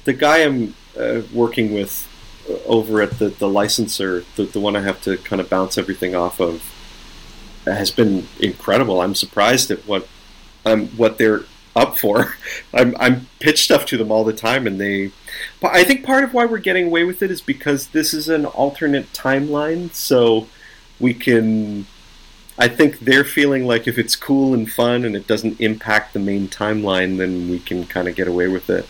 the 0.05 0.13
guy 0.13 0.39
I'm 0.39 0.75
uh, 0.99 1.23
working 1.33 1.73
with 1.73 2.09
uh, 2.51 2.55
over 2.67 3.01
at 3.01 3.21
the, 3.21 3.29
the 3.29 3.49
licensor, 3.49 4.25
the, 4.35 4.45
the 4.45 4.59
one 4.59 4.75
I 4.75 4.81
have 4.81 5.01
to 5.03 5.17
kind 5.17 5.41
of 5.41 5.49
bounce 5.49 5.79
everything 5.79 6.17
off 6.17 6.41
of, 6.41 6.73
has 7.65 7.93
been 7.93 8.27
incredible. 8.41 9.01
I'm 9.01 9.15
surprised 9.15 9.71
at 9.71 9.87
what 9.87 10.09
um, 10.65 10.89
what 10.89 11.19
they're 11.19 11.45
up 11.77 11.97
for. 11.97 12.35
I'm, 12.75 12.97
I'm 12.99 13.29
pitch 13.39 13.63
stuff 13.63 13.87
to 13.87 13.97
them 13.97 14.11
all 14.11 14.25
the 14.25 14.33
time, 14.33 14.67
and 14.67 14.81
they. 14.81 15.13
I 15.63 15.85
think 15.85 16.05
part 16.05 16.25
of 16.25 16.35
why 16.35 16.47
we're 16.47 16.59
getting 16.59 16.87
away 16.87 17.05
with 17.05 17.23
it 17.23 17.31
is 17.31 17.41
because 17.41 17.89
this 17.89 18.13
is 18.13 18.29
an 18.29 18.45
alternate 18.45 19.13
timeline, 19.13 19.95
so 19.95 20.49
we 20.99 21.15
can 21.15 21.87
I 22.59 22.69
think 22.69 23.01
they're 23.01 23.25
feeling 23.25 23.67
like 23.67 23.87
if 23.87 23.99
it's 23.99 24.17
cool 24.17 24.55
and 24.55 24.71
fun 24.71 25.05
and 25.05 25.15
it 25.15 25.27
doesn't 25.27 25.61
impact 25.61 26.15
the 26.15 26.19
main 26.19 26.49
timeline, 26.49 27.19
then 27.19 27.51
we 27.51 27.59
can 27.59 27.87
kind 27.87 28.09
of 28.09 28.17
get 28.17 28.29
away 28.29 28.49
with 28.49 28.71
it. 28.71 28.87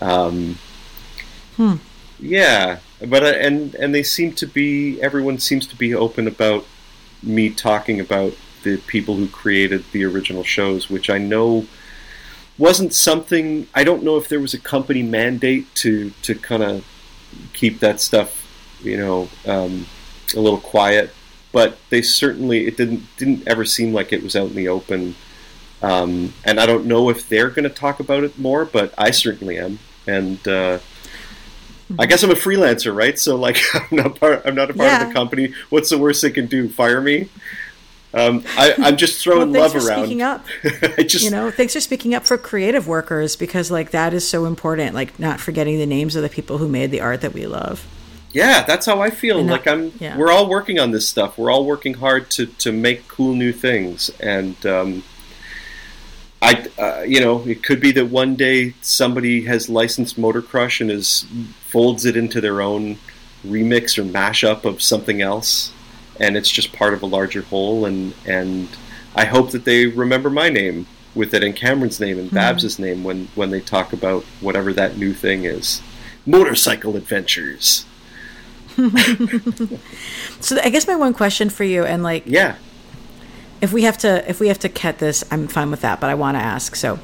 Um, 0.00 0.58
Hmm. 1.56 1.74
Yeah, 2.18 2.78
but 3.06 3.22
uh, 3.22 3.26
and 3.26 3.74
and 3.74 3.94
they 3.94 4.02
seem 4.02 4.32
to 4.34 4.46
be 4.46 5.00
everyone 5.00 5.38
seems 5.38 5.66
to 5.68 5.76
be 5.76 5.94
open 5.94 6.26
about 6.26 6.66
me 7.22 7.50
talking 7.50 8.00
about 8.00 8.34
the 8.62 8.78
people 8.78 9.16
who 9.16 9.28
created 9.28 9.84
the 9.92 10.04
original 10.04 10.42
shows, 10.42 10.88
which 10.90 11.10
I 11.10 11.18
know 11.18 11.66
wasn't 12.58 12.94
something. 12.94 13.68
I 13.74 13.84
don't 13.84 14.02
know 14.02 14.16
if 14.16 14.28
there 14.28 14.40
was 14.40 14.54
a 14.54 14.60
company 14.60 15.02
mandate 15.02 15.72
to 15.76 16.10
to 16.22 16.34
kind 16.34 16.62
of 16.62 16.84
keep 17.52 17.80
that 17.80 18.00
stuff, 18.00 18.46
you 18.82 18.96
know, 18.96 19.28
um, 19.46 19.86
a 20.34 20.40
little 20.40 20.60
quiet. 20.60 21.12
But 21.54 21.78
they 21.88 22.02
certainly 22.02 22.66
it 22.66 22.76
didn't 22.76 23.04
didn't 23.16 23.48
ever 23.48 23.64
seem 23.64 23.94
like 23.94 24.12
it 24.12 24.22
was 24.22 24.36
out 24.36 24.50
in 24.50 24.56
the 24.56 24.68
open. 24.68 25.14
Um, 25.80 26.34
and 26.44 26.60
I 26.60 26.66
don't 26.66 26.84
know 26.84 27.08
if 27.10 27.28
they're 27.28 27.48
going 27.50 27.64
to 27.64 27.70
talk 27.74 28.00
about 28.00 28.24
it 28.24 28.38
more, 28.38 28.64
but 28.66 28.92
I 28.98 29.10
certainly 29.10 29.58
am. 29.58 29.78
And 30.06 30.46
uh, 30.46 30.78
I 31.98 32.06
guess 32.06 32.22
I'm 32.22 32.30
a 32.30 32.34
freelancer, 32.34 32.94
right? 32.94 33.18
So 33.18 33.36
like 33.36 33.58
I'm 33.74 33.96
not 33.96 34.18
part. 34.20 34.42
I'm 34.44 34.54
not 34.54 34.70
a 34.70 34.74
part 34.74 35.00
of 35.02 35.08
the 35.08 35.14
company. 35.14 35.54
What's 35.70 35.90
the 35.90 35.98
worst 35.98 36.22
they 36.22 36.30
can 36.30 36.46
do? 36.46 36.68
Fire 36.68 37.00
me? 37.00 37.28
Um, 38.14 38.44
I, 38.56 38.74
I'm 38.78 38.96
just 38.96 39.24
Well, 39.26 39.36
throwing 39.36 39.52
thanks 39.52 39.74
love 39.74 39.82
for 39.82 39.88
around. 39.88 40.04
speaking 40.04 40.22
up. 40.22 40.44
I 40.98 41.02
just 41.02 41.24
you 41.24 41.30
know 41.30 41.50
thanks 41.50 41.72
for 41.74 41.80
speaking 41.80 42.14
up 42.14 42.24
for 42.24 42.38
creative 42.38 42.86
workers 42.86 43.34
because 43.36 43.70
like 43.72 43.90
that 43.90 44.14
is 44.14 44.26
so 44.26 44.44
important 44.44 44.94
like 44.94 45.18
not 45.18 45.40
forgetting 45.40 45.78
the 45.78 45.86
names 45.86 46.14
of 46.14 46.22
the 46.22 46.28
people 46.28 46.58
who 46.58 46.68
made 46.68 46.90
the 46.92 47.00
art 47.00 47.22
that 47.22 47.32
we 47.32 47.46
love 47.46 47.84
yeah, 48.34 48.62
that's 48.64 48.84
how 48.84 49.00
I 49.00 49.10
feel. 49.10 49.38
And 49.38 49.48
like 49.48 49.66
I'm. 49.66 49.92
yeah. 50.00 50.16
We're 50.18 50.32
all 50.32 50.48
working 50.48 50.78
on 50.78 50.90
this 50.90 51.08
stuff. 51.08 51.38
We're 51.38 51.50
all 51.50 51.64
working 51.64 51.94
hard 51.94 52.30
to 52.32 52.46
to 52.46 52.72
make 52.72 53.08
cool 53.08 53.34
new 53.34 53.52
things, 53.52 54.10
and 54.20 54.66
um, 54.66 55.04
I, 56.42 56.66
uh, 56.78 57.02
you 57.02 57.20
know, 57.20 57.46
it 57.46 57.62
could 57.62 57.80
be 57.80 57.92
that 57.92 58.06
one 58.06 58.34
day 58.34 58.74
somebody 58.82 59.44
has 59.44 59.68
licensed 59.70 60.18
Motor 60.18 60.42
Crush 60.42 60.80
and 60.80 60.90
is 60.90 61.26
folds 61.60 62.04
it 62.04 62.16
into 62.16 62.40
their 62.40 62.60
own 62.60 62.98
remix 63.46 63.96
or 63.98 64.04
mashup 64.04 64.64
of 64.64 64.82
something 64.82 65.22
else, 65.22 65.72
and 66.20 66.36
it's 66.36 66.50
just 66.50 66.72
part 66.72 66.92
of 66.92 67.02
a 67.02 67.06
larger 67.06 67.42
whole. 67.42 67.86
And 67.86 68.12
and 68.26 68.68
I 69.14 69.24
hope 69.26 69.52
that 69.52 69.64
they 69.64 69.86
remember 69.86 70.28
my 70.28 70.48
name 70.48 70.86
with 71.14 71.32
it 71.32 71.44
and 71.44 71.54
Cameron's 71.54 72.00
name 72.00 72.18
and 72.18 72.30
Babs's 72.30 72.78
name 72.80 73.04
when 73.04 73.28
when 73.36 73.50
they 73.50 73.60
talk 73.60 73.92
about 73.92 74.24
whatever 74.40 74.72
that 74.72 74.98
new 74.98 75.14
thing 75.14 75.44
is. 75.44 75.80
motorcycle 76.26 76.96
adventures. 76.96 77.84
so 80.40 80.58
I 80.62 80.68
guess 80.70 80.86
my 80.86 80.96
one 80.96 81.14
question 81.14 81.50
for 81.50 81.64
you, 81.64 81.84
and 81.84 82.02
like, 82.02 82.24
yeah, 82.26 82.56
if 83.64 83.72
we 83.72 83.84
have 83.84 83.96
to 83.96 84.28
if 84.28 84.40
we 84.40 84.48
have 84.48 84.58
to 84.58 84.68
cut 84.68 84.98
this 84.98 85.24
i'm 85.30 85.48
fine 85.48 85.70
with 85.70 85.80
that 85.80 85.98
but 85.98 86.10
i 86.10 86.14
want 86.14 86.36
to 86.36 86.40
ask. 86.40 86.76
So 86.76 86.98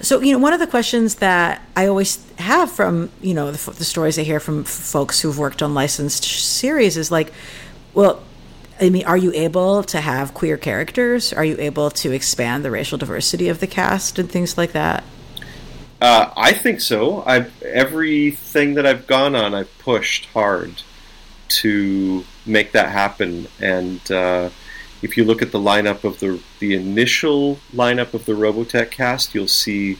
so 0.00 0.20
you 0.20 0.32
know 0.32 0.38
one 0.38 0.52
of 0.52 0.60
the 0.60 0.66
questions 0.66 1.16
that 1.16 1.60
i 1.76 1.86
always 1.88 2.24
have 2.38 2.70
from 2.70 3.10
you 3.20 3.34
know 3.34 3.50
the, 3.50 3.70
the 3.72 3.84
stories 3.84 4.18
i 4.18 4.22
hear 4.22 4.38
from 4.38 4.60
f- 4.60 4.68
folks 4.68 5.20
who've 5.20 5.36
worked 5.36 5.60
on 5.60 5.74
licensed 5.74 6.24
series 6.24 6.96
is 6.96 7.10
like 7.10 7.32
well 7.94 8.22
i 8.80 8.90
mean 8.90 9.04
are 9.06 9.16
you 9.16 9.32
able 9.32 9.82
to 9.82 10.00
have 10.00 10.34
queer 10.34 10.56
characters? 10.56 11.32
Are 11.32 11.44
you 11.44 11.56
able 11.58 11.90
to 11.90 12.12
expand 12.12 12.64
the 12.64 12.70
racial 12.70 12.96
diversity 12.96 13.48
of 13.48 13.58
the 13.58 13.66
cast 13.66 14.18
and 14.18 14.30
things 14.30 14.56
like 14.56 14.72
that? 14.72 15.02
Uh, 16.00 16.32
i 16.36 16.52
think 16.52 16.80
so. 16.80 17.24
I've 17.26 17.50
everything 17.62 18.74
that 18.74 18.86
i've 18.86 19.08
gone 19.08 19.34
on 19.34 19.52
i've 19.52 19.78
pushed 19.78 20.26
hard 20.26 20.82
to 21.62 22.24
make 22.46 22.72
that 22.72 22.90
happen 22.90 23.46
and 23.60 24.10
uh, 24.10 24.50
if 25.04 25.18
you 25.18 25.24
look 25.24 25.42
at 25.42 25.52
the 25.52 25.58
lineup 25.58 26.02
of 26.02 26.18
the 26.20 26.40
the 26.60 26.74
initial 26.74 27.58
lineup 27.74 28.14
of 28.14 28.24
the 28.24 28.32
Robotech 28.32 28.90
cast, 28.90 29.34
you'll 29.34 29.46
see 29.46 29.98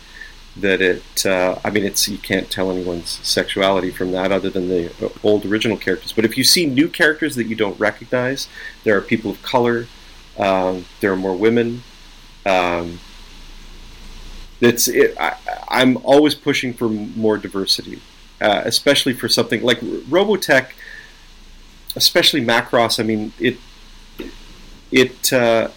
that 0.56 0.80
it. 0.80 1.26
Uh, 1.26 1.58
I 1.62 1.70
mean, 1.70 1.84
it's 1.84 2.08
you 2.08 2.18
can't 2.18 2.50
tell 2.50 2.70
anyone's 2.70 3.10
sexuality 3.22 3.90
from 3.90 4.12
that, 4.12 4.32
other 4.32 4.48
than 4.48 4.68
the 4.68 4.90
uh, 5.04 5.10
old 5.22 5.44
original 5.44 5.76
characters. 5.76 6.12
But 6.12 6.24
if 6.24 6.38
you 6.38 6.44
see 6.44 6.64
new 6.64 6.88
characters 6.88 7.36
that 7.36 7.44
you 7.44 7.54
don't 7.54 7.78
recognize, 7.78 8.48
there 8.84 8.96
are 8.96 9.02
people 9.02 9.30
of 9.30 9.42
color. 9.42 9.86
Um, 10.38 10.86
there 11.00 11.12
are 11.12 11.16
more 11.16 11.36
women. 11.36 11.82
Um, 12.46 12.98
it's. 14.60 14.88
It, 14.88 15.14
I, 15.20 15.36
I'm 15.68 15.98
always 15.98 16.34
pushing 16.34 16.72
for 16.72 16.88
more 16.88 17.36
diversity, 17.36 18.00
uh, 18.40 18.62
especially 18.64 19.12
for 19.12 19.28
something 19.28 19.62
like 19.62 19.80
Robotech, 19.80 20.70
especially 21.96 22.40
Macross. 22.40 22.98
I 22.98 23.02
mean, 23.02 23.32
it 23.38 23.58
it 24.90 25.32
uh, 25.32 25.68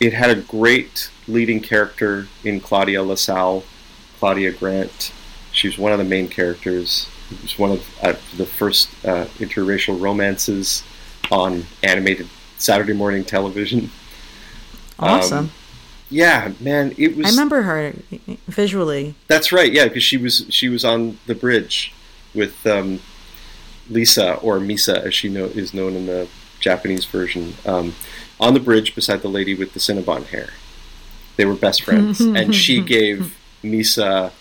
it 0.00 0.12
had 0.12 0.30
a 0.30 0.40
great 0.42 1.10
leading 1.28 1.60
character 1.60 2.28
in 2.44 2.60
Claudia 2.60 3.02
LaSalle, 3.02 3.64
Claudia 4.18 4.52
Grant. 4.52 5.12
She 5.52 5.68
was 5.68 5.78
one 5.78 5.92
of 5.92 5.98
the 5.98 6.04
main 6.04 6.28
characters. 6.28 7.08
It 7.30 7.42
was 7.42 7.58
one 7.58 7.72
of 7.72 7.98
uh, 8.02 8.14
the 8.36 8.46
first 8.46 8.88
uh, 9.04 9.24
interracial 9.38 10.00
romances 10.00 10.84
on 11.30 11.64
animated 11.82 12.28
Saturday 12.58 12.92
morning 12.92 13.24
television. 13.24 13.90
Awesome. 14.98 15.38
Um, 15.38 15.50
yeah, 16.08 16.52
man, 16.60 16.94
it 16.96 17.16
was. 17.16 17.26
I 17.26 17.30
remember 17.30 17.62
her 17.62 17.94
visually. 18.46 19.14
That's 19.26 19.50
right. 19.50 19.72
Yeah, 19.72 19.84
because 19.84 20.04
she 20.04 20.16
was 20.16 20.46
she 20.50 20.68
was 20.68 20.84
on 20.84 21.18
the 21.26 21.34
bridge 21.34 21.92
with 22.32 22.64
um, 22.66 23.00
Lisa 23.88 24.34
or 24.36 24.58
Misa, 24.58 25.04
as 25.04 25.14
she 25.14 25.28
know, 25.28 25.44
is 25.46 25.74
known 25.74 25.94
in 25.94 26.06
the 26.06 26.28
Japanese 26.60 27.04
version, 27.04 27.54
um, 27.64 27.94
on 28.40 28.54
the 28.54 28.60
bridge 28.60 28.94
beside 28.94 29.22
the 29.22 29.28
lady 29.28 29.54
with 29.54 29.72
the 29.72 29.80
Cinnabon 29.80 30.26
hair. 30.26 30.50
They 31.36 31.44
were 31.44 31.54
best 31.54 31.82
friends, 31.82 32.20
and 32.20 32.54
she 32.54 32.80
gave 32.80 33.36
Misa 33.62 34.32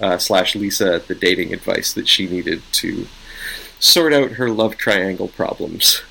uh, 0.00 0.18
slash 0.18 0.54
Lisa 0.54 1.02
the 1.06 1.14
dating 1.14 1.52
advice 1.52 1.92
that 1.92 2.08
she 2.08 2.28
needed 2.28 2.62
to 2.72 3.06
sort 3.78 4.12
out 4.12 4.32
her 4.32 4.50
love 4.50 4.76
triangle 4.76 5.28
problems. 5.28 6.02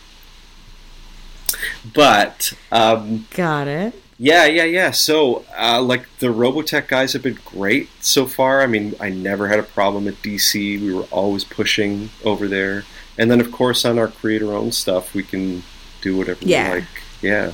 But 1.94 2.54
um, 2.72 3.28
got 3.32 3.68
it. 3.68 4.03
Yeah, 4.24 4.46
yeah, 4.46 4.64
yeah. 4.64 4.92
So, 4.92 5.44
uh, 5.58 5.82
like 5.82 6.08
the 6.20 6.28
Robotech 6.28 6.88
guys 6.88 7.14
have 7.14 7.24
been 7.24 7.40
great 7.46 7.90
so 8.00 8.26
far. 8.26 8.62
I 8.62 8.68
mean, 8.68 8.96
I 9.00 9.10
never 9.10 9.48
had 9.50 9.60
a 9.60 9.64
problem 9.64 10.08
at 10.08 10.16
DC. 10.16 10.80
We 10.82 10.94
were 10.94 11.04
always 11.12 11.44
pushing 11.44 12.10
over 12.24 12.48
there 12.48 12.86
and 13.18 13.30
then 13.30 13.40
of 13.40 13.52
course 13.52 13.86
on 13.86 14.00
our 14.00 14.08
creator 14.08 14.54
owned 14.54 14.74
stuff 14.74 15.14
we 15.14 15.24
can 15.24 15.64
do 16.02 16.18
whatever 16.18 16.40
yeah. 16.44 16.70
we 16.70 16.80
like. 16.80 16.90
Yeah. 17.22 17.52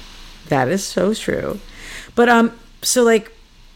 That 0.48 0.68
is 0.68 0.84
so 0.84 1.14
true. 1.14 1.60
But 2.16 2.30
um 2.30 2.58
so 2.82 3.04
like 3.04 3.32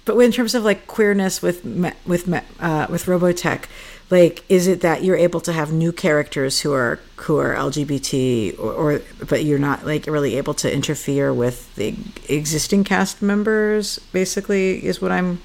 but 0.06 0.18
in 0.18 0.32
terms 0.32 0.56
of 0.56 0.64
like 0.64 0.88
queerness 0.88 1.41
with 1.41 1.64
with 2.06 2.28
uh, 2.60 2.88
with 2.90 3.06
Robotech, 3.06 3.65
like 4.10 4.44
is 4.50 4.68
it 4.68 4.82
that 4.82 5.04
you're 5.04 5.16
able 5.16 5.40
to 5.42 5.54
have 5.54 5.72
new 5.72 5.92
characters 5.92 6.62
who 6.62 6.74
are 6.74 7.00
who 7.18 7.38
are 7.38 7.56
LGBT 7.56 8.60
or, 8.60 8.74
or 8.74 9.02
but 9.28 9.44
you're 9.44 9.60
not 9.60 9.86
like 9.86 10.06
really 10.08 10.36
able 10.38 10.54
to 10.56 10.72
interfere 10.72 11.34
with 11.34 11.74
the 11.76 11.96
existing 12.30 12.84
cast 12.84 13.22
members 13.22 14.00
basically 14.12 14.86
is 14.86 15.02
what 15.02 15.12
I'm 15.12 15.40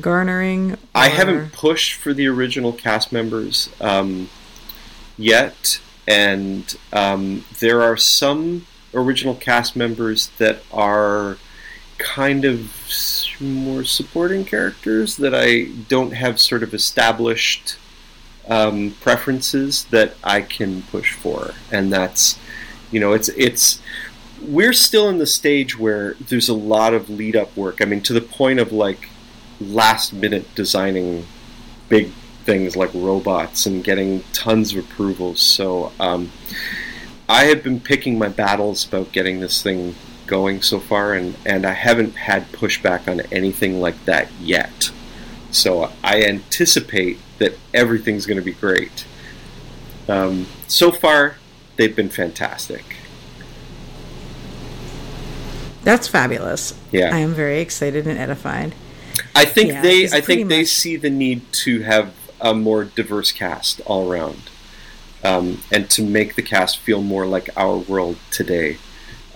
garnering? 0.00 0.72
Or... 0.72 0.78
I 0.94 1.08
haven't 1.08 1.52
pushed 1.52 1.94
for 1.94 2.12
the 2.12 2.26
original 2.28 2.72
cast 2.72 3.12
members. 3.12 3.70
Um, 3.80 4.28
yet, 5.16 5.80
and 6.06 6.76
um, 6.92 7.44
there 7.58 7.82
are 7.82 7.96
some 7.96 8.66
original 8.94 9.34
cast 9.34 9.76
members 9.76 10.28
that 10.38 10.62
are 10.72 11.38
kind 11.98 12.44
of 12.44 12.70
more 13.40 13.84
supporting 13.84 14.44
characters 14.44 15.16
that 15.16 15.34
I 15.34 15.64
don't 15.88 16.12
have 16.12 16.38
sort 16.38 16.62
of 16.62 16.74
established 16.74 17.76
um, 18.48 18.96
preferences 19.00 19.84
that 19.86 20.14
I 20.22 20.40
can 20.42 20.82
push 20.82 21.14
for, 21.14 21.54
and 21.72 21.92
that's 21.92 22.38
you 22.90 23.00
know 23.00 23.12
it's 23.12 23.28
it's 23.30 23.80
we're 24.42 24.72
still 24.72 25.08
in 25.08 25.18
the 25.18 25.26
stage 25.26 25.78
where 25.78 26.14
there's 26.14 26.48
a 26.48 26.54
lot 26.54 26.94
of 26.94 27.08
lead 27.08 27.36
up 27.36 27.56
work. 27.56 27.80
I 27.80 27.84
mean, 27.84 28.02
to 28.02 28.12
the 28.12 28.20
point 28.20 28.60
of 28.60 28.72
like 28.72 29.08
last 29.60 30.12
minute 30.12 30.54
designing 30.54 31.26
big 31.88 32.10
things 32.44 32.76
like 32.76 32.90
robots 32.94 33.66
and 33.66 33.82
getting 33.82 34.22
tons 34.32 34.72
of 34.72 34.84
approvals. 34.84 35.40
So 35.40 35.92
um, 35.98 36.30
I 37.28 37.44
have 37.44 37.62
been 37.62 37.80
picking 37.80 38.18
my 38.18 38.28
battles 38.28 38.86
about 38.86 39.12
getting 39.12 39.40
this 39.40 39.62
thing 39.62 39.94
going 40.26 40.62
so 40.62 40.78
far, 40.78 41.14
and, 41.14 41.36
and 41.44 41.66
I 41.66 41.72
haven't 41.72 42.14
had 42.14 42.50
pushback 42.52 43.08
on 43.08 43.20
anything 43.32 43.80
like 43.80 44.04
that 44.04 44.30
yet. 44.40 44.90
So 45.50 45.90
I 46.02 46.22
anticipate 46.22 47.18
that 47.38 47.58
everything's 47.72 48.26
going 48.26 48.38
to 48.38 48.44
be 48.44 48.52
great. 48.52 49.06
Um, 50.08 50.46
so 50.68 50.92
far, 50.92 51.36
they've 51.76 51.94
been 51.94 52.10
fantastic. 52.10 52.96
That's 55.82 56.08
fabulous. 56.08 56.74
Yeah, 56.90 57.14
I 57.14 57.18
am 57.18 57.32
very 57.32 57.60
excited 57.60 58.06
and 58.06 58.18
edified. 58.18 58.74
I 59.34 59.44
think 59.44 59.70
yeah, 59.70 59.82
they 59.82 60.04
I 60.06 60.20
think 60.20 60.42
much... 60.42 60.48
they 60.48 60.64
see 60.64 60.96
the 60.96 61.10
need 61.10 61.52
to 61.64 61.82
have 61.82 62.12
a 62.40 62.54
more 62.54 62.84
diverse 62.84 63.30
cast 63.30 63.80
all 63.86 64.10
around, 64.10 64.50
um, 65.22 65.60
and 65.70 65.88
to 65.90 66.02
make 66.02 66.34
the 66.34 66.42
cast 66.42 66.78
feel 66.78 67.02
more 67.02 67.24
like 67.26 67.48
our 67.56 67.76
world 67.76 68.16
today. 68.30 68.78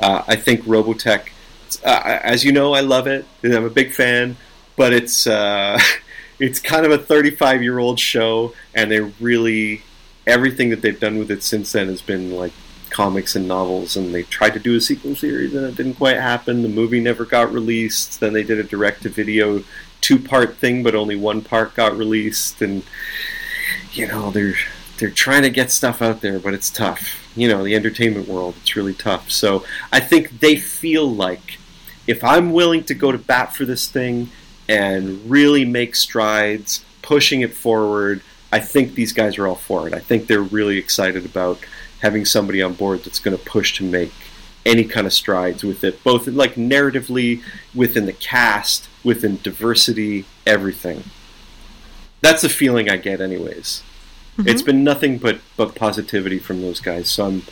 Uh, 0.00 0.24
I 0.26 0.34
think 0.34 0.62
Robotech, 0.62 1.28
uh, 1.84 2.18
as 2.22 2.44
you 2.44 2.50
know, 2.50 2.74
I 2.74 2.80
love 2.80 3.06
it. 3.06 3.26
I'm 3.44 3.64
a 3.64 3.70
big 3.70 3.92
fan, 3.92 4.36
but 4.80 4.94
it's 4.94 5.26
uh, 5.26 5.78
it's 6.38 6.58
kind 6.58 6.86
of 6.86 6.92
a 6.92 6.98
35 6.98 7.62
year 7.62 7.78
old 7.78 8.00
show, 8.00 8.54
and 8.74 8.90
they 8.90 9.00
really 9.00 9.82
everything 10.26 10.70
that 10.70 10.80
they've 10.80 11.00
done 11.00 11.18
with 11.18 11.30
it 11.30 11.42
since 11.42 11.72
then 11.72 11.88
has 11.88 12.00
been 12.02 12.34
like 12.34 12.52
comics 12.90 13.36
and 13.36 13.46
novels 13.46 13.96
and 13.96 14.12
they 14.12 14.24
tried 14.24 14.52
to 14.52 14.58
do 14.58 14.74
a 14.74 14.80
sequel 14.80 15.14
series 15.14 15.54
and 15.54 15.64
it 15.64 15.76
didn't 15.76 15.94
quite 15.94 16.16
happen 16.16 16.62
the 16.62 16.68
movie 16.68 16.98
never 16.98 17.24
got 17.24 17.50
released 17.52 18.18
then 18.18 18.32
they 18.32 18.42
did 18.42 18.58
a 18.58 18.64
direct 18.64 19.02
to 19.02 19.08
video 19.08 19.62
two 20.00 20.18
part 20.18 20.56
thing, 20.56 20.82
but 20.82 20.94
only 20.94 21.16
one 21.16 21.42
part 21.42 21.74
got 21.74 21.96
released, 21.96 22.62
and 22.62 22.82
you 23.92 24.06
know 24.06 24.30
they're 24.30 24.54
they're 24.98 25.10
trying 25.10 25.42
to 25.42 25.50
get 25.50 25.70
stuff 25.70 26.02
out 26.02 26.20
there, 26.20 26.38
but 26.38 26.54
it's 26.54 26.70
tough. 26.70 27.16
You 27.36 27.48
know, 27.48 27.64
the 27.64 27.74
entertainment 27.74 28.28
world, 28.28 28.56
it's 28.60 28.76
really 28.76 28.94
tough. 28.94 29.30
So 29.30 29.64
I 29.92 30.00
think 30.00 30.40
they 30.40 30.56
feel 30.56 31.08
like 31.08 31.58
if 32.06 32.24
I'm 32.24 32.52
willing 32.52 32.84
to 32.84 32.94
go 32.94 33.12
to 33.12 33.18
bat 33.18 33.54
for 33.54 33.64
this 33.64 33.86
thing 33.88 34.30
and 34.70 35.28
really 35.28 35.64
make 35.64 35.96
strides, 35.96 36.84
pushing 37.02 37.40
it 37.40 37.52
forward, 37.52 38.22
I 38.52 38.60
think 38.60 38.94
these 38.94 39.12
guys 39.12 39.36
are 39.36 39.48
all 39.48 39.56
for 39.56 39.88
it. 39.88 39.94
I 39.94 39.98
think 39.98 40.28
they're 40.28 40.40
really 40.40 40.78
excited 40.78 41.26
about 41.26 41.58
having 42.02 42.24
somebody 42.24 42.62
on 42.62 42.74
board 42.74 43.02
that's 43.02 43.18
going 43.18 43.36
to 43.36 43.44
push 43.44 43.76
to 43.78 43.84
make 43.84 44.12
any 44.64 44.84
kind 44.84 45.08
of 45.08 45.12
strides 45.12 45.64
with 45.64 45.82
it, 45.82 46.04
both 46.04 46.28
like 46.28 46.54
narratively 46.54 47.42
within 47.74 48.06
the 48.06 48.12
cast, 48.12 48.88
within 49.02 49.40
diversity, 49.42 50.24
everything. 50.46 51.02
That's 52.20 52.42
the 52.42 52.48
feeling 52.48 52.88
I 52.88 52.96
get, 52.96 53.20
anyways. 53.20 53.82
Mm-hmm. 54.36 54.48
It's 54.48 54.62
been 54.62 54.84
nothing 54.84 55.18
but 55.18 55.40
but 55.56 55.74
positivity 55.74 56.38
from 56.38 56.62
those 56.62 56.78
guys. 56.80 57.08
So 57.10 57.26
I'm 57.26 57.42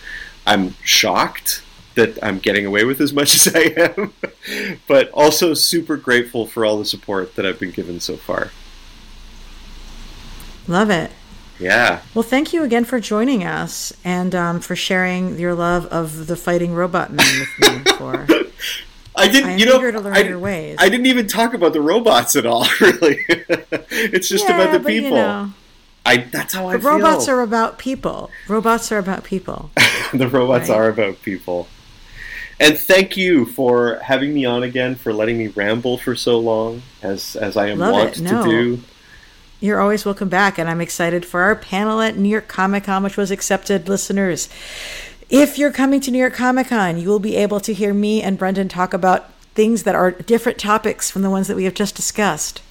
I'm 0.47 0.75
shocked 0.85 1.63
that 1.99 2.23
I'm 2.23 2.39
getting 2.39 2.65
away 2.65 2.85
with 2.85 3.01
as 3.01 3.13
much 3.13 3.35
as 3.47 3.55
I 3.55 3.93
am, 3.97 4.15
but 4.87 5.11
also 5.11 5.53
super 5.53 5.97
grateful 5.97 6.47
for 6.47 6.65
all 6.65 6.79
the 6.79 6.85
support 6.85 7.35
that 7.35 7.45
I've 7.45 7.59
been 7.59 7.73
given 7.73 8.01
so 8.01 8.17
far. 8.17 8.51
Love 10.69 10.91
it. 10.91 11.11
Yeah. 11.59 12.03
Well, 12.15 12.23
thank 12.23 12.53
you 12.53 12.63
again 12.63 12.85
for 12.85 13.01
joining 13.01 13.43
us 13.43 13.93
and 14.05 14.33
um, 14.35 14.61
for 14.61 14.77
sharing 14.77 15.39
your 15.39 15.55
love 15.55 15.87
of 15.87 16.29
the 16.29 16.37
fighting 16.37 16.73
robot 16.73 17.13
man 17.13 17.27
with 17.41 17.87
me. 17.87 17.93
For 17.99 18.29
I 19.17 19.27
didn't, 19.27 19.51
I'm 19.51 19.59
you 19.59 19.67
know, 19.67 19.81
I, 20.13 20.77
I, 20.79 20.89
didn't 20.89 21.07
even 21.07 21.27
talk 21.27 21.53
about 21.55 21.73
the 21.73 21.81
robots 21.81 22.37
at 22.37 22.47
all. 22.47 22.65
Really, 22.81 23.25
it's 23.29 24.29
just 24.29 24.49
yeah, 24.49 24.55
about 24.55 24.73
the 24.73 24.87
people. 24.87 25.09
You 25.09 25.17
know, 25.17 25.53
I 26.07 26.19
that's 26.19 26.55
how 26.55 26.69
I 26.69 26.75
but 26.75 26.83
feel. 26.83 26.91
robots 26.93 27.29
are 27.29 27.41
about 27.41 27.79
people. 27.79 28.31
Robots 28.47 28.93
are 28.93 28.99
about 28.99 29.25
people. 29.25 29.73
the 30.15 30.29
robots 30.29 30.69
Right. 30.69 30.77
are 30.77 30.89
about 30.89 31.23
people. 31.23 31.67
And 32.61 32.77
thank 32.77 33.17
you 33.17 33.47
for 33.47 34.01
having 34.03 34.35
me 34.35 34.45
on 34.45 34.63
again, 34.63 34.97
for 34.97 35.13
letting 35.13 35.39
me 35.39 35.49
ramble 35.49 35.97
for 35.99 36.17
so 36.17 36.39
long, 36.39 36.83
as 37.03 37.37
as 37.37 37.57
I 37.57 37.69
am 37.69 37.79
Love 37.79 37.93
wont. 37.93 38.21
No. 38.21 38.45
to 38.45 38.51
do. 38.51 38.83
You're 39.61 39.81
always 39.81 40.05
welcome 40.05 40.29
back, 40.29 40.59
and 40.59 40.69
I'm 40.69 40.81
excited 40.81 41.27
for 41.27 41.41
our 41.43 41.57
panel 41.57 42.01
at 42.01 42.17
New 42.17 42.29
York 42.29 42.47
Comic 42.49 42.85
Con, 42.85 43.03
which 43.03 43.17
was 43.17 43.31
accepted, 43.31 43.89
listeners. 43.89 44.49
If 45.31 45.59
you're 45.59 45.73
coming 45.73 46.01
to 46.01 46.11
New 46.11 46.19
York 46.19 46.35
Comic 46.35 46.69
Con, 46.69 46.99
you 46.99 47.09
will 47.09 47.19
be 47.19 47.37
able 47.37 47.61
to 47.61 47.75
hear 47.75 47.93
me 47.93 48.23
and 48.23 48.39
Brenden 48.39 48.71
talk 48.71 48.95
about 48.95 49.31
things 49.55 49.83
that 49.83 49.95
are 49.95 50.13
different 50.13 50.59
topics 50.59 51.11
from 51.11 51.23
the 51.23 51.31
ones 51.31 51.49
that 51.49 51.57
we 51.57 51.65
have 51.65 51.75
just 51.75 51.97
discussed 51.97 52.63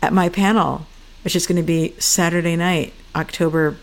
at 0.00 0.12
my 0.12 0.28
panel, 0.28 0.86
which 1.22 1.34
is 1.34 1.46
going 1.46 1.56
to 1.56 1.62
be 1.62 1.94
Saturday 1.98 2.54
night, 2.54 2.92
October 3.14 3.76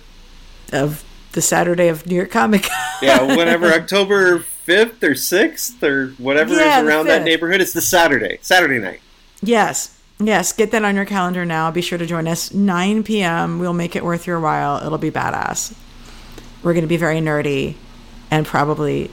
of 0.71 1.03
the 1.33 1.41
Saturday 1.41 1.89
of 1.89 2.07
New 2.07 2.15
York 2.15 2.31
Comic 2.31 2.63
Con. 2.63 2.97
Yeah, 3.01 3.35
whenever 3.35 3.67
October 3.73 4.45
fifth 4.65 5.03
or 5.03 5.13
sixth 5.15 5.81
or 5.83 6.07
whatever 6.17 6.53
Yeah, 6.55 6.81
is 6.81 6.87
around 6.87 7.05
that 7.07 7.23
neighborhood. 7.23 7.61
It's 7.61 7.73
the 7.73 7.81
Saturday, 7.81 8.39
Saturday 8.41 8.79
night. 8.79 8.99
Yes. 9.41 9.97
Yes. 10.19 10.51
Get 10.53 10.71
that 10.71 10.83
on 10.83 10.95
your 10.95 11.05
calendar 11.05 11.45
now. 11.45 11.69
Be 11.71 11.81
sure 11.81 11.97
to 11.97 12.05
join 12.05 12.27
us 12.27 12.53
9 12.53 13.03
p.m. 13.03 13.59
We'll 13.59 13.73
make 13.73 13.95
it 13.95 14.03
worth 14.03 14.25
your 14.25 14.39
while. 14.39 14.83
It'll 14.85 14.97
be 14.97 15.11
badass. 15.11 15.75
We're 16.63 16.73
going 16.73 16.83
to 16.83 16.87
be 16.87 16.97
very 16.97 17.19
nerdy 17.19 17.75
and 18.31 18.45
probably 18.45 19.11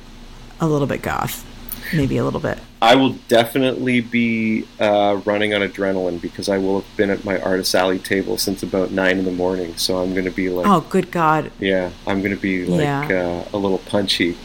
a 0.61 0.67
little 0.67 0.87
bit 0.87 1.03
goth. 1.03 1.47
Maybe 1.95 2.17
a 2.17 2.25
little 2.25 2.41
bit. 2.41 2.59
I 2.81 2.95
will 2.95 3.11
definitely 3.29 4.01
be 4.01 4.67
uh, 4.81 5.21
running 5.27 5.53
on 5.53 5.61
adrenaline 5.61 6.23
because 6.23 6.49
I 6.49 6.57
will 6.57 6.81
have 6.81 6.97
been 6.97 7.11
at 7.11 7.23
my 7.25 7.39
Artist 7.43 7.75
Alley 7.75 7.99
table 7.99 8.39
since 8.39 8.63
about 8.63 8.91
nine 8.93 9.19
in 9.19 9.27
the 9.27 9.33
morning. 9.33 9.77
So 9.77 9.99
I'm 9.99 10.13
going 10.13 10.25
to 10.25 10.31
be 10.31 10.49
like, 10.49 10.67
Oh, 10.67 10.81
good 10.89 11.11
God. 11.11 11.51
yeah, 11.61 11.91
I'm 12.07 12.21
going 12.23 12.35
to 12.35 12.41
be 12.41 12.65
like 12.65 12.81
Yeah. 13.11 13.45
uh, 13.45 13.49
a 13.53 13.59
little 13.59 13.79
punchy. 13.79 14.39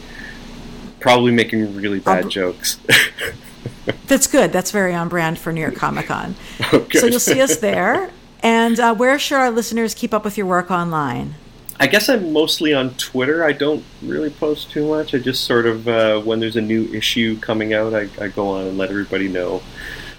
Probably 1.00 1.32
making 1.32 1.76
really 1.76 2.00
bad 2.00 2.28
jokes. 2.30 2.78
That's 4.06 4.26
good. 4.26 4.52
That's 4.52 4.70
very 4.70 4.94
on 4.94 5.08
brand 5.08 5.38
for 5.38 5.52
New 5.52 5.60
York 5.60 5.76
Comic 5.76 6.06
Con. 6.06 6.34
Oh. 6.72 6.86
So 6.92 7.06
you'll 7.06 7.20
see 7.20 7.40
us 7.40 7.56
there. 7.58 8.10
And 8.42 8.78
uh, 8.78 8.94
where 8.94 9.18
should 9.18 9.36
our 9.36 9.50
listeners 9.50 9.94
keep 9.94 10.14
up 10.14 10.24
with 10.24 10.36
your 10.36 10.46
work 10.46 10.70
online? 10.70 11.34
I 11.80 11.86
guess 11.86 12.08
I'm 12.08 12.32
mostly 12.32 12.74
on 12.74 12.90
Twitter. 12.94 13.44
I 13.44 13.52
don't 13.52 13.84
really 14.02 14.30
post 14.30 14.70
too 14.70 14.88
much. 14.88 15.14
I 15.14 15.18
just 15.18 15.44
sort 15.44 15.66
of, 15.66 15.86
uh, 15.86 16.20
when 16.20 16.40
there's 16.40 16.56
a 16.56 16.60
new 16.60 16.84
issue 16.92 17.38
coming 17.38 17.72
out, 17.72 17.94
I, 17.94 18.08
I 18.20 18.28
go 18.28 18.48
on 18.48 18.66
and 18.66 18.78
let 18.78 18.90
everybody 18.90 19.28
know. 19.28 19.62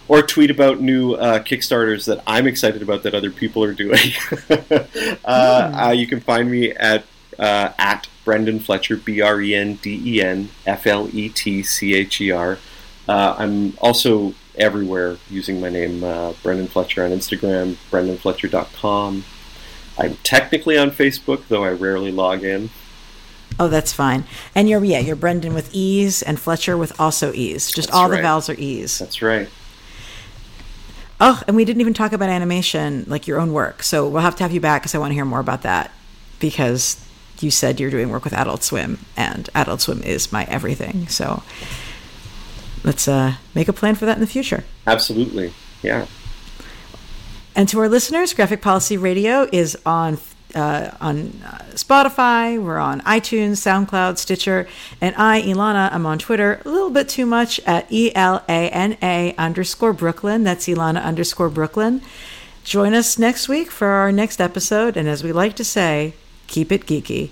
Or 0.08 0.22
tweet 0.22 0.50
about 0.50 0.82
new 0.82 1.14
uh, 1.14 1.40
Kickstarters 1.40 2.06
that 2.06 2.24
I'm 2.26 2.48
excited 2.48 2.82
about 2.82 3.04
that 3.04 3.14
other 3.14 3.30
people 3.30 3.64
are 3.64 3.74
doing. 3.74 4.00
uh, 4.50 5.26
uh, 5.26 5.94
you 5.96 6.08
can 6.08 6.20
find 6.20 6.50
me 6.50 6.72
at 6.72 7.04
uh, 7.38 7.72
at 7.78 8.08
Brenden 8.30 8.62
Fletcher, 8.62 8.96
B 8.96 9.22
R 9.22 9.42
E 9.42 9.56
N 9.56 9.76
D 9.76 10.00
E 10.06 10.22
N 10.22 10.50
F 10.68 10.86
L 10.86 11.10
E 11.12 11.30
T 11.30 11.64
C 11.64 11.96
H 11.96 12.22
E 12.22 12.30
R. 12.30 12.60
Uh, 13.08 13.36
I'm 13.40 13.76
also 13.80 14.36
everywhere 14.56 15.18
using 15.32 15.60
my 15.60 15.70
name, 15.70 16.04
uh, 16.04 16.34
Brenden 16.44 16.70
Fletcher, 16.70 17.04
on 17.04 17.10
Instagram, 17.10 17.76
brendenfletcher.com. 17.90 19.26
I'm 19.98 20.16
technically 20.18 20.78
on 20.78 20.92
Facebook, 20.92 21.48
though 21.48 21.64
I 21.64 21.72
rarely 21.72 22.12
log 22.12 22.44
in. 22.44 22.70
Oh, 23.60 23.68
that's 23.68 23.92
fine. 23.92 24.26
And 24.54 24.70
you're, 24.70 24.84
yeah, 24.84 25.00
you're 25.00 25.16
Brenden 25.16 25.56
with 25.56 25.74
ease 25.74 26.22
and 26.22 26.40
Fletcher 26.40 26.78
with 26.78 26.98
also 27.00 27.34
ease. 27.34 27.72
Just 27.72 27.88
That's 27.88 27.98
all 27.98 28.10
the 28.10 28.22
vowels 28.22 28.48
are 28.48 28.54
ease. 28.54 29.00
That's 29.00 29.24
right. 29.24 29.50
Oh, 31.20 31.42
and 31.48 31.56
we 31.56 31.66
didn't 31.66 31.82
even 31.82 31.96
talk 31.96 32.14
about 32.14 32.30
animation, 32.30 33.06
like 33.08 33.28
your 33.28 33.40
own 33.40 33.54
work. 33.54 33.82
So 33.82 34.08
we'll 34.08 34.22
have 34.22 34.36
to 34.36 34.44
have 34.44 34.54
you 34.54 34.62
back 34.62 34.84
because 34.84 34.94
I 34.94 35.00
want 35.00 35.10
to 35.12 35.16
hear 35.16 35.26
more 35.26 35.40
about 35.40 35.64
that. 35.64 35.92
Because 36.40 37.04
you 37.42 37.52
said 37.52 37.80
you're 37.80 37.92
doing 37.92 38.10
work 38.10 38.24
with 38.24 38.34
Adult 38.34 38.64
Swim, 38.64 39.00
and 39.16 39.50
Adult 39.56 39.82
Swim 39.82 40.02
is 40.04 40.32
my 40.32 40.46
everything. 40.46 41.08
So 41.08 41.44
let's 42.84 43.08
uh, 43.08 43.36
make 43.56 43.68
a 43.68 43.74
plan 43.74 43.96
for 43.96 44.06
that 44.06 44.16
in 44.18 44.22
the 44.22 44.28
future. 44.28 44.64
Absolutely. 44.88 45.54
Yeah. 45.82 46.06
And 47.56 47.68
to 47.70 47.80
our 47.80 47.90
listeners, 47.90 48.34
Graphic 48.34 48.62
Policy 48.62 48.98
Radio 48.98 49.48
is 49.52 49.78
on 49.86 50.18
uh, 50.56 50.92
on 51.02 51.34
uh, 51.46 51.58
Spotify. 51.76 52.62
We're 52.62 52.80
on 52.80 53.02
iTunes, 53.02 53.58
SoundCloud, 53.58 54.18
Stitcher, 54.18 54.68
and 55.02 55.16
I, 55.16 55.42
Elana, 55.42 55.92
I'm 55.92 56.06
on 56.06 56.18
Twitter 56.20 56.62
a 56.66 56.70
little 56.70 56.90
bit 56.90 57.08
too 57.10 57.26
much 57.26 57.60
at 57.66 57.86
E 57.92 58.14
L 58.16 58.44
A 58.48 58.70
N 58.70 58.98
A 59.02 59.36
underscore 59.38 59.94
Brooklyn. 59.94 60.44
That's 60.44 60.68
Elana 60.68 61.04
underscore 61.04 61.50
Brooklyn. 61.50 62.02
Join 62.64 62.94
us 62.94 63.20
next 63.20 63.48
week 63.50 63.72
for 63.72 63.88
our 63.88 64.12
next 64.12 64.40
episode, 64.42 64.98
and 64.98 65.08
as 65.08 65.24
we 65.24 65.32
like 65.32 65.56
to 65.58 65.64
say, 65.64 66.14
keep 66.48 66.72
it 66.72 66.86
geeky. 66.86 67.28